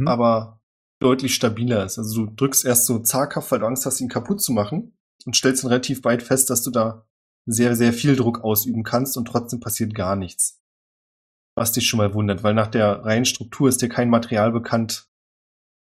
Hm. 0.00 0.06
aber 0.08 0.60
deutlich 1.00 1.34
stabiler 1.34 1.84
ist. 1.84 1.98
Also 1.98 2.26
du 2.26 2.34
drückst 2.34 2.64
erst 2.64 2.86
so 2.86 2.98
zaghaft, 2.98 3.50
weil 3.50 3.60
du 3.60 3.66
Angst 3.66 3.86
hast, 3.86 4.00
ihn 4.00 4.08
kaputt 4.08 4.40
zu 4.40 4.52
machen 4.52 4.96
und 5.26 5.36
stellst 5.36 5.64
dann 5.64 5.70
relativ 5.70 6.02
bald 6.02 6.22
fest, 6.22 6.50
dass 6.50 6.62
du 6.62 6.70
da 6.70 7.06
sehr, 7.46 7.76
sehr 7.76 7.92
viel 7.92 8.16
Druck 8.16 8.42
ausüben 8.42 8.84
kannst 8.84 9.16
und 9.16 9.26
trotzdem 9.26 9.60
passiert 9.60 9.94
gar 9.94 10.16
nichts. 10.16 10.62
Was 11.56 11.72
dich 11.72 11.86
schon 11.86 11.98
mal 11.98 12.14
wundert, 12.14 12.42
weil 12.42 12.54
nach 12.54 12.68
der 12.68 13.04
reinen 13.04 13.26
Struktur 13.26 13.68
ist 13.68 13.82
dir 13.82 13.88
kein 13.88 14.10
Material 14.10 14.50
bekannt, 14.50 15.08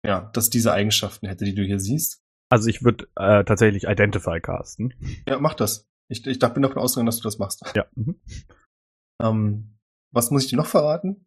ja, 0.05 0.30
das 0.32 0.51
diese 0.51 0.72
Eigenschaften 0.72 1.26
hätte, 1.26 1.45
die 1.45 1.55
du 1.55 1.62
hier 1.62 1.78
siehst. 1.78 2.22
Also 2.51 2.68
ich 2.68 2.82
würde 2.84 3.09
äh, 3.16 3.45
tatsächlich 3.45 3.84
Identify 3.84 4.40
casten. 4.40 4.95
Ja, 5.28 5.38
mach 5.38 5.55
das. 5.55 5.88
Ich, 6.09 6.26
ich 6.26 6.38
bin 6.38 6.62
davon 6.62 6.78
ausgegangen, 6.78 7.07
dass 7.07 7.18
du 7.18 7.22
das 7.22 7.38
machst. 7.38 7.64
Ja. 7.74 7.86
Mhm. 7.95 8.20
Ähm, 9.22 9.78
was 10.12 10.30
muss 10.30 10.45
ich 10.45 10.51
dir 10.51 10.57
noch 10.57 10.66
verraten? 10.66 11.26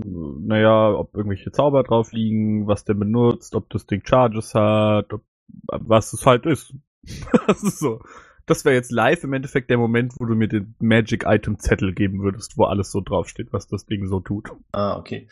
Naja, 0.00 0.92
ob 0.94 1.14
irgendwelche 1.14 1.52
Zauber 1.52 1.82
drauf 1.82 2.12
liegen, 2.12 2.66
was 2.66 2.84
der 2.84 2.94
benutzt, 2.94 3.54
ob 3.54 3.70
das 3.70 3.86
Ding 3.86 4.02
Charges 4.04 4.54
hat, 4.54 5.12
ob, 5.12 5.22
was 5.66 6.12
es 6.12 6.26
halt 6.26 6.46
ist. 6.46 6.74
das 7.46 7.62
ist 7.62 7.78
so. 7.78 8.00
Das 8.46 8.64
wäre 8.64 8.74
jetzt 8.74 8.92
live 8.92 9.24
im 9.24 9.32
Endeffekt 9.32 9.70
der 9.70 9.78
Moment, 9.78 10.14
wo 10.18 10.26
du 10.26 10.34
mir 10.34 10.48
den 10.48 10.74
Magic 10.78 11.24
Item 11.26 11.58
Zettel 11.58 11.94
geben 11.94 12.22
würdest, 12.22 12.58
wo 12.58 12.64
alles 12.64 12.90
so 12.90 13.00
draufsteht, 13.00 13.52
was 13.52 13.68
das 13.68 13.86
Ding 13.86 14.06
so 14.06 14.20
tut. 14.20 14.50
Ah, 14.72 14.98
okay. 14.98 15.28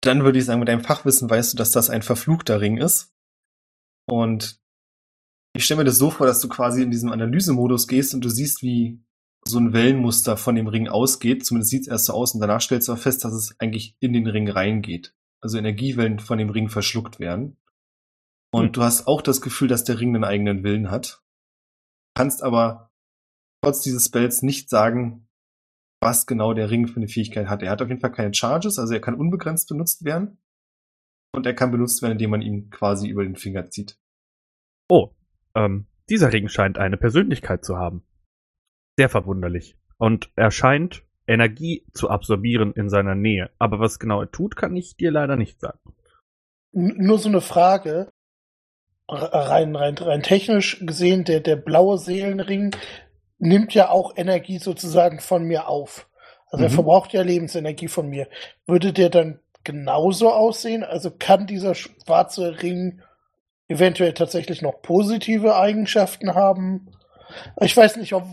Dann 0.00 0.24
würde 0.24 0.38
ich 0.38 0.46
sagen, 0.46 0.60
mit 0.60 0.68
deinem 0.68 0.82
Fachwissen 0.82 1.28
weißt 1.28 1.52
du, 1.52 1.56
dass 1.56 1.72
das 1.72 1.90
ein 1.90 2.02
verfluchter 2.02 2.60
Ring 2.60 2.78
ist. 2.78 3.14
Und 4.06 4.60
ich 5.54 5.64
stelle 5.64 5.78
mir 5.78 5.84
das 5.84 5.98
so 5.98 6.10
vor, 6.10 6.26
dass 6.26 6.40
du 6.40 6.48
quasi 6.48 6.82
in 6.82 6.90
diesem 6.90 7.10
Analysemodus 7.10 7.86
gehst 7.86 8.14
und 8.14 8.24
du 8.24 8.28
siehst, 8.28 8.62
wie 8.62 9.03
so 9.46 9.58
ein 9.58 9.72
Wellenmuster 9.72 10.36
von 10.36 10.54
dem 10.54 10.66
Ring 10.66 10.88
ausgeht. 10.88 11.44
Zumindest 11.44 11.70
sieht 11.70 11.82
es 11.82 11.88
erst 11.88 12.06
so 12.06 12.14
aus 12.14 12.34
und 12.34 12.40
danach 12.40 12.60
stellst 12.60 12.88
du 12.88 12.92
auch 12.92 12.98
fest, 12.98 13.24
dass 13.24 13.32
es 13.32 13.58
eigentlich 13.60 13.96
in 14.00 14.12
den 14.12 14.26
Ring 14.26 14.48
reingeht. 14.48 15.14
Also 15.40 15.58
Energiewellen 15.58 16.18
von 16.18 16.38
dem 16.38 16.50
Ring 16.50 16.68
verschluckt 16.68 17.20
werden. 17.20 17.58
Und 18.52 18.66
Hm. 18.66 18.72
du 18.72 18.82
hast 18.82 19.06
auch 19.06 19.20
das 19.20 19.40
Gefühl, 19.40 19.68
dass 19.68 19.84
der 19.84 20.00
Ring 20.00 20.14
einen 20.14 20.24
eigenen 20.24 20.62
Willen 20.62 20.90
hat. 20.90 21.22
Kannst 22.16 22.42
aber 22.42 22.90
trotz 23.62 23.82
dieses 23.82 24.06
Spells 24.06 24.42
nicht 24.42 24.70
sagen, 24.70 25.28
was 26.00 26.26
genau 26.26 26.54
der 26.54 26.70
Ring 26.70 26.86
für 26.86 26.96
eine 26.96 27.08
Fähigkeit 27.08 27.48
hat. 27.48 27.62
Er 27.62 27.70
hat 27.70 27.82
auf 27.82 27.88
jeden 27.88 28.00
Fall 28.00 28.12
keine 28.12 28.32
Charges, 28.32 28.78
also 28.78 28.94
er 28.94 29.00
kann 29.00 29.14
unbegrenzt 29.14 29.68
benutzt 29.68 30.04
werden. 30.04 30.38
Und 31.34 31.46
er 31.46 31.54
kann 31.54 31.72
benutzt 31.72 32.00
werden, 32.00 32.12
indem 32.12 32.30
man 32.30 32.42
ihn 32.42 32.70
quasi 32.70 33.08
über 33.08 33.24
den 33.24 33.36
Finger 33.36 33.68
zieht. 33.68 33.98
Oh, 34.88 35.10
ähm, 35.54 35.86
dieser 36.08 36.32
Ring 36.32 36.48
scheint 36.48 36.78
eine 36.78 36.96
Persönlichkeit 36.96 37.64
zu 37.64 37.76
haben. 37.76 38.04
Sehr 38.96 39.08
verwunderlich. 39.08 39.76
Und 39.98 40.30
er 40.36 40.50
scheint 40.50 41.02
Energie 41.26 41.84
zu 41.92 42.10
absorbieren 42.10 42.72
in 42.74 42.88
seiner 42.88 43.14
Nähe. 43.14 43.50
Aber 43.58 43.80
was 43.80 43.98
genau 43.98 44.20
er 44.20 44.30
tut, 44.30 44.56
kann 44.56 44.76
ich 44.76 44.96
dir 44.96 45.10
leider 45.10 45.36
nicht 45.36 45.60
sagen. 45.60 45.78
N 46.72 46.94
nur 46.98 47.18
so 47.18 47.28
eine 47.28 47.40
Frage. 47.40 48.08
Rein, 49.08 49.76
rein, 49.76 49.98
rein 49.98 50.22
technisch 50.22 50.78
gesehen, 50.80 51.24
der, 51.24 51.40
der 51.40 51.56
blaue 51.56 51.98
Seelenring 51.98 52.74
nimmt 53.38 53.74
ja 53.74 53.90
auch 53.90 54.16
Energie 54.16 54.58
sozusagen 54.58 55.20
von 55.20 55.44
mir 55.44 55.68
auf. 55.68 56.08
Also 56.50 56.64
er 56.64 56.70
Mhm. 56.70 56.74
verbraucht 56.74 57.12
ja 57.12 57.22
Lebensenergie 57.22 57.88
von 57.88 58.08
mir. 58.08 58.28
Würde 58.66 58.92
der 58.92 59.10
dann 59.10 59.40
genauso 59.62 60.32
aussehen? 60.32 60.84
Also 60.84 61.10
kann 61.10 61.46
dieser 61.46 61.74
schwarze 61.74 62.62
Ring 62.62 63.02
eventuell 63.68 64.14
tatsächlich 64.14 64.62
noch 64.62 64.80
positive 64.82 65.56
Eigenschaften 65.56 66.34
haben? 66.34 66.90
Ich 67.60 67.76
weiß 67.76 67.96
nicht, 67.96 68.12
ob 68.12 68.26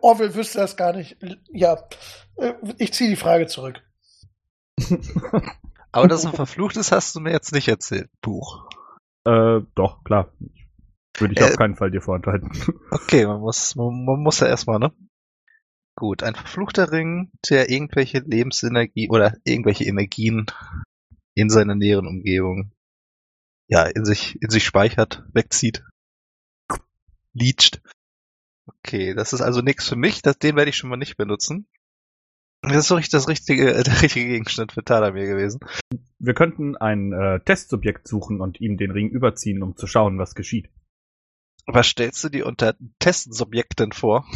Orwell 0.00 0.34
wüsste 0.34 0.58
das 0.58 0.76
gar 0.76 0.92
nicht. 0.92 1.16
Ja, 1.50 1.78
äh, 2.36 2.54
ich 2.78 2.92
ziehe 2.92 3.10
die 3.10 3.16
Frage 3.16 3.46
zurück. 3.46 3.82
Aber 5.92 6.08
dass 6.08 6.24
er 6.24 6.32
verflucht 6.32 6.76
ist, 6.76 6.92
hast 6.92 7.14
du 7.16 7.20
mir 7.20 7.32
jetzt 7.32 7.52
nicht 7.52 7.68
erzählt, 7.68 8.10
Buch. 8.20 8.68
Äh, 9.24 9.60
doch, 9.74 10.04
klar. 10.04 10.32
Würde 11.18 11.34
ich 11.34 11.40
Äh, 11.40 11.44
auf 11.44 11.56
keinen 11.56 11.76
Fall 11.76 11.90
dir 11.90 12.00
vorenthalten. 12.00 12.50
Okay, 12.90 13.26
man 13.26 13.40
muss, 13.40 13.74
man, 13.76 14.04
man 14.04 14.22
muss 14.22 14.40
ja 14.40 14.46
erstmal, 14.46 14.78
ne? 14.78 14.92
Gut, 15.96 16.22
ein 16.22 16.34
verfluchter 16.34 16.92
Ring, 16.92 17.30
der 17.48 17.70
irgendwelche 17.70 18.20
Lebensenergie 18.20 19.08
oder 19.10 19.36
irgendwelche 19.44 19.84
Energien 19.84 20.46
in 21.34 21.50
seiner 21.50 21.74
näheren 21.74 22.06
Umgebung 22.06 22.72
ja, 23.70 23.84
in 23.84 24.04
sich, 24.04 24.36
in 24.42 24.50
sich 24.50 24.64
speichert, 24.64 25.22
wegzieht, 25.32 25.84
leacht. 27.32 27.80
Okay, 28.78 29.14
das 29.14 29.32
ist 29.32 29.40
also 29.40 29.60
nichts 29.60 29.88
für 29.88 29.96
mich, 29.96 30.22
das, 30.22 30.38
den 30.38 30.56
werde 30.56 30.70
ich 30.70 30.76
schon 30.76 30.90
mal 30.90 30.96
nicht 30.96 31.16
benutzen. 31.16 31.66
Das 32.62 32.76
ist 32.76 32.88
so 32.88 32.96
richtig 32.96 33.12
das 33.12 33.28
richtige, 33.28 33.66
der 33.82 34.02
richtige 34.02 34.26
Gegenstand 34.26 34.72
für 34.72 34.84
Tadamir 34.84 35.26
gewesen. 35.26 35.60
Wir 36.18 36.34
könnten 36.34 36.76
ein 36.76 37.12
äh, 37.12 37.40
Testsubjekt 37.40 38.06
suchen 38.06 38.40
und 38.40 38.60
ihm 38.60 38.76
den 38.76 38.90
Ring 38.90 39.08
überziehen, 39.08 39.62
um 39.62 39.76
zu 39.76 39.86
schauen, 39.86 40.18
was 40.18 40.34
geschieht. 40.34 40.68
Was 41.66 41.86
stellst 41.86 42.22
du 42.24 42.28
dir 42.28 42.46
unter 42.46 42.74
Testsubjekten 42.98 43.92
vor? 43.92 44.26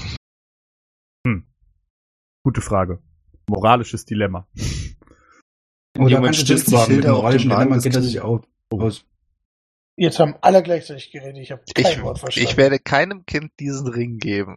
Gute 2.44 2.60
Frage. 2.60 3.02
Moralisches 3.48 4.04
Dilemma. 4.04 4.46
Da 5.94 6.06
Jemand 6.06 6.24
kannst 6.26 6.42
du 6.42 6.44
stößt 6.44 6.66
die 6.66 6.70
sagen, 6.72 6.82
mit 6.82 7.04
Schilder 7.04 7.08
dem 7.08 7.24
auf 7.24 7.36
Dilemma 7.36 7.70
Wagen 7.70 7.80
geht 7.80 7.96
das 7.96 8.04
sich 8.04 8.20
auch 8.20 8.42
aus. 8.70 9.06
Jetzt 9.96 10.18
haben 10.18 10.34
alle 10.40 10.62
gleichzeitig 10.62 11.10
geredet. 11.12 11.38
Ich 11.42 11.52
habe 11.52 11.62
kein 11.74 11.92
Ich, 11.92 12.02
Wort 12.02 12.18
verstanden. 12.18 12.48
ich 12.50 12.56
werde 12.56 12.78
keinem 12.78 13.24
Kind 13.26 13.52
diesen 13.60 13.86
Ring 13.88 14.18
geben, 14.18 14.56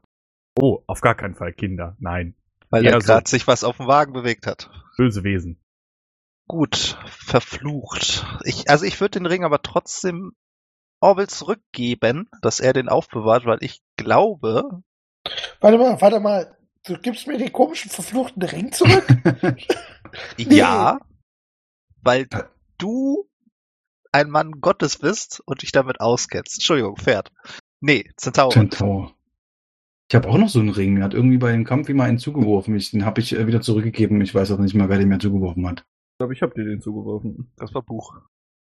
Oh, 0.60 0.82
auf 0.88 1.02
gar 1.02 1.14
keinen 1.16 1.36
Fall 1.36 1.54
Kinder. 1.54 1.96
Nein. 2.00 2.36
weil 2.72 2.84
Ja, 2.84 2.92
da 2.94 3.02
so. 3.02 3.06
gerade 3.08 3.30
sich 3.30 3.46
was 3.46 3.64
auf 3.64 3.78
dem 3.78 3.86
Wagen 3.88 4.14
bewegt 4.14 4.48
hat. 4.48 4.72
Böse 4.98 5.24
Wesen. 5.24 5.62
Gut, 6.48 6.98
verflucht. 7.06 8.26
Ich, 8.46 8.70
also 8.70 8.86
ich 8.86 9.00
würde 9.00 9.20
den 9.20 9.26
Ring 9.28 9.44
aber 9.44 9.62
trotzdem 9.62 10.32
Orwell 11.00 11.28
zurückgeben, 11.28 12.28
dass 12.42 12.60
er 12.60 12.74
den 12.74 12.90
aufbewahrt, 12.90 13.46
weil 13.46 13.60
ich 13.62 13.82
glaube, 13.98 14.82
Warte 15.60 15.78
mal, 15.78 16.02
warte 16.02 16.20
mal. 16.20 16.58
Du 16.86 16.98
gibst 16.98 17.28
mir 17.28 17.38
den 17.38 17.52
komischen 17.52 17.92
verfluchten 17.92 18.42
Ring 18.42 18.72
zurück? 18.72 19.06
Nee. 20.38 20.56
ja, 20.56 21.00
weil 22.02 22.28
du 22.78 23.30
ein 24.18 24.30
Mann 24.32 24.60
Gottes 24.62 24.98
bist 24.98 25.42
und 25.46 25.62
dich 25.62 25.72
damit 25.72 26.00
auskennst. 26.02 26.56
Entschuldigung, 26.58 26.98
Pferd. 26.98 27.32
Nee, 27.82 28.10
Zentaur. 28.18 28.52
Centaur. 28.52 29.14
Ich 30.10 30.16
habe 30.16 30.28
auch 30.30 30.38
noch 30.38 30.50
so 30.50 30.60
einen 30.60 30.70
Ring. 30.70 30.94
Mir 30.96 31.04
hat 31.04 31.14
irgendwie 31.14 31.38
bei 31.38 31.52
dem 31.52 31.66
Kampf 31.66 31.90
immer 31.90 32.06
einen 32.06 32.18
zugeworfen. 32.18 32.76
Ich, 32.76 32.92
den 32.92 33.06
habe 33.06 33.22
ich 33.22 33.36
äh, 33.36 33.46
wieder 33.46 33.62
zurückgegeben. 33.62 34.22
Ich 34.22 34.34
weiß 34.34 34.52
auch 34.52 34.60
nicht 34.60 34.74
mehr, 34.74 34.90
wer 34.90 34.98
den 34.98 35.10
mir 35.10 35.20
zugeworfen 35.20 35.68
hat. 35.68 35.86
Ich 36.14 36.18
glaube, 36.20 36.34
ich 36.34 36.42
habe 36.42 36.54
dir 36.56 36.64
den 36.66 36.82
zugeworfen. 36.82 37.52
Das 37.58 37.74
war 37.74 37.82
Buch. 37.84 38.16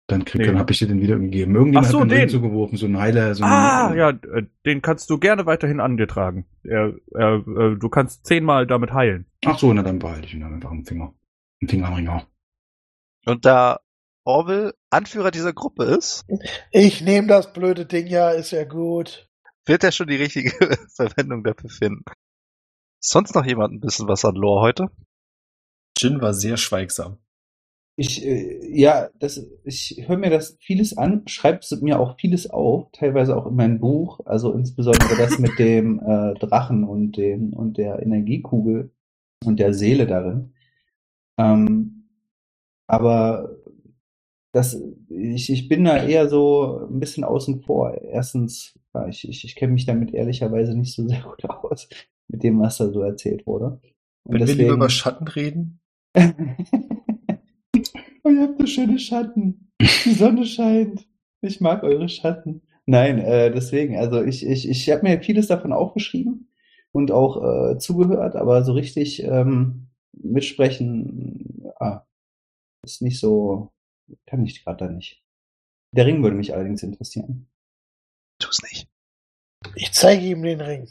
Dann, 0.10 0.26
krieg, 0.26 0.41
Nee. 0.41 0.48
dann 0.48 0.58
habe 0.58 0.72
ich 0.72 0.80
dir 0.80 0.88
den 0.88 1.02
wieder 1.02 1.18
gegeben. 1.20 1.54
Irgendjemand 1.56 1.88
Ach 1.88 1.91
so, 1.91 2.00
hat 2.00 2.08
mir 2.08 2.14
einen 2.14 2.20
Ring 2.22 2.30
den. 2.30 2.36
zugeworfen, 2.41 2.78
so 2.78 2.86
ein 2.88 2.98
Heiler. 2.98 3.36
So 3.36 3.43
Ah, 3.43 3.93
ja, 3.95 4.10
äh, 4.10 4.43
den 4.66 4.82
kannst 4.82 5.10
du 5.10 5.18
gerne 5.20 5.45
weiterhin 5.45 5.80
an 5.80 5.95
dir 5.98 6.08
tragen. 6.08 6.45
Er, 6.64 6.93
er, 7.14 7.36
äh, 7.48 7.76
du 7.78 7.89
kannst 7.89 8.26
zehnmal 8.26 8.66
damit 8.68 8.91
heilen. 8.93 9.26
Ach 9.45 9.60
so, 9.60 9.72
na 9.74 9.84
dann 9.84 10.00
behalte 10.00 10.26
ich 10.26 10.34
ihn 10.34 10.39
dann 10.41 10.54
einfach 10.56 10.72
im 10.72 10.86
Finger. 10.86 11.14
Im 11.60 11.68
Fingerringer. 11.70 12.26
Und 13.26 13.45
da 13.45 13.80
Orwell 14.28 14.74
Anführer 14.90 15.32
dieser 15.32 15.54
Gruppe 15.54 15.86
ist, 15.86 16.26
Ich 16.72 17.00
nehme 17.02 17.30
das 17.30 17.54
blöde 17.54 17.86
Ding 17.86 18.08
ja, 18.08 18.32
ist 18.32 18.52
ja 18.52 18.66
gut. 18.66 19.30
wird 19.66 19.86
er 19.86 19.94
schon 19.94 20.08
die 20.08 20.18
richtige 20.18 20.52
Verwendung 20.96 21.46
dafür 21.46 21.70
finden. 21.70 22.04
Sonst 23.00 23.36
noch 23.36 23.46
jemand 23.46 23.74
ein 23.74 23.80
bisschen 23.80 24.10
was 24.10 24.26
an 24.26 24.36
Lore 24.36 24.62
heute? 24.62 24.88
Jin 25.98 26.20
war 26.20 26.34
sehr 26.34 26.58
schweigsam. 26.58 27.20
Ich, 27.96 28.22
äh, 28.26 28.60
ja, 28.70 29.10
das, 29.16 29.42
ich 29.64 30.04
höre 30.08 30.18
mir 30.18 30.30
das 30.30 30.58
vieles 30.60 30.98
an, 30.98 31.26
schreibe 31.28 31.62
mir 31.80 31.98
auch 31.98 32.20
vieles 32.20 32.50
auf, 32.50 32.92
teilweise 32.92 33.36
auch 33.36 33.48
in 33.48 33.56
mein 33.56 33.80
Buch, 33.80 34.20
also 34.26 34.52
insbesondere 34.52 35.16
das 35.16 35.40
mit 35.40 35.58
dem 35.58 36.00
äh, 36.00 36.34
Drachen 36.34 36.84
und 36.84 37.16
dem 37.16 37.54
und 37.54 37.78
der 37.78 38.02
Energiekugel 38.02 38.92
und 39.46 39.58
der 39.58 39.74
Seele 39.74 40.06
darin. 40.06 40.54
Ähm, 41.38 42.10
aber 42.88 43.58
das, 44.58 44.82
ich, 45.10 45.51
ich 45.51 45.68
bin 45.70 45.84
da 45.84 46.03
eher 46.03 46.28
so 46.28 46.88
ein 46.89 46.99
bisschen 46.99 47.24
außen 47.24 47.62
vor. 47.62 47.93
Erstens, 47.93 48.78
ja, 48.93 49.08
ich, 49.08 49.28
ich, 49.28 49.43
ich 49.45 49.55
kenne 49.55 49.74
mich 49.74 49.86
damit 49.86 50.14
ehrlicherweise 50.14 50.78
nicht 50.78 50.93
so 50.93 51.08
sehr 51.08 51.22
gut 51.24 51.49
aus, 51.49 51.88
mit 52.28 52.43
dem, 52.43 52.60
was 52.60 52.78
da 52.78 52.89
so 52.89 53.01
erzählt 53.01 53.45
wurde. 53.47 53.80
Und 54.24 54.39
Wenn 54.39 54.47
wir 54.47 54.55
lieber 54.55 54.74
über 54.74 54.89
Schatten 54.89 55.28
reden, 55.28 55.80
Oh, 58.24 58.30
ihr 58.30 58.41
habt 58.41 58.60
so 58.60 58.66
schöne 58.66 58.99
Schatten. 58.99 59.72
Die 60.05 60.14
Sonne 60.14 60.45
scheint. 60.45 61.08
Ich 61.41 61.62
mag 61.62 61.84
eure 61.84 62.10
Schatten. 62.10 62.64
Nein, 62.86 63.20
äh, 63.20 63.51
deswegen, 63.51 63.97
also 63.97 64.24
ich, 64.24 64.45
ich, 64.45 64.68
ich 64.68 64.89
habe 64.89 65.03
mir 65.03 65.22
vieles 65.22 65.47
davon 65.47 65.74
aufgeschrieben 65.74 66.49
und 66.91 67.12
auch 67.12 67.43
äh, 67.43 67.78
zugehört, 67.78 68.36
aber 68.36 68.64
so 68.64 68.74
richtig 68.74 69.22
ähm, 69.24 69.89
mitsprechen 70.14 71.64
ah, 71.80 72.01
ist 72.84 73.01
nicht 73.01 73.20
so, 73.20 73.72
kann 74.26 74.45
ich 74.45 74.64
gerade 74.64 74.86
da 74.86 74.91
nicht. 74.91 75.24
Der 75.91 76.05
Ring 76.05 76.22
würde 76.24 76.36
mich 76.36 76.53
allerdings 76.53 76.84
interessieren. 76.84 77.49
Tu's 78.39 78.62
nicht. 78.62 78.89
Ich 79.76 79.91
zeige 79.93 80.26
ihm 80.26 80.43
den 80.43 80.62
Ring. 80.62 80.88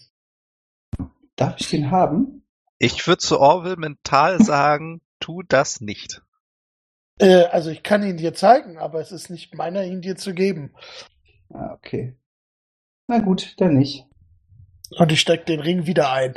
Darf 1.37 1.61
ich 1.61 1.71
den 1.71 1.91
haben? 1.91 2.45
Ich 2.79 3.07
würde 3.07 3.19
zu 3.19 3.39
Orwell 3.41 3.77
mental 3.77 4.43
sagen, 4.43 5.01
tu 5.21 5.43
das 5.43 5.81
nicht. 5.81 6.23
Äh, 7.19 7.45
also 7.45 7.71
ich 7.71 7.83
kann 7.83 8.03
ihn 8.03 8.17
dir 8.17 8.35
zeigen, 8.35 8.79
aber 8.79 9.01
es 9.01 9.13
ist 9.13 9.31
nicht 9.31 9.55
meiner, 9.55 9.85
ihn 9.85 10.03
dir 10.03 10.17
zu 10.17 10.35
geben. 10.35 10.75
Ah, 11.51 11.73
okay. 11.73 12.17
Na 13.07 13.21
gut, 13.21 13.55
dann 13.59 13.75
nicht. 13.75 14.07
Und 14.99 15.13
ich 15.13 15.21
steck 15.21 15.47
den 15.47 15.61
Ring 15.61 15.87
wieder 15.87 16.13
ein. 16.13 16.35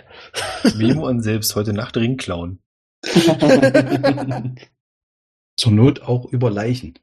Memo 0.76 1.08
an 1.08 1.22
selbst 1.22 1.56
heute 1.56 1.74
Nacht 1.74 1.98
Ring 1.98 2.18
klauen. 2.18 2.62
Zur 5.60 5.74
Not 5.74 6.02
auch 6.04 6.26
über 6.32 6.50
Leichen. 6.50 6.94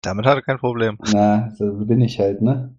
Damit 0.00 0.24
hat 0.26 0.36
er 0.36 0.42
kein 0.42 0.58
Problem. 0.58 0.96
Na, 1.12 1.52
so 1.56 1.70
bin 1.84 2.00
ich 2.00 2.18
halt, 2.18 2.40
ne? 2.40 2.74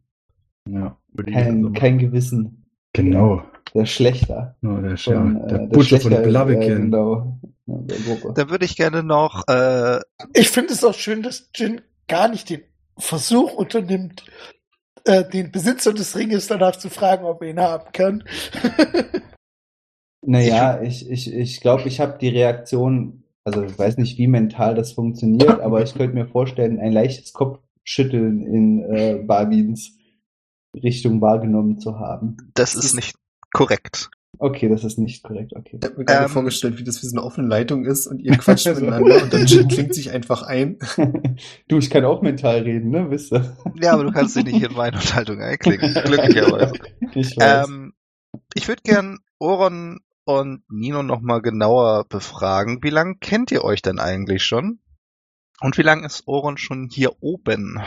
Ja, 0.68 0.98
ich 1.18 1.26
Kein, 1.34 1.66
also 1.66 1.72
kein 1.74 1.98
Gewissen. 2.00 2.66
genau. 2.94 3.44
Der 3.76 3.86
Schlechter. 3.86 4.56
Ja, 4.64 4.82
der, 4.82 4.98
Von, 4.98 5.38
ja, 5.38 5.46
der 5.46 5.62
äh, 5.62 5.68
Butcher 5.68 6.00
von 6.00 6.12
Schlechter, 6.12 6.26
äh, 6.26 6.28
Blaviken. 6.30 6.68
genau, 6.92 7.38
ja. 7.68 8.32
Da 8.34 8.50
würde 8.50 8.66
ich 8.66 8.76
gerne 8.76 9.04
noch, 9.04 9.44
äh, 9.48 10.00
Ich 10.34 10.50
finde 10.50 10.74
es 10.74 10.84
auch 10.84 10.96
schön, 10.96 11.22
dass 11.22 11.52
Jin 11.54 11.82
gar 12.08 12.30
nicht 12.30 12.50
den 12.50 12.62
Versuch 12.98 13.54
unternimmt, 13.54 14.24
äh, 15.06 15.24
den 15.24 15.52
Besitzer 15.52 15.94
des 15.94 16.16
Ringes 16.18 16.48
danach 16.48 16.78
zu 16.78 16.90
fragen, 16.90 17.26
ob 17.26 17.44
er 17.44 17.50
ihn 17.52 17.60
haben 17.60 17.92
kann. 17.94 18.24
Naja, 20.26 20.82
ich, 20.82 21.10
ich, 21.10 21.32
ich 21.34 21.62
glaube, 21.62 21.88
ich 21.88 22.00
habe 22.00 22.18
die 22.20 22.30
Reaktion, 22.30 23.24
also 23.44 23.64
ich 23.64 23.78
weiß 23.78 23.98
nicht, 23.98 24.18
wie 24.18 24.28
mental 24.28 24.76
das 24.76 24.92
funktioniert, 24.94 25.60
aber 25.60 25.82
ich 25.82 25.94
könnte 25.94 26.16
mir 26.16 26.28
vorstellen, 26.28 26.80
ein 26.80 26.92
leichtes 26.92 27.34
Kopfschütteln 27.34 28.42
in 28.46 28.84
äh, 28.84 29.24
Barwins 29.26 29.98
Richtung 30.76 31.20
wahrgenommen 31.22 31.80
zu 31.80 31.98
haben. 32.00 32.38
das 32.54 32.76
ist 32.76 32.94
nicht 32.96 33.16
korrekt. 33.54 34.10
Okay, 34.38 34.70
das 34.70 34.84
ist 34.84 35.00
nicht 35.00 35.24
korrekt, 35.24 35.54
okay. 35.56 35.80
Ich 35.82 35.86
habe 35.90 35.98
mir 35.98 36.06
gerade 36.06 36.26
Ähm. 36.26 36.30
vorgestellt, 36.30 36.78
wie 36.78 36.84
das 36.84 37.02
wie 37.02 37.08
so 37.08 37.18
eine 37.18 37.26
offene 37.26 37.48
Leitung 37.48 37.84
ist 37.86 38.08
und 38.08 38.20
ihr 38.20 38.38
quatscht 38.38 38.68
miteinander 38.76 39.24
und 39.24 39.34
dann 39.34 39.46
klingt 39.46 39.94
sich 39.96 40.12
einfach 40.12 40.44
ein. 40.44 40.78
du, 41.68 41.78
ich 41.78 41.90
kann 41.90 42.06
auch 42.06 42.22
mental 42.22 42.60
reden, 42.60 42.92
ne? 42.92 43.10
Wisst 43.10 43.34
ihr? 43.34 43.58
Ja, 43.82 43.94
aber 43.94 44.04
du 44.06 44.12
kannst 44.12 44.36
dich 44.38 44.46
nicht 44.46 44.62
in 44.62 44.74
meine 44.74 44.96
Unterhaltung 44.98 45.42
einklicken. 45.42 45.94
Glücklicherweise. 46.06 46.74
Ich 47.16 47.36
weiß. 47.36 47.68
Ähm, 47.68 47.94
ich 48.54 48.68
würde 48.68 48.82
gern 48.84 49.18
Oron 49.40 50.00
und 50.30 50.64
Nino 50.70 51.02
nochmal 51.02 51.42
genauer 51.42 52.06
befragen. 52.08 52.84
Wie 52.84 52.92
lange 52.92 53.16
kennt 53.16 53.52
ihr 53.52 53.64
euch 53.64 53.82
denn 53.82 53.98
eigentlich 53.98 54.44
schon? 54.44 54.80
Und 55.60 55.80
wie 55.80 55.82
lange 55.82 56.06
ist 56.06 56.28
Oron 56.28 56.58
schon 56.60 56.88
hier 56.92 57.24
oben? 57.24 57.82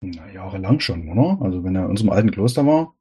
Na, 0.00 0.30
jahrelang 0.30 0.78
schon, 0.78 1.08
oder? 1.08 1.44
Also 1.44 1.64
wenn 1.64 1.74
er 1.74 1.84
in 1.84 1.90
unserem 1.90 2.10
alten 2.10 2.30
Kloster 2.30 2.64
war. 2.64 2.94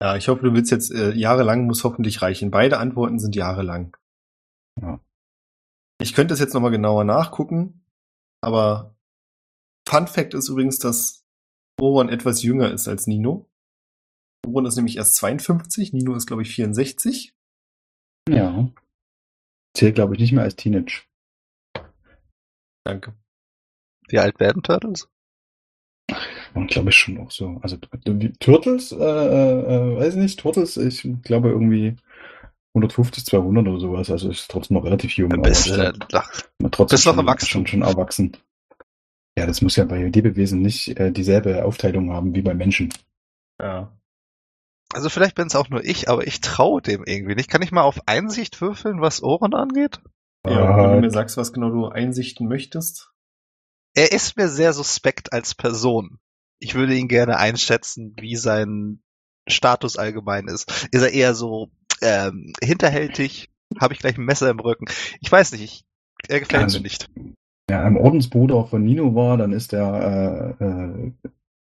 Ja, 0.00 0.14
ich 0.14 0.28
hoffe, 0.28 0.44
du 0.44 0.52
willst 0.54 0.70
jetzt 0.70 0.92
äh, 0.92 1.10
jahrelang, 1.12 1.66
muss 1.66 1.82
hoffentlich 1.82 2.22
reichen. 2.22 2.52
Beide 2.52 2.78
Antworten 2.78 3.18
sind 3.18 3.34
jahrelang. 3.34 3.96
Ja. 4.80 5.00
Ich 6.00 6.14
könnte 6.14 6.34
es 6.34 6.40
jetzt 6.40 6.54
nochmal 6.54 6.70
genauer 6.70 7.02
nachgucken, 7.02 7.84
aber 8.40 8.94
Fun 9.88 10.06
Fact 10.06 10.34
ist 10.34 10.48
übrigens, 10.48 10.78
dass 10.78 11.24
Oron 11.80 12.08
etwas 12.08 12.44
jünger 12.44 12.70
ist 12.70 12.86
als 12.86 13.08
Nino. 13.08 13.50
Oron 14.46 14.66
ist 14.66 14.76
nämlich 14.76 14.98
erst 14.98 15.16
52, 15.16 15.92
Nino 15.92 16.14
ist, 16.14 16.26
glaube 16.26 16.42
ich, 16.42 16.54
64. 16.54 17.34
Ja. 18.28 18.68
Zählt, 19.76 19.94
glaube 19.94 20.14
ich, 20.14 20.20
nicht 20.20 20.32
mehr 20.32 20.44
als 20.44 20.56
Teenage. 20.56 21.04
Danke. 22.84 23.14
Wie 24.08 24.18
alt 24.18 24.38
werden 24.40 24.62
Turtles? 24.62 25.08
Und 26.54 26.70
glaube 26.70 26.90
ich 26.90 26.96
schon 26.96 27.18
auch 27.18 27.30
so. 27.30 27.58
Also 27.62 27.78
Turtles, 28.40 28.92
äh, 28.92 28.96
äh, 28.96 29.96
weiß 29.96 30.14
ich 30.14 30.20
nicht, 30.20 30.40
Turtles, 30.40 30.76
ich 30.76 31.08
glaube 31.22 31.48
irgendwie 31.48 31.96
150, 32.74 33.24
200 33.24 33.66
oder 33.68 33.80
sowas. 33.80 34.10
Also 34.10 34.30
ist 34.30 34.50
trotzdem 34.50 34.76
noch 34.76 34.84
relativ 34.84 35.16
jung. 35.16 35.32
aber 35.32 35.42
Bist, 35.42 35.66
ist 35.66 35.78
äh, 35.78 35.92
trotzdem 36.70 36.96
bist 36.96 37.06
noch 37.06 37.14
schon, 37.14 37.18
erwachsen. 37.18 37.46
Schon, 37.48 37.66
schon 37.66 37.82
erwachsen. 37.82 38.36
Ja, 39.38 39.46
das 39.46 39.62
muss 39.62 39.76
ja 39.76 39.84
bei 39.84 40.02
Lebewesen 40.02 40.60
nicht 40.60 40.98
äh, 40.98 41.10
dieselbe 41.10 41.64
Aufteilung 41.64 42.12
haben 42.12 42.34
wie 42.34 42.42
bei 42.42 42.54
Menschen. 42.54 42.92
Ja. 43.60 43.90
Also 44.92 45.08
vielleicht 45.08 45.34
bin 45.34 45.46
es 45.46 45.56
auch 45.56 45.68
nur 45.68 45.84
ich, 45.84 46.08
aber 46.08 46.26
ich 46.26 46.40
traue 46.40 46.82
dem 46.82 47.04
irgendwie 47.04 47.34
nicht. 47.34 47.50
Kann 47.50 47.62
ich 47.62 47.72
mal 47.72 47.82
auf 47.82 48.00
Einsicht 48.06 48.60
würfeln, 48.60 49.00
was 49.00 49.22
Oron 49.22 49.54
angeht? 49.54 50.00
Ja, 50.46 50.76
wenn 50.76 50.94
du 50.94 51.00
mir 51.00 51.10
sagst, 51.10 51.36
was 51.36 51.52
genau 51.52 51.70
du 51.70 51.86
einsichten 51.88 52.48
möchtest. 52.48 53.12
Er 53.94 54.12
ist 54.12 54.36
mir 54.36 54.48
sehr 54.48 54.72
suspekt 54.72 55.32
als 55.32 55.54
Person. 55.54 56.18
Ich 56.58 56.74
würde 56.74 56.94
ihn 56.96 57.08
gerne 57.08 57.36
einschätzen, 57.36 58.14
wie 58.18 58.36
sein 58.36 59.02
Status 59.48 59.96
allgemein 59.96 60.48
ist. 60.48 60.88
Ist 60.92 61.02
er 61.02 61.12
eher 61.12 61.34
so 61.34 61.70
ähm, 62.00 62.52
hinterhältig? 62.62 63.50
Habe 63.80 63.94
ich 63.94 64.00
gleich 64.00 64.16
ein 64.18 64.24
Messer 64.24 64.50
im 64.50 64.60
Rücken? 64.60 64.86
Ich 65.20 65.30
weiß 65.30 65.52
nicht. 65.52 65.62
Ich, 65.62 65.84
er 66.28 66.40
gefällt 66.40 66.62
Also- 66.64 66.78
mir 66.78 66.84
nicht. 66.84 67.08
ja, 67.70 67.82
ein 67.84 67.96
Ordensbruder 67.96 68.66
von 68.66 68.82
Nino 68.84 69.14
war, 69.14 69.36
dann 69.36 69.52
ist 69.52 69.72
der 69.72 70.56
äh, 70.60 70.64
äh, 70.64 71.12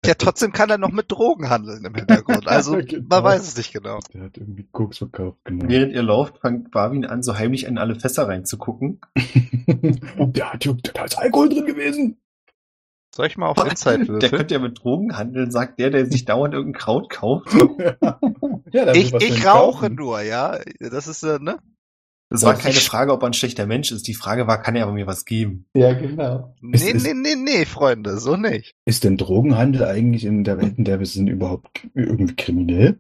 Ja, 0.05 0.13
trotzdem 0.15 0.51
kann 0.51 0.69
er 0.69 0.77
noch 0.77 0.91
mit 0.91 1.11
Drogen 1.11 1.49
handeln 1.49 1.85
im 1.85 1.95
Hintergrund. 1.95 2.47
Also 2.47 2.77
Genau. 2.85 3.05
man 3.09 3.23
weiß 3.23 3.41
es 3.47 3.55
nicht 3.57 3.71
genau. 3.73 3.99
der 4.13 4.23
hat 4.23 4.37
irgendwie 4.37 4.67
Koks 4.71 4.97
verkauft, 4.97 5.37
genau. 5.45 5.65
Während 5.67 5.93
ihr 5.93 6.03
lauft, 6.03 6.39
fängt 6.39 6.71
Barwin 6.71 7.05
an, 7.05 7.23
so 7.23 7.37
heimlich 7.37 7.65
in 7.65 7.77
alle 7.77 7.95
Fässer 7.95 8.27
reinzugucken. 8.27 8.99
der 10.17 10.53
hat 10.53 10.65
da 10.93 11.03
ist 11.05 11.17
Alkohol 11.17 11.49
drin 11.49 11.65
gewesen. 11.65 12.17
Soll 13.15 13.27
ich 13.27 13.37
mal 13.37 13.47
auf 13.47 13.63
Insight 13.69 13.99
Der 14.01 14.07
würfeln? 14.07 14.31
könnte 14.31 14.53
ja 14.55 14.59
mit 14.59 14.83
Drogen 14.83 15.15
handeln, 15.15 15.51
sagt 15.51 15.79
der, 15.79 15.91
der 15.91 16.07
sich 16.07 16.25
dauernd 16.25 16.53
irgendein 16.53 16.79
Kraut 16.81 17.09
kauft. 17.09 17.53
ja, 17.53 18.85
der 18.85 18.95
Ich, 18.95 19.13
ich 19.13 19.45
rauche 19.45 19.81
kaufen. 19.83 19.95
nur, 19.95 20.21
ja. 20.21 20.57
Das 20.79 21.07
ist, 21.07 21.21
äh, 21.23 21.37
ne? 21.39 21.59
Das 22.33 22.41
war 22.41 22.55
keine 22.55 22.73
Frage, 22.73 23.13
ob 23.13 23.21
er 23.21 23.27
ein 23.27 23.33
schlechter 23.33 23.67
Mensch 23.67 23.91
ist. 23.91 24.07
Die 24.07 24.15
Frage 24.15 24.47
war, 24.47 24.59
kann 24.59 24.75
er 24.75 24.83
aber 24.85 24.93
mir 24.93 25.05
was 25.05 25.23
geben? 25.23 25.67
Ja, 25.75 25.93
genau. 25.93 26.55
Ist- 26.71 26.83
Nee, 26.83 26.91
ist- 26.91 27.03
nee, 27.05 27.13
nee, 27.13 27.35
nee, 27.35 27.65
Freunde, 27.65 28.17
so 28.19 28.35
nicht. 28.37 28.73
Ist 28.85 29.03
denn 29.03 29.17
Drogenhandel 29.17 29.83
eigentlich 29.85 30.25
in 30.25 30.43
der 30.43 30.57
Welt, 30.57 30.79
in 30.79 30.83
der 30.83 30.97
wir 30.97 31.05
sind, 31.05 31.27
überhaupt 31.27 31.87
irgendwie 31.93 32.35
kriminell? 32.35 32.99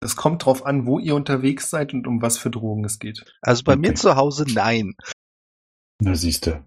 Es 0.00 0.14
kommt 0.14 0.44
drauf 0.44 0.64
an, 0.66 0.86
wo 0.86 1.00
ihr 1.00 1.16
unterwegs 1.16 1.68
seid 1.68 1.94
und 1.94 2.06
um 2.06 2.22
was 2.22 2.38
für 2.38 2.50
Drogen 2.50 2.84
es 2.84 3.00
geht. 3.00 3.24
Also 3.40 3.64
bei 3.64 3.74
mir 3.74 3.88
Okay. 3.88 3.96
zu 3.96 4.14
Hause 4.14 4.44
nein. 4.48 4.94
Na, 6.00 6.14
siehste. 6.14 6.62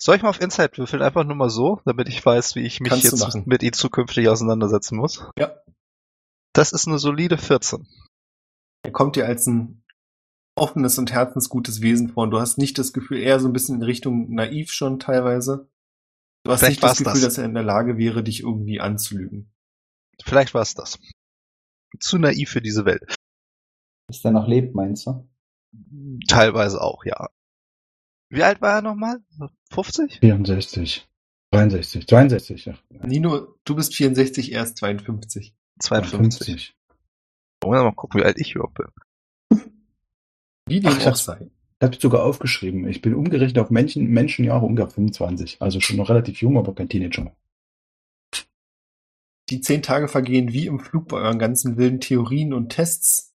Soll 0.00 0.16
ich 0.16 0.22
mal 0.22 0.28
auf 0.30 0.40
Insight 0.40 0.78
würfeln? 0.78 1.02
Einfach 1.02 1.24
nur 1.24 1.36
mal 1.36 1.50
so, 1.50 1.80
damit 1.84 2.08
ich 2.08 2.24
weiß, 2.24 2.54
wie 2.54 2.60
ich 2.60 2.78
mich 2.80 2.90
Kannst 2.90 3.04
jetzt 3.04 3.46
mit 3.46 3.62
ihm 3.64 3.72
zukünftig 3.72 4.28
auseinandersetzen 4.28 4.96
muss. 4.96 5.24
Ja. 5.38 5.56
Das 6.52 6.72
ist 6.72 6.86
eine 6.86 6.98
solide 6.98 7.36
14. 7.38 7.86
Er 8.84 8.92
kommt 8.92 9.16
dir 9.16 9.26
als 9.26 9.46
ein 9.46 9.81
offenes 10.54 10.98
und 10.98 11.12
herzensgutes 11.12 11.80
Wesen 11.80 12.08
vor 12.10 12.24
und 12.24 12.30
du 12.30 12.40
hast 12.40 12.58
nicht 12.58 12.78
das 12.78 12.92
Gefühl, 12.92 13.18
eher 13.18 13.40
so 13.40 13.48
ein 13.48 13.52
bisschen 13.52 13.76
in 13.76 13.82
Richtung 13.82 14.32
naiv 14.34 14.70
schon 14.72 14.98
teilweise. 14.98 15.68
Du 16.44 16.52
hast 16.52 16.60
Vielleicht 16.60 16.82
nicht 16.82 16.90
das 16.90 16.98
Gefühl, 16.98 17.12
das. 17.12 17.22
dass 17.22 17.38
er 17.38 17.44
in 17.44 17.54
der 17.54 17.62
Lage 17.62 17.96
wäre, 17.96 18.22
dich 18.22 18.40
irgendwie 18.40 18.80
anzulügen. 18.80 19.52
Vielleicht 20.22 20.54
war 20.54 20.62
es 20.62 20.74
das. 20.74 20.98
Zu 21.98 22.18
naiv 22.18 22.50
für 22.50 22.62
diese 22.62 22.84
Welt. 22.84 23.14
Bis 24.08 24.24
er 24.24 24.32
noch 24.32 24.48
lebt, 24.48 24.74
meinst 24.74 25.06
du? 25.06 25.28
Teilweise 26.28 26.80
auch, 26.80 27.04
ja. 27.04 27.30
Wie 28.28 28.42
alt 28.42 28.60
war 28.60 28.76
er 28.76 28.82
nochmal? 28.82 29.20
50? 29.70 30.20
64. 30.20 31.08
63. 31.52 32.06
62, 32.06 32.64
ja. 32.64 32.74
Nino, 33.02 33.54
du 33.64 33.74
bist 33.74 33.94
64, 33.94 34.52
er 34.52 34.64
ist 34.64 34.78
52. 34.78 35.54
52. 35.80 36.74
Wollen 37.62 37.80
wir 37.80 37.84
mal 37.84 37.94
gucken, 37.94 38.20
wie 38.20 38.24
alt 38.24 38.38
ich 38.40 38.54
überhaupt 38.54 38.74
bin. 38.74 38.86
Wie 40.66 40.80
dem 40.80 40.92
Ach, 40.92 40.98
ich 40.98 41.06
auch 41.06 41.16
sei. 41.16 41.50
Ich 41.80 41.84
habe 41.84 41.96
sogar 42.00 42.22
aufgeschrieben. 42.22 42.86
Ich 42.88 43.02
bin 43.02 43.14
umgerechnet 43.14 43.58
auf 43.58 43.70
Menschen, 43.70 44.08
Menschenjahre 44.08 44.64
ungefähr 44.64 44.90
25. 44.90 45.56
Also 45.60 45.80
schon 45.80 45.96
noch 45.96 46.08
relativ 46.08 46.40
jung, 46.40 46.56
aber 46.56 46.74
kein 46.74 46.88
Teenager. 46.88 47.34
Die 49.50 49.60
zehn 49.60 49.82
Tage 49.82 50.08
vergehen 50.08 50.52
wie 50.52 50.66
im 50.66 50.78
Flug 50.78 51.08
bei 51.08 51.18
euren 51.18 51.38
ganzen 51.38 51.76
wilden 51.76 52.00
Theorien 52.00 52.52
und 52.54 52.70
Tests. 52.70 53.34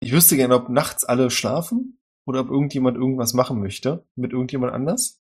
Ich 0.00 0.12
wüsste 0.12 0.36
gerne, 0.36 0.54
ob 0.54 0.68
nachts 0.68 1.04
alle 1.04 1.30
schlafen 1.30 1.98
oder 2.26 2.40
ob 2.40 2.50
irgendjemand 2.50 2.96
irgendwas 2.96 3.32
machen 3.32 3.58
möchte 3.58 4.06
mit 4.14 4.32
irgendjemand 4.32 4.72
anders. 4.72 5.20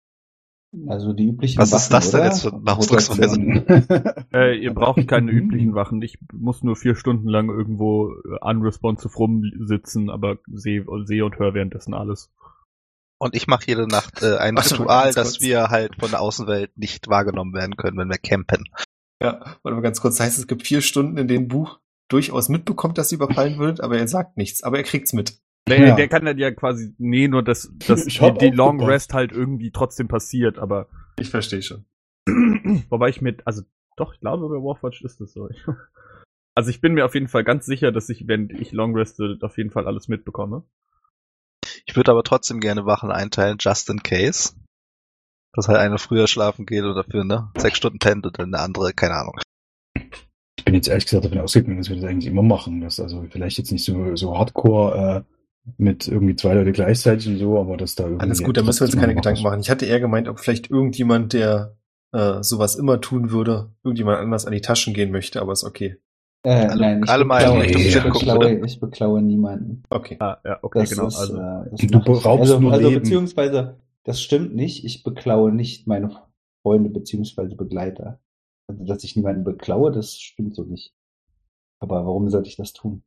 Also 0.88 1.12
die 1.12 1.28
üblichen 1.28 1.60
Was 1.60 1.74
ist 1.74 1.90
das 1.90 2.12
denn 2.12 2.22
oder? 2.22 2.30
jetzt 2.30 2.42
für 2.44 2.54
eine 2.54 2.78
Ausdrucksweise? 2.78 3.40
Äh, 4.34 4.58
ihr 4.60 4.74
braucht 4.74 5.06
keine 5.10 5.30
üblichen 5.32 5.76
Wachen. 5.76 6.02
Ich 6.02 6.18
muss 6.32 6.64
nur 6.64 6.78
vier 6.78 6.96
Stunden 6.96 7.28
lang 7.28 7.50
irgendwo 7.50 8.14
äh, 8.14 8.38
unresponsive 8.40 9.14
rumsitzen, 9.14 10.10
aber 10.10 10.38
sehe 10.48 10.86
seh 11.04 11.22
und 11.22 11.38
höre 11.38 11.54
währenddessen 11.54 11.94
alles. 11.94 12.32
Und 13.18 13.36
ich 13.36 13.48
mache 13.48 13.66
jede 13.68 13.88
Nacht 13.88 14.24
äh, 14.24 14.38
ein 14.38 14.56
Warte 14.56 14.76
mal 14.76 14.82
Ritual, 14.84 15.14
dass 15.14 15.34
kurz. 15.34 15.42
wir 15.42 15.68
halt 15.68 15.96
von 16.00 16.12
der 16.12 16.22
Außenwelt 16.22 16.78
nicht 16.78 17.10
wahrgenommen 17.10 17.54
werden 17.54 17.76
können, 17.76 17.98
wenn 17.98 18.10
wir 18.10 18.18
campen. 18.18 18.64
Ja, 19.22 19.58
warte 19.64 19.76
mal 19.76 19.82
ganz 19.82 20.00
kurz. 20.00 20.18
Das 20.18 20.28
heißt, 20.28 20.40
es 20.40 20.48
gibt 20.48 20.66
vier 20.66 20.82
Stunden, 20.82 21.18
in 21.18 21.28
denen 21.28 21.50
Buch 21.50 21.80
durchaus 22.08 22.48
mitbekommt, 22.48 22.98
dass 22.98 23.12
ihr 23.12 23.18
überfallen 23.18 23.60
würdet, 23.60 23.82
aber 23.82 23.98
er 23.98 24.08
sagt 24.08 24.38
nichts. 24.38 24.64
Aber 24.64 24.78
er 24.78 24.84
kriegt's 24.84 25.14
mit. 25.14 25.38
Der, 25.78 25.88
Ja. 25.88 25.96
der 25.96 26.08
kann 26.08 26.26
dann 26.26 26.38
ja 26.38 26.52
quasi, 26.52 26.94
nee, 26.98 27.28
nur 27.28 27.44
dass, 27.44 27.72
dass 27.88 28.06
Ich 28.06 28.20
die, 28.20 28.34
die 28.38 28.50
Long 28.50 28.76
aufgepasst. 28.76 28.90
Rest 28.92 29.14
halt 29.14 29.32
irgendwie 29.32 29.72
trotzdem 29.72 30.08
passiert, 30.08 30.60
aber 30.60 30.88
Ich 31.20 31.30
verstehe 31.30 31.62
schon. 31.62 31.86
wobei 32.90 33.10
ich 33.10 33.22
mit, 33.22 33.46
also 33.48 33.64
doch, 33.98 34.14
ich 34.14 34.20
glaube 34.20 34.48
bei 34.48 34.56
Warforged 34.56 35.02
ist 35.04 35.20
das 35.22 35.34
so. 35.34 35.50
Also 36.54 36.70
ich 36.70 36.82
bin 36.82 36.94
mir 36.94 37.06
auf 37.06 37.14
jeden 37.14 37.30
Fall 37.30 37.46
ganz 37.46 37.66
sicher, 37.66 37.94
dass 37.94 38.10
ich, 38.10 38.28
wenn 38.28 38.50
ich 38.50 38.74
Long 38.74 38.94
reste, 38.94 39.38
auf 39.42 39.58
jeden 39.58 39.70
Fall 39.72 39.88
alles 39.88 40.10
mitbekomme. 40.10 40.64
Ich 41.86 41.96
würde 41.96 42.12
aber 42.12 42.24
trotzdem 42.24 42.60
gerne 42.60 42.86
Wachen 42.86 43.10
einteilen, 43.10 43.56
just 43.58 43.90
in 43.90 44.04
case. 44.04 44.54
Dass 45.54 45.70
halt 45.70 45.78
einer 45.78 45.98
früher 45.98 46.28
schlafen 46.28 46.66
geht 46.66 46.84
und 46.84 46.96
dafür, 46.96 47.24
ne, 47.24 47.50
sechs 47.58 47.78
Stunden 47.78 48.00
pennt 48.00 48.26
und 48.26 48.38
dann 48.38 48.52
der 48.52 48.64
andere, 48.64 48.92
keine 48.92 49.14
Ahnung. 49.16 49.38
Ich 50.58 50.66
bin 50.66 50.76
jetzt 50.76 50.90
ehrlich 50.90 51.06
gesagt 51.06 51.24
davon 51.24 51.40
ausgegangen, 51.40 51.78
dass 51.78 51.88
wir 51.90 51.96
das 51.96 52.06
eigentlich 52.06 52.28
immer 52.30 52.44
machen. 52.44 52.82
Dass 52.82 53.00
also 53.00 53.26
vielleicht 53.32 53.58
jetzt 53.58 53.72
nicht 53.72 53.86
so, 53.86 54.18
so 54.18 54.38
hardcore 54.38 55.26
äh, 55.26 55.31
mit 55.78 56.08
irgendwie 56.08 56.36
zwei 56.36 56.54
Leute 56.56 56.72
gleichzeitig 56.72 57.28
und 57.28 57.38
so, 57.38 57.60
aber 57.60 57.78
dass 57.78 57.96
da 57.96 58.06
irgendwie. 58.06 58.22
Alles 58.24 58.44
gut, 58.44 58.58
da 58.58 58.64
müssen 58.64 58.82
wir 58.82 58.86
uns 58.88 58.96
keine 58.96 59.14
noch 59.14 59.22
Gedanken 59.22 59.44
machen. 59.44 59.60
Ich 59.62 59.70
hatte 59.70 59.86
eher 59.86 60.00
gemeint, 60.00 60.28
ob 60.28 60.40
vielleicht 60.40 60.70
irgendjemand, 60.72 61.34
der 61.34 61.78
äh, 62.14 62.42
sowas 62.44 62.76
immer 62.76 63.00
tun 63.02 63.32
würde, 63.32 63.72
irgendjemand 63.84 64.20
anders 64.20 64.46
an 64.46 64.54
die 64.54 64.62
Taschen 64.62 64.94
gehen 64.94 65.12
möchte, 65.12 65.42
aber 65.42 65.54
ist 65.54 65.64
okay. 65.64 65.98
Äh, 66.44 66.50
Alle- 66.50 66.82
nein, 66.82 67.02
ich 67.04 67.10
alle 67.10 67.26
mal 67.26 67.38
beklaue, 67.40 67.66
ich, 67.68 68.04
beklaue, 68.04 68.66
ich 68.66 68.80
beklaue 68.80 69.22
niemanden. 69.22 69.84
Okay. 69.90 70.18
Ah, 70.20 70.38
ja, 70.44 70.58
okay, 70.64 70.80
Das 70.80 70.90
genau. 70.90 71.08
ist, 71.08 71.18
also, 71.20 71.38
äh, 71.38 71.70
das 71.70 71.80
Du 71.82 71.86
ich. 72.00 72.04
beraubst 72.04 72.26
also, 72.42 72.60
nur 72.60 72.72
also 72.74 72.90
Leben. 72.90 73.02
beziehungsweise, 73.04 73.78
das 74.04 74.22
stimmt 74.22 74.56
nicht. 74.56 74.84
Ich 74.84 75.04
beklaue 75.04 75.52
nicht 75.52 75.86
meine 75.88 76.10
Freunde 76.64 76.90
beziehungsweise 76.90 77.56
Begleiter. 77.56 78.20
Also, 78.68 78.84
dass 78.86 79.04
ich 79.04 79.16
niemanden 79.16 79.44
beklaue, 79.44 79.92
das 79.92 80.16
stimmt 80.20 80.56
so 80.56 80.64
nicht. 80.64 80.94
Aber 81.80 82.06
warum 82.06 82.30
sollte 82.30 82.50
ich 82.50 82.56
das 82.58 82.74
tun? 82.74 83.04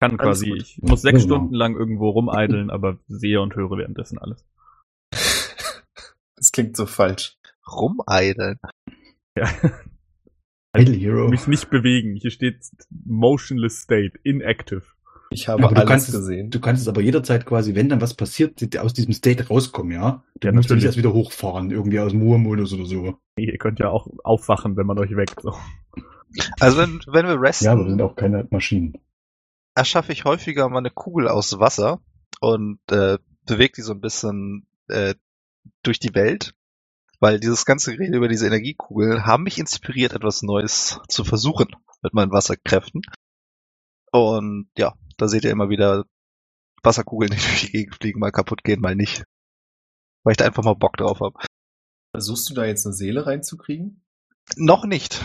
Kann 0.00 0.18
alles 0.18 0.40
quasi, 0.40 0.50
gut. 0.50 0.60
ich 0.60 0.78
muss 0.82 1.02
sechs 1.02 1.22
Genau. 1.22 1.36
Stunden 1.36 1.54
lang 1.54 1.76
irgendwo 1.76 2.10
rumeideln, 2.10 2.70
aber 2.70 2.98
sehe 3.08 3.40
und 3.40 3.54
höre 3.56 3.76
währenddessen 3.78 4.18
alles. 4.18 4.44
Das 6.36 6.52
klingt 6.52 6.76
so 6.76 6.86
falsch. 6.86 7.36
Rumeideln. 7.70 8.58
Ja. 9.36 9.48
Idle 10.76 10.94
Hero. 10.94 11.28
Mich 11.28 11.46
nicht 11.46 11.70
bewegen. 11.70 12.14
Hier 12.14 12.30
steht 12.30 12.60
motionless 13.04 13.80
state, 13.82 14.12
inactive. 14.22 14.82
Ich 15.30 15.48
habe 15.48 15.62
Aber 15.64 15.74
du 15.74 15.80
alles 15.80 15.88
kannst, 15.90 16.08
es, 16.08 16.14
gesehen. 16.14 16.50
du 16.50 16.58
kannst 16.60 16.82
es 16.82 16.88
aber 16.88 17.02
jederzeit 17.02 17.44
quasi, 17.44 17.74
wenn 17.74 17.88
dann 17.90 18.00
was 18.00 18.14
passiert, 18.14 18.60
die- 18.60 18.78
aus 18.78 18.94
diesem 18.94 19.12
State 19.12 19.48
rauskommen, 19.48 19.92
ja? 19.92 20.22
Du 20.40 20.48
Ja, 20.48 20.52
musst 20.54 20.70
du 20.70 20.74
natürlich. 20.74 20.76
nicht 20.76 20.84
erst 20.86 20.98
wieder 20.98 21.12
hochfahren, 21.12 21.70
irgendwie 21.70 21.98
aus 22.00 22.12
dem 22.12 22.22
Ruhemodus 22.22 22.72
oder 22.72 22.86
so. 22.86 23.18
Ihr 23.36 23.58
könnt 23.58 23.78
ja 23.78 23.90
auch 23.90 24.06
aufwachen, 24.24 24.76
wenn 24.76 24.86
man 24.86 24.98
euch 24.98 25.14
weckt. 25.16 25.42
So. 25.42 25.54
Also 26.60 26.78
wenn, 26.78 27.00
wenn 27.08 27.26
wir 27.26 27.40
resten, 27.40 27.66
Ja, 27.66 27.72
aber 27.72 27.84
wir 27.84 27.90
sind 27.90 28.00
auch 28.02 28.16
keine 28.16 28.46
Maschinen. 28.50 28.94
Erschaffe 29.78 30.12
ich 30.12 30.24
häufiger 30.24 30.68
mal 30.68 30.78
eine 30.78 30.90
Kugel 30.90 31.28
aus 31.28 31.58
Wasser 31.60 32.00
und 32.40 32.80
äh, 32.90 33.18
bewege 33.46 33.74
die 33.76 33.82
so 33.82 33.92
ein 33.92 34.00
bisschen 34.00 34.66
äh, 34.88 35.14
durch 35.82 36.00
die 36.00 36.14
Welt. 36.14 36.54
Weil 37.20 37.40
dieses 37.40 37.64
ganze 37.64 37.92
Gerede 37.92 38.16
über 38.16 38.28
diese 38.28 38.46
Energiekugeln 38.46 39.24
haben 39.24 39.44
mich 39.44 39.58
inspiriert, 39.58 40.12
etwas 40.12 40.42
Neues 40.42 41.00
zu 41.08 41.24
versuchen 41.24 41.68
mit 42.02 42.12
meinen 42.12 42.32
Wasserkräften. 42.32 43.02
Und 44.12 44.68
ja, 44.76 44.94
da 45.16 45.28
seht 45.28 45.44
ihr 45.44 45.50
immer 45.50 45.68
wieder 45.68 46.04
Wasserkugeln, 46.82 47.30
die 47.30 47.36
durch 47.46 47.60
die 47.62 47.72
Gegend 47.72 47.94
fliegen, 47.96 48.20
mal 48.20 48.32
kaputt 48.32 48.62
gehen, 48.64 48.80
mal 48.80 48.96
nicht. 48.96 49.24
Weil 50.24 50.32
ich 50.32 50.36
da 50.36 50.44
einfach 50.44 50.64
mal 50.64 50.74
Bock 50.74 50.96
drauf 50.96 51.20
habe. 51.20 51.38
Versuchst 52.12 52.50
du 52.50 52.54
da 52.54 52.64
jetzt 52.64 52.84
eine 52.86 52.94
Seele 52.94 53.26
reinzukriegen? 53.26 54.02
Noch 54.56 54.84
nicht. 54.84 55.24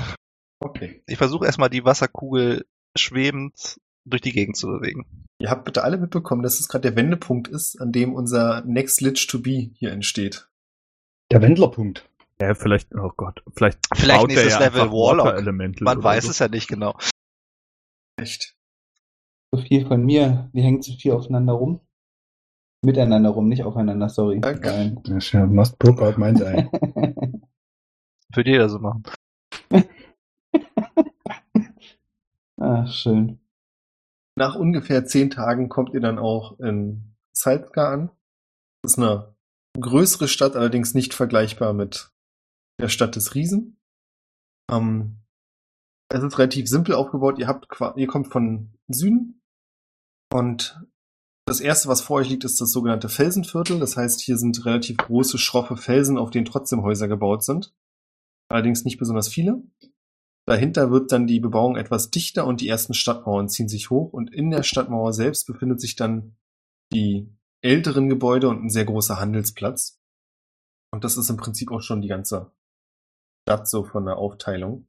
Okay. 0.59 1.03
Ich 1.07 1.17
versuche 1.17 1.45
erstmal 1.45 1.69
die 1.69 1.85
Wasserkugel 1.85 2.65
schwebend 2.95 3.79
durch 4.05 4.21
die 4.21 4.31
Gegend 4.31 4.57
zu 4.57 4.67
bewegen. 4.67 5.05
Ihr 5.39 5.49
habt 5.49 5.65
bitte 5.65 5.83
alle 5.83 5.97
mitbekommen, 5.97 6.43
dass 6.43 6.59
es 6.59 6.67
gerade 6.67 6.83
der 6.83 6.95
Wendepunkt 6.95 7.47
ist, 7.47 7.79
an 7.81 7.91
dem 7.91 8.13
unser 8.13 8.63
Next 8.65 9.01
Lich 9.01 9.27
to 9.27 9.39
Be 9.41 9.71
hier 9.73 9.91
entsteht. 9.91 10.47
Der 11.31 11.41
Wendlerpunkt. 11.41 12.07
Ja, 12.41 12.55
vielleicht, 12.55 12.93
oh 12.95 13.11
Gott, 13.15 13.43
vielleicht, 13.55 13.79
Vielleicht 13.95 14.27
nächstes 14.27 14.53
ja 14.53 14.59
Level 14.59 14.91
Warlock. 14.91 15.35
Elemental 15.35 15.83
Man 15.83 16.03
weiß 16.03 16.25
so. 16.25 16.31
es 16.31 16.39
ja 16.39 16.47
nicht 16.47 16.67
genau. 16.67 16.95
Echt? 18.17 18.55
So 19.51 19.61
viel 19.61 19.85
von 19.85 20.03
mir. 20.03 20.49
Wir 20.51 20.63
hängen 20.63 20.81
zu 20.81 20.93
viel 20.93 21.11
aufeinander 21.11 21.53
rum. 21.53 21.79
Miteinander 22.83 23.29
rum, 23.29 23.47
nicht 23.47 23.63
aufeinander, 23.63 24.09
sorry. 24.09 24.41
Danke. 24.41 24.67
Nein. 24.67 24.99
Das 25.03 25.25
ist 25.25 25.31
ja 25.31 25.45
must 25.45 25.79
poke 25.79 26.05
out 26.05 26.17
meins 26.17 26.41
ein. 26.41 26.69
Würde 28.33 28.49
jeder 28.49 28.67
so 28.67 28.79
machen. 28.79 29.03
Ach, 32.57 32.87
schön. 32.91 33.39
Nach 34.35 34.55
ungefähr 34.55 35.05
zehn 35.05 35.29
Tagen 35.29 35.69
kommt 35.69 35.93
ihr 35.93 36.01
dann 36.01 36.17
auch 36.17 36.59
in 36.59 37.15
Salzgar 37.31 37.91
an. 37.91 38.11
Das 38.81 38.93
ist 38.93 38.99
eine 38.99 39.35
größere 39.79 40.27
Stadt, 40.27 40.55
allerdings 40.55 40.93
nicht 40.93 41.13
vergleichbar 41.13 41.73
mit 41.73 42.11
der 42.81 42.89
Stadt 42.89 43.15
des 43.15 43.35
Riesen. 43.35 43.77
Ähm, 44.71 45.17
es 46.09 46.23
ist 46.23 46.37
relativ 46.37 46.67
simpel 46.67 46.95
aufgebaut. 46.95 47.39
Ihr 47.39 47.47
habt, 47.47 47.67
ihr 47.95 48.07
kommt 48.07 48.27
von 48.27 48.73
Süden 48.87 49.41
und 50.31 50.79
das 51.45 51.59
erste, 51.59 51.89
was 51.89 52.01
vor 52.01 52.17
euch 52.17 52.29
liegt, 52.29 52.45
ist 52.45 52.61
das 52.61 52.71
sogenannte 52.71 53.09
Felsenviertel. 53.09 53.79
Das 53.79 53.97
heißt, 53.97 54.21
hier 54.21 54.37
sind 54.37 54.65
relativ 54.65 54.97
große, 54.97 55.37
schroffe 55.37 55.75
Felsen, 55.75 56.17
auf 56.17 56.31
denen 56.31 56.45
trotzdem 56.45 56.83
Häuser 56.83 57.07
gebaut 57.07 57.43
sind. 57.43 57.73
Allerdings 58.49 58.85
nicht 58.85 58.97
besonders 58.97 59.27
viele. 59.27 59.61
Dahinter 60.45 60.91
wird 60.91 61.11
dann 61.11 61.25
die 61.25 61.39
Bebauung 61.39 61.77
etwas 61.77 62.11
dichter 62.11 62.45
und 62.45 62.59
die 62.59 62.67
ersten 62.67 62.93
Stadtmauern 62.93 63.47
ziehen 63.47 63.69
sich 63.69 63.89
hoch 63.89 64.11
und 64.11 64.33
in 64.33 64.51
der 64.51 64.63
Stadtmauer 64.63 65.13
selbst 65.13 65.47
befindet 65.47 65.79
sich 65.79 65.95
dann 65.95 66.35
die 66.91 67.33
älteren 67.61 68.09
Gebäude 68.09 68.49
und 68.49 68.63
ein 68.63 68.69
sehr 68.69 68.85
großer 68.85 69.19
Handelsplatz. 69.19 70.01
Und 70.91 71.03
das 71.03 71.17
ist 71.17 71.29
im 71.29 71.37
Prinzip 71.37 71.71
auch 71.71 71.81
schon 71.81 72.01
die 72.01 72.09
ganze 72.09 72.51
Stadt 73.47 73.69
so 73.69 73.83
von 73.83 74.05
der 74.05 74.17
Aufteilung. 74.17 74.87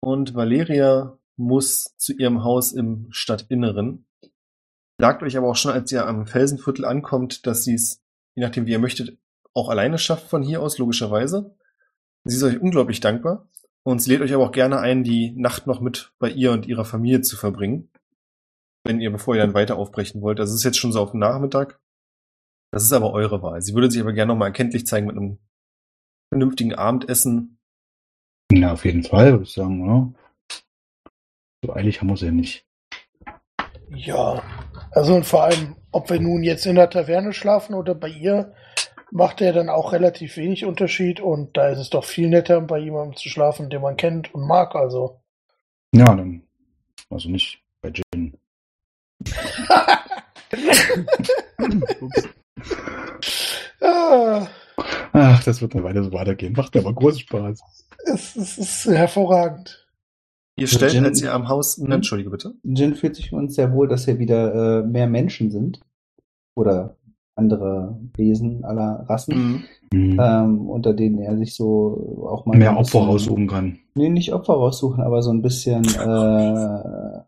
Und 0.00 0.34
Valeria 0.34 1.18
muss 1.36 1.96
zu 1.96 2.12
ihrem 2.12 2.42
Haus 2.42 2.72
im 2.72 3.06
Stadtinneren. 3.10 4.06
Sagt 4.98 5.22
euch 5.22 5.36
aber 5.36 5.48
auch 5.48 5.56
schon, 5.56 5.72
als 5.72 5.92
ihr 5.92 6.06
am 6.06 6.26
Felsenviertel 6.26 6.84
ankommt, 6.84 7.46
dass 7.46 7.64
sie 7.64 7.74
es, 7.74 8.02
je 8.34 8.42
nachdem 8.42 8.66
wie 8.66 8.72
ihr 8.72 8.78
möchtet, 8.78 9.18
auch 9.54 9.68
alleine 9.68 9.98
schafft 9.98 10.28
von 10.28 10.42
hier 10.42 10.60
aus, 10.60 10.78
logischerweise. 10.78 11.56
Sie 12.24 12.36
ist 12.36 12.42
euch 12.42 12.60
unglaublich 12.60 13.00
dankbar. 13.00 13.48
Und 13.86 14.00
sie 14.00 14.10
lädt 14.10 14.20
euch 14.20 14.34
aber 14.34 14.42
auch 14.42 14.52
gerne 14.52 14.80
ein, 14.80 15.04
die 15.04 15.30
Nacht 15.30 15.68
noch 15.68 15.80
mit 15.80 16.10
bei 16.18 16.28
ihr 16.28 16.50
und 16.50 16.66
ihrer 16.66 16.84
Familie 16.84 17.20
zu 17.20 17.36
verbringen. 17.36 17.88
Wenn 18.82 19.00
ihr, 19.00 19.12
bevor 19.12 19.36
ihr 19.36 19.42
dann 19.42 19.54
weiter 19.54 19.76
aufbrechen 19.76 20.22
wollt. 20.22 20.40
Das 20.40 20.52
ist 20.52 20.64
jetzt 20.64 20.76
schon 20.76 20.90
so 20.90 21.00
auf 21.00 21.12
den 21.12 21.20
Nachmittag. 21.20 21.78
Das 22.72 22.82
ist 22.82 22.92
aber 22.92 23.12
eure 23.12 23.42
Wahl. 23.42 23.62
Sie 23.62 23.74
würde 23.74 23.88
sich 23.88 24.00
aber 24.00 24.12
gerne 24.12 24.32
nochmal 24.32 24.48
erkenntlich 24.48 24.88
zeigen 24.88 25.06
mit 25.06 25.16
einem 25.16 25.38
vernünftigen 26.32 26.74
Abendessen. 26.74 27.58
Na, 28.50 28.72
auf 28.72 28.84
jeden 28.84 29.04
Fall, 29.04 29.30
würde 29.30 29.44
ich 29.44 29.52
sagen, 29.52 29.80
oder? 29.80 30.12
So 31.64 31.72
eilig 31.72 32.00
haben 32.00 32.08
wir 32.08 32.16
sie 32.16 32.26
ja 32.26 32.32
nicht. 32.32 32.66
Ja, 33.90 34.42
also 34.90 35.14
und 35.14 35.26
vor 35.26 35.44
allem, 35.44 35.76
ob 35.92 36.10
wir 36.10 36.18
nun 36.18 36.42
jetzt 36.42 36.66
in 36.66 36.74
der 36.74 36.90
Taverne 36.90 37.32
schlafen 37.32 37.74
oder 37.74 37.94
bei 37.94 38.08
ihr, 38.08 38.52
macht 39.10 39.40
ja 39.40 39.52
dann 39.52 39.68
auch 39.68 39.92
relativ 39.92 40.36
wenig 40.36 40.64
Unterschied 40.64 41.20
und 41.20 41.56
da 41.56 41.68
ist 41.68 41.78
es 41.78 41.90
doch 41.90 42.04
viel 42.04 42.28
netter, 42.28 42.60
bei 42.60 42.78
jemandem 42.78 43.16
zu 43.16 43.28
schlafen, 43.28 43.70
den 43.70 43.80
man 43.82 43.96
kennt 43.96 44.34
und 44.34 44.46
mag, 44.46 44.74
also. 44.74 45.20
Ja, 45.94 46.04
dann, 46.14 46.42
also 47.10 47.28
nicht 47.30 47.62
bei 47.80 47.90
Jin. 48.12 48.36
ah, 53.80 54.46
Ach, 55.12 55.42
das 55.44 55.62
wird 55.62 55.74
eine 55.74 55.84
Weile 55.84 56.04
so 56.04 56.12
weitergehen. 56.12 56.52
Macht 56.54 56.76
aber 56.76 56.92
großen 56.92 57.20
Spaß. 57.20 57.60
es, 58.04 58.36
es 58.36 58.58
ist 58.58 58.84
hervorragend. 58.86 59.86
Ihr 60.56 60.66
stellt, 60.68 60.92
Jin- 60.92 61.04
als 61.04 61.22
ihr 61.22 61.32
am 61.32 61.48
Haus, 61.48 61.76
Hm? 61.78 61.90
entschuldige 61.90 62.30
bitte. 62.30 62.54
Jin 62.62 62.94
fühlt 62.94 63.16
sich 63.16 63.30
für 63.30 63.36
uns 63.36 63.54
sehr 63.54 63.72
wohl, 63.72 63.88
dass 63.88 64.04
hier 64.04 64.18
wieder 64.18 64.80
äh, 64.80 64.86
mehr 64.86 65.06
Menschen 65.06 65.50
sind. 65.50 65.80
Oder 66.54 66.95
andere 67.36 67.98
Wesen 68.16 68.64
aller 68.64 69.04
Rassen, 69.08 69.64
Mhm. 69.92 70.18
ähm, 70.20 70.68
unter 70.68 70.94
denen 70.94 71.18
er 71.18 71.36
sich 71.36 71.54
so 71.54 72.26
auch 72.28 72.44
mal 72.46 72.56
Mehr 72.58 72.72
Opfer 72.72 72.82
bisschen- 72.82 73.04
raussuchen 73.04 73.46
kann. 73.46 73.78
Nee, 73.94 74.08
nicht 74.08 74.32
Opfer 74.32 74.54
raussuchen, 74.54 75.02
aber 75.02 75.22
so 75.22 75.30
ein 75.30 75.42
bisschen 75.42 75.84
äh, 75.84 77.20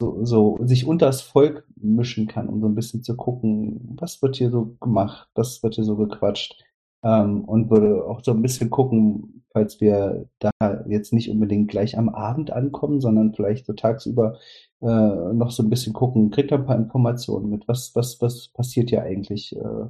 so, 0.00 0.24
so 0.24 0.58
sich 0.62 0.86
unters 0.86 1.20
Volk 1.20 1.66
mischen 1.76 2.26
kann, 2.26 2.48
um 2.48 2.60
so 2.60 2.66
ein 2.66 2.74
bisschen 2.74 3.02
zu 3.02 3.16
gucken, 3.16 3.96
was 4.00 4.22
wird 4.22 4.36
hier 4.36 4.50
so 4.50 4.76
gemacht, 4.80 5.28
was 5.34 5.62
wird 5.62 5.74
hier 5.74 5.84
so 5.84 5.96
gequatscht. 5.96 6.64
Ähm, 7.02 7.44
und 7.44 7.70
würde 7.70 8.04
auch 8.06 8.20
so 8.22 8.32
ein 8.32 8.42
bisschen 8.42 8.68
gucken, 8.68 9.44
falls 9.52 9.80
wir 9.80 10.26
da 10.38 10.50
jetzt 10.86 11.12
nicht 11.12 11.30
unbedingt 11.30 11.70
gleich 11.70 11.96
am 11.96 12.08
Abend 12.10 12.50
ankommen, 12.52 13.00
sondern 13.00 13.32
vielleicht 13.34 13.64
so 13.66 13.72
tagsüber 13.72 14.38
äh, 14.82 15.32
noch 15.34 15.50
so 15.50 15.62
ein 15.62 15.70
bisschen 15.70 15.92
gucken, 15.92 16.30
kriegt 16.30 16.52
ein 16.52 16.66
paar 16.66 16.76
Informationen 16.76 17.50
mit, 17.50 17.68
was, 17.68 17.94
was, 17.94 18.20
was 18.20 18.48
passiert 18.48 18.90
hier 18.90 19.02
eigentlich, 19.02 19.54
äh, 19.56 19.88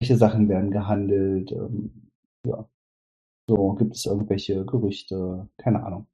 welche 0.00 0.16
Sachen 0.16 0.48
werden 0.48 0.70
gehandelt, 0.70 1.52
ähm, 1.52 2.10
ja. 2.46 2.68
So, 3.48 3.74
gibt 3.74 3.94
es 3.94 4.06
irgendwelche 4.06 4.64
Gerüchte? 4.64 5.48
Keine 5.56 5.84
Ahnung. 5.84 6.08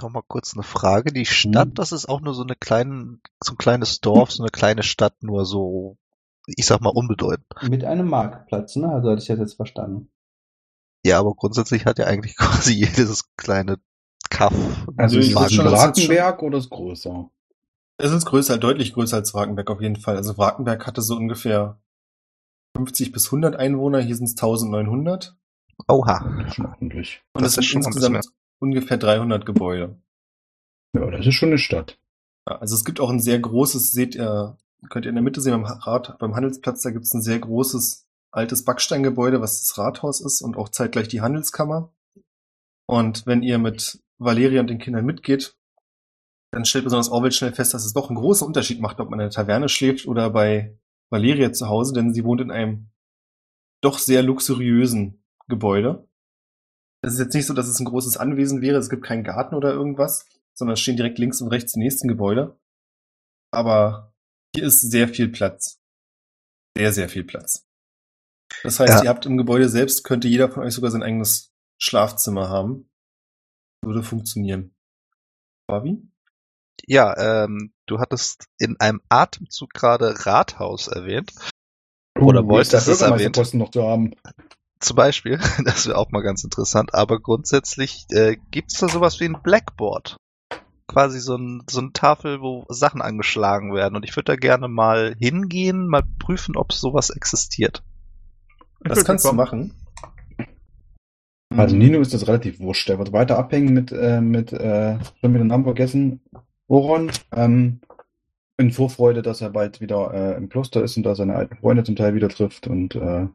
Noch 0.00 0.10
mal 0.10 0.22
kurz 0.26 0.54
eine 0.54 0.62
Frage. 0.64 1.12
Die 1.12 1.26
Stadt, 1.26 1.68
Hm. 1.68 1.74
das 1.74 1.92
ist 1.92 2.08
auch 2.08 2.20
nur 2.20 2.34
so 2.34 2.42
eine 2.42 2.56
kleine, 2.56 3.18
so 3.42 3.52
ein 3.52 3.58
kleines 3.58 4.00
Dorf, 4.00 4.32
so 4.32 4.42
eine 4.42 4.50
kleine 4.50 4.82
Stadt, 4.82 5.22
nur 5.22 5.44
so, 5.44 5.96
ich 6.46 6.66
sag 6.66 6.80
mal, 6.80 6.90
unbedeutend. 6.90 7.46
Mit 7.68 7.84
einem 7.84 8.08
Marktplatz, 8.08 8.76
ne? 8.76 8.88
Also 8.88 9.10
hatte 9.10 9.22
ich 9.22 9.28
das 9.28 9.38
jetzt 9.38 9.54
verstanden. 9.54 10.10
Ja, 11.04 11.20
aber 11.20 11.34
grundsätzlich 11.34 11.86
hat 11.86 11.98
ja 11.98 12.06
eigentlich 12.06 12.36
quasi 12.36 12.72
jedes 12.74 13.32
kleine 13.36 13.78
Kaff. 14.36 14.54
Also 14.96 15.16
Nö, 15.16 15.22
ist 15.22 15.34
das 15.34 15.42
würd 15.42 15.52
schon- 15.52 15.64
das 15.64 15.80
Rakenberg 15.80 16.42
oder 16.42 16.58
ist 16.58 16.70
größer? 16.70 17.30
Es 17.98 18.12
ist 18.12 18.26
größer, 18.26 18.58
deutlich 18.58 18.92
größer 18.92 19.16
als 19.16 19.32
Wrakenberg 19.32 19.70
auf 19.70 19.80
jeden 19.80 19.96
Fall. 19.96 20.16
Also 20.16 20.36
Wrakenberg 20.36 20.86
hatte 20.86 21.00
so 21.00 21.16
ungefähr 21.16 21.80
50 22.76 23.12
bis 23.12 23.30
100 23.30 23.56
Einwohner, 23.56 24.00
hier 24.00 24.14
sind 24.16 24.26
es 24.26 24.36
1900. 24.36 25.34
Oha. 25.88 26.34
Das 26.38 26.48
ist 26.48 26.54
schon 26.56 26.66
ordentlich. 26.66 27.22
Und 27.32 27.42
Das 27.42 27.50
es 27.50 27.54
sind 27.54 27.62
ist 27.64 27.68
bisschen 27.86 28.14
insgesamt 28.14 28.26
ungefähr 28.60 28.98
300 28.98 29.46
Gebäude. 29.46 29.98
Ja, 30.94 31.10
das 31.10 31.26
ist 31.26 31.34
schon 31.34 31.48
eine 31.50 31.58
Stadt. 31.58 31.98
Also 32.44 32.74
es 32.74 32.84
gibt 32.84 33.00
auch 33.00 33.10
ein 33.10 33.20
sehr 33.20 33.38
großes, 33.38 33.92
seht 33.92 34.14
ihr, 34.14 34.56
könnt 34.90 35.04
ihr 35.06 35.10
in 35.10 35.14
der 35.16 35.24
Mitte 35.24 35.40
sehen, 35.40 35.52
beim 35.52 35.64
Rad, 35.64 36.18
beim 36.18 36.34
Handelsplatz, 36.34 36.82
da 36.82 36.90
gibt 36.90 37.04
es 37.06 37.14
ein 37.14 37.22
sehr 37.22 37.38
großes 37.38 38.06
altes 38.30 38.64
Backsteingebäude, 38.64 39.40
was 39.40 39.60
das 39.66 39.78
Rathaus 39.78 40.20
ist 40.20 40.42
und 40.42 40.56
auch 40.56 40.68
zeitgleich 40.68 41.08
die 41.08 41.22
Handelskammer. 41.22 41.92
Und 42.86 43.26
wenn 43.26 43.42
ihr 43.42 43.58
mit 43.58 44.00
Valeria 44.18 44.60
und 44.60 44.68
den 44.68 44.78
Kindern 44.78 45.04
mitgeht, 45.04 45.56
dann 46.52 46.64
stellt 46.64 46.84
besonders 46.84 47.10
Orwell 47.10 47.32
schnell 47.32 47.52
fest, 47.52 47.74
dass 47.74 47.84
es 47.84 47.92
doch 47.92 48.08
einen 48.08 48.18
großen 48.18 48.46
Unterschied 48.46 48.80
macht, 48.80 49.00
ob 49.00 49.10
man 49.10 49.20
in 49.20 49.24
der 49.24 49.30
Taverne 49.30 49.68
schläft 49.68 50.06
oder 50.06 50.30
bei 50.30 50.78
Valeria 51.10 51.52
zu 51.52 51.68
Hause, 51.68 51.92
denn 51.92 52.14
sie 52.14 52.24
wohnt 52.24 52.40
in 52.40 52.50
einem 52.50 52.90
doch 53.82 53.98
sehr 53.98 54.22
luxuriösen 54.22 55.22
Gebäude. 55.48 56.08
Es 57.02 57.12
ist 57.12 57.18
jetzt 57.18 57.34
nicht 57.34 57.46
so, 57.46 57.54
dass 57.54 57.68
es 57.68 57.78
ein 57.78 57.84
großes 57.84 58.16
Anwesen 58.16 58.62
wäre, 58.62 58.78
es 58.78 58.90
gibt 58.90 59.04
keinen 59.04 59.22
Garten 59.22 59.54
oder 59.54 59.72
irgendwas, 59.72 60.26
sondern 60.54 60.74
es 60.74 60.80
stehen 60.80 60.96
direkt 60.96 61.18
links 61.18 61.40
und 61.40 61.48
rechts 61.48 61.72
die 61.72 61.78
nächsten 61.80 62.08
Gebäude. 62.08 62.58
Aber 63.52 64.14
hier 64.54 64.64
ist 64.64 64.80
sehr 64.80 65.08
viel 65.08 65.28
Platz. 65.28 65.80
Sehr, 66.76 66.92
sehr 66.92 67.08
viel 67.08 67.24
Platz. 67.24 67.66
Das 68.62 68.80
heißt, 68.80 68.94
Ja. 68.94 69.02
ihr 69.04 69.08
habt 69.08 69.26
im 69.26 69.36
Gebäude 69.36 69.68
selbst, 69.68 70.04
könnte 70.04 70.28
jeder 70.28 70.50
von 70.50 70.62
euch 70.62 70.74
sogar 70.74 70.90
sein 70.90 71.02
eigenes 71.02 71.52
Schlafzimmer 71.78 72.48
haben. 72.48 72.88
Würde 73.82 74.02
funktionieren. 74.02 74.74
Barbie? 75.66 76.02
Ja, 76.86 77.44
ähm, 77.44 77.72
du 77.86 77.98
hattest 77.98 78.46
in 78.58 78.78
einem 78.78 79.00
Atemzug 79.08 79.72
gerade 79.72 80.26
Rathaus 80.26 80.88
erwähnt. 80.88 81.32
Oder 82.18 82.44
Uh, 82.44 82.48
wolltest 82.48 82.74
ist 82.74 82.86
der 82.86 82.94
es 82.94 83.00
erwähnt? 83.00 83.54
Noch 83.54 83.70
zu 83.70 83.82
haben. 83.82 84.14
Zum 84.80 84.96
Beispiel. 84.96 85.38
Das 85.64 85.86
wäre 85.86 85.98
auch 85.98 86.10
mal 86.10 86.22
ganz 86.22 86.44
interessant. 86.44 86.94
Aber 86.94 87.20
grundsätzlich 87.20 88.06
äh, 88.10 88.36
gibt's 88.50 88.78
da 88.78 88.88
sowas 88.88 89.20
wie 89.20 89.24
ein 89.24 89.42
Blackboard. 89.42 90.16
Quasi 90.86 91.18
so, 91.18 91.36
ein, 91.36 91.62
so 91.68 91.80
eine 91.80 91.92
Tafel, 91.92 92.40
wo 92.40 92.64
Sachen 92.68 93.02
angeschlagen 93.02 93.74
werden. 93.74 93.96
Und 93.96 94.04
ich 94.04 94.14
würde 94.14 94.32
da 94.32 94.36
gerne 94.36 94.68
mal 94.68 95.16
hingehen, 95.18 95.88
mal 95.88 96.04
prüfen, 96.18 96.56
ob 96.56 96.72
sowas 96.72 97.10
existiert. 97.10 97.82
Das 98.80 99.04
kannst 99.04 99.24
du 99.24 99.32
machen. 99.32 99.74
Also 101.54 101.74
Mhm. 101.76 101.82
Nino 101.82 102.00
ist 102.00 102.12
das 102.12 102.26
relativ 102.26 102.58
wurscht. 102.60 102.88
Der 102.88 102.98
wird 102.98 103.12
weiter 103.12 103.38
abhängen 103.38 103.72
mit, 103.72 103.92
äh, 103.92 104.20
mit, 104.20 104.52
äh, 104.52 104.98
schon 105.20 105.30
wieder 105.32 105.44
den 105.44 105.46
Namen 105.48 105.64
vergessen, 105.64 106.20
Oron, 106.68 107.10
ähm, 107.32 107.80
in 108.58 108.72
Vorfreude, 108.72 109.22
dass 109.22 109.40
er 109.42 109.50
bald 109.50 109.80
wieder 109.80 110.12
äh, 110.14 110.36
im 110.36 110.48
Kloster 110.48 110.82
ist 110.82 110.96
und 110.96 111.02
da 111.04 111.14
seine 111.14 111.36
alten 111.36 111.56
Freunde 111.56 111.84
zum 111.84 111.94
Teil 111.96 112.14
wieder 112.14 112.28
trifft 112.28 112.66
und 112.66 112.94
äh, 112.96 113.26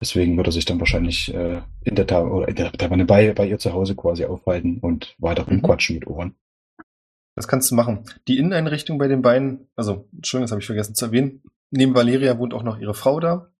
deswegen 0.00 0.36
wird 0.36 0.48
er 0.48 0.52
sich 0.52 0.64
dann 0.64 0.80
wahrscheinlich 0.80 1.32
äh, 1.34 1.60
in 1.84 1.94
der 1.94 2.06
Taverne 2.06 2.32
oder 2.32 2.48
in 2.48 2.56
der 2.56 2.72
Taverne 2.72 3.04
bei, 3.04 3.32
bei 3.32 3.46
ihr 3.46 3.58
zu 3.58 3.72
Hause 3.72 3.94
quasi 3.94 4.24
aufhalten 4.24 4.78
und 4.80 5.14
weiter 5.18 5.42
Mhm. 5.44 5.60
rumquatschen 5.60 5.96
mit 5.96 6.06
Oron. 6.06 6.34
Das 7.36 7.46
kannst 7.48 7.70
du 7.70 7.74
machen. 7.74 8.04
Die 8.28 8.38
Inneneinrichtung 8.38 8.96
bei 8.98 9.08
den 9.08 9.20
beiden, 9.20 9.68
also, 9.76 10.08
Entschuldigung, 10.14 10.44
das 10.46 10.52
habe 10.52 10.60
ich 10.62 10.66
vergessen 10.66 10.94
zu 10.94 11.04
erwähnen. 11.04 11.42
Neben 11.70 11.94
Valeria 11.94 12.38
wohnt 12.38 12.54
auch 12.54 12.62
noch 12.62 12.78
ihre 12.78 12.94
Frau 12.94 13.20
da. 13.20 13.50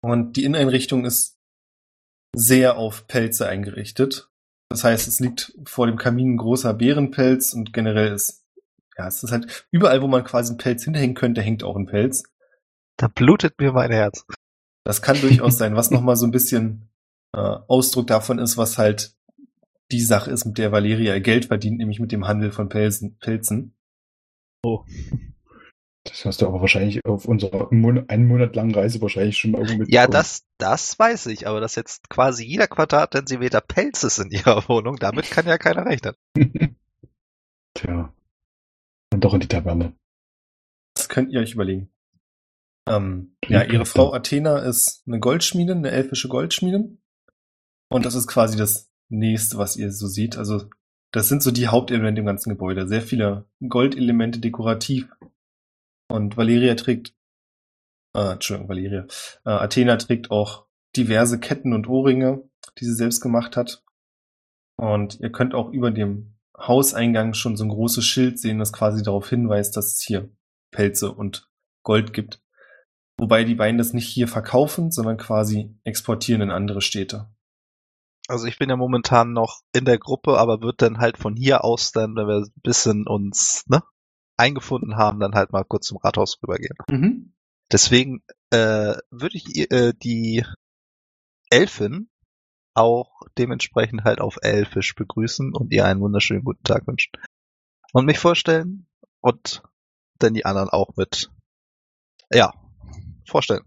Und 0.00 0.36
die 0.36 0.44
Inneneinrichtung 0.44 1.04
ist 1.04 1.36
sehr 2.34 2.76
auf 2.76 3.06
Pelze 3.06 3.48
eingerichtet. 3.48 4.28
Das 4.68 4.84
heißt, 4.84 5.06
es 5.06 5.20
liegt 5.20 5.52
vor 5.64 5.86
dem 5.86 5.96
Kamin 5.96 6.34
ein 6.34 6.36
großer 6.36 6.74
Bärenpelz 6.74 7.52
und 7.52 7.72
generell 7.72 8.12
ist, 8.12 8.44
ja, 8.96 9.06
es 9.06 9.22
ist 9.22 9.32
halt 9.32 9.66
überall, 9.70 10.02
wo 10.02 10.08
man 10.08 10.24
quasi 10.24 10.50
einen 10.50 10.58
Pelz 10.58 10.84
hinterhängen 10.84 11.14
könnte, 11.14 11.42
hängt 11.42 11.62
auch 11.62 11.76
ein 11.76 11.86
Pelz. 11.86 12.24
Da 12.96 13.08
blutet 13.08 13.58
mir 13.58 13.72
mein 13.72 13.90
Herz. 13.90 14.24
Das 14.84 15.02
kann 15.02 15.20
durchaus 15.20 15.58
sein, 15.58 15.76
was 15.76 15.90
nochmal 15.90 16.16
so 16.16 16.26
ein 16.26 16.30
bisschen 16.30 16.88
äh, 17.32 17.38
Ausdruck 17.38 18.06
davon 18.06 18.38
ist, 18.38 18.56
was 18.56 18.78
halt 18.78 19.16
die 19.90 20.00
Sache 20.00 20.30
ist, 20.30 20.44
mit 20.44 20.58
der 20.58 20.72
Valeria 20.72 21.14
ihr 21.14 21.20
Geld 21.20 21.46
verdient, 21.46 21.78
nämlich 21.78 22.00
mit 22.00 22.12
dem 22.12 22.26
Handel 22.26 22.50
von 22.50 22.68
Pelzen. 22.68 23.16
Pelzen. 23.18 23.74
Das 26.04 26.26
hast 26.26 26.42
du 26.42 26.46
aber 26.46 26.60
wahrscheinlich 26.60 27.04
auf 27.06 27.24
unserer 27.24 27.68
Mon 27.72 28.08
einen 28.10 28.26
Monat 28.26 28.54
langen 28.54 28.74
Reise 28.74 29.00
wahrscheinlich 29.00 29.38
schon 29.38 29.52
mal 29.52 29.62
irgendwo 29.62 29.84
Ja, 29.88 30.06
das, 30.06 30.44
das 30.58 30.98
weiß 30.98 31.26
ich, 31.26 31.48
aber 31.48 31.60
dass 31.60 31.76
jetzt 31.76 32.10
quasi 32.10 32.44
jeder 32.44 32.66
Quadratzentimeter 32.66 33.62
Pelz 33.62 34.04
ist 34.04 34.18
in 34.18 34.30
ihrer 34.30 34.68
Wohnung, 34.68 34.96
damit 34.96 35.30
kann 35.30 35.46
ja 35.46 35.56
keiner 35.56 35.86
rechnen. 35.86 36.14
Tja. 37.74 38.12
Und 39.12 39.24
doch 39.24 39.32
in 39.32 39.40
die 39.40 39.48
Taverne. 39.48 39.94
Das 40.94 41.08
könnt 41.08 41.32
ihr 41.32 41.40
euch 41.40 41.54
überlegen. 41.54 41.90
Ähm, 42.86 43.36
ja, 43.48 43.62
ihre 43.62 43.86
Frau. 43.86 44.12
Athena 44.12 44.58
ist 44.58 45.02
eine 45.06 45.20
Goldschmiedin, 45.20 45.78
eine 45.78 45.90
elfische 45.90 46.28
Goldschmiedin. 46.28 46.98
Und 47.88 48.04
das 48.04 48.14
ist 48.14 48.26
quasi 48.26 48.58
das 48.58 48.90
nächste, 49.08 49.56
was 49.56 49.76
ihr 49.76 49.90
so 49.90 50.06
seht. 50.06 50.36
Also, 50.36 50.68
das 51.12 51.28
sind 51.28 51.42
so 51.42 51.50
die 51.50 51.68
Hauptelemente 51.68 52.20
im 52.20 52.26
ganzen 52.26 52.50
Gebäude. 52.50 52.86
Sehr 52.86 53.02
viele 53.02 53.48
Goldelemente 53.66 54.38
dekorativ. 54.40 55.08
Und 56.14 56.36
Valeria 56.36 56.76
trägt, 56.76 57.12
äh, 58.14 58.34
Entschuldigung, 58.34 58.68
Valeria, 58.68 59.06
äh, 59.44 59.50
Athena 59.50 59.96
trägt 59.96 60.30
auch 60.30 60.68
diverse 60.94 61.40
Ketten 61.40 61.72
und 61.72 61.88
Ohrringe, 61.88 62.48
die 62.78 62.84
sie 62.84 62.94
selbst 62.94 63.20
gemacht 63.20 63.56
hat. 63.56 63.82
Und 64.76 65.18
ihr 65.18 65.32
könnt 65.32 65.54
auch 65.54 65.70
über 65.70 65.90
dem 65.90 66.36
Hauseingang 66.56 67.34
schon 67.34 67.56
so 67.56 67.64
ein 67.64 67.70
großes 67.70 68.04
Schild 68.04 68.38
sehen, 68.38 68.60
das 68.60 68.72
quasi 68.72 69.02
darauf 69.02 69.28
hinweist, 69.28 69.76
dass 69.76 69.94
es 69.94 70.02
hier 70.02 70.30
Pelze 70.70 71.10
und 71.10 71.50
Gold 71.82 72.12
gibt. 72.12 72.40
Wobei 73.18 73.42
die 73.42 73.56
beiden 73.56 73.78
das 73.78 73.92
nicht 73.92 74.06
hier 74.06 74.28
verkaufen, 74.28 74.92
sondern 74.92 75.16
quasi 75.16 75.76
exportieren 75.82 76.42
in 76.42 76.50
andere 76.52 76.80
Städte. 76.80 77.28
Also 78.28 78.46
ich 78.46 78.56
bin 78.56 78.70
ja 78.70 78.76
momentan 78.76 79.32
noch 79.32 79.62
in 79.72 79.84
der 79.84 79.98
Gruppe, 79.98 80.38
aber 80.38 80.60
wird 80.60 80.80
dann 80.80 80.98
halt 80.98 81.18
von 81.18 81.34
hier 81.34 81.64
aus 81.64 81.90
dann, 81.90 82.14
wenn 82.14 82.28
wir 82.28 82.36
ein 82.36 82.62
bisschen 82.62 83.08
uns 83.08 83.64
ne, 83.66 83.82
eingefunden 84.36 84.96
haben, 84.96 85.20
dann 85.20 85.34
halt 85.34 85.52
mal 85.52 85.64
kurz 85.64 85.86
zum 85.86 85.98
Rathaus 85.98 86.38
rübergehen. 86.42 86.76
Mhm. 86.90 87.34
Deswegen 87.72 88.22
äh, 88.50 88.96
würde 89.10 89.36
ich 89.36 89.56
ihr- 89.56 89.70
äh, 89.70 89.94
die 89.94 90.44
Elfin 91.50 92.08
auch 92.74 93.20
dementsprechend 93.38 94.04
halt 94.04 94.20
auf 94.20 94.38
Elfisch 94.42 94.94
begrüßen 94.94 95.54
und 95.54 95.72
ihr 95.72 95.84
einen 95.86 96.00
wunderschönen 96.00 96.42
guten 96.44 96.64
Tag 96.64 96.86
wünschen. 96.86 97.12
Und 97.92 98.06
mich 98.06 98.18
vorstellen 98.18 98.86
und 99.20 99.62
dann 100.18 100.34
die 100.34 100.44
anderen 100.44 100.68
auch 100.68 100.96
mit, 100.96 101.30
ja, 102.32 102.52
vorstellen. 103.26 103.64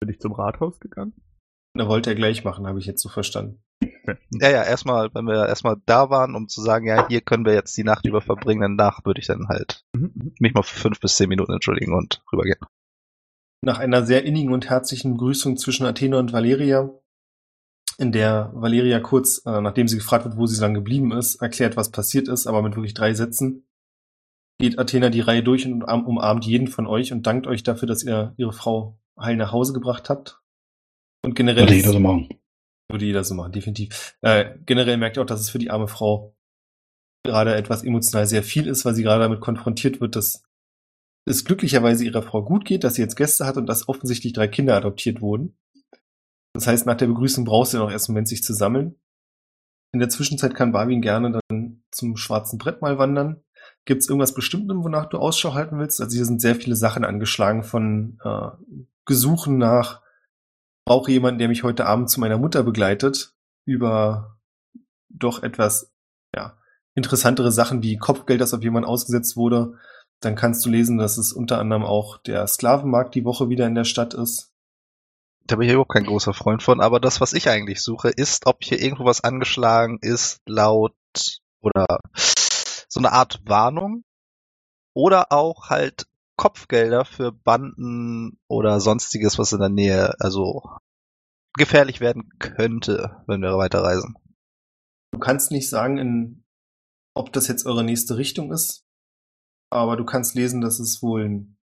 Bin 0.00 0.08
ich 0.10 0.20
zum 0.20 0.32
Rathaus 0.32 0.80
gegangen? 0.80 1.12
Da 1.74 1.86
wollte 1.88 2.10
er 2.10 2.16
gleich 2.16 2.44
machen, 2.44 2.66
habe 2.66 2.78
ich 2.78 2.86
jetzt 2.86 3.02
so 3.02 3.08
verstanden. 3.08 3.62
Ja, 3.82 4.50
ja, 4.50 4.64
erstmal, 4.64 5.10
wenn 5.14 5.26
wir 5.26 5.46
erstmal 5.48 5.76
da 5.86 6.08
waren, 6.10 6.34
um 6.34 6.48
zu 6.48 6.62
sagen, 6.62 6.86
ja, 6.86 7.06
hier 7.08 7.20
können 7.20 7.44
wir 7.44 7.52
jetzt 7.54 7.76
die 7.76 7.84
Nacht 7.84 8.06
über 8.06 8.20
verbringen, 8.20 8.76
danach 8.78 9.04
würde 9.04 9.20
ich 9.20 9.26
dann 9.26 9.48
halt 9.48 9.84
Mhm. 9.94 10.32
mich 10.38 10.54
mal 10.54 10.62
für 10.62 10.78
fünf 10.80 11.00
bis 11.00 11.16
zehn 11.16 11.28
Minuten 11.28 11.52
entschuldigen 11.52 11.92
und 11.94 12.22
rübergehen. 12.32 12.58
Nach 13.62 13.78
einer 13.78 14.04
sehr 14.06 14.24
innigen 14.24 14.52
und 14.52 14.70
herzlichen 14.70 15.12
Begrüßung 15.12 15.56
zwischen 15.56 15.84
Athena 15.84 16.18
und 16.18 16.32
Valeria, 16.32 16.90
in 17.98 18.12
der 18.12 18.50
Valeria 18.54 19.00
kurz, 19.00 19.42
äh, 19.44 19.60
nachdem 19.60 19.88
sie 19.88 19.96
gefragt 19.98 20.24
wird, 20.24 20.36
wo 20.36 20.46
sie 20.46 20.54
so 20.54 20.62
lange 20.62 20.74
geblieben 20.78 21.12
ist, 21.12 21.36
erklärt, 21.42 21.76
was 21.76 21.90
passiert 21.90 22.28
ist, 22.28 22.46
aber 22.46 22.62
mit 22.62 22.76
wirklich 22.76 22.94
drei 22.94 23.12
Sätzen, 23.12 23.66
geht 24.60 24.78
Athena 24.78 25.10
die 25.10 25.20
Reihe 25.20 25.42
durch 25.42 25.66
und 25.66 25.82
umarm- 25.84 26.04
umarmt 26.04 26.44
jeden 26.46 26.68
von 26.68 26.86
euch 26.86 27.12
und 27.12 27.26
dankt 27.26 27.46
euch 27.46 27.62
dafür, 27.62 27.88
dass 27.88 28.02
ihr 28.04 28.34
ihre 28.36 28.52
Frau 28.52 28.98
heil 29.20 29.36
nach 29.36 29.52
Hause 29.52 29.72
gebracht 29.72 30.08
habt. 30.08 30.40
Und 31.24 31.34
generell 31.34 31.68
ist- 31.70 31.84
so 31.84 31.98
machen. 32.00 32.28
Würde 32.90 33.04
jeder 33.04 33.24
so 33.24 33.34
machen, 33.34 33.52
definitiv. 33.52 34.16
Äh, 34.22 34.56
generell 34.64 34.96
merkt 34.96 35.16
ihr 35.16 35.22
auch, 35.22 35.26
dass 35.26 35.40
es 35.40 35.50
für 35.50 35.58
die 35.58 35.70
arme 35.70 35.88
Frau 35.88 36.34
gerade 37.24 37.54
etwas 37.54 37.84
emotional 37.84 38.26
sehr 38.26 38.42
viel 38.42 38.66
ist, 38.66 38.84
weil 38.84 38.94
sie 38.94 39.02
gerade 39.02 39.22
damit 39.22 39.40
konfrontiert 39.40 40.00
wird, 40.00 40.16
dass 40.16 40.42
es 41.26 41.44
glücklicherweise 41.44 42.04
ihrer 42.04 42.22
Frau 42.22 42.42
gut 42.42 42.64
geht, 42.64 42.84
dass 42.84 42.94
sie 42.94 43.02
jetzt 43.02 43.16
Gäste 43.16 43.44
hat 43.44 43.58
und 43.58 43.66
dass 43.66 43.88
offensichtlich 43.88 44.32
drei 44.32 44.48
Kinder 44.48 44.76
adoptiert 44.76 45.20
wurden. 45.20 45.58
Das 46.54 46.66
heißt, 46.66 46.86
nach 46.86 46.96
der 46.96 47.06
Begrüßung 47.06 47.44
brauchst 47.44 47.74
du 47.74 47.78
noch 47.78 47.90
erst 47.90 48.08
einen 48.08 48.14
Moment, 48.14 48.28
sich 48.28 48.42
zu 48.42 48.54
sammeln. 48.54 48.94
In 49.92 50.00
der 50.00 50.08
Zwischenzeit 50.08 50.54
kann 50.54 50.72
Barwin 50.72 51.02
gerne 51.02 51.40
dann 51.48 51.82
zum 51.90 52.16
schwarzen 52.16 52.58
Brett 52.58 52.82
mal 52.82 52.98
wandern. 52.98 53.42
Gibt 53.84 54.02
es 54.02 54.08
irgendwas 54.08 54.34
Bestimmtes, 54.34 54.76
wonach 54.78 55.06
du 55.06 55.18
Ausschau 55.18 55.54
halten 55.54 55.78
willst? 55.78 56.00
Also 56.00 56.14
hier 56.14 56.24
sind 56.24 56.40
sehr 56.40 56.56
viele 56.56 56.76
Sachen 56.76 57.04
angeschlagen 57.04 57.62
von 57.62 58.18
äh, 58.24 58.48
Gesuchen 59.04 59.58
nach 59.58 60.02
brauche 60.88 61.12
jemanden, 61.12 61.38
der 61.38 61.48
mich 61.48 61.64
heute 61.64 61.84
Abend 61.84 62.08
zu 62.08 62.18
meiner 62.18 62.38
Mutter 62.38 62.62
begleitet, 62.62 63.34
über 63.66 64.38
doch 65.10 65.42
etwas, 65.42 65.92
ja, 66.34 66.56
interessantere 66.94 67.52
Sachen 67.52 67.82
wie 67.82 67.98
Kopfgeld, 67.98 68.40
das 68.40 68.54
auf 68.54 68.62
jemanden 68.62 68.88
ausgesetzt 68.88 69.36
wurde. 69.36 69.74
Dann 70.20 70.34
kannst 70.34 70.64
du 70.64 70.70
lesen, 70.70 70.96
dass 70.96 71.18
es 71.18 71.34
unter 71.34 71.58
anderem 71.58 71.84
auch 71.84 72.16
der 72.16 72.46
Sklavenmarkt 72.46 73.14
die 73.14 73.26
Woche 73.26 73.50
wieder 73.50 73.66
in 73.66 73.74
der 73.74 73.84
Stadt 73.84 74.14
ist. 74.14 74.50
Da 75.44 75.56
bin 75.56 75.68
ich 75.68 75.74
überhaupt 75.74 75.92
kein 75.92 76.06
großer 76.06 76.32
Freund 76.32 76.62
von, 76.62 76.80
aber 76.80 77.00
das, 77.00 77.20
was 77.20 77.34
ich 77.34 77.50
eigentlich 77.50 77.82
suche, 77.82 78.08
ist, 78.08 78.46
ob 78.46 78.64
hier 78.64 78.80
irgendwo 78.80 79.04
was 79.04 79.22
angeschlagen 79.22 79.98
ist, 80.00 80.40
laut 80.46 80.94
oder 81.60 81.98
so 82.88 82.98
eine 83.00 83.12
Art 83.12 83.42
Warnung 83.44 84.04
oder 84.94 85.32
auch 85.32 85.68
halt 85.68 86.06
Kopfgelder 86.38 87.04
für 87.04 87.32
Banden 87.32 88.38
oder 88.48 88.80
sonstiges, 88.80 89.38
was 89.38 89.52
in 89.52 89.58
der 89.58 89.68
Nähe, 89.68 90.14
also 90.20 90.62
gefährlich 91.58 92.00
werden 92.00 92.30
könnte, 92.38 93.22
wenn 93.26 93.42
wir 93.42 93.58
weiterreisen. 93.58 94.16
Du 95.12 95.18
kannst 95.18 95.50
nicht 95.50 95.68
sagen, 95.68 95.98
in, 95.98 96.44
ob 97.14 97.32
das 97.32 97.48
jetzt 97.48 97.66
eure 97.66 97.82
nächste 97.82 98.16
Richtung 98.16 98.52
ist, 98.52 98.86
aber 99.70 99.96
du 99.96 100.04
kannst 100.04 100.36
lesen, 100.36 100.60
dass 100.60 100.78
es 100.78 101.02
wohl 101.02 101.24
ein, 101.24 101.58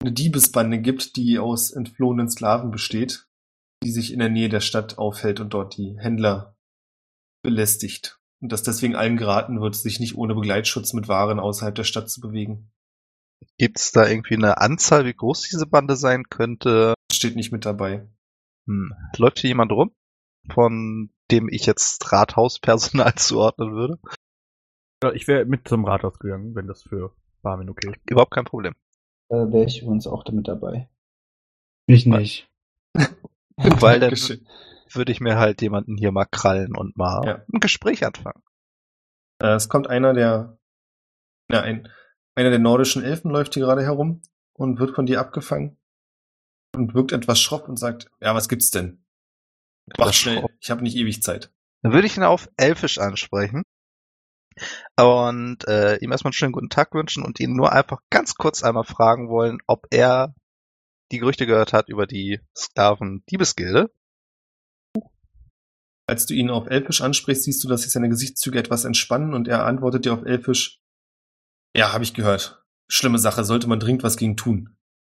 eine 0.00 0.12
Diebesbande 0.12 0.80
gibt, 0.80 1.16
die 1.16 1.40
aus 1.40 1.72
entflohenen 1.72 2.30
Sklaven 2.30 2.70
besteht, 2.70 3.26
die 3.82 3.90
sich 3.90 4.12
in 4.12 4.20
der 4.20 4.30
Nähe 4.30 4.48
der 4.48 4.60
Stadt 4.60 4.96
aufhält 4.96 5.40
und 5.40 5.52
dort 5.52 5.76
die 5.76 5.98
Händler 5.98 6.56
belästigt. 7.42 8.20
Und 8.40 8.52
dass 8.52 8.62
deswegen 8.62 8.94
allen 8.94 9.16
geraten 9.16 9.60
wird, 9.60 9.74
sich 9.74 9.98
nicht 9.98 10.16
ohne 10.16 10.36
Begleitschutz 10.36 10.92
mit 10.92 11.08
Waren 11.08 11.40
außerhalb 11.40 11.74
der 11.74 11.82
Stadt 11.82 12.08
zu 12.08 12.20
bewegen. 12.20 12.70
Gibt 13.58 13.78
es 13.78 13.92
da 13.92 14.06
irgendwie 14.06 14.34
eine 14.36 14.58
Anzahl, 14.58 15.04
wie 15.04 15.14
groß 15.14 15.42
diese 15.42 15.66
Bande 15.66 15.96
sein 15.96 16.24
könnte? 16.28 16.94
Das 17.08 17.16
steht 17.16 17.36
nicht 17.36 17.52
mit 17.52 17.64
dabei. 17.64 18.06
Hm. 18.66 18.92
Läuft 19.16 19.38
hier 19.40 19.48
jemand 19.48 19.72
rum, 19.72 19.94
von 20.52 21.10
dem 21.30 21.48
ich 21.48 21.66
jetzt 21.66 22.12
Rathauspersonal 22.12 23.14
zuordnen 23.16 23.72
würde? 23.72 23.98
Ja, 25.02 25.12
ich 25.12 25.26
wäre 25.28 25.44
mit 25.44 25.68
zum 25.68 25.84
Rathaus 25.84 26.18
gegangen, 26.18 26.54
wenn 26.54 26.66
das 26.66 26.82
für 26.82 27.14
Barmin 27.42 27.70
okay 27.70 27.90
ist. 27.90 28.10
Überhaupt 28.10 28.32
kein 28.32 28.44
Problem. 28.44 28.74
Äh, 29.28 29.36
Wäre 29.36 29.64
ich 29.64 29.82
übrigens 29.82 30.06
auch 30.06 30.24
damit 30.24 30.48
dabei. 30.48 30.88
Ich 31.86 32.06
nicht. 32.06 32.48
Weil 33.56 34.00
dann 34.00 34.12
würde 34.92 35.12
ich 35.12 35.20
mir 35.20 35.38
halt 35.38 35.62
jemanden 35.62 35.96
hier 35.96 36.12
mal 36.12 36.24
krallen 36.24 36.76
und 36.76 36.96
mal 36.96 37.26
Ja. 37.26 37.44
ein 37.52 37.60
Gespräch 37.60 38.04
anfangen. 38.06 38.42
Äh, 39.40 39.54
es 39.54 39.68
kommt 39.68 39.86
einer 39.88 40.14
der, 40.14 40.58
ja, 41.50 41.60
ein, 41.60 41.88
einer 42.38 42.50
der 42.50 42.60
nordischen 42.60 43.02
Elfen 43.02 43.32
läuft 43.32 43.54
hier 43.54 43.64
gerade 43.64 43.82
herum 43.82 44.22
und 44.52 44.78
wird 44.78 44.94
von 44.94 45.06
dir 45.06 45.18
abgefangen 45.18 45.76
und 46.72 46.94
wirkt 46.94 47.10
etwas 47.10 47.40
schroff 47.40 47.68
und 47.68 47.76
sagt, 47.76 48.08
ja, 48.20 48.32
was 48.32 48.48
gibt's 48.48 48.70
denn? 48.70 49.04
Mach 49.98 50.12
schnell, 50.12 50.46
ich 50.60 50.70
habe 50.70 50.82
nicht 50.82 50.96
ewig 50.96 51.20
Zeit. 51.20 51.50
Dann 51.82 51.92
würde 51.92 52.06
ich 52.06 52.16
ihn 52.16 52.22
auf 52.22 52.48
Elfisch 52.56 52.98
ansprechen 52.98 53.64
und 54.96 55.66
äh, 55.66 55.96
ihm 55.96 56.12
erstmal 56.12 56.28
einen 56.28 56.34
schönen 56.34 56.52
guten 56.52 56.68
Tag 56.68 56.94
wünschen 56.94 57.24
und 57.24 57.40
ihn 57.40 57.54
nur 57.54 57.72
einfach 57.72 58.02
ganz 58.08 58.34
kurz 58.34 58.62
einmal 58.62 58.84
fragen 58.84 59.28
wollen, 59.28 59.58
ob 59.66 59.88
er 59.90 60.32
die 61.10 61.18
Gerüchte 61.18 61.46
gehört 61.46 61.72
hat 61.72 61.88
über 61.88 62.06
die 62.06 62.40
Sklaven-Diebesgilde. 62.56 63.90
Als 66.06 66.26
du 66.26 66.34
ihn 66.34 66.50
auf 66.50 66.68
Elfisch 66.68 67.00
ansprichst, 67.00 67.44
siehst 67.44 67.64
du, 67.64 67.68
dass 67.68 67.82
sich 67.82 67.90
seine 67.90 68.08
Gesichtszüge 68.08 68.60
etwas 68.60 68.84
entspannen 68.84 69.34
und 69.34 69.48
er 69.48 69.64
antwortet 69.64 70.04
dir 70.04 70.12
auf 70.12 70.24
Elfisch, 70.24 70.77
ja, 71.74 71.92
habe 71.92 72.04
ich 72.04 72.14
gehört. 72.14 72.64
Schlimme 72.88 73.18
Sache, 73.18 73.44
sollte 73.44 73.68
man 73.68 73.80
dringend 73.80 74.02
was 74.02 74.16
gegen 74.16 74.36
tun. 74.36 74.76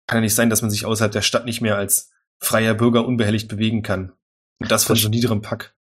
Kann 0.06 0.18
ja 0.18 0.22
nicht 0.22 0.34
sein, 0.34 0.50
dass 0.50 0.62
man 0.62 0.70
sich 0.70 0.86
außerhalb 0.86 1.12
der 1.12 1.22
Stadt 1.22 1.44
nicht 1.44 1.60
mehr 1.60 1.76
als 1.76 2.10
freier 2.38 2.74
Bürger 2.74 3.06
unbehelligt 3.06 3.48
bewegen 3.48 3.82
kann. 3.82 4.12
Und 4.58 4.70
das 4.70 4.84
von 4.84 4.94
Das 4.94 5.02
so 5.02 5.08
niederem 5.08 5.42
Pack. 5.42 5.74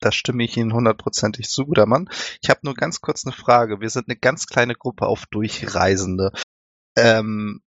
Da 0.00 0.12
stimme 0.12 0.44
ich 0.44 0.56
Ihnen 0.56 0.72
hundertprozentig 0.72 1.48
zu, 1.48 1.66
guter 1.66 1.86
Mann. 1.86 2.08
Ich 2.42 2.48
habe 2.48 2.60
nur 2.64 2.74
ganz 2.74 3.00
kurz 3.00 3.24
eine 3.24 3.34
Frage. 3.34 3.80
Wir 3.80 3.90
sind 3.90 4.08
eine 4.08 4.16
ganz 4.16 4.46
kleine 4.46 4.74
Gruppe 4.74 5.06
auf 5.06 5.26
Durchreisende. 5.26 6.32
Ähm, 6.96 7.62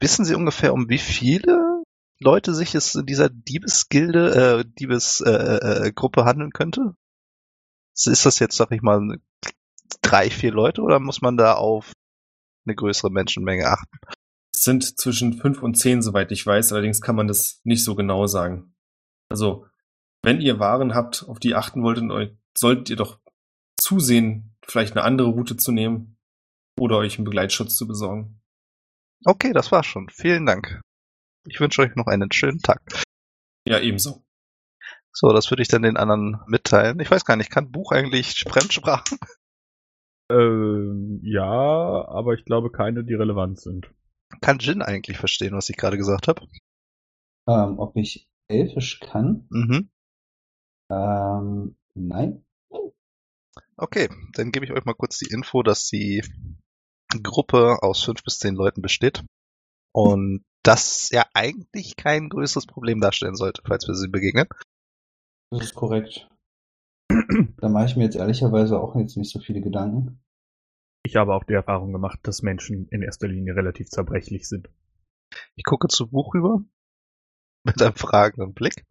wissen 0.00 0.24
Sie 0.24 0.34
ungefähr, 0.34 0.72
um 0.72 0.88
wie 0.88 0.98
viele 0.98 1.82
Leute 2.20 2.54
sich 2.54 2.74
es 2.74 2.94
in 2.94 3.06
dieser 3.06 3.28
Diebesgilde, 3.28 4.60
äh, 4.60 4.64
Diebesgruppe 4.78 5.84
äh, 5.84 5.92
Gruppe 5.92 6.24
handeln 6.24 6.52
könnte? 6.52 6.94
Ist 7.94 8.24
das 8.24 8.38
jetzt, 8.38 8.56
sag 8.56 8.70
ich 8.70 8.80
mal, 8.80 9.18
drei, 10.00 10.30
vier 10.30 10.52
Leute 10.52 10.82
oder 10.82 11.00
muss 11.00 11.20
man 11.22 11.36
da 11.36 11.54
auf 11.54 11.92
eine 12.66 12.74
größere 12.74 13.10
Menschenmenge 13.10 13.66
achten? 13.66 13.98
Es 14.54 14.64
sind 14.64 14.98
zwischen 14.98 15.34
fünf 15.34 15.62
und 15.62 15.74
zehn, 15.74 16.02
soweit 16.02 16.30
ich 16.30 16.46
weiß. 16.46 16.72
Allerdings 16.72 17.00
kann 17.00 17.16
man 17.16 17.26
das 17.26 17.60
nicht 17.64 17.84
so 17.84 17.94
genau 17.94 18.26
sagen. 18.26 18.74
Also, 19.30 19.66
wenn 20.22 20.40
ihr 20.40 20.58
Waren 20.60 20.94
habt, 20.94 21.24
auf 21.28 21.38
die 21.40 21.48
ihr 21.50 21.58
achten 21.58 21.82
wolltet, 21.82 22.10
euch- 22.10 22.36
solltet 22.56 22.90
ihr 22.90 22.96
doch 22.96 23.18
zusehen, 23.80 24.54
vielleicht 24.64 24.96
eine 24.96 25.04
andere 25.04 25.28
Route 25.28 25.56
zu 25.56 25.72
nehmen 25.72 26.16
oder 26.78 26.98
euch 26.98 27.16
einen 27.16 27.24
Begleitschutz 27.24 27.76
zu 27.76 27.88
besorgen. 27.88 28.40
Okay, 29.24 29.52
das 29.52 29.72
war's 29.72 29.86
schon. 29.86 30.08
Vielen 30.10 30.46
Dank. 30.46 30.80
Ich 31.46 31.58
wünsche 31.58 31.82
euch 31.82 31.96
noch 31.96 32.06
einen 32.06 32.30
schönen 32.30 32.60
Tag. 32.60 32.80
Ja, 33.66 33.80
ebenso. 33.80 34.22
So, 35.12 35.32
das 35.32 35.50
würde 35.50 35.62
ich 35.62 35.68
dann 35.68 35.82
den 35.82 35.96
anderen 35.96 36.40
mitteilen. 36.46 37.00
Ich 37.00 37.10
weiß 37.10 37.24
gar 37.24 37.36
nicht, 37.36 37.50
kann 37.50 37.70
Buch 37.72 37.92
eigentlich 37.92 38.44
Fremdsprachen? 38.48 39.18
Ähm, 40.32 41.20
ja, 41.22 41.44
aber 42.08 42.34
ich 42.34 42.44
glaube 42.44 42.70
keine, 42.70 43.04
die 43.04 43.14
relevant 43.14 43.60
sind. 43.60 43.90
Kann 44.40 44.58
Jin 44.58 44.80
eigentlich 44.80 45.18
verstehen, 45.18 45.54
was 45.54 45.68
ich 45.68 45.76
gerade 45.76 45.98
gesagt 45.98 46.28
habe? 46.28 46.46
Ähm, 47.46 47.78
ob 47.78 47.96
ich 47.96 48.30
Elfisch 48.48 49.00
kann? 49.00 49.46
Mhm. 49.50 49.90
Ähm, 50.90 51.76
nein. 51.94 52.44
Okay, 53.76 54.08
dann 54.34 54.52
gebe 54.52 54.64
ich 54.64 54.72
euch 54.72 54.84
mal 54.84 54.94
kurz 54.94 55.18
die 55.18 55.32
Info, 55.32 55.62
dass 55.62 55.88
die 55.88 56.24
Gruppe 57.22 57.82
aus 57.82 58.02
fünf 58.02 58.22
bis 58.22 58.38
zehn 58.38 58.54
Leuten 58.54 58.80
besteht. 58.80 59.24
Und 59.92 60.44
das 60.62 61.10
ja 61.10 61.26
eigentlich 61.34 61.96
kein 61.96 62.28
größeres 62.28 62.66
Problem 62.66 63.00
darstellen 63.00 63.36
sollte, 63.36 63.62
falls 63.66 63.86
wir 63.86 63.94
sie 63.94 64.08
begegnen. 64.08 64.46
Das 65.50 65.64
ist 65.64 65.74
korrekt. 65.74 66.28
Da 67.58 67.68
mache 67.68 67.86
ich 67.86 67.96
mir 67.96 68.04
jetzt 68.04 68.16
ehrlicherweise 68.16 68.80
auch 68.80 68.96
jetzt 68.96 69.16
nicht 69.16 69.30
so 69.30 69.38
viele 69.38 69.60
Gedanken. 69.60 70.21
Ich 71.04 71.16
habe 71.16 71.34
auch 71.34 71.44
die 71.44 71.54
Erfahrung 71.54 71.92
gemacht, 71.92 72.20
dass 72.22 72.42
Menschen 72.42 72.86
in 72.88 73.02
erster 73.02 73.26
Linie 73.26 73.56
relativ 73.56 73.88
zerbrechlich 73.88 74.48
sind. 74.48 74.68
Ich 75.56 75.64
gucke 75.64 75.88
zu 75.88 76.08
Buch 76.08 76.34
rüber 76.34 76.62
mit 77.64 77.80
einem 77.82 77.94
fragenden 77.94 78.54
Blick 78.54 78.86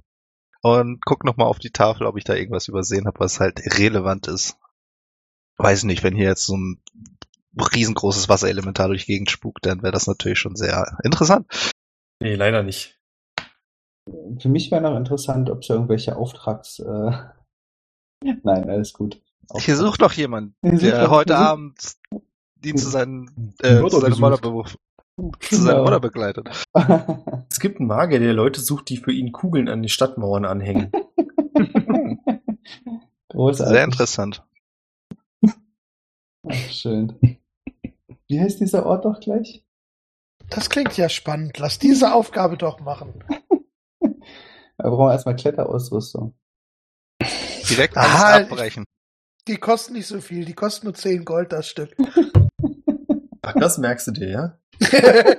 und 0.61 1.03
gucke 1.05 1.25
nochmal 1.25 1.47
auf 1.47 1.59
die 1.59 1.71
Tafel, 1.71 2.05
ob 2.05 2.17
ich 2.17 2.23
da 2.23 2.35
irgendwas 2.35 2.67
übersehen 2.67 3.07
habe, 3.07 3.19
was 3.19 3.39
halt 3.39 3.59
relevant 3.79 4.27
ist. 4.27 4.57
Weiß 5.57 5.83
nicht, 5.83 6.03
wenn 6.03 6.15
hier 6.15 6.27
jetzt 6.27 6.45
so 6.45 6.57
ein 6.57 6.81
riesengroßes 7.57 8.29
Wasserelementar 8.29 8.87
durch 8.87 9.05
die 9.05 9.13
Gegend 9.13 9.31
spukt, 9.31 9.65
dann 9.65 9.83
wäre 9.83 9.91
das 9.91 10.07
natürlich 10.07 10.39
schon 10.39 10.55
sehr 10.55 10.97
interessant. 11.03 11.47
Nee, 12.21 12.35
leider 12.35 12.63
nicht. 12.63 12.99
Für 14.39 14.49
mich 14.49 14.71
wäre 14.71 14.81
noch 14.81 14.97
interessant, 14.97 15.49
ob 15.49 15.59
es 15.61 15.69
irgendwelche 15.69 16.15
Auftrags. 16.15 16.79
Äh... 16.79 17.11
Nein, 18.43 18.69
alles 18.69 18.93
gut. 18.93 19.21
Hier 19.59 19.75
sucht 19.75 20.01
doch 20.01 20.13
jemand, 20.13 20.53
der 20.61 21.09
heute 21.09 21.35
Abend 21.37 21.77
ihn 22.63 22.77
zu 22.77 22.89
seinen, 22.89 23.53
äh, 23.61 23.73
Mörder 23.79 23.89
zu 23.89 23.99
seinem. 24.01 24.19
Mörderberuf, 24.19 24.77
zu 25.39 25.55
seiner 25.55 25.71
Genau. 25.73 25.83
Mutter 25.83 25.99
begleitet. 25.99 26.49
Es 27.51 27.59
gibt 27.59 27.79
einen 27.79 27.87
Magier, 27.87 28.19
der 28.19 28.33
Leute 28.33 28.61
sucht, 28.61 28.89
die 28.89 28.97
für 28.97 29.11
ihn 29.11 29.31
Kugeln 29.33 29.67
an 29.67 29.81
die 29.83 29.89
Stadtmauern 29.89 30.45
anhängen. 30.45 30.91
Großartig. 33.29 33.73
Sehr 33.73 33.83
interessant. 33.83 34.43
Ach, 36.47 36.69
schön. 36.69 37.37
Wie 38.27 38.39
heißt 38.39 38.61
dieser 38.61 38.85
Ort 38.85 39.05
doch 39.05 39.19
gleich? 39.19 39.63
Das 40.49 40.69
klingt 40.69 40.95
ja 40.97 41.07
spannend. 41.09 41.57
Lass 41.59 41.77
diese 41.79 42.13
Aufgabe 42.13 42.57
doch 42.57 42.79
machen. 42.79 43.23
Da 44.77 44.89
brauchen 44.89 45.09
wir 45.09 45.11
erstmal 45.13 45.35
Kletterausrüstung. 45.35 46.33
Direkt 47.69 47.95
alles 47.97 48.15
ich- 48.15 48.51
abbrechen. 48.51 48.83
Die 49.47 49.57
kosten 49.57 49.93
nicht 49.93 50.07
so 50.07 50.21
viel, 50.21 50.45
die 50.45 50.53
kosten 50.53 50.87
nur 50.87 50.93
10 50.93 51.25
Gold 51.25 51.51
das 51.51 51.67
Stück. 51.67 51.95
Ach, 53.41 53.53
das 53.59 53.77
merkst 53.77 54.07
du 54.07 54.11
dir, 54.11 54.29
ja? 54.29 54.57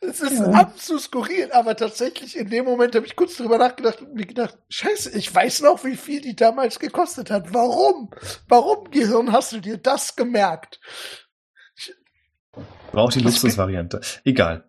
Es 0.00 0.20
ist 0.20 0.38
Ja. 0.38 0.50
ab 0.52 0.78
zu 0.78 0.98
skurril, 0.98 1.50
aber 1.52 1.74
tatsächlich 1.76 2.36
in 2.38 2.48
dem 2.48 2.64
Moment 2.64 2.94
habe 2.94 3.06
ich 3.06 3.16
kurz 3.16 3.36
drüber 3.36 3.58
nachgedacht 3.58 4.02
und 4.02 4.14
mir 4.14 4.24
gedacht, 4.26 4.56
scheiße, 4.68 5.10
ich 5.18 5.34
weiß 5.34 5.62
noch, 5.62 5.84
wie 5.84 5.96
viel 5.96 6.20
die 6.20 6.36
damals 6.36 6.78
gekostet 6.78 7.30
hat. 7.30 7.52
Warum? 7.52 8.10
Warum, 8.48 8.90
Gehirn, 8.90 9.32
hast 9.32 9.52
du 9.52 9.60
dir 9.60 9.78
das 9.78 10.14
gemerkt? 10.14 10.78
Braucht 12.92 13.14
die 13.16 13.20
Luxusvariante. 13.20 14.00
Egal. 14.24 14.68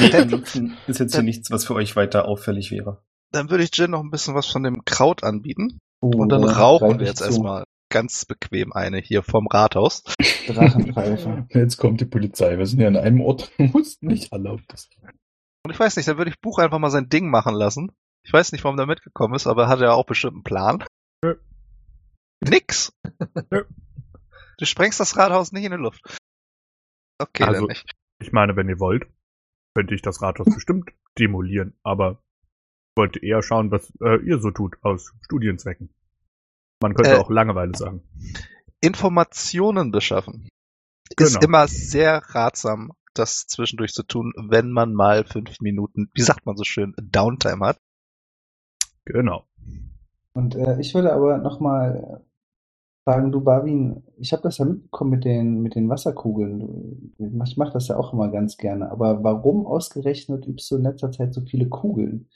Nee, 0.00 0.12
ansonsten 0.16 0.76
ist 0.86 1.00
jetzt 1.00 1.14
hier 1.14 1.22
nichts, 1.22 1.50
was 1.50 1.64
für 1.66 1.74
euch 1.74 1.94
weiter 1.94 2.26
auffällig 2.26 2.70
wäre. 2.70 3.02
Dann 3.30 3.50
würde 3.50 3.64
ich 3.64 3.76
Jin 3.76 3.90
noch 3.90 4.00
ein 4.00 4.10
bisschen 4.10 4.34
was 4.34 4.46
von 4.46 4.62
dem 4.62 4.84
Kraut 4.84 5.22
anbieten. 5.22 5.78
Oh, 6.00 6.10
Und 6.16 6.30
dann 6.30 6.42
da 6.42 6.52
rauchen 6.52 6.98
wir 6.98 7.06
jetzt 7.06 7.20
erstmal 7.20 7.64
ganz 7.90 8.24
bequem 8.24 8.72
eine 8.72 8.98
hier 8.98 9.22
vom 9.22 9.46
Rathaus. 9.46 10.02
Drachenpfeife. 10.46 11.46
Jetzt 11.52 11.76
kommt 11.78 12.00
die 12.00 12.04
Polizei. 12.06 12.58
Wir 12.58 12.66
sind 12.66 12.80
ja 12.80 12.88
an 12.88 12.96
einem 12.96 13.20
Ort, 13.20 13.50
wo 13.58 13.78
es 13.78 14.00
nicht 14.02 14.32
erlaubt 14.32 14.72
ist. 14.72 14.90
Und 15.64 15.72
ich 15.72 15.78
weiß 15.78 15.96
nicht, 15.96 16.08
dann 16.08 16.18
würde 16.18 16.30
ich 16.30 16.40
Buch 16.40 16.58
einfach 16.58 16.78
mal 16.78 16.90
sein 16.90 17.08
Ding 17.08 17.30
machen 17.30 17.54
lassen. 17.54 17.92
Ich 18.24 18.32
weiß 18.32 18.52
nicht, 18.52 18.64
warum 18.64 18.76
der 18.76 18.86
mitgekommen 18.86 19.34
ist, 19.34 19.46
aber 19.46 19.64
er 19.64 19.68
hat 19.68 19.80
ja 19.80 19.92
auch 19.92 20.06
bestimmt 20.06 20.34
einen 20.34 20.42
Plan. 20.42 20.84
Nö. 21.24 21.36
Nix. 22.42 22.92
Nö. 23.50 23.64
Du 24.58 24.64
sprengst 24.64 25.00
das 25.00 25.16
Rathaus 25.16 25.52
nicht 25.52 25.64
in 25.64 25.72
die 25.72 25.78
Luft. 25.78 26.02
Okay, 27.18 27.44
Also- 27.44 27.60
dann 27.60 27.68
nicht. 27.68 27.90
Ich 28.20 28.32
meine, 28.32 28.56
wenn 28.56 28.68
ihr 28.68 28.80
wollt, 28.80 29.06
könnte 29.76 29.94
ich 29.94 30.02
das 30.02 30.20
Rathaus 30.22 30.52
bestimmt 30.52 30.90
demolieren, 31.18 31.78
aber 31.84 32.20
ich 32.90 32.96
wollte 33.00 33.24
eher 33.24 33.42
schauen, 33.42 33.70
was 33.70 33.92
äh, 34.00 34.16
ihr 34.26 34.40
so 34.40 34.50
tut 34.50 34.76
aus 34.82 35.12
Studienzwecken. 35.24 35.88
Man 36.80 36.94
könnte 36.94 37.12
Äh, 37.12 37.18
auch 37.18 37.30
Langeweile 37.30 37.74
sagen. 37.76 38.02
Informationen 38.80 39.90
beschaffen. 39.90 40.48
Ist 41.18 41.34
Genau. 41.34 41.44
immer 41.46 41.66
sehr 41.68 42.22
ratsam, 42.34 42.92
das 43.14 43.46
zwischendurch 43.46 43.92
zu 43.92 44.04
tun, 44.04 44.32
wenn 44.36 44.70
man 44.70 44.92
mal 44.94 45.24
fünf 45.24 45.60
Minuten, 45.60 46.10
wie 46.14 46.22
sagt 46.22 46.46
man 46.46 46.56
so 46.56 46.64
schön, 46.64 46.94
Downtime 47.00 47.66
hat. 47.66 47.78
Genau. 49.04 49.44
Und 50.34 50.54
äh, 50.54 50.78
ich 50.80 50.94
würde 50.94 51.12
aber 51.12 51.38
nochmal 51.38 52.22
fragen, 53.04 53.32
du 53.32 53.40
Barwin, 53.40 54.04
ich 54.18 54.32
habe 54.32 54.42
das 54.42 54.58
ja 54.58 54.66
mitbekommen 54.66 55.10
mit 55.10 55.24
den, 55.24 55.62
mit 55.62 55.74
den 55.74 55.88
Wasserkugeln. 55.88 57.14
Ich 57.44 57.56
mache 57.56 57.72
das 57.72 57.88
ja 57.88 57.96
auch 57.96 58.12
immer 58.12 58.30
ganz 58.30 58.56
gerne. 58.58 58.90
Aber 58.90 59.24
warum 59.24 59.66
ausgerechnet 59.66 60.46
übst 60.46 60.70
du 60.70 60.76
in 60.76 60.82
letzter 60.82 61.10
Zeit 61.10 61.34
so 61.34 61.40
viele 61.40 61.68
Kugeln? 61.68 62.28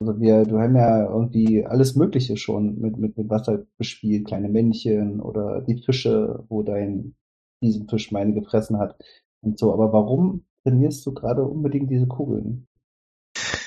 Also 0.00 0.18
wir, 0.18 0.44
du 0.44 0.58
haben 0.58 0.76
ja 0.76 1.04
irgendwie 1.04 1.66
alles 1.66 1.94
Mögliche 1.94 2.38
schon 2.38 2.80
mit, 2.80 2.96
mit, 2.96 3.18
mit 3.18 3.28
Wasser 3.28 3.66
bespielt, 3.76 4.26
kleine 4.26 4.48
Männchen 4.48 5.20
oder 5.20 5.60
die 5.60 5.82
Fische, 5.82 6.44
wo 6.48 6.62
dein 6.62 7.16
Riesenfisch 7.62 8.10
meine 8.10 8.32
gefressen 8.32 8.78
hat 8.78 8.98
und 9.42 9.58
so. 9.58 9.74
Aber 9.74 9.92
warum 9.92 10.46
trainierst 10.64 11.04
du 11.04 11.12
gerade 11.12 11.44
unbedingt 11.44 11.90
diese 11.90 12.06
Kugeln? 12.06 12.66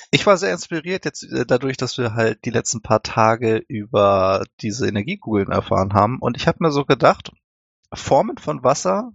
Ich 0.09 0.25
war 0.25 0.37
sehr 0.37 0.53
inspiriert 0.53 1.05
jetzt 1.05 1.23
äh, 1.23 1.45
dadurch, 1.45 1.77
dass 1.77 1.97
wir 1.99 2.15
halt 2.15 2.45
die 2.45 2.51
letzten 2.51 2.81
paar 2.81 3.03
Tage 3.03 3.57
über 3.67 4.43
diese 4.61 4.87
Energiekugeln 4.87 5.51
erfahren 5.51 5.93
haben. 5.93 6.17
Und 6.19 6.37
ich 6.37 6.47
habe 6.47 6.59
mir 6.61 6.71
so 6.71 6.83
gedacht, 6.83 7.31
Formen 7.93 8.37
von 8.37 8.63
Wasser, 8.63 9.11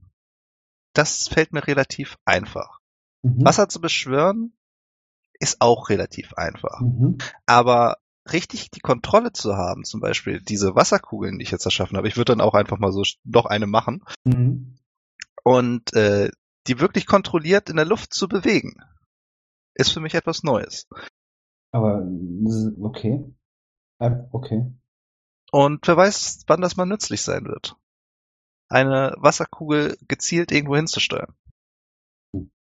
das 0.94 1.26
fällt 1.26 1.52
mir 1.52 1.66
relativ 1.66 2.16
einfach. 2.24 2.78
Mhm. 3.22 3.44
Wasser 3.44 3.68
zu 3.68 3.80
beschwören 3.80 4.52
ist 5.40 5.60
auch 5.60 5.88
relativ 5.88 6.34
einfach. 6.34 6.80
Mhm. 6.80 7.18
Aber 7.46 7.98
richtig 8.30 8.70
die 8.70 8.80
Kontrolle 8.80 9.32
zu 9.32 9.56
haben, 9.56 9.84
zum 9.84 10.00
Beispiel 10.00 10.40
diese 10.40 10.74
Wasserkugeln, 10.74 11.38
die 11.38 11.44
ich 11.44 11.50
jetzt 11.50 11.64
erschaffen 11.64 11.96
habe, 11.96 12.08
ich 12.08 12.16
würde 12.16 12.32
dann 12.32 12.40
auch 12.40 12.54
einfach 12.54 12.78
mal 12.78 12.92
so 12.92 13.02
noch 13.24 13.46
eine 13.46 13.66
machen 13.66 14.04
Mhm. 14.24 14.78
und 15.44 15.92
äh, 15.94 16.30
die 16.66 16.80
wirklich 16.80 17.06
kontrolliert 17.06 17.70
in 17.70 17.76
der 17.76 17.86
Luft 17.86 18.12
zu 18.12 18.28
bewegen, 18.28 18.82
ist 19.74 19.92
für 19.92 20.00
mich 20.00 20.14
etwas 20.14 20.42
Neues. 20.42 20.86
Aber 21.72 22.06
okay. 22.80 23.24
Äh, 23.98 24.10
Okay. 24.32 24.72
Und 25.50 25.86
wer 25.88 25.96
weiß, 25.96 26.44
wann 26.46 26.60
das 26.60 26.76
mal 26.76 26.84
nützlich 26.84 27.22
sein 27.22 27.46
wird. 27.46 27.76
Eine 28.68 29.14
Wasserkugel 29.16 29.96
gezielt 30.06 30.52
irgendwo 30.52 30.76
hinzusteuern. 30.76 31.34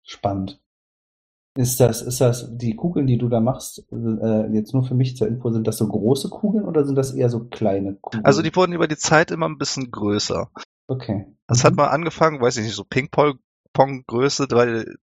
Spannend. 0.03 0.61
Ist 1.57 1.79
das, 1.79 2.01
ist 2.01 2.19
das, 2.19 2.49
die 2.57 2.75
Kugeln, 2.75 3.07
die 3.07 3.17
du 3.17 3.29
da 3.29 3.39
machst, 3.39 3.85
äh, 3.91 4.47
jetzt 4.53 4.73
nur 4.73 4.83
für 4.83 4.93
mich 4.93 5.15
zur 5.15 5.27
Info, 5.27 5.51
sind 5.51 5.65
das 5.65 5.77
so 5.77 5.87
große 5.87 6.29
Kugeln 6.29 6.65
oder 6.65 6.83
sind 6.85 6.95
das 6.95 7.13
eher 7.13 7.29
so 7.29 7.45
kleine 7.45 7.95
Kugeln? 7.95 8.25
Also 8.25 8.41
die 8.41 8.53
wurden 8.55 8.73
über 8.73 8.89
die 8.89 8.97
Zeit 8.97 9.31
immer 9.31 9.47
ein 9.47 9.57
bisschen 9.57 9.89
größer. 9.89 10.51
Okay. 10.87 11.25
Das 11.47 11.63
Mhm. 11.63 11.67
hat 11.67 11.75
mal 11.75 11.87
angefangen, 11.87 12.41
weiß 12.41 12.57
ich 12.57 12.65
nicht, 12.65 12.75
so 12.75 12.83
Ping-Pong-Größe, 12.83 14.47
weil, 14.51 14.95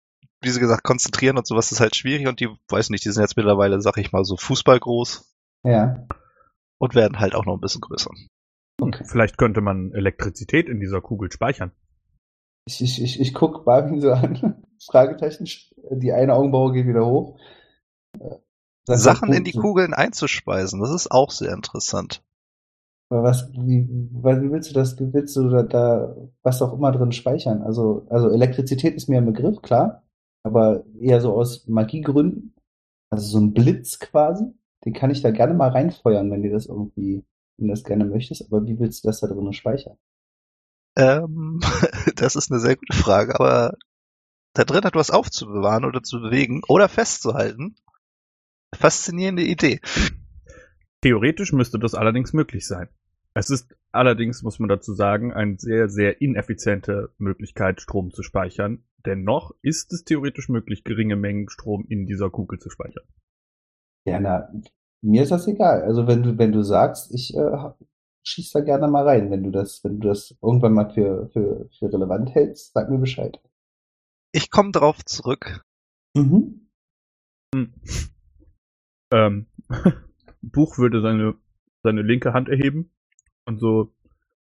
wie 0.42 0.48
sie 0.50 0.60
gesagt, 0.60 0.82
konzentrieren 0.84 1.38
und 1.38 1.46
sowas 1.46 1.72
ist 1.72 1.80
halt 1.80 1.96
schwierig 1.96 2.26
und 2.28 2.38
die, 2.40 2.48
weiß 2.68 2.90
nicht, 2.90 3.04
die 3.06 3.10
sind 3.10 3.22
jetzt 3.22 3.36
mittlerweile, 3.38 3.80
sag 3.80 3.96
ich 3.96 4.12
mal, 4.12 4.24
so 4.24 4.36
fußballgroß 4.36 5.34
Ja. 5.64 6.06
und 6.78 6.94
werden 6.94 7.18
halt 7.18 7.34
auch 7.34 7.46
noch 7.46 7.54
ein 7.54 7.60
bisschen 7.60 7.80
größer. 7.80 8.10
Okay. 8.78 9.04
Vielleicht 9.06 9.38
könnte 9.38 9.62
man 9.62 9.92
Elektrizität 9.94 10.68
in 10.68 10.80
dieser 10.80 11.00
Kugel 11.00 11.32
speichern. 11.32 11.72
Ich, 12.66 12.82
ich, 12.82 13.02
ich, 13.02 13.20
ich 13.20 13.32
guck 13.32 13.64
Barwin 13.64 14.00
so 14.02 14.12
an. 14.12 14.61
Fragezeichen. 14.86 15.46
Die 15.90 16.12
eine 16.12 16.34
Augenbraue 16.34 16.72
geht 16.72 16.86
wieder 16.86 17.06
hoch. 17.06 17.38
Äh, 18.18 18.36
sag 18.84 18.98
Sachen 18.98 19.28
mal, 19.28 19.36
in 19.36 19.44
die 19.44 19.52
Kugeln 19.52 19.94
einzuspeisen, 19.94 20.80
das 20.80 20.90
ist 20.90 21.10
auch 21.10 21.30
sehr 21.30 21.52
interessant. 21.52 22.22
Was, 23.10 23.52
wie, 23.52 23.86
wie 23.88 24.50
willst 24.50 24.70
du 24.70 24.74
das, 24.74 24.98
wie 24.98 25.12
willst 25.12 25.36
du 25.36 25.50
da, 25.50 25.62
da 25.62 26.16
was 26.42 26.62
auch 26.62 26.72
immer 26.72 26.92
drin 26.92 27.12
speichern? 27.12 27.62
Also, 27.62 28.06
also 28.08 28.30
Elektrizität 28.30 28.94
ist 28.94 29.08
mir 29.08 29.18
ein 29.18 29.26
Begriff, 29.26 29.60
klar, 29.60 30.02
aber 30.44 30.84
eher 30.98 31.20
so 31.20 31.34
aus 31.34 31.68
Magiegründen. 31.68 32.54
Also 33.10 33.26
so 33.26 33.38
ein 33.38 33.52
Blitz 33.52 33.98
quasi, 33.98 34.46
den 34.86 34.94
kann 34.94 35.10
ich 35.10 35.20
da 35.20 35.30
gerne 35.30 35.52
mal 35.52 35.68
reinfeuern, 35.68 36.30
wenn 36.30 36.42
dir 36.42 36.52
das 36.52 36.64
irgendwie, 36.64 37.26
wenn 37.58 37.68
du 37.68 37.74
das 37.74 37.84
gerne 37.84 38.06
möchtest, 38.06 38.50
aber 38.50 38.64
wie 38.66 38.78
willst 38.78 39.04
du 39.04 39.08
das 39.08 39.20
da 39.20 39.26
drin 39.26 39.52
speichern? 39.52 39.98
Ähm, 40.96 41.60
das 42.16 42.36
ist 42.36 42.50
eine 42.50 42.60
sehr 42.60 42.76
gute 42.76 42.96
Frage, 42.96 43.38
aber 43.38 43.76
da 44.54 44.64
drin 44.64 44.84
etwas 44.84 45.10
aufzubewahren 45.10 45.84
oder 45.84 46.02
zu 46.02 46.20
bewegen 46.20 46.62
oder 46.68 46.88
festzuhalten, 46.88 47.76
faszinierende 48.74 49.42
Idee. 49.42 49.80
Theoretisch 51.00 51.52
müsste 51.52 51.78
das 51.78 51.94
allerdings 51.94 52.32
möglich 52.32 52.66
sein. 52.66 52.88
Es 53.34 53.50
ist 53.50 53.74
allerdings, 53.92 54.42
muss 54.42 54.58
man 54.58 54.68
dazu 54.68 54.92
sagen, 54.92 55.32
eine 55.32 55.58
sehr, 55.58 55.88
sehr 55.88 56.20
ineffiziente 56.20 57.14
Möglichkeit, 57.18 57.80
Strom 57.80 58.12
zu 58.12 58.22
speichern. 58.22 58.84
Dennoch 59.06 59.52
ist 59.62 59.92
es 59.92 60.04
theoretisch 60.04 60.48
möglich, 60.48 60.84
geringe 60.84 61.16
Mengen 61.16 61.48
Strom 61.48 61.86
in 61.88 62.06
dieser 62.06 62.30
Kugel 62.30 62.58
zu 62.58 62.70
speichern. 62.70 63.04
Ja, 64.04 64.20
na, 64.20 64.52
mir 65.00 65.22
ist 65.22 65.32
das 65.32 65.48
egal. 65.48 65.82
Also 65.82 66.06
wenn 66.06 66.22
du, 66.22 66.38
wenn 66.38 66.52
du 66.52 66.62
sagst, 66.62 67.12
ich 67.14 67.34
äh, 67.36 67.70
schieß 68.22 68.52
da 68.52 68.60
gerne 68.60 68.86
mal 68.86 69.04
rein, 69.04 69.30
wenn 69.30 69.42
du 69.42 69.50
das, 69.50 69.82
wenn 69.82 69.98
du 69.98 70.08
das 70.08 70.36
irgendwann 70.42 70.74
mal 70.74 70.90
für, 70.90 71.28
für, 71.32 71.68
für 71.78 71.92
relevant 71.92 72.34
hältst, 72.34 72.72
sag 72.74 72.90
mir 72.90 72.98
Bescheid. 72.98 73.40
Ich 74.32 74.50
komme 74.50 74.72
drauf 74.72 75.04
zurück. 75.04 75.64
Mhm. 76.14 76.68
Hm. 77.54 77.74
Ähm, 79.12 79.46
Buch 80.42 80.78
würde 80.78 81.02
seine, 81.02 81.34
seine 81.82 82.02
linke 82.02 82.32
Hand 82.32 82.48
erheben 82.48 82.90
und 83.44 83.58
so 83.58 83.94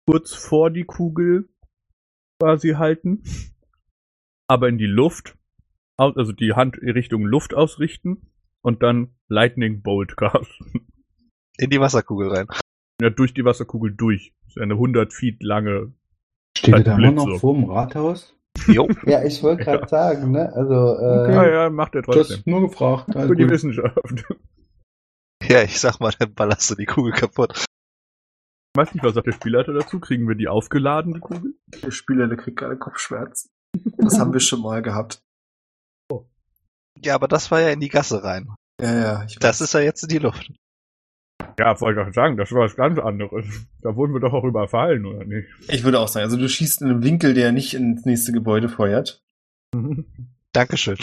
kurz 0.07 0.33
vor 0.33 0.71
die 0.71 0.83
Kugel 0.83 1.49
quasi 2.39 2.71
halten, 2.71 3.23
aber 4.47 4.67
in 4.67 4.77
die 4.77 4.85
Luft, 4.85 5.37
also 5.97 6.31
die 6.31 6.53
Hand 6.53 6.77
in 6.77 6.89
Richtung 6.89 7.23
Luft 7.23 7.53
ausrichten 7.53 8.31
und 8.61 8.83
dann 8.83 9.15
Lightning 9.27 9.81
Bolt 9.81 10.17
casten. 10.17 10.87
In 11.59 11.71
die 11.71 11.79
Wasserkugel 11.79 12.29
rein. 12.29 12.47
Ja, 13.01 13.09
durch 13.09 13.33
die 13.33 13.43
Wasserkugel 13.43 13.91
durch. 13.91 14.35
Das 14.43 14.57
ist 14.57 14.61
eine 14.61 14.75
100 14.75 15.11
Feet 15.11 15.41
lange. 15.41 15.91
Steht 16.55 16.75
er 16.75 16.83
da 16.83 16.97
immer 16.97 17.11
noch 17.13 17.39
vor 17.39 17.55
dem 17.55 17.63
Rathaus? 17.63 18.36
Jo. 18.67 18.87
Ja, 19.05 19.23
ich 19.23 19.41
wollte 19.43 19.63
gerade 19.63 19.81
Ja. 19.81 19.87
sagen, 19.87 20.31
ne? 20.31 20.51
Also, 20.53 20.97
äh, 20.99 21.33
Ja, 21.33 21.47
ja, 21.47 21.69
macht 21.69 21.95
er 21.95 22.03
trotzdem. 22.03 22.37
Das 22.37 22.45
nur 22.45 22.61
gefragt. 22.69 23.11
Für 23.13 23.35
die 23.35 23.43
gut. 23.43 23.51
Wissenschaft. 23.51 24.25
Ja, 25.43 25.61
ich 25.63 25.79
sag 25.79 25.99
mal, 25.99 26.11
dann 26.19 26.33
ballerst 26.33 26.69
du 26.71 26.75
die 26.75 26.85
Kugel 26.85 27.13
kaputt. 27.13 27.53
Ich 27.55 27.65
weiß 28.79 28.93
nicht, 28.93 29.03
was 29.03 29.13
sagt 29.15 29.27
der 29.27 29.31
Spielleiter 29.31 29.73
dazu? 29.73 29.99
Kriegen 29.99 30.27
wir 30.27 30.35
die 30.35 30.47
aufgeladen, 30.47 31.13
die 31.13 31.19
Kugel? 31.19 31.53
Der 31.83 31.91
Spieler, 31.91 32.27
der 32.27 32.37
kriegt 32.37 32.57
gerade 32.57 32.77
Kopfschmerzen. 32.77 33.49
Das 33.97 34.19
haben 34.19 34.33
wir 34.33 34.39
schon 34.39 34.61
mal 34.61 34.81
gehabt. 34.81 35.21
Ja, 37.03 37.15
aber 37.15 37.27
das 37.27 37.49
war 37.51 37.61
ja 37.61 37.69
in 37.69 37.79
die 37.79 37.89
Gasse 37.89 38.23
rein. 38.23 38.49
Ja, 38.81 38.93
ja, 38.93 39.23
ich 39.25 39.37
Das 39.39 39.61
ist 39.61 39.73
ja 39.73 39.79
jetzt 39.79 40.03
in 40.03 40.09
die 40.09 40.17
Luft. 40.19 40.51
Ja, 41.59 41.79
wollte 41.81 41.99
ich 41.99 42.05
doch 42.07 42.13
sagen, 42.13 42.37
das 42.37 42.51
war 42.51 42.65
was 42.65 42.75
ganz 42.75 42.99
anderes. 42.99 43.45
Da 43.81 43.95
wurden 43.95 44.13
wir 44.13 44.19
doch 44.19 44.33
auch 44.33 44.43
überfallen, 44.43 45.05
oder 45.05 45.25
nicht? 45.25 45.47
Ich 45.69 45.83
würde 45.83 45.99
auch 45.99 46.07
sagen, 46.07 46.25
also 46.25 46.37
du 46.37 46.47
schießt 46.47 46.81
in 46.81 46.89
einem 46.89 47.03
Winkel, 47.03 47.33
der 47.33 47.51
nicht 47.51 47.73
ins 47.73 48.05
nächste 48.05 48.31
Gebäude 48.31 48.69
feuert. 48.69 49.23
Dankeschön. 50.53 50.97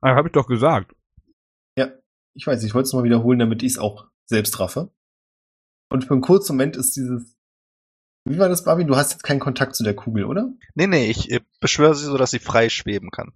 Ah, 0.00 0.14
hab 0.14 0.26
ich 0.26 0.32
doch 0.32 0.46
gesagt. 0.46 0.94
Ja, 1.76 1.92
ich 2.34 2.46
weiß, 2.46 2.62
ich 2.64 2.74
wollte 2.74 2.86
es 2.86 2.92
mal 2.92 3.04
wiederholen, 3.04 3.38
damit 3.38 3.62
ich 3.62 3.72
es 3.72 3.78
auch 3.78 4.06
selbst 4.26 4.58
raffe. 4.60 4.92
Und 5.90 6.04
für 6.04 6.14
einen 6.14 6.22
kurzen 6.22 6.56
Moment 6.56 6.76
ist 6.76 6.96
dieses. 6.96 7.36
Wie 8.28 8.38
war 8.38 8.48
das, 8.48 8.64
Barbie? 8.64 8.84
Du 8.84 8.96
hast 8.96 9.12
jetzt 9.12 9.22
keinen 9.22 9.40
Kontakt 9.40 9.74
zu 9.74 9.84
der 9.84 9.94
Kugel, 9.94 10.24
oder? 10.24 10.52
Nee, 10.74 10.86
nee, 10.86 11.10
ich 11.10 11.40
beschwöre 11.60 11.94
sie 11.94 12.04
so, 12.04 12.16
dass 12.16 12.30
sie 12.30 12.40
frei 12.40 12.68
schweben 12.68 13.10
kann. 13.10 13.32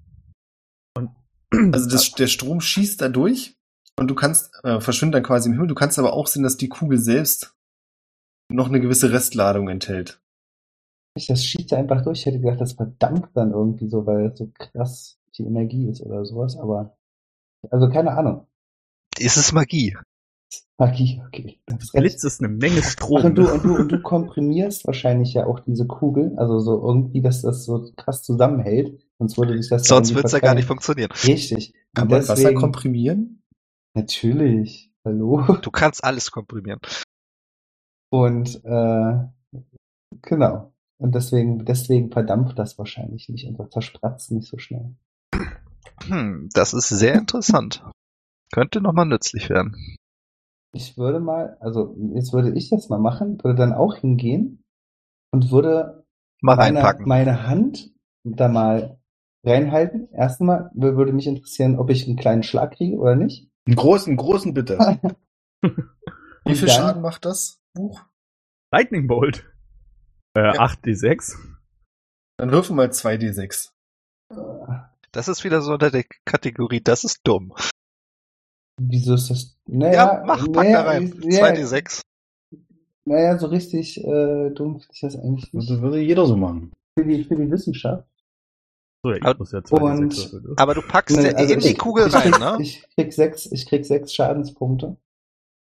Also 1.72 1.88
das, 1.88 2.12
der 2.12 2.28
Strom 2.28 2.60
schießt 2.60 3.00
da 3.00 3.08
durch 3.08 3.56
und 3.98 4.08
du 4.08 4.14
kannst, 4.14 4.52
äh, 4.64 4.80
verschwindet 4.80 5.16
dann 5.16 5.22
quasi 5.22 5.48
im 5.48 5.54
Himmel. 5.54 5.68
Du 5.68 5.74
kannst 5.74 5.98
aber 5.98 6.12
auch 6.12 6.26
sehen, 6.26 6.42
dass 6.42 6.56
die 6.56 6.68
Kugel 6.68 6.98
selbst 6.98 7.54
noch 8.50 8.68
eine 8.68 8.80
gewisse 8.80 9.12
Restladung 9.12 9.68
enthält. 9.68 10.20
Das 11.14 11.44
schießt 11.44 11.72
einfach 11.74 12.02
durch. 12.02 12.20
Ich 12.20 12.26
hätte 12.26 12.40
gedacht, 12.40 12.60
das 12.60 12.72
verdampft 12.72 13.30
dann 13.34 13.52
irgendwie 13.52 13.88
so, 13.88 14.06
weil 14.06 14.26
es 14.26 14.38
so 14.38 14.50
krass 14.54 15.18
die 15.36 15.44
Energie 15.44 15.88
ist 15.88 16.00
oder 16.02 16.24
sowas, 16.24 16.56
aber 16.56 16.96
also 17.70 17.88
keine 17.88 18.12
Ahnung. 18.12 18.46
Ist 19.18 19.36
es 19.36 19.52
Magie? 19.52 19.96
Magie, 20.78 21.22
okay. 21.26 21.60
Das 21.66 21.92
Blitz 21.92 22.24
ist 22.24 22.40
eine 22.40 22.48
Menge 22.48 22.80
Ach, 22.80 22.90
Strom. 22.90 23.24
und, 23.24 23.38
du, 23.38 23.50
und, 23.50 23.64
du, 23.64 23.76
und 23.76 23.92
du 23.92 24.02
komprimierst 24.02 24.86
wahrscheinlich 24.86 25.32
ja 25.34 25.46
auch 25.46 25.60
diese 25.60 25.86
Kugel, 25.86 26.34
also 26.36 26.58
so 26.58 26.82
irgendwie, 26.82 27.22
dass 27.22 27.42
das 27.42 27.64
so 27.64 27.92
krass 27.96 28.22
zusammenhält, 28.22 29.00
sonst 29.18 29.38
würde 29.38 29.56
sich 29.56 29.70
das 29.70 29.84
Sonst 29.84 30.10
irgendwie 30.10 30.24
wird's 30.24 30.32
ja 30.32 30.40
gar 30.40 30.54
nicht 30.54 30.66
funktionieren. 30.66 31.10
Richtig. 31.24 31.74
Kann 31.94 32.08
Und 32.08 32.10
man 32.10 32.28
Wasser 32.28 32.54
komprimieren? 32.54 33.41
Natürlich. 33.94 34.90
Hallo. 35.04 35.42
Du 35.62 35.70
kannst 35.70 36.04
alles 36.04 36.30
komprimieren. 36.30 36.80
Und 38.10 38.64
äh, 38.64 39.28
genau. 40.22 40.72
Und 40.98 41.14
deswegen, 41.14 41.64
deswegen 41.64 42.10
verdampft 42.12 42.58
das 42.58 42.78
wahrscheinlich 42.78 43.28
nicht 43.28 43.46
und 43.48 43.58
das 43.58 43.70
zerspratzt 43.70 44.30
nicht 44.30 44.48
so 44.48 44.58
schnell. 44.58 44.94
Hm, 46.04 46.48
das 46.52 46.74
ist 46.74 46.88
sehr 46.88 47.14
interessant. 47.14 47.84
Könnte 48.52 48.80
nochmal 48.80 49.06
nützlich 49.06 49.50
werden. 49.50 49.96
Ich 50.74 50.96
würde 50.96 51.20
mal, 51.20 51.56
also 51.60 51.96
jetzt 52.14 52.32
würde 52.32 52.52
ich 52.56 52.70
das 52.70 52.88
mal 52.88 52.98
machen, 53.00 53.42
würde 53.42 53.56
dann 53.56 53.72
auch 53.72 53.96
hingehen 53.96 54.62
und 55.32 55.50
würde 55.50 56.06
Mal 56.40 56.56
meine, 56.56 56.78
reinpacken. 56.78 57.08
meine 57.08 57.46
Hand 57.46 57.92
da 58.24 58.48
mal 58.48 59.00
reinhalten. 59.44 60.08
Erstmal 60.12 60.70
wür- 60.74 60.96
würde 60.96 61.12
mich 61.12 61.26
interessieren, 61.26 61.78
ob 61.78 61.90
ich 61.90 62.06
einen 62.06 62.16
kleinen 62.16 62.42
Schlag 62.42 62.72
kriege 62.76 62.96
oder 62.96 63.16
nicht. 63.16 63.48
Einen 63.66 63.76
großen, 63.76 64.16
großen 64.16 64.54
bitte. 64.54 64.78
Wie 66.44 66.54
viel 66.54 66.68
Schaden 66.68 67.02
macht 67.02 67.24
das 67.24 67.60
Buch? 67.74 68.02
Lightning 68.72 69.06
Bolt. 69.06 69.48
Äh, 70.36 70.40
Ja. 70.40 70.52
8d6. 70.64 71.36
Dann 72.38 72.50
würfel 72.50 72.74
mal 72.74 72.88
2d6. 72.88 73.70
Das 75.12 75.28
ist 75.28 75.44
wieder 75.44 75.60
so 75.60 75.74
unter 75.74 75.90
der 75.90 76.04
Kategorie, 76.24 76.80
das 76.80 77.04
ist 77.04 77.20
dumm. 77.24 77.54
Wieso 78.80 79.14
ist 79.14 79.30
das? 79.30 79.58
Ja, 79.66 79.76
Naja, 79.78 80.22
mach, 80.26 80.38
pack 80.46 80.54
naja, 80.64 80.82
da 80.82 80.90
rein. 80.90 81.14
ja, 81.24 81.44
2d6. 81.44 82.00
Naja, 83.04 83.38
so 83.38 83.46
richtig 83.48 83.98
äh, 84.02 84.50
dumm 84.50 84.80
finde 84.80 84.92
ich 84.94 85.00
das 85.00 85.16
eigentlich 85.16 85.52
nicht. 85.52 85.70
Das 85.70 85.80
würde 85.80 86.00
jeder 86.00 86.26
so 86.26 86.36
machen. 86.36 86.72
Für 86.98 87.04
die, 87.04 87.24
für 87.24 87.36
die 87.36 87.50
Wissenschaft. 87.50 88.08
So, 89.02 89.10
ja, 89.10 89.16
ich 89.16 89.24
Aber- 89.24 89.38
muss 89.38 89.52
ja 89.52 89.58
2d6 89.60 89.80
Und- 89.82 90.16
würfeln. 90.16 90.42
ne? 90.44 90.54
Aber 90.58 90.74
du 90.74 90.82
packst 90.82 91.16
Nee, 91.16 91.30
ja 91.30 91.34
also 91.34 91.54
in 91.54 91.60
die 91.60 91.68
ich- 91.68 91.78
Kugel 91.78 92.06
ich 92.08 92.14
rein, 92.14 92.30
krieg, 92.30 92.40
ne? 92.40 92.58
Ich 92.60 92.86
krieg 92.94 93.12
sechs, 93.12 93.46
ich 93.46 93.66
krieg 93.66 93.84
sechs 93.84 94.12
Schadenspunkte. 94.14 94.96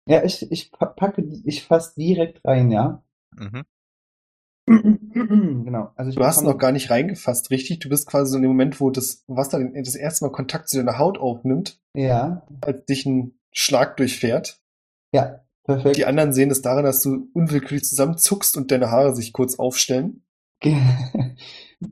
Ja, 0.09 0.23
ich, 0.25 0.51
ich 0.53 0.71
pa- 0.71 0.87
packe, 0.87 1.23
die- 1.25 1.43
ich 1.45 1.65
fass 1.65 1.95
direkt 1.95 2.45
rein, 2.45 2.71
ja. 2.71 3.03
Mhm. 3.37 3.65
genau. 4.67 5.93
Also 5.97 6.11
ich 6.11 6.17
Du 6.17 6.25
hast 6.25 6.43
noch 6.43 6.59
gar 6.59 6.73
nicht 6.73 6.91
reingefasst, 6.91 7.51
richtig? 7.51 7.79
Du 7.81 7.89
bist 7.89 8.07
quasi 8.09 8.31
so 8.31 8.37
in 8.37 8.43
dem 8.43 8.51
Moment, 8.51 8.81
wo 8.81 8.91
das 8.91 9.25
Wasser 9.27 9.61
das 9.75 9.95
erste 9.95 10.25
Mal 10.25 10.33
Kontakt 10.33 10.69
zu 10.69 10.77
deiner 10.77 10.99
Haut 10.99 11.19
aufnimmt, 11.19 11.81
Ja, 11.95 12.47
als 12.63 12.85
dich 12.87 13.07
ein 13.07 13.39
Schlag 13.53 13.97
durchfährt. 13.97 14.61
ja, 15.13 15.41
perfekt. 15.65 15.97
Die 15.97 16.07
anderen 16.07 16.33
sehen 16.33 16.51
es 16.51 16.63
daran, 16.63 16.85
dass 16.85 17.03
du 17.03 17.29
unwillkürlich 17.33 17.85
zusammenzuckst 17.85 18.57
und 18.57 18.71
deine 18.71 18.91
Haare 18.91 19.15
sich 19.15 19.33
kurz 19.33 19.59
aufstellen. 19.59 20.25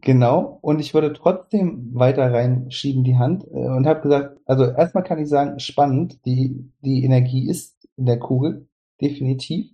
Ge- 0.01 0.13
Genau. 0.15 0.59
Und 0.63 0.81
ich 0.81 0.95
würde 0.95 1.13
trotzdem 1.13 1.91
weiter 1.95 2.33
reinschieben 2.33 3.05
die 3.05 3.17
Hand 3.17 3.45
äh, 3.45 3.69
und 3.69 3.87
habe 3.87 4.01
gesagt, 4.03 4.39
also 4.47 4.65
erstmal 4.65 5.05
kann 5.05 5.19
ich 5.19 5.29
sagen, 5.29 5.59
spannend, 5.59 6.25
die, 6.27 6.71
die 6.81 7.05
Energie 7.05 7.49
ist 7.49 7.89
in 7.97 8.07
der 8.07 8.19
Kugel, 8.19 8.69
definitiv. 9.01 9.71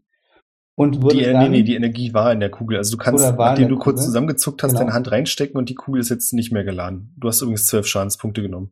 Und 0.76 1.02
würde 1.02 1.16
Die, 1.16 1.24
äh, 1.24 1.32
dann, 1.32 1.42
nee, 1.51 1.59
nee, 1.59 1.62
die 1.62 1.74
Energie 1.74 2.14
war 2.14 2.32
in 2.32 2.40
der 2.40 2.51
Kugel. 2.51 2.78
Also 2.78 2.92
du 2.92 3.02
kannst, 3.02 3.22
nachdem 3.36 3.68
du 3.68 3.76
kurz 3.76 3.97
Kugel. 3.97 4.05
zusammengezuckt 4.06 4.62
hast, 4.62 4.70
Genau. 4.70 4.80
deine 4.80 4.92
Hand 4.94 5.10
reinstecken 5.10 5.56
und 5.59 5.68
die 5.68 5.74
Kugel 5.74 6.01
ist 6.01 6.09
jetzt 6.09 6.32
nicht 6.32 6.52
mehr 6.52 6.64
geladen. 6.64 7.14
Du 7.18 7.28
hast 7.28 7.42
übrigens 7.42 7.66
zwölf 7.66 7.86
Schadenspunkte 7.86 8.40
genommen. 8.42 8.70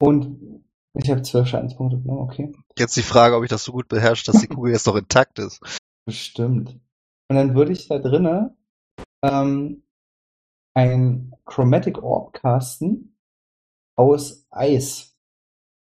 und 0.00 0.36
ich 0.96 1.10
habe 1.10 1.22
zwölf 1.22 1.46
Schadenspunkte 1.48 1.98
genommen, 2.00 2.20
okay. 2.20 2.52
Jetzt 2.78 2.96
die 2.96 3.02
Frage, 3.02 3.36
ob 3.36 3.42
ich 3.44 3.50
das 3.50 3.64
so 3.64 3.72
gut 3.72 3.88
beherrsche, 3.88 4.24
dass 4.30 4.40
die 4.40 4.46
Kugel 4.48 4.72
jetzt 4.72 4.86
noch 4.86 4.96
intakt 4.96 5.38
ist. 5.38 5.60
Bestimmt. 6.06 6.78
Und 7.28 7.36
dann 7.36 7.54
würde 7.54 7.72
ich 7.72 7.86
da 7.88 7.98
drinne 7.98 8.56
ähm, 9.22 9.83
ein 10.74 11.32
Chromatic 11.46 12.02
Orb 12.02 12.32
casten 12.32 13.16
aus 13.96 14.46
Eis 14.50 15.16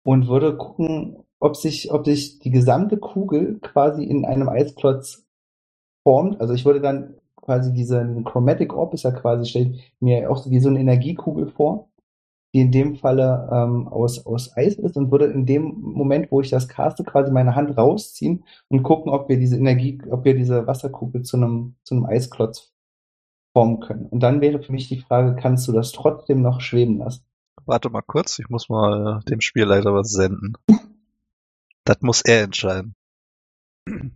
und 0.04 0.28
würde 0.28 0.56
gucken, 0.56 1.24
ob 1.40 1.56
sich, 1.56 1.92
ob 1.92 2.06
sich 2.06 2.38
die 2.38 2.50
gesamte 2.50 2.98
Kugel 2.98 3.58
quasi 3.60 4.04
in 4.04 4.24
einem 4.24 4.48
Eisklotz 4.48 5.24
formt. 6.02 6.40
Also 6.40 6.54
ich 6.54 6.64
würde 6.64 6.80
dann 6.80 7.16
quasi 7.36 7.72
diese 7.72 8.04
diesen 8.04 8.24
Chromatic 8.24 8.74
Orb 8.74 8.94
ist 8.94 9.04
ja 9.04 9.10
quasi, 9.12 9.48
stellt 9.48 9.76
mir 10.00 10.30
auch 10.30 10.48
wie 10.48 10.60
so 10.60 10.68
eine 10.68 10.80
Energiekugel 10.80 11.48
vor, 11.48 11.88
die 12.54 12.60
in 12.60 12.72
dem 12.72 12.96
Falle 12.96 13.48
ähm, 13.52 13.88
aus, 13.88 14.24
aus 14.26 14.56
Eis 14.56 14.74
ist 14.74 14.96
und 14.96 15.10
würde 15.10 15.26
in 15.26 15.46
dem 15.46 15.80
Moment, 15.80 16.30
wo 16.30 16.40
ich 16.40 16.50
das 16.50 16.68
caste, 16.68 17.04
quasi 17.04 17.30
meine 17.32 17.54
Hand 17.54 17.76
rausziehen 17.76 18.44
und 18.68 18.82
gucken, 18.82 19.12
ob 19.12 19.28
wir 19.28 19.38
diese 19.38 19.56
Energie, 19.56 20.00
ob 20.10 20.24
wir 20.24 20.34
diese 20.34 20.66
Wasserkugel 20.66 21.22
zu 21.22 21.36
einem, 21.36 21.76
zu 21.82 21.94
einem 21.94 22.06
Eisklotz 22.06 22.75
formen 23.56 23.80
können. 23.80 24.04
Und 24.04 24.20
dann 24.20 24.42
wäre 24.42 24.62
für 24.62 24.70
mich 24.70 24.86
die 24.88 25.00
Frage, 25.00 25.34
kannst 25.34 25.66
du 25.66 25.72
das 25.72 25.92
trotzdem 25.92 26.42
noch 26.42 26.60
schweben 26.60 26.98
lassen? 26.98 27.24
Warte 27.64 27.88
mal 27.88 28.02
kurz, 28.02 28.38
ich 28.38 28.50
muss 28.50 28.68
mal 28.68 29.20
dem 29.30 29.40
Spielleiter 29.40 29.94
was 29.94 30.12
senden. 30.12 30.52
Das 31.84 32.00
muss 32.00 32.20
er 32.20 32.42
entscheiden. 32.42 32.94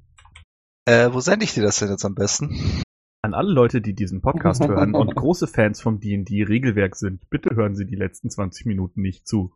Äh, 0.87 1.13
wo 1.13 1.21
sende 1.21 1.45
ich 1.45 1.53
dir 1.55 1.63
das 1.63 1.79
denn 1.79 1.91
jetzt 1.91 2.05
am 2.05 2.15
besten? 2.17 2.83
An 3.23 3.35
alle 3.35 3.53
Leute, 3.53 3.81
die 3.81 3.95
diesen 3.95 4.23
Podcast 4.23 4.67
hören 4.67 4.95
und 4.95 5.15
große 5.15 5.47
Fans 5.47 5.81
vom 5.81 6.01
D&D-Regelwerk 6.01 6.97
sind, 6.97 7.29
bitte 7.29 7.55
hören 7.55 7.77
Sie 7.77 7.85
die 7.85 7.97
letzten 7.97 8.31
20 8.31 8.67
Minuten 8.67 9.03
nicht 9.03 9.29
zu. 9.29 9.55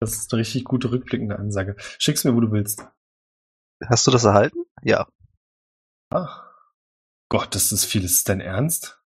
Das 0.00 0.12
ist 0.12 0.32
eine 0.32 0.40
richtig 0.40 0.64
gute 0.64 0.92
rückblickende 0.92 1.38
Ansage. 1.38 1.74
Schick's 1.78 2.24
mir, 2.24 2.36
wo 2.36 2.40
du 2.40 2.52
willst. 2.52 2.86
Hast 3.84 4.06
du 4.06 4.10
das 4.12 4.24
erhalten? 4.24 4.64
Ja. 4.82 5.08
Ach. 6.10 6.47
Gott, 7.30 7.54
das 7.54 7.72
ist 7.72 7.84
viel. 7.84 8.04
Ist 8.04 8.12
es 8.12 8.24
dein 8.24 8.40
Ernst? 8.40 9.02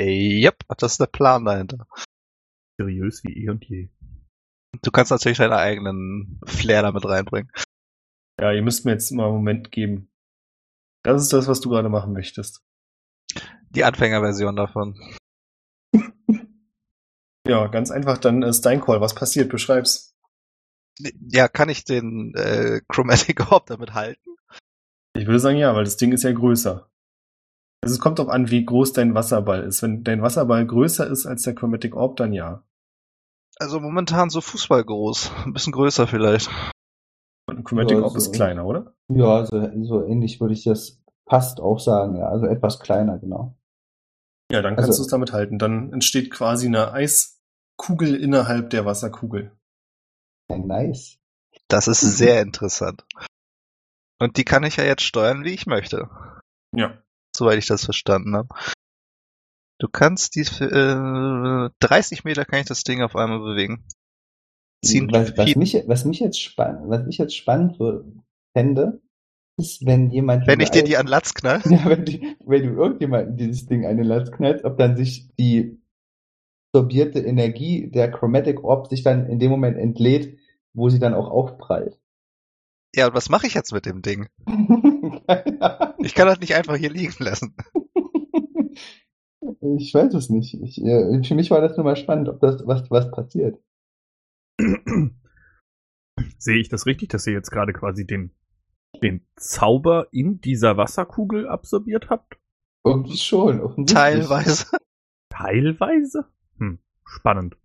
Yep, 0.00 0.64
das 0.78 0.92
ist 0.92 1.00
der 1.00 1.06
Plan 1.06 1.44
dahinter. 1.44 1.86
Seriös 2.78 3.22
wie 3.24 3.44
eh 3.44 3.50
und 3.50 3.64
je. 3.64 3.90
Du 4.82 4.90
kannst 4.90 5.10
natürlich 5.10 5.38
deine 5.38 5.56
eigenen 5.56 6.40
Flair 6.46 6.82
damit 6.82 7.04
reinbringen. 7.04 7.50
Ja, 8.40 8.52
ihr 8.52 8.62
müsst 8.62 8.84
mir 8.84 8.92
jetzt 8.92 9.10
mal 9.12 9.26
einen 9.26 9.34
Moment 9.34 9.70
geben. 9.70 10.10
Das 11.04 11.22
ist 11.22 11.32
das, 11.32 11.46
was 11.46 11.60
du 11.60 11.70
gerade 11.70 11.88
machen 11.88 12.12
möchtest. 12.12 12.62
Die 13.70 13.84
Anfängerversion 13.84 14.56
davon. 14.56 14.98
Ja, 17.46 17.66
ganz 17.66 17.90
einfach, 17.90 18.16
dann 18.16 18.42
ist 18.42 18.62
dein 18.62 18.80
Call. 18.80 19.02
Was 19.02 19.14
passiert? 19.14 19.50
Beschreib's. 19.50 20.16
Ja, 21.28 21.46
kann 21.46 21.68
ich 21.68 21.84
den 21.84 22.32
äh, 22.34 22.80
Chromatic 22.88 23.52
Orb 23.52 23.66
damit 23.66 23.92
halten? 23.92 24.36
Ich 25.14 25.26
würde 25.26 25.40
sagen 25.40 25.58
ja, 25.58 25.74
weil 25.74 25.84
das 25.84 25.98
Ding 25.98 26.12
ist 26.12 26.22
ja 26.22 26.32
größer. 26.32 26.90
Also 27.84 27.94
es 27.94 28.00
kommt 28.00 28.18
darauf 28.18 28.32
an, 28.32 28.50
wie 28.50 28.64
groß 28.64 28.94
dein 28.94 29.14
Wasserball 29.14 29.62
ist. 29.62 29.82
Wenn 29.82 30.04
dein 30.04 30.22
Wasserball 30.22 30.66
größer 30.66 31.06
ist 31.06 31.26
als 31.26 31.42
der 31.42 31.54
Chromatic 31.54 31.94
Orb, 31.94 32.16
dann 32.16 32.32
ja. 32.32 32.64
Also 33.58 33.78
momentan 33.78 34.30
so 34.30 34.40
Fußball 34.40 34.82
groß. 34.84 35.30
Ein 35.44 35.52
bisschen 35.52 35.72
größer 35.72 36.06
vielleicht. 36.06 36.48
Und 37.46 37.58
ein 37.58 37.64
Chromatic 37.64 37.98
Ja, 37.98 38.02
Orb 38.04 38.12
so. 38.12 38.18
ist 38.18 38.32
kleiner, 38.32 38.64
oder? 38.64 38.94
Ja, 39.08 39.44
so, 39.44 39.60
so 39.84 40.02
ähnlich 40.04 40.40
würde 40.40 40.54
ich 40.54 40.64
das 40.64 41.02
fast 41.28 41.60
auch 41.60 41.78
sagen, 41.78 42.16
ja. 42.16 42.26
Also 42.28 42.46
etwas 42.46 42.80
kleiner, 42.80 43.18
genau. 43.18 43.54
Ja, 44.50 44.62
dann 44.62 44.76
kannst 44.76 44.88
Also- 44.88 45.02
du 45.02 45.06
es 45.06 45.10
damit 45.10 45.32
halten. 45.32 45.58
Dann 45.58 45.92
entsteht 45.92 46.30
quasi 46.30 46.66
eine 46.66 46.92
Eiskugel 46.92 48.14
innerhalb 48.14 48.70
der 48.70 48.86
Wasserkugel. 48.86 49.52
Ja, 50.50 50.56
nice. 50.58 51.18
Das 51.68 51.86
ist 51.86 52.00
sehr 52.00 52.40
interessant. 52.40 53.04
Und 54.20 54.36
die 54.38 54.44
kann 54.44 54.64
ich 54.64 54.76
ja 54.76 54.84
jetzt 54.84 55.02
steuern, 55.02 55.44
wie 55.44 55.52
ich 55.52 55.66
möchte. 55.66 56.08
Ja. 56.74 56.98
Soweit 57.36 57.58
ich 57.58 57.66
das 57.66 57.84
verstanden 57.84 58.36
habe. 58.36 58.48
Du 59.78 59.88
kannst 59.88 60.36
die 60.36 60.42
äh, 60.42 61.70
30 61.80 62.24
Meter 62.24 62.44
kann 62.44 62.60
ich 62.60 62.66
das 62.66 62.84
Ding 62.84 63.02
auf 63.02 63.16
einmal 63.16 63.40
bewegen. 63.40 63.84
Ziehen 64.84 65.10
was, 65.10 65.36
was, 65.36 65.56
mich, 65.56 65.82
was 65.86 66.04
mich 66.04 66.20
jetzt 66.20 66.40
spannend, 66.40 66.88
was 66.88 67.06
ich 67.08 67.18
jetzt 67.18 67.36
spannend 67.36 67.76
fände, 68.56 69.00
ist, 69.56 69.84
wenn 69.84 70.10
jemand. 70.10 70.46
wenn 70.46 70.60
ich 70.60 70.70
dir 70.70 70.84
die 70.84 70.96
an 70.96 71.06
Latz 71.06 71.34
knall. 71.34 71.62
Ja, 71.64 71.86
wenn, 71.86 72.04
die, 72.04 72.36
wenn 72.44 72.62
du 72.62 72.74
irgendjemanden 72.74 73.36
dieses 73.36 73.66
Ding 73.66 73.86
an 73.86 73.96
den 73.96 74.06
Latz 74.06 74.30
knallst, 74.30 74.64
ob 74.64 74.78
dann 74.78 74.96
sich 74.96 75.28
die 75.38 75.80
absorbierte 76.74 77.20
Energie 77.20 77.90
der 77.90 78.10
Chromatic 78.10 78.64
Orb 78.64 78.88
sich 78.88 79.02
dann 79.02 79.28
in 79.28 79.38
dem 79.38 79.50
Moment 79.50 79.78
entlädt, 79.78 80.38
wo 80.72 80.88
sie 80.88 80.98
dann 80.98 81.14
auch 81.14 81.28
aufprallt. 81.28 82.00
Ja, 82.94 83.08
und 83.08 83.14
was 83.14 83.28
mache 83.28 83.46
ich 83.46 83.54
jetzt 83.54 83.72
mit 83.72 83.86
dem 83.86 84.02
Ding? 84.02 84.28
Ich 85.98 86.14
kann 86.14 86.26
das 86.26 86.40
nicht 86.40 86.54
einfach 86.54 86.76
hier 86.76 86.90
liegen 86.90 87.14
lassen. 87.18 87.54
Ich 89.78 89.92
weiß 89.92 90.14
es 90.14 90.30
nicht. 90.30 90.54
Ich, 90.62 90.82
äh, 90.82 91.22
für 91.22 91.34
mich 91.34 91.50
war 91.50 91.60
das 91.60 91.76
nur 91.76 91.84
mal 91.84 91.96
spannend, 91.96 92.28
ob 92.28 92.40
das 92.40 92.66
was, 92.66 92.90
was 92.90 93.10
passiert. 93.10 93.58
Sehe 96.38 96.58
ich 96.58 96.68
das 96.68 96.86
richtig, 96.86 97.10
dass 97.10 97.26
ihr 97.26 97.32
jetzt 97.32 97.50
gerade 97.50 97.72
quasi 97.72 98.06
den, 98.06 98.34
den 99.02 99.26
Zauber 99.36 100.08
in 100.12 100.40
dieser 100.40 100.76
Wasserkugel 100.76 101.48
absorbiert 101.48 102.08
habt? 102.10 102.38
Irgendwie 102.84 103.16
schon. 103.16 103.86
Teilweise. 103.86 104.78
Teilweise? 105.30 106.26
Hm, 106.58 106.78
spannend. 107.04 107.56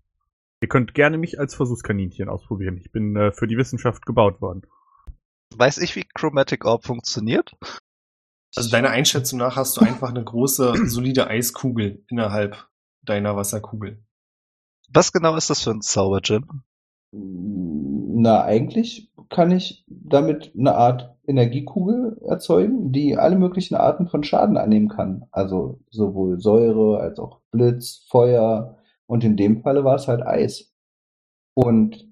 Ihr 0.62 0.68
könnt 0.70 0.94
gerne 0.94 1.18
mich 1.18 1.40
als 1.40 1.56
Versuchskaninchen 1.56 2.30
ausprobieren. 2.30 2.78
Ich 2.78 2.92
bin 2.92 3.16
äh, 3.16 3.32
für 3.32 3.48
die 3.48 3.58
Wissenschaft 3.58 4.06
gebaut 4.06 4.42
worden. 4.42 4.64
Weiß 5.60 5.78
ich, 5.80 5.98
wie 5.98 6.06
Chromatic 6.14 6.64
Orb 6.64 6.86
funktioniert? 6.86 7.58
Also 8.56 8.70
deiner 8.70 8.92
Einschätzung 8.92 9.40
nach 9.40 9.58
hast 9.58 9.76
du 9.76 9.82
einfach 9.82 10.10
eine 10.10 10.24
große, 10.24 10.74
solide 10.88 11.28
Eiskugel 11.28 12.06
innerhalb 12.08 12.70
deiner 13.02 13.36
Wasserkugel. 13.36 14.02
Was 14.94 15.12
genau 15.12 15.36
ist 15.36 15.50
das 15.50 15.62
für 15.62 15.72
ein 15.72 15.82
Zauber, 15.82 16.22
Jim? 16.24 16.64
Na, 17.12 18.46
eigentlich 18.46 19.12
kann 19.30 19.52
ich 19.52 19.86
damit 19.88 20.54
eine 20.58 20.76
Art 20.76 21.18
Energiekugel 21.28 22.22
erzeugen, 22.26 22.94
die 22.94 23.18
alle 23.18 23.38
möglichen 23.38 23.76
Arten 23.76 24.08
von 24.08 24.24
Schaden 24.24 24.56
annehmen 24.56 24.88
kann. 24.88 25.26
Also 25.32 25.82
sowohl 25.90 26.40
Säure 26.40 27.02
als 27.02 27.20
auch 27.20 27.42
Blitz, 27.52 28.06
Feuer 28.10 28.78
und 29.08 29.26
in 29.26 29.36
dem 29.36 29.62
Falle 29.62 29.84
war 29.84 29.96
es 29.96 30.08
halt 30.08 30.26
Eis. 30.26 30.74
Und 31.54 32.08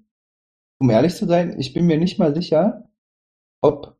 um 0.78 0.90
ehrlich 0.90 1.14
zu 1.14 1.26
sein, 1.26 1.58
ich 1.58 1.72
bin 1.72 1.86
mir 1.86 1.96
nicht 1.96 2.18
mal 2.18 2.34
sicher, 2.34 2.87
ob 3.60 3.96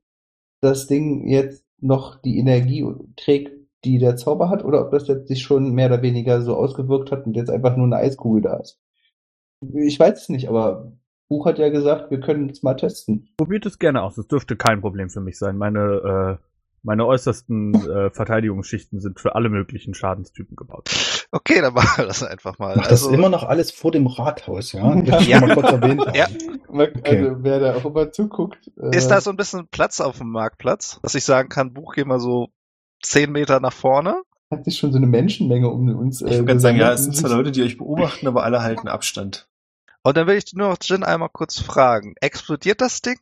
das 0.61 0.87
Ding 0.87 1.29
jetzt 1.29 1.65
noch 1.81 2.21
die 2.21 2.39
Energie 2.39 2.85
trägt, 3.17 3.53
die 3.85 3.99
der 3.99 4.17
Zauber 4.17 4.51
hat, 4.51 4.65
oder 4.65 4.85
ob 4.85 4.91
das 4.91 5.07
jetzt 5.07 5.29
sich 5.29 5.43
schon 5.43 5.73
mehr 5.73 5.87
oder 5.87 6.03
weniger 6.03 6.43
so 6.43 6.57
ausgewirkt 6.57 7.13
hat 7.13 7.27
und 7.27 7.35
jetzt 7.35 7.51
einfach 7.51 7.77
nur 7.77 7.87
eine 7.87 7.97
Eiskugel 7.97 8.43
da 8.43 8.57
ist. 8.57 8.81
Ich 9.75 9.99
weiß 9.99 10.23
es 10.23 10.29
nicht, 10.29 10.49
aber 10.49 10.93
Buch 11.29 11.47
hat 11.47 11.59
ja 11.59 11.69
gesagt, 11.69 12.11
wir 12.11 12.21
können 12.21 12.49
es 12.51 12.63
mal 12.63 12.75
testen. 12.75 13.29
Probiert 13.37 13.67
es 13.67 13.79
gerne 13.79 14.03
aus. 14.03 14.17
Es 14.19 14.27
dürfte 14.27 14.57
kein 14.57 14.81
Problem 14.81 15.11
für 15.11 15.21
mich 15.21 15.39
sein. 15.39 15.57
Meine, 15.57 16.39
äh, 16.41 16.45
meine 16.83 17.07
äußersten 17.07 17.75
äh, 17.75 18.11
Verteidigungsschichten 18.11 19.01
sind 19.01 19.21
für 19.21 19.35
alle 19.35 19.51
möglichen 19.51 19.95
Schadenstypen 19.95 20.57
gebaut. 20.57 20.89
Okay, 21.31 21.61
dann 21.61 21.75
machen 21.75 21.99
wir 21.99 22.07
das 22.07 22.23
einfach 22.23 22.59
mal. 22.59 22.77
Macht 22.77 22.89
Also, 22.89 23.11
das 23.11 23.19
immer 23.19 23.29
noch 23.29 23.43
alles 23.43 23.71
vor 23.71 23.93
dem 23.93 24.07
Rathaus, 24.07 24.73
ja? 24.73 24.95
Das 25.03 25.27
Ja. 25.27 25.41
mal 25.41 25.55
kurz 25.55 25.71
erwähnt 25.73 26.07
haben. 26.07 26.15
Ja. 26.17 26.27
Okay. 26.69 27.19
Also 27.25 27.45
wer 27.45 27.61
da 27.61 27.75
auch 27.77 27.85
immer 27.85 28.11
zuguckt. 28.13 28.71
äh, 28.81 28.97
ist 28.97 29.09
da 29.09 29.21
so 29.21 29.31
ein 29.31 29.37
bisschen 29.37 29.69
Platz 29.69 30.01
auf 30.01 30.19
dem 30.19 30.31
Marktplatz, 30.31 30.99
dass 31.03 31.15
ich 31.15 31.25
sagen 31.25 31.49
kann, 31.49 31.75
Buch, 31.75 31.95
geh 31.95 32.05
mal 32.05 32.21
so 32.21 32.49
10 33.03 33.31
Meter 33.33 33.61
nach 33.61 33.73
vorne? 33.73 34.23
hat 34.51 34.65
sich 34.65 34.79
schon 34.79 34.93
so 34.93 34.97
eine 34.97 35.07
Menschenmenge 35.07 35.69
um 35.69 35.95
uns. 35.95 36.23
Ich 36.23 36.39
würde 36.39 36.59
sagen, 36.61 36.79
ja, 36.79 36.93
es 36.93 37.05
sind 37.05 37.15
zwar 37.15 37.31
Leute, 37.31 37.53
die 37.53 37.63
euch 37.63 37.77
beobachten, 37.77 38.27
aber 38.27 38.45
alle 38.45 38.63
halten 38.63 38.89
Abstand. 38.89 39.47
Und 40.03 40.17
dann 40.17 40.27
will 40.27 40.39
ich 40.39 40.55
nur 40.55 40.71
noch 40.71 40.79
Jin 40.81 41.05
einmal 41.05 41.29
kurz 41.31 41.61
fragen. 41.61 42.15
Explodiert 42.23 42.81
das 42.81 43.03
Ding? 43.03 43.19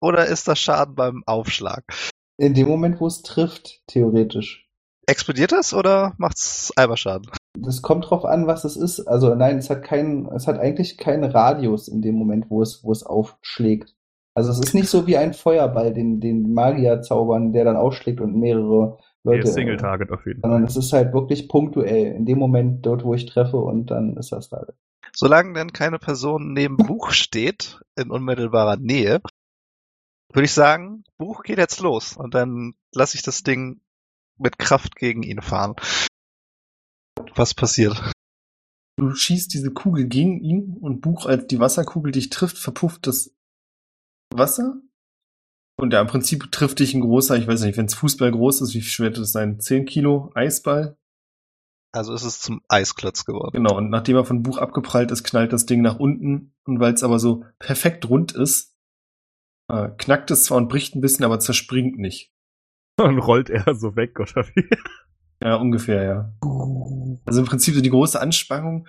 Oder 0.00 0.26
ist 0.26 0.46
das 0.46 0.60
Schaden 0.60 0.94
beim 0.94 1.24
Aufschlag? 1.26 1.82
In 2.38 2.54
dem 2.54 2.68
Moment, 2.68 3.00
wo 3.00 3.08
es 3.08 3.22
trifft, 3.22 3.82
theoretisch. 3.88 4.68
Explodiert 5.06 5.50
das 5.50 5.74
oder 5.74 6.14
macht's 6.18 6.72
einmal 6.76 6.96
Schaden? 6.96 7.30
Das 7.58 7.82
kommt 7.82 8.08
drauf 8.08 8.24
an, 8.24 8.46
was 8.46 8.64
es 8.64 8.76
ist. 8.76 9.00
Also 9.00 9.34
nein, 9.34 9.58
es 9.58 9.70
hat 9.70 9.82
keinen, 9.82 10.26
es 10.32 10.46
hat 10.46 10.58
eigentlich 10.58 10.96
keinen 10.96 11.24
Radius 11.24 11.88
in 11.88 12.00
dem 12.02 12.14
Moment, 12.14 12.46
wo 12.48 12.62
es, 12.62 12.84
wo 12.84 12.92
es 12.92 13.02
aufschlägt. 13.04 13.94
Also 14.34 14.50
es 14.52 14.60
ist 14.60 14.74
nicht 14.74 14.88
so 14.88 15.06
wie 15.06 15.16
ein 15.16 15.34
Feuerball, 15.34 15.92
den, 15.92 16.20
den 16.20 16.54
Magier 16.54 17.02
zaubern, 17.02 17.52
der 17.52 17.64
dann 17.64 17.76
aufschlägt 17.76 18.20
und 18.20 18.36
mehrere 18.38 18.98
Der 19.24 19.38
Leute. 19.38 19.48
ist 19.48 19.54
Single 19.54 19.76
Target 19.76 20.10
auf 20.12 20.24
jeden 20.26 20.40
sondern 20.40 20.62
Fall. 20.62 20.68
es 20.68 20.76
ist 20.76 20.92
halt 20.92 21.12
wirklich 21.12 21.48
punktuell. 21.48 22.14
In 22.14 22.24
dem 22.26 22.38
Moment 22.38 22.86
dort, 22.86 23.04
wo 23.04 23.14
ich 23.14 23.26
treffe 23.26 23.56
und 23.56 23.90
dann 23.90 24.16
ist 24.16 24.30
das 24.32 24.48
da. 24.48 24.64
Solange 25.12 25.52
denn 25.54 25.72
keine 25.72 25.98
Person 25.98 26.52
neben 26.52 26.76
Buch 26.76 27.10
steht, 27.10 27.80
in 27.96 28.10
unmittelbarer 28.10 28.76
Nähe, 28.76 29.20
würde 30.32 30.44
ich 30.44 30.52
sagen, 30.52 31.02
Buch 31.18 31.42
geht 31.42 31.58
jetzt 31.58 31.80
los. 31.80 32.16
Und 32.16 32.34
dann 32.34 32.74
lasse 32.94 33.16
ich 33.16 33.22
das 33.22 33.42
Ding 33.42 33.80
mit 34.38 34.58
Kraft 34.58 34.94
gegen 34.94 35.24
ihn 35.24 35.42
fahren. 35.42 35.74
Was 37.34 37.54
passiert? 37.54 38.12
Du 38.96 39.14
schießt 39.14 39.52
diese 39.54 39.72
Kugel 39.72 40.06
gegen 40.08 40.40
ihn 40.40 40.76
und 40.80 41.00
Buch, 41.00 41.26
als 41.26 41.46
die 41.46 41.58
Wasserkugel 41.58 42.12
dich 42.12 42.30
trifft, 42.30 42.58
verpufft 42.58 43.06
das 43.06 43.34
Wasser. 44.34 44.80
Und 45.78 45.94
ja, 45.94 46.00
im 46.02 46.06
Prinzip 46.06 46.52
trifft 46.52 46.80
dich 46.80 46.92
ein 46.92 47.00
großer, 47.00 47.36
ich 47.36 47.46
weiß 47.46 47.62
nicht, 47.62 47.78
wenn 47.78 47.86
es 47.86 47.94
Fußball 47.94 48.30
groß 48.30 48.60
ist, 48.60 48.74
wie 48.74 48.82
schwer 48.82 49.06
wird 49.06 49.18
das 49.18 49.32
sein? 49.32 49.58
10 49.58 49.86
Kilo 49.86 50.30
Eisball. 50.34 50.98
Also 51.92 52.12
ist 52.12 52.24
es 52.24 52.40
zum 52.40 52.60
Eisklotz 52.68 53.24
geworden. 53.24 53.52
Genau, 53.54 53.76
und 53.76 53.90
nachdem 53.90 54.16
er 54.16 54.24
von 54.24 54.42
Buch 54.42 54.58
abgeprallt 54.58 55.10
ist, 55.10 55.24
knallt 55.24 55.52
das 55.52 55.66
Ding 55.66 55.80
nach 55.80 55.98
unten. 55.98 56.54
Und 56.64 56.78
weil 56.78 56.94
es 56.94 57.02
aber 57.02 57.18
so 57.18 57.44
perfekt 57.58 58.08
rund 58.08 58.32
ist, 58.32 58.76
äh, 59.68 59.88
knackt 59.96 60.30
es 60.30 60.44
zwar 60.44 60.58
und 60.58 60.68
bricht 60.68 60.94
ein 60.94 61.00
bisschen, 61.00 61.24
aber 61.24 61.40
zerspringt 61.40 61.98
nicht. 61.98 62.32
Dann 62.96 63.18
rollt 63.18 63.50
er 63.50 63.74
so 63.74 63.96
weg, 63.96 64.20
oder 64.20 64.46
wie? 64.54 64.68
Ja, 65.42 65.56
ungefähr, 65.56 66.02
ja. 66.02 66.32
Also 67.24 67.40
im 67.40 67.46
Prinzip 67.46 67.74
so 67.74 67.80
die 67.80 67.90
große 67.90 68.20
Anspannung. 68.20 68.86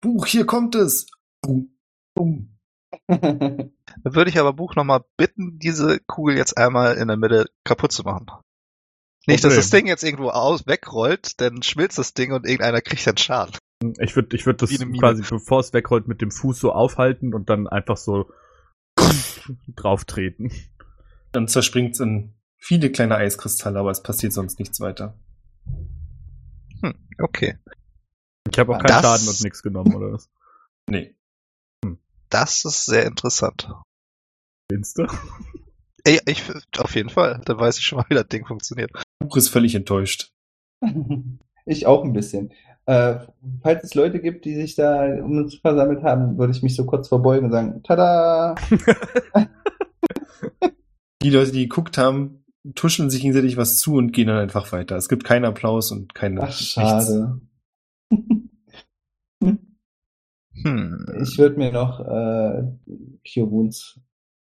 Buch, 0.00 0.26
hier 0.26 0.44
kommt 0.46 0.74
es. 0.74 1.06
Bum, 1.40 1.76
bum. 2.14 2.58
Dann 3.06 3.70
würde 4.02 4.30
ich 4.30 4.38
aber 4.38 4.52
Buch 4.52 4.74
nochmal 4.74 5.04
bitten, 5.16 5.58
diese 5.58 6.00
Kugel 6.00 6.36
jetzt 6.36 6.56
einmal 6.56 6.96
in 6.96 7.08
der 7.08 7.16
Mitte 7.16 7.46
kaputt 7.64 7.92
zu 7.92 8.02
machen. 8.02 8.26
Nicht, 9.26 9.44
dass 9.44 9.52
Problem. 9.52 9.60
das 9.60 9.70
Ding 9.70 9.86
jetzt 9.86 10.02
irgendwo 10.02 10.30
aus 10.30 10.66
wegrollt, 10.66 11.40
dann 11.40 11.62
schmilzt 11.62 11.98
das 11.98 12.12
Ding 12.12 12.32
und 12.32 12.44
irgendeiner 12.44 12.80
kriegt 12.80 13.06
dann 13.06 13.16
Schaden. 13.16 13.56
Ich 14.00 14.16
würde 14.16 14.36
ich 14.36 14.46
würd 14.46 14.62
das 14.62 14.70
quasi, 14.98 15.22
bevor 15.28 15.60
es 15.60 15.72
wegrollt, 15.72 16.08
mit 16.08 16.20
dem 16.20 16.30
Fuß 16.30 16.58
so 16.58 16.72
aufhalten 16.72 17.32
und 17.34 17.48
dann 17.48 17.68
einfach 17.68 17.96
so 17.96 18.30
drauf 19.76 20.04
treten. 20.04 20.50
Dann 21.30 21.46
zerspringt 21.46 21.94
es 21.94 22.00
in 22.00 22.34
viele 22.58 22.90
kleine 22.90 23.16
Eiskristalle, 23.16 23.78
aber 23.78 23.90
es 23.90 24.02
passiert 24.02 24.32
sonst 24.32 24.58
nichts 24.58 24.80
weiter. 24.80 25.16
Hm, 26.80 26.94
okay. 27.20 27.58
Ich 28.50 28.58
habe 28.58 28.74
auch 28.74 28.78
keinen 28.78 28.88
Das- 28.88 29.02
Schaden 29.02 29.28
und 29.28 29.40
nichts 29.42 29.62
genommen, 29.62 29.94
oder 29.94 30.12
was? 30.12 30.28
Nee. 30.90 31.14
Das 32.28 32.64
ist 32.64 32.86
sehr 32.86 33.06
interessant. 33.06 33.68
Findest 34.70 34.98
du? 34.98 35.06
Ey, 36.04 36.18
ich, 36.26 36.42
auf 36.78 36.94
jeden 36.96 37.08
Fall. 37.10 37.40
Dann 37.44 37.58
weiß 37.58 37.78
ich 37.78 37.84
schon 37.84 37.98
mal, 37.98 38.06
wie 38.08 38.14
das 38.14 38.26
Ding 38.26 38.44
funktioniert. 38.46 38.90
Buch 39.20 39.36
ist 39.36 39.48
völlig 39.48 39.74
enttäuscht. 39.74 40.32
Ich 41.64 41.86
auch 41.86 42.02
ein 42.02 42.12
bisschen. 42.12 42.52
Äh, 42.86 43.20
falls 43.62 43.84
es 43.84 43.94
Leute 43.94 44.20
gibt, 44.20 44.44
die 44.44 44.56
sich 44.56 44.74
da 44.74 45.04
um 45.22 45.38
uns 45.38 45.54
versammelt 45.54 46.02
haben, 46.02 46.36
würde 46.36 46.52
ich 46.52 46.60
mich 46.64 46.74
so 46.74 46.84
kurz 46.84 47.06
verbeugen 47.06 47.44
und 47.46 47.52
sagen, 47.52 47.80
tada! 47.84 48.56
Die 51.22 51.30
Leute, 51.30 51.52
die 51.52 51.68
geguckt 51.68 51.98
haben, 51.98 52.41
tuscheln 52.74 53.10
sich 53.10 53.22
gegenseitig 53.22 53.56
was 53.56 53.78
zu 53.78 53.94
und 53.94 54.12
gehen 54.12 54.28
dann 54.28 54.38
einfach 54.38 54.72
weiter. 54.72 54.96
Es 54.96 55.08
gibt 55.08 55.24
keinen 55.24 55.44
Applaus 55.44 55.90
und 55.90 56.14
keine 56.14 56.42
Ach, 56.42 56.52
schade. 56.52 57.40
Hm. 60.54 61.06
Ich 61.22 61.38
würde 61.38 61.56
mir 61.56 61.72
noch 61.72 62.00
äh, 62.00 62.62
Cure 63.26 63.50
Wounds 63.50 63.98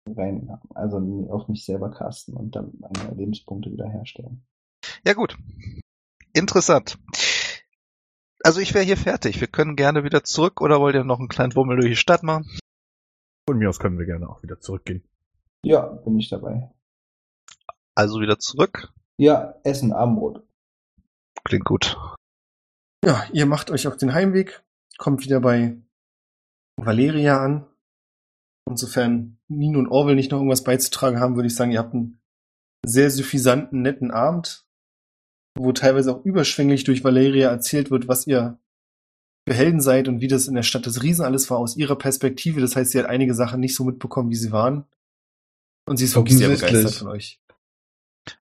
rein, 0.09 0.51
also 0.75 0.97
auf 1.31 1.49
mich 1.49 1.65
selber 1.65 1.91
casten 1.91 2.35
und 2.35 2.57
dann 2.57 2.73
meine 2.79 3.15
Lebenspunkte 3.15 3.71
wiederherstellen. 3.71 4.45
Ja 5.07 5.13
gut. 5.13 5.37
Interessant. 6.33 6.99
Also 8.43 8.61
ich 8.61 8.75
wäre 8.75 8.85
hier 8.85 8.97
fertig. 8.97 9.41
Wir 9.41 9.49
können 9.49 9.77
gerne 9.77 10.03
wieder 10.03 10.25
zurück 10.25 10.61
oder 10.61 10.81
wollt 10.81 10.95
ihr 10.95 11.05
noch 11.05 11.21
einen 11.21 11.29
kleinen 11.29 11.55
Wummel 11.55 11.77
durch 11.77 11.91
die 11.91 11.97
Stadt 11.97 12.23
machen? 12.23 12.49
Von 13.49 13.59
mir 13.59 13.69
aus 13.69 13.79
können 13.79 13.99
wir 13.99 14.07
gerne 14.07 14.29
auch 14.29 14.43
wieder 14.43 14.61
zurückgehen. 14.61 15.05
Ja, 15.65 15.87
bin 15.87 16.19
ich 16.19 16.29
dabei. 16.29 16.73
Also 17.95 18.21
wieder 18.21 18.39
zurück. 18.39 18.93
Ja, 19.19 19.55
Essen, 19.65 19.93
Abendbrot. 19.93 20.43
Klingt 21.45 21.65
gut. 21.65 21.97
Ja, 23.05 23.25
ihr 23.33 23.47
macht 23.47 23.71
euch 23.71 23.87
auf 23.87 23.97
den 23.97 24.15
Heimweg, 24.15 24.63
kommt 24.97 25.25
wieder 25.25 25.41
bei 25.41 25.77
Valeria 26.77 27.45
an. 27.45 27.67
Und 28.65 28.79
sofern 28.79 29.39
Nino 29.49 29.81
und 29.81 29.89
Orwell 29.89 30.15
nicht 30.15 30.31
noch 30.31 30.39
irgendwas 30.39 30.63
beizutragen 30.63 31.19
haben, 31.19 31.35
würde 31.35 31.49
ich 31.49 31.55
sagen, 31.55 31.73
ihr 31.73 31.81
habt 31.81 31.95
einen 31.95 32.21
sehr 32.87 33.11
suffisanten, 33.11 33.83
netten 33.83 34.13
Abend, 34.13 34.65
wo 35.59 35.73
teilweise 35.73 36.15
auch 36.15 36.25
überschwänglich 36.25 36.85
durch 36.85 37.03
Valeria 37.03 37.51
erzählt 37.51 37.91
wird, 37.91 38.07
was 38.09 38.27
ihr 38.27 38.59
für 39.49 39.55
Helden 39.55 39.81
seid 39.81 40.07
und 40.07 40.21
wie 40.21 40.29
das 40.29 40.47
in 40.47 40.55
der 40.55 40.63
Stadt 40.63 40.87
des 40.87 41.03
Riesen 41.03 41.25
alles 41.25 41.51
war 41.51 41.59
aus 41.59 41.77
ihrer 41.77 41.97
Perspektive. 41.97 42.61
Das 42.61 42.77
heißt, 42.77 42.93
sie 42.93 42.99
hat 43.01 43.07
einige 43.07 43.35
Sachen 43.35 43.61
nicht 43.61 43.75
so 43.75 43.85
mitbekommen, 43.85 44.31
wie 44.31 44.37
sie 44.37 44.53
waren. 44.53 44.87
Und 45.89 45.97
sie 45.97 46.05
ist 46.05 46.15
wirklich 46.15 46.39
sehr 46.39 46.49
begeistert 46.49 46.95
von 46.95 47.09
euch. 47.09 47.42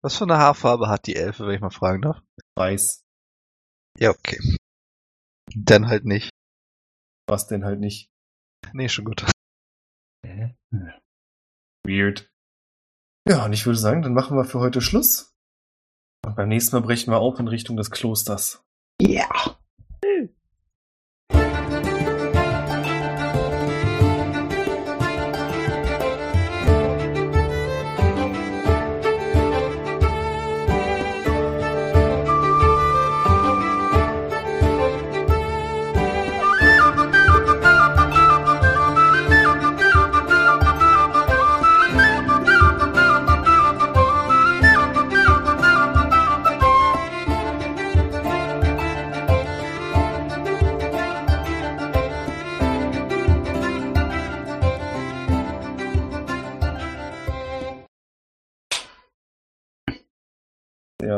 Was 0.01 0.17
für 0.17 0.25
eine 0.25 0.37
Haarfarbe 0.37 0.87
hat 0.87 1.07
die 1.07 1.15
Elfe, 1.15 1.45
wenn 1.45 1.55
ich 1.55 1.61
mal 1.61 1.71
fragen 1.71 2.01
darf? 2.01 2.21
Weiß. 2.55 3.03
Ja, 3.97 4.11
okay. 4.11 4.39
Dann 5.55 5.87
halt 5.87 6.05
nicht. 6.05 6.29
Was 7.27 7.47
denn 7.47 7.65
halt 7.65 7.79
nicht. 7.79 8.09
Nee, 8.73 8.89
schon 8.89 9.05
gut. 9.05 9.25
Weird. 11.83 12.31
Ja, 13.27 13.45
und 13.45 13.53
ich 13.53 13.65
würde 13.65 13.79
sagen, 13.79 14.01
dann 14.01 14.13
machen 14.13 14.37
wir 14.37 14.45
für 14.45 14.59
heute 14.59 14.81
Schluss. 14.81 15.33
Und 16.25 16.35
beim 16.35 16.49
nächsten 16.49 16.75
Mal 16.75 16.81
brechen 16.81 17.11
wir 17.11 17.19
auf 17.19 17.39
in 17.39 17.47
Richtung 17.47 17.77
des 17.77 17.91
Klosters. 17.91 18.63
Ja. 19.01 19.50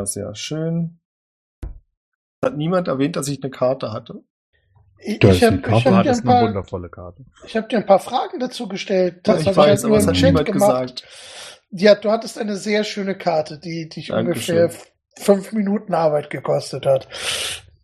Sehr, 0.05 0.25
sehr 0.25 0.35
schön. 0.35 0.99
Hat 2.43 2.57
niemand 2.57 2.87
erwähnt, 2.87 3.15
dass 3.15 3.27
ich 3.27 3.41
eine 3.41 3.51
Karte 3.51 3.91
hatte? 3.91 4.23
Ich, 4.97 5.19
Da 5.19 5.29
ist 5.29 5.37
ich 5.37 5.43
habe 5.43 5.55
hab 5.71 5.83
dir, 5.83 5.89
ein 5.91 6.07
eine 6.07 6.21
paar- 6.21 6.43
wundervolle 6.43 6.89
Karte. 6.89 7.25
ich 7.45 7.55
hab 7.57 7.69
dir 7.69 7.77
ein 7.77 7.85
paar 7.85 7.99
Fragen 7.99 8.39
dazu 8.39 8.67
gestellt. 8.67 9.21
Das 9.23 9.41
ich 9.41 9.47
habe 9.47 9.57
weiß, 9.57 9.81
ich 9.81 9.85
aber 9.85 9.95
halt 9.95 10.01
es 10.01 10.07
nur 10.07 10.15
hat 10.15 10.21
niemand 10.23 10.45
gemacht. 10.45 10.95
gesagt. 11.03 11.07
Ja, 11.71 11.95
du 11.95 12.11
hattest 12.11 12.37
eine 12.37 12.55
sehr 12.55 12.83
schöne 12.83 13.17
Karte, 13.17 13.59
die 13.59 13.89
dich 13.89 14.11
ungefähr 14.13 14.71
fünf 15.17 15.51
Minuten 15.53 15.93
Arbeit 15.93 16.29
gekostet 16.29 16.85
hat. 16.85 17.07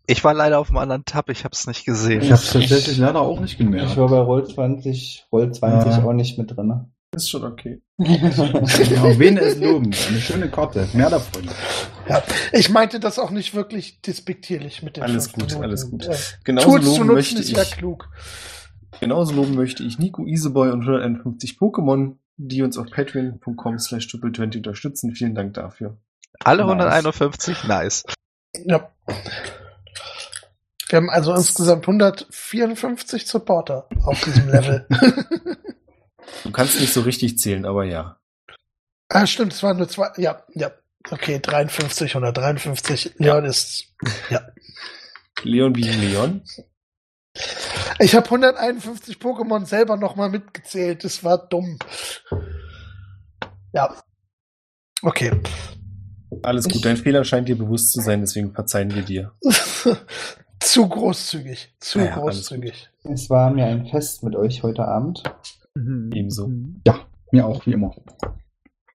Ich 0.06 0.24
war 0.24 0.34
leider 0.34 0.58
auf 0.58 0.68
einem 0.70 0.78
anderen 0.78 1.04
Tab, 1.04 1.28
ich 1.28 1.44
hab's 1.44 1.66
nicht 1.66 1.84
gesehen. 1.84 2.20
Ich 2.22 2.30
habe 2.32 2.40
es 2.42 2.52
tatsächlich 2.52 2.98
leider 2.98 3.20
auch 3.20 3.40
nicht 3.40 3.58
gemerkt. 3.58 3.90
Ich 3.90 3.96
war 3.96 4.08
bei 4.08 4.18
Roll 4.18 4.46
20, 4.46 5.26
Roll 5.32 5.52
20 5.52 5.92
Ja. 5.98 6.04
auch 6.04 6.12
nicht 6.12 6.38
mit 6.38 6.56
drin. 6.56 6.92
Ist 7.14 7.28
schon 7.30 7.42
okay. 7.44 7.82
Ja, 7.98 9.18
wen 9.18 9.36
es 9.36 9.56
loben. 9.58 9.86
Eine 10.08 10.20
schöne 10.20 10.48
Karte. 10.48 10.88
Mehr 10.92 11.10
davon. 11.10 11.50
Ja, 12.08 12.22
ich 12.52 12.70
meinte 12.70 13.00
das 13.00 13.18
auch 13.18 13.30
nicht 13.30 13.52
wirklich 13.54 14.00
despektierlich 14.00 14.82
mit 14.82 14.96
den 14.96 15.02
Alles 15.02 15.32
gut, 15.32 15.48
Minuten. 15.48 15.64
alles 15.64 15.90
gut. 15.90 16.06
Äh, 16.06 16.16
Genauso 16.44 16.68
Tools 16.70 16.84
zu 16.84 16.90
loben 16.90 17.06
nutzen 17.08 17.14
möchte 17.14 17.40
ist 17.40 17.50
ja 17.50 17.62
ich, 17.62 17.72
klug. 17.72 18.08
genauso 19.00 19.34
loben 19.34 19.54
möchte 19.56 19.82
ich 19.82 19.98
Nico 19.98 20.24
Iseboy 20.24 20.70
und 20.70 20.82
151 20.82 21.58
Pokémon, 21.58 22.14
die 22.36 22.62
uns 22.62 22.78
auf 22.78 22.88
patreon.com 22.90 23.78
slash 23.80 24.06
triple20 24.06 24.58
unterstützen. 24.58 25.12
Vielen 25.12 25.34
Dank 25.34 25.54
dafür. 25.54 25.96
Alle 26.44 26.64
Nice. 26.64 26.70
151, 27.04 27.64
nice. 27.64 28.04
Ja. 28.66 28.88
Wir 30.88 30.96
haben 30.96 31.10
also 31.10 31.34
insgesamt 31.34 31.82
154 31.88 33.26
Supporter 33.26 33.88
auf 34.04 34.20
diesem 34.22 34.48
Level. 34.48 34.86
Du 36.44 36.50
kannst 36.50 36.80
nicht 36.80 36.92
so 36.92 37.02
richtig 37.02 37.38
zählen, 37.38 37.64
aber 37.64 37.84
ja. 37.84 38.18
ah, 39.08 39.26
stimmt, 39.26 39.52
es 39.52 39.62
waren 39.62 39.76
nur 39.76 39.88
zwei. 39.88 40.10
Ja, 40.16 40.44
ja. 40.54 40.70
Okay, 41.10 41.40
53, 41.40 42.14
153. 42.14 43.14
Leon 43.16 43.44
ist. 43.44 43.86
Ja. 44.28 44.42
Leon 45.42 45.74
wie 45.74 45.82
Leon. 45.82 46.42
Ich 47.98 48.14
habe 48.14 48.26
151 48.26 49.16
Pokémon 49.16 49.64
selber 49.64 49.96
nochmal 49.96 50.30
mitgezählt. 50.30 51.04
Das 51.04 51.24
war 51.24 51.38
dumm. 51.48 51.78
Ja. 53.72 53.94
Okay. 55.02 55.32
Alles 56.42 56.68
gut, 56.68 56.84
dein 56.84 56.96
Fehler 56.96 57.24
scheint 57.24 57.48
dir 57.48 57.56
bewusst 57.56 57.92
zu 57.92 58.00
sein, 58.00 58.20
deswegen 58.20 58.52
verzeihen 58.52 58.94
wir 58.94 59.02
dir. 59.02 59.32
Zu 60.60 60.88
großzügig. 60.88 61.74
Zu 61.80 62.00
Ja, 62.00 62.04
ja, 62.04 62.14
großzügig. 62.16 62.90
Es 63.04 63.30
war 63.30 63.50
mir 63.50 63.64
ein 63.66 63.86
Fest 63.86 64.22
mit 64.22 64.36
euch 64.36 64.62
heute 64.62 64.86
Abend 64.86 65.22
Ebenso. 65.76 66.48
Mir 67.32 67.46
auch, 67.46 67.64
wie 67.66 67.72
immer. 67.72 67.94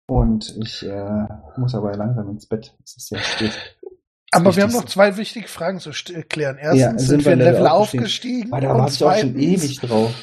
und 0.07 0.56
ich 0.64 0.84
äh, 0.85 1.27
muss 1.57 1.76
aber 1.76 1.93
langsam 1.95 2.30
ins 2.30 2.48
Bett. 2.48 2.76
Es 2.84 2.95
ist 2.98 3.07
sehr 3.10 3.19
spät. 3.19 3.52
Aber 4.34 4.56
wir 4.56 4.64
haben 4.64 4.72
noch 4.72 4.85
zwei 4.85 5.18
wichtige 5.18 5.49
Fragen 5.49 5.81
zu 5.81 5.89
st- 5.89 6.23
klären. 6.30 6.56
Erstens 6.57 6.80
Ja, 6.80 6.89
sind, 6.91 6.99
sind 6.99 7.26
wir 7.26 7.35
Level 7.35 7.52
Level 7.56 7.68
aufgestiegen. 7.68 8.53
Aber 8.53 8.61
da 8.61 8.72
und 8.76 8.89
zweitens 8.89 9.35
ewig 9.35 9.80
drauf. 9.81 10.14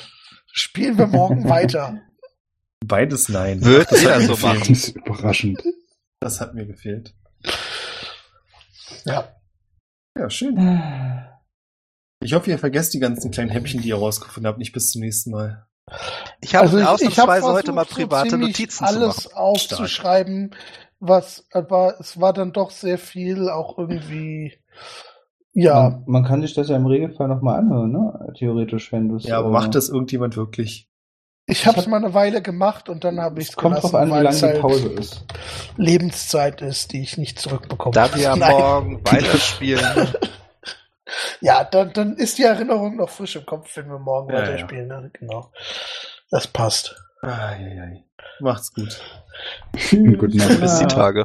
spielen 0.51 0.97
wir 0.97 1.07
morgen 1.09 1.45
weiter. 1.51 2.01
Beides 2.87 3.29
nein. 3.29 3.63
Wird 3.63 3.93
das, 3.93 4.01
jeder 4.01 4.21
so 4.23 4.33
machen. 4.47 4.61
Das 4.61 4.69
ist 4.71 4.89
überraschend. 4.97 5.63
das 6.21 6.41
hat 6.41 6.55
mir 6.55 6.65
gefehlt. 6.65 7.15
Ja. 9.05 9.29
Ja, 10.17 10.31
schön. 10.31 10.57
Ich 12.23 12.33
hoffe, 12.33 12.49
ihr 12.51 12.59
vergesst 12.59 12.95
die 12.95 13.01
ganzen 13.01 13.31
kleinen 13.31 13.51
Häppchen, 13.51 13.83
die 13.83 13.89
ihr 13.89 13.97
rausgefunden 13.97 14.49
habt, 14.49 14.59
nicht 14.59 14.73
bis 14.73 14.91
zum 14.91 15.03
nächsten 15.03 15.33
Mal. 15.33 15.68
Ich 16.41 16.55
habe 16.55 16.65
Also 16.67 16.79
ich, 16.79 16.83
ich 16.83 16.89
habe 17.19 17.33
ausnahmsweise 17.33 17.47
heute 17.53 17.73
mal 17.73 17.85
versucht, 17.85 18.01
so 18.01 18.07
private 18.09 18.29
ziemlich 18.31 18.49
Notizen 18.49 18.79
zu 18.79 18.85
alles 18.85 19.25
machen. 19.27 19.37
aufzuschreiben, 19.37 20.55
was, 21.01 21.47
aber 21.53 21.95
es 22.01 22.21
war 22.21 22.33
dann 22.33 22.53
doch 22.53 22.71
sehr 22.71 22.99
viel, 22.99 23.49
auch 23.49 23.79
irgendwie, 23.79 24.53
ja. 25.53 25.91
Man, 25.91 26.05
man 26.07 26.25
kann 26.25 26.43
sich 26.43 26.55
das 26.55 26.69
ja 26.69 26.77
im 26.77 26.87
Regelfall 26.87 27.29
nochmal 27.29 27.59
anhören, 27.59 27.91
ne? 27.93 28.33
Theoretisch, 28.39 28.93
wenn 28.93 29.09
du 29.09 29.17
es. 29.17 29.25
Ja, 29.25 29.39
aber 29.39 29.49
äh, 29.49 29.53
macht 29.53 29.75
das 29.75 29.89
irgendjemand 29.89 30.37
wirklich? 30.37 30.89
Ich 31.51 31.67
habe 31.67 31.79
es 31.79 31.85
hab- 31.87 31.91
mal 31.91 31.97
eine 32.05 32.13
Weile 32.13 32.43
gemacht 32.43 32.89
und 32.91 33.05
dann 33.05 33.21
habe 33.21 33.41
ich 33.41 33.49
Es 33.49 33.57
kommt 33.57 33.83
drauf 33.83 33.95
an, 33.95 34.09
wie 34.11 34.21
lange 34.21 34.37
die 34.55 34.61
Pause 34.61 34.89
ist. 34.89 35.25
Lebenszeit 35.77 36.61
ist, 36.61 36.93
die 36.93 37.01
ich 37.01 37.17
nicht 37.17 37.39
zurückbekomme. 37.39 37.95
Da 37.95 38.15
wir 38.15 38.37
Nein. 38.37 38.51
morgen 38.53 39.01
weiterspielen, 39.05 39.81
Ja, 41.41 41.65
dann, 41.65 41.93
dann 41.93 42.17
ist 42.17 42.39
die 42.39 42.45
Erinnerung 42.45 42.97
noch 42.97 43.09
frisch 43.09 43.37
im 43.37 43.47
Kopf, 43.47 43.77
wenn 43.77 43.89
wir 43.89 43.99
morgen 43.99 44.33
Ja, 44.33 44.41
weiterspielen. 44.41 44.89
Ne? 44.89 45.11
Genau. 45.13 45.51
Das 46.31 46.47
passt. 46.47 46.97
Ai, 47.23 47.29
ai, 47.31 47.81
ai. 47.83 48.05
Macht's 48.41 48.73
gut. 48.73 49.01
Guten 49.91 50.37
Nacht. 50.37 50.61
bis 50.61 50.79
die 50.79 50.87
Tage. 50.87 51.25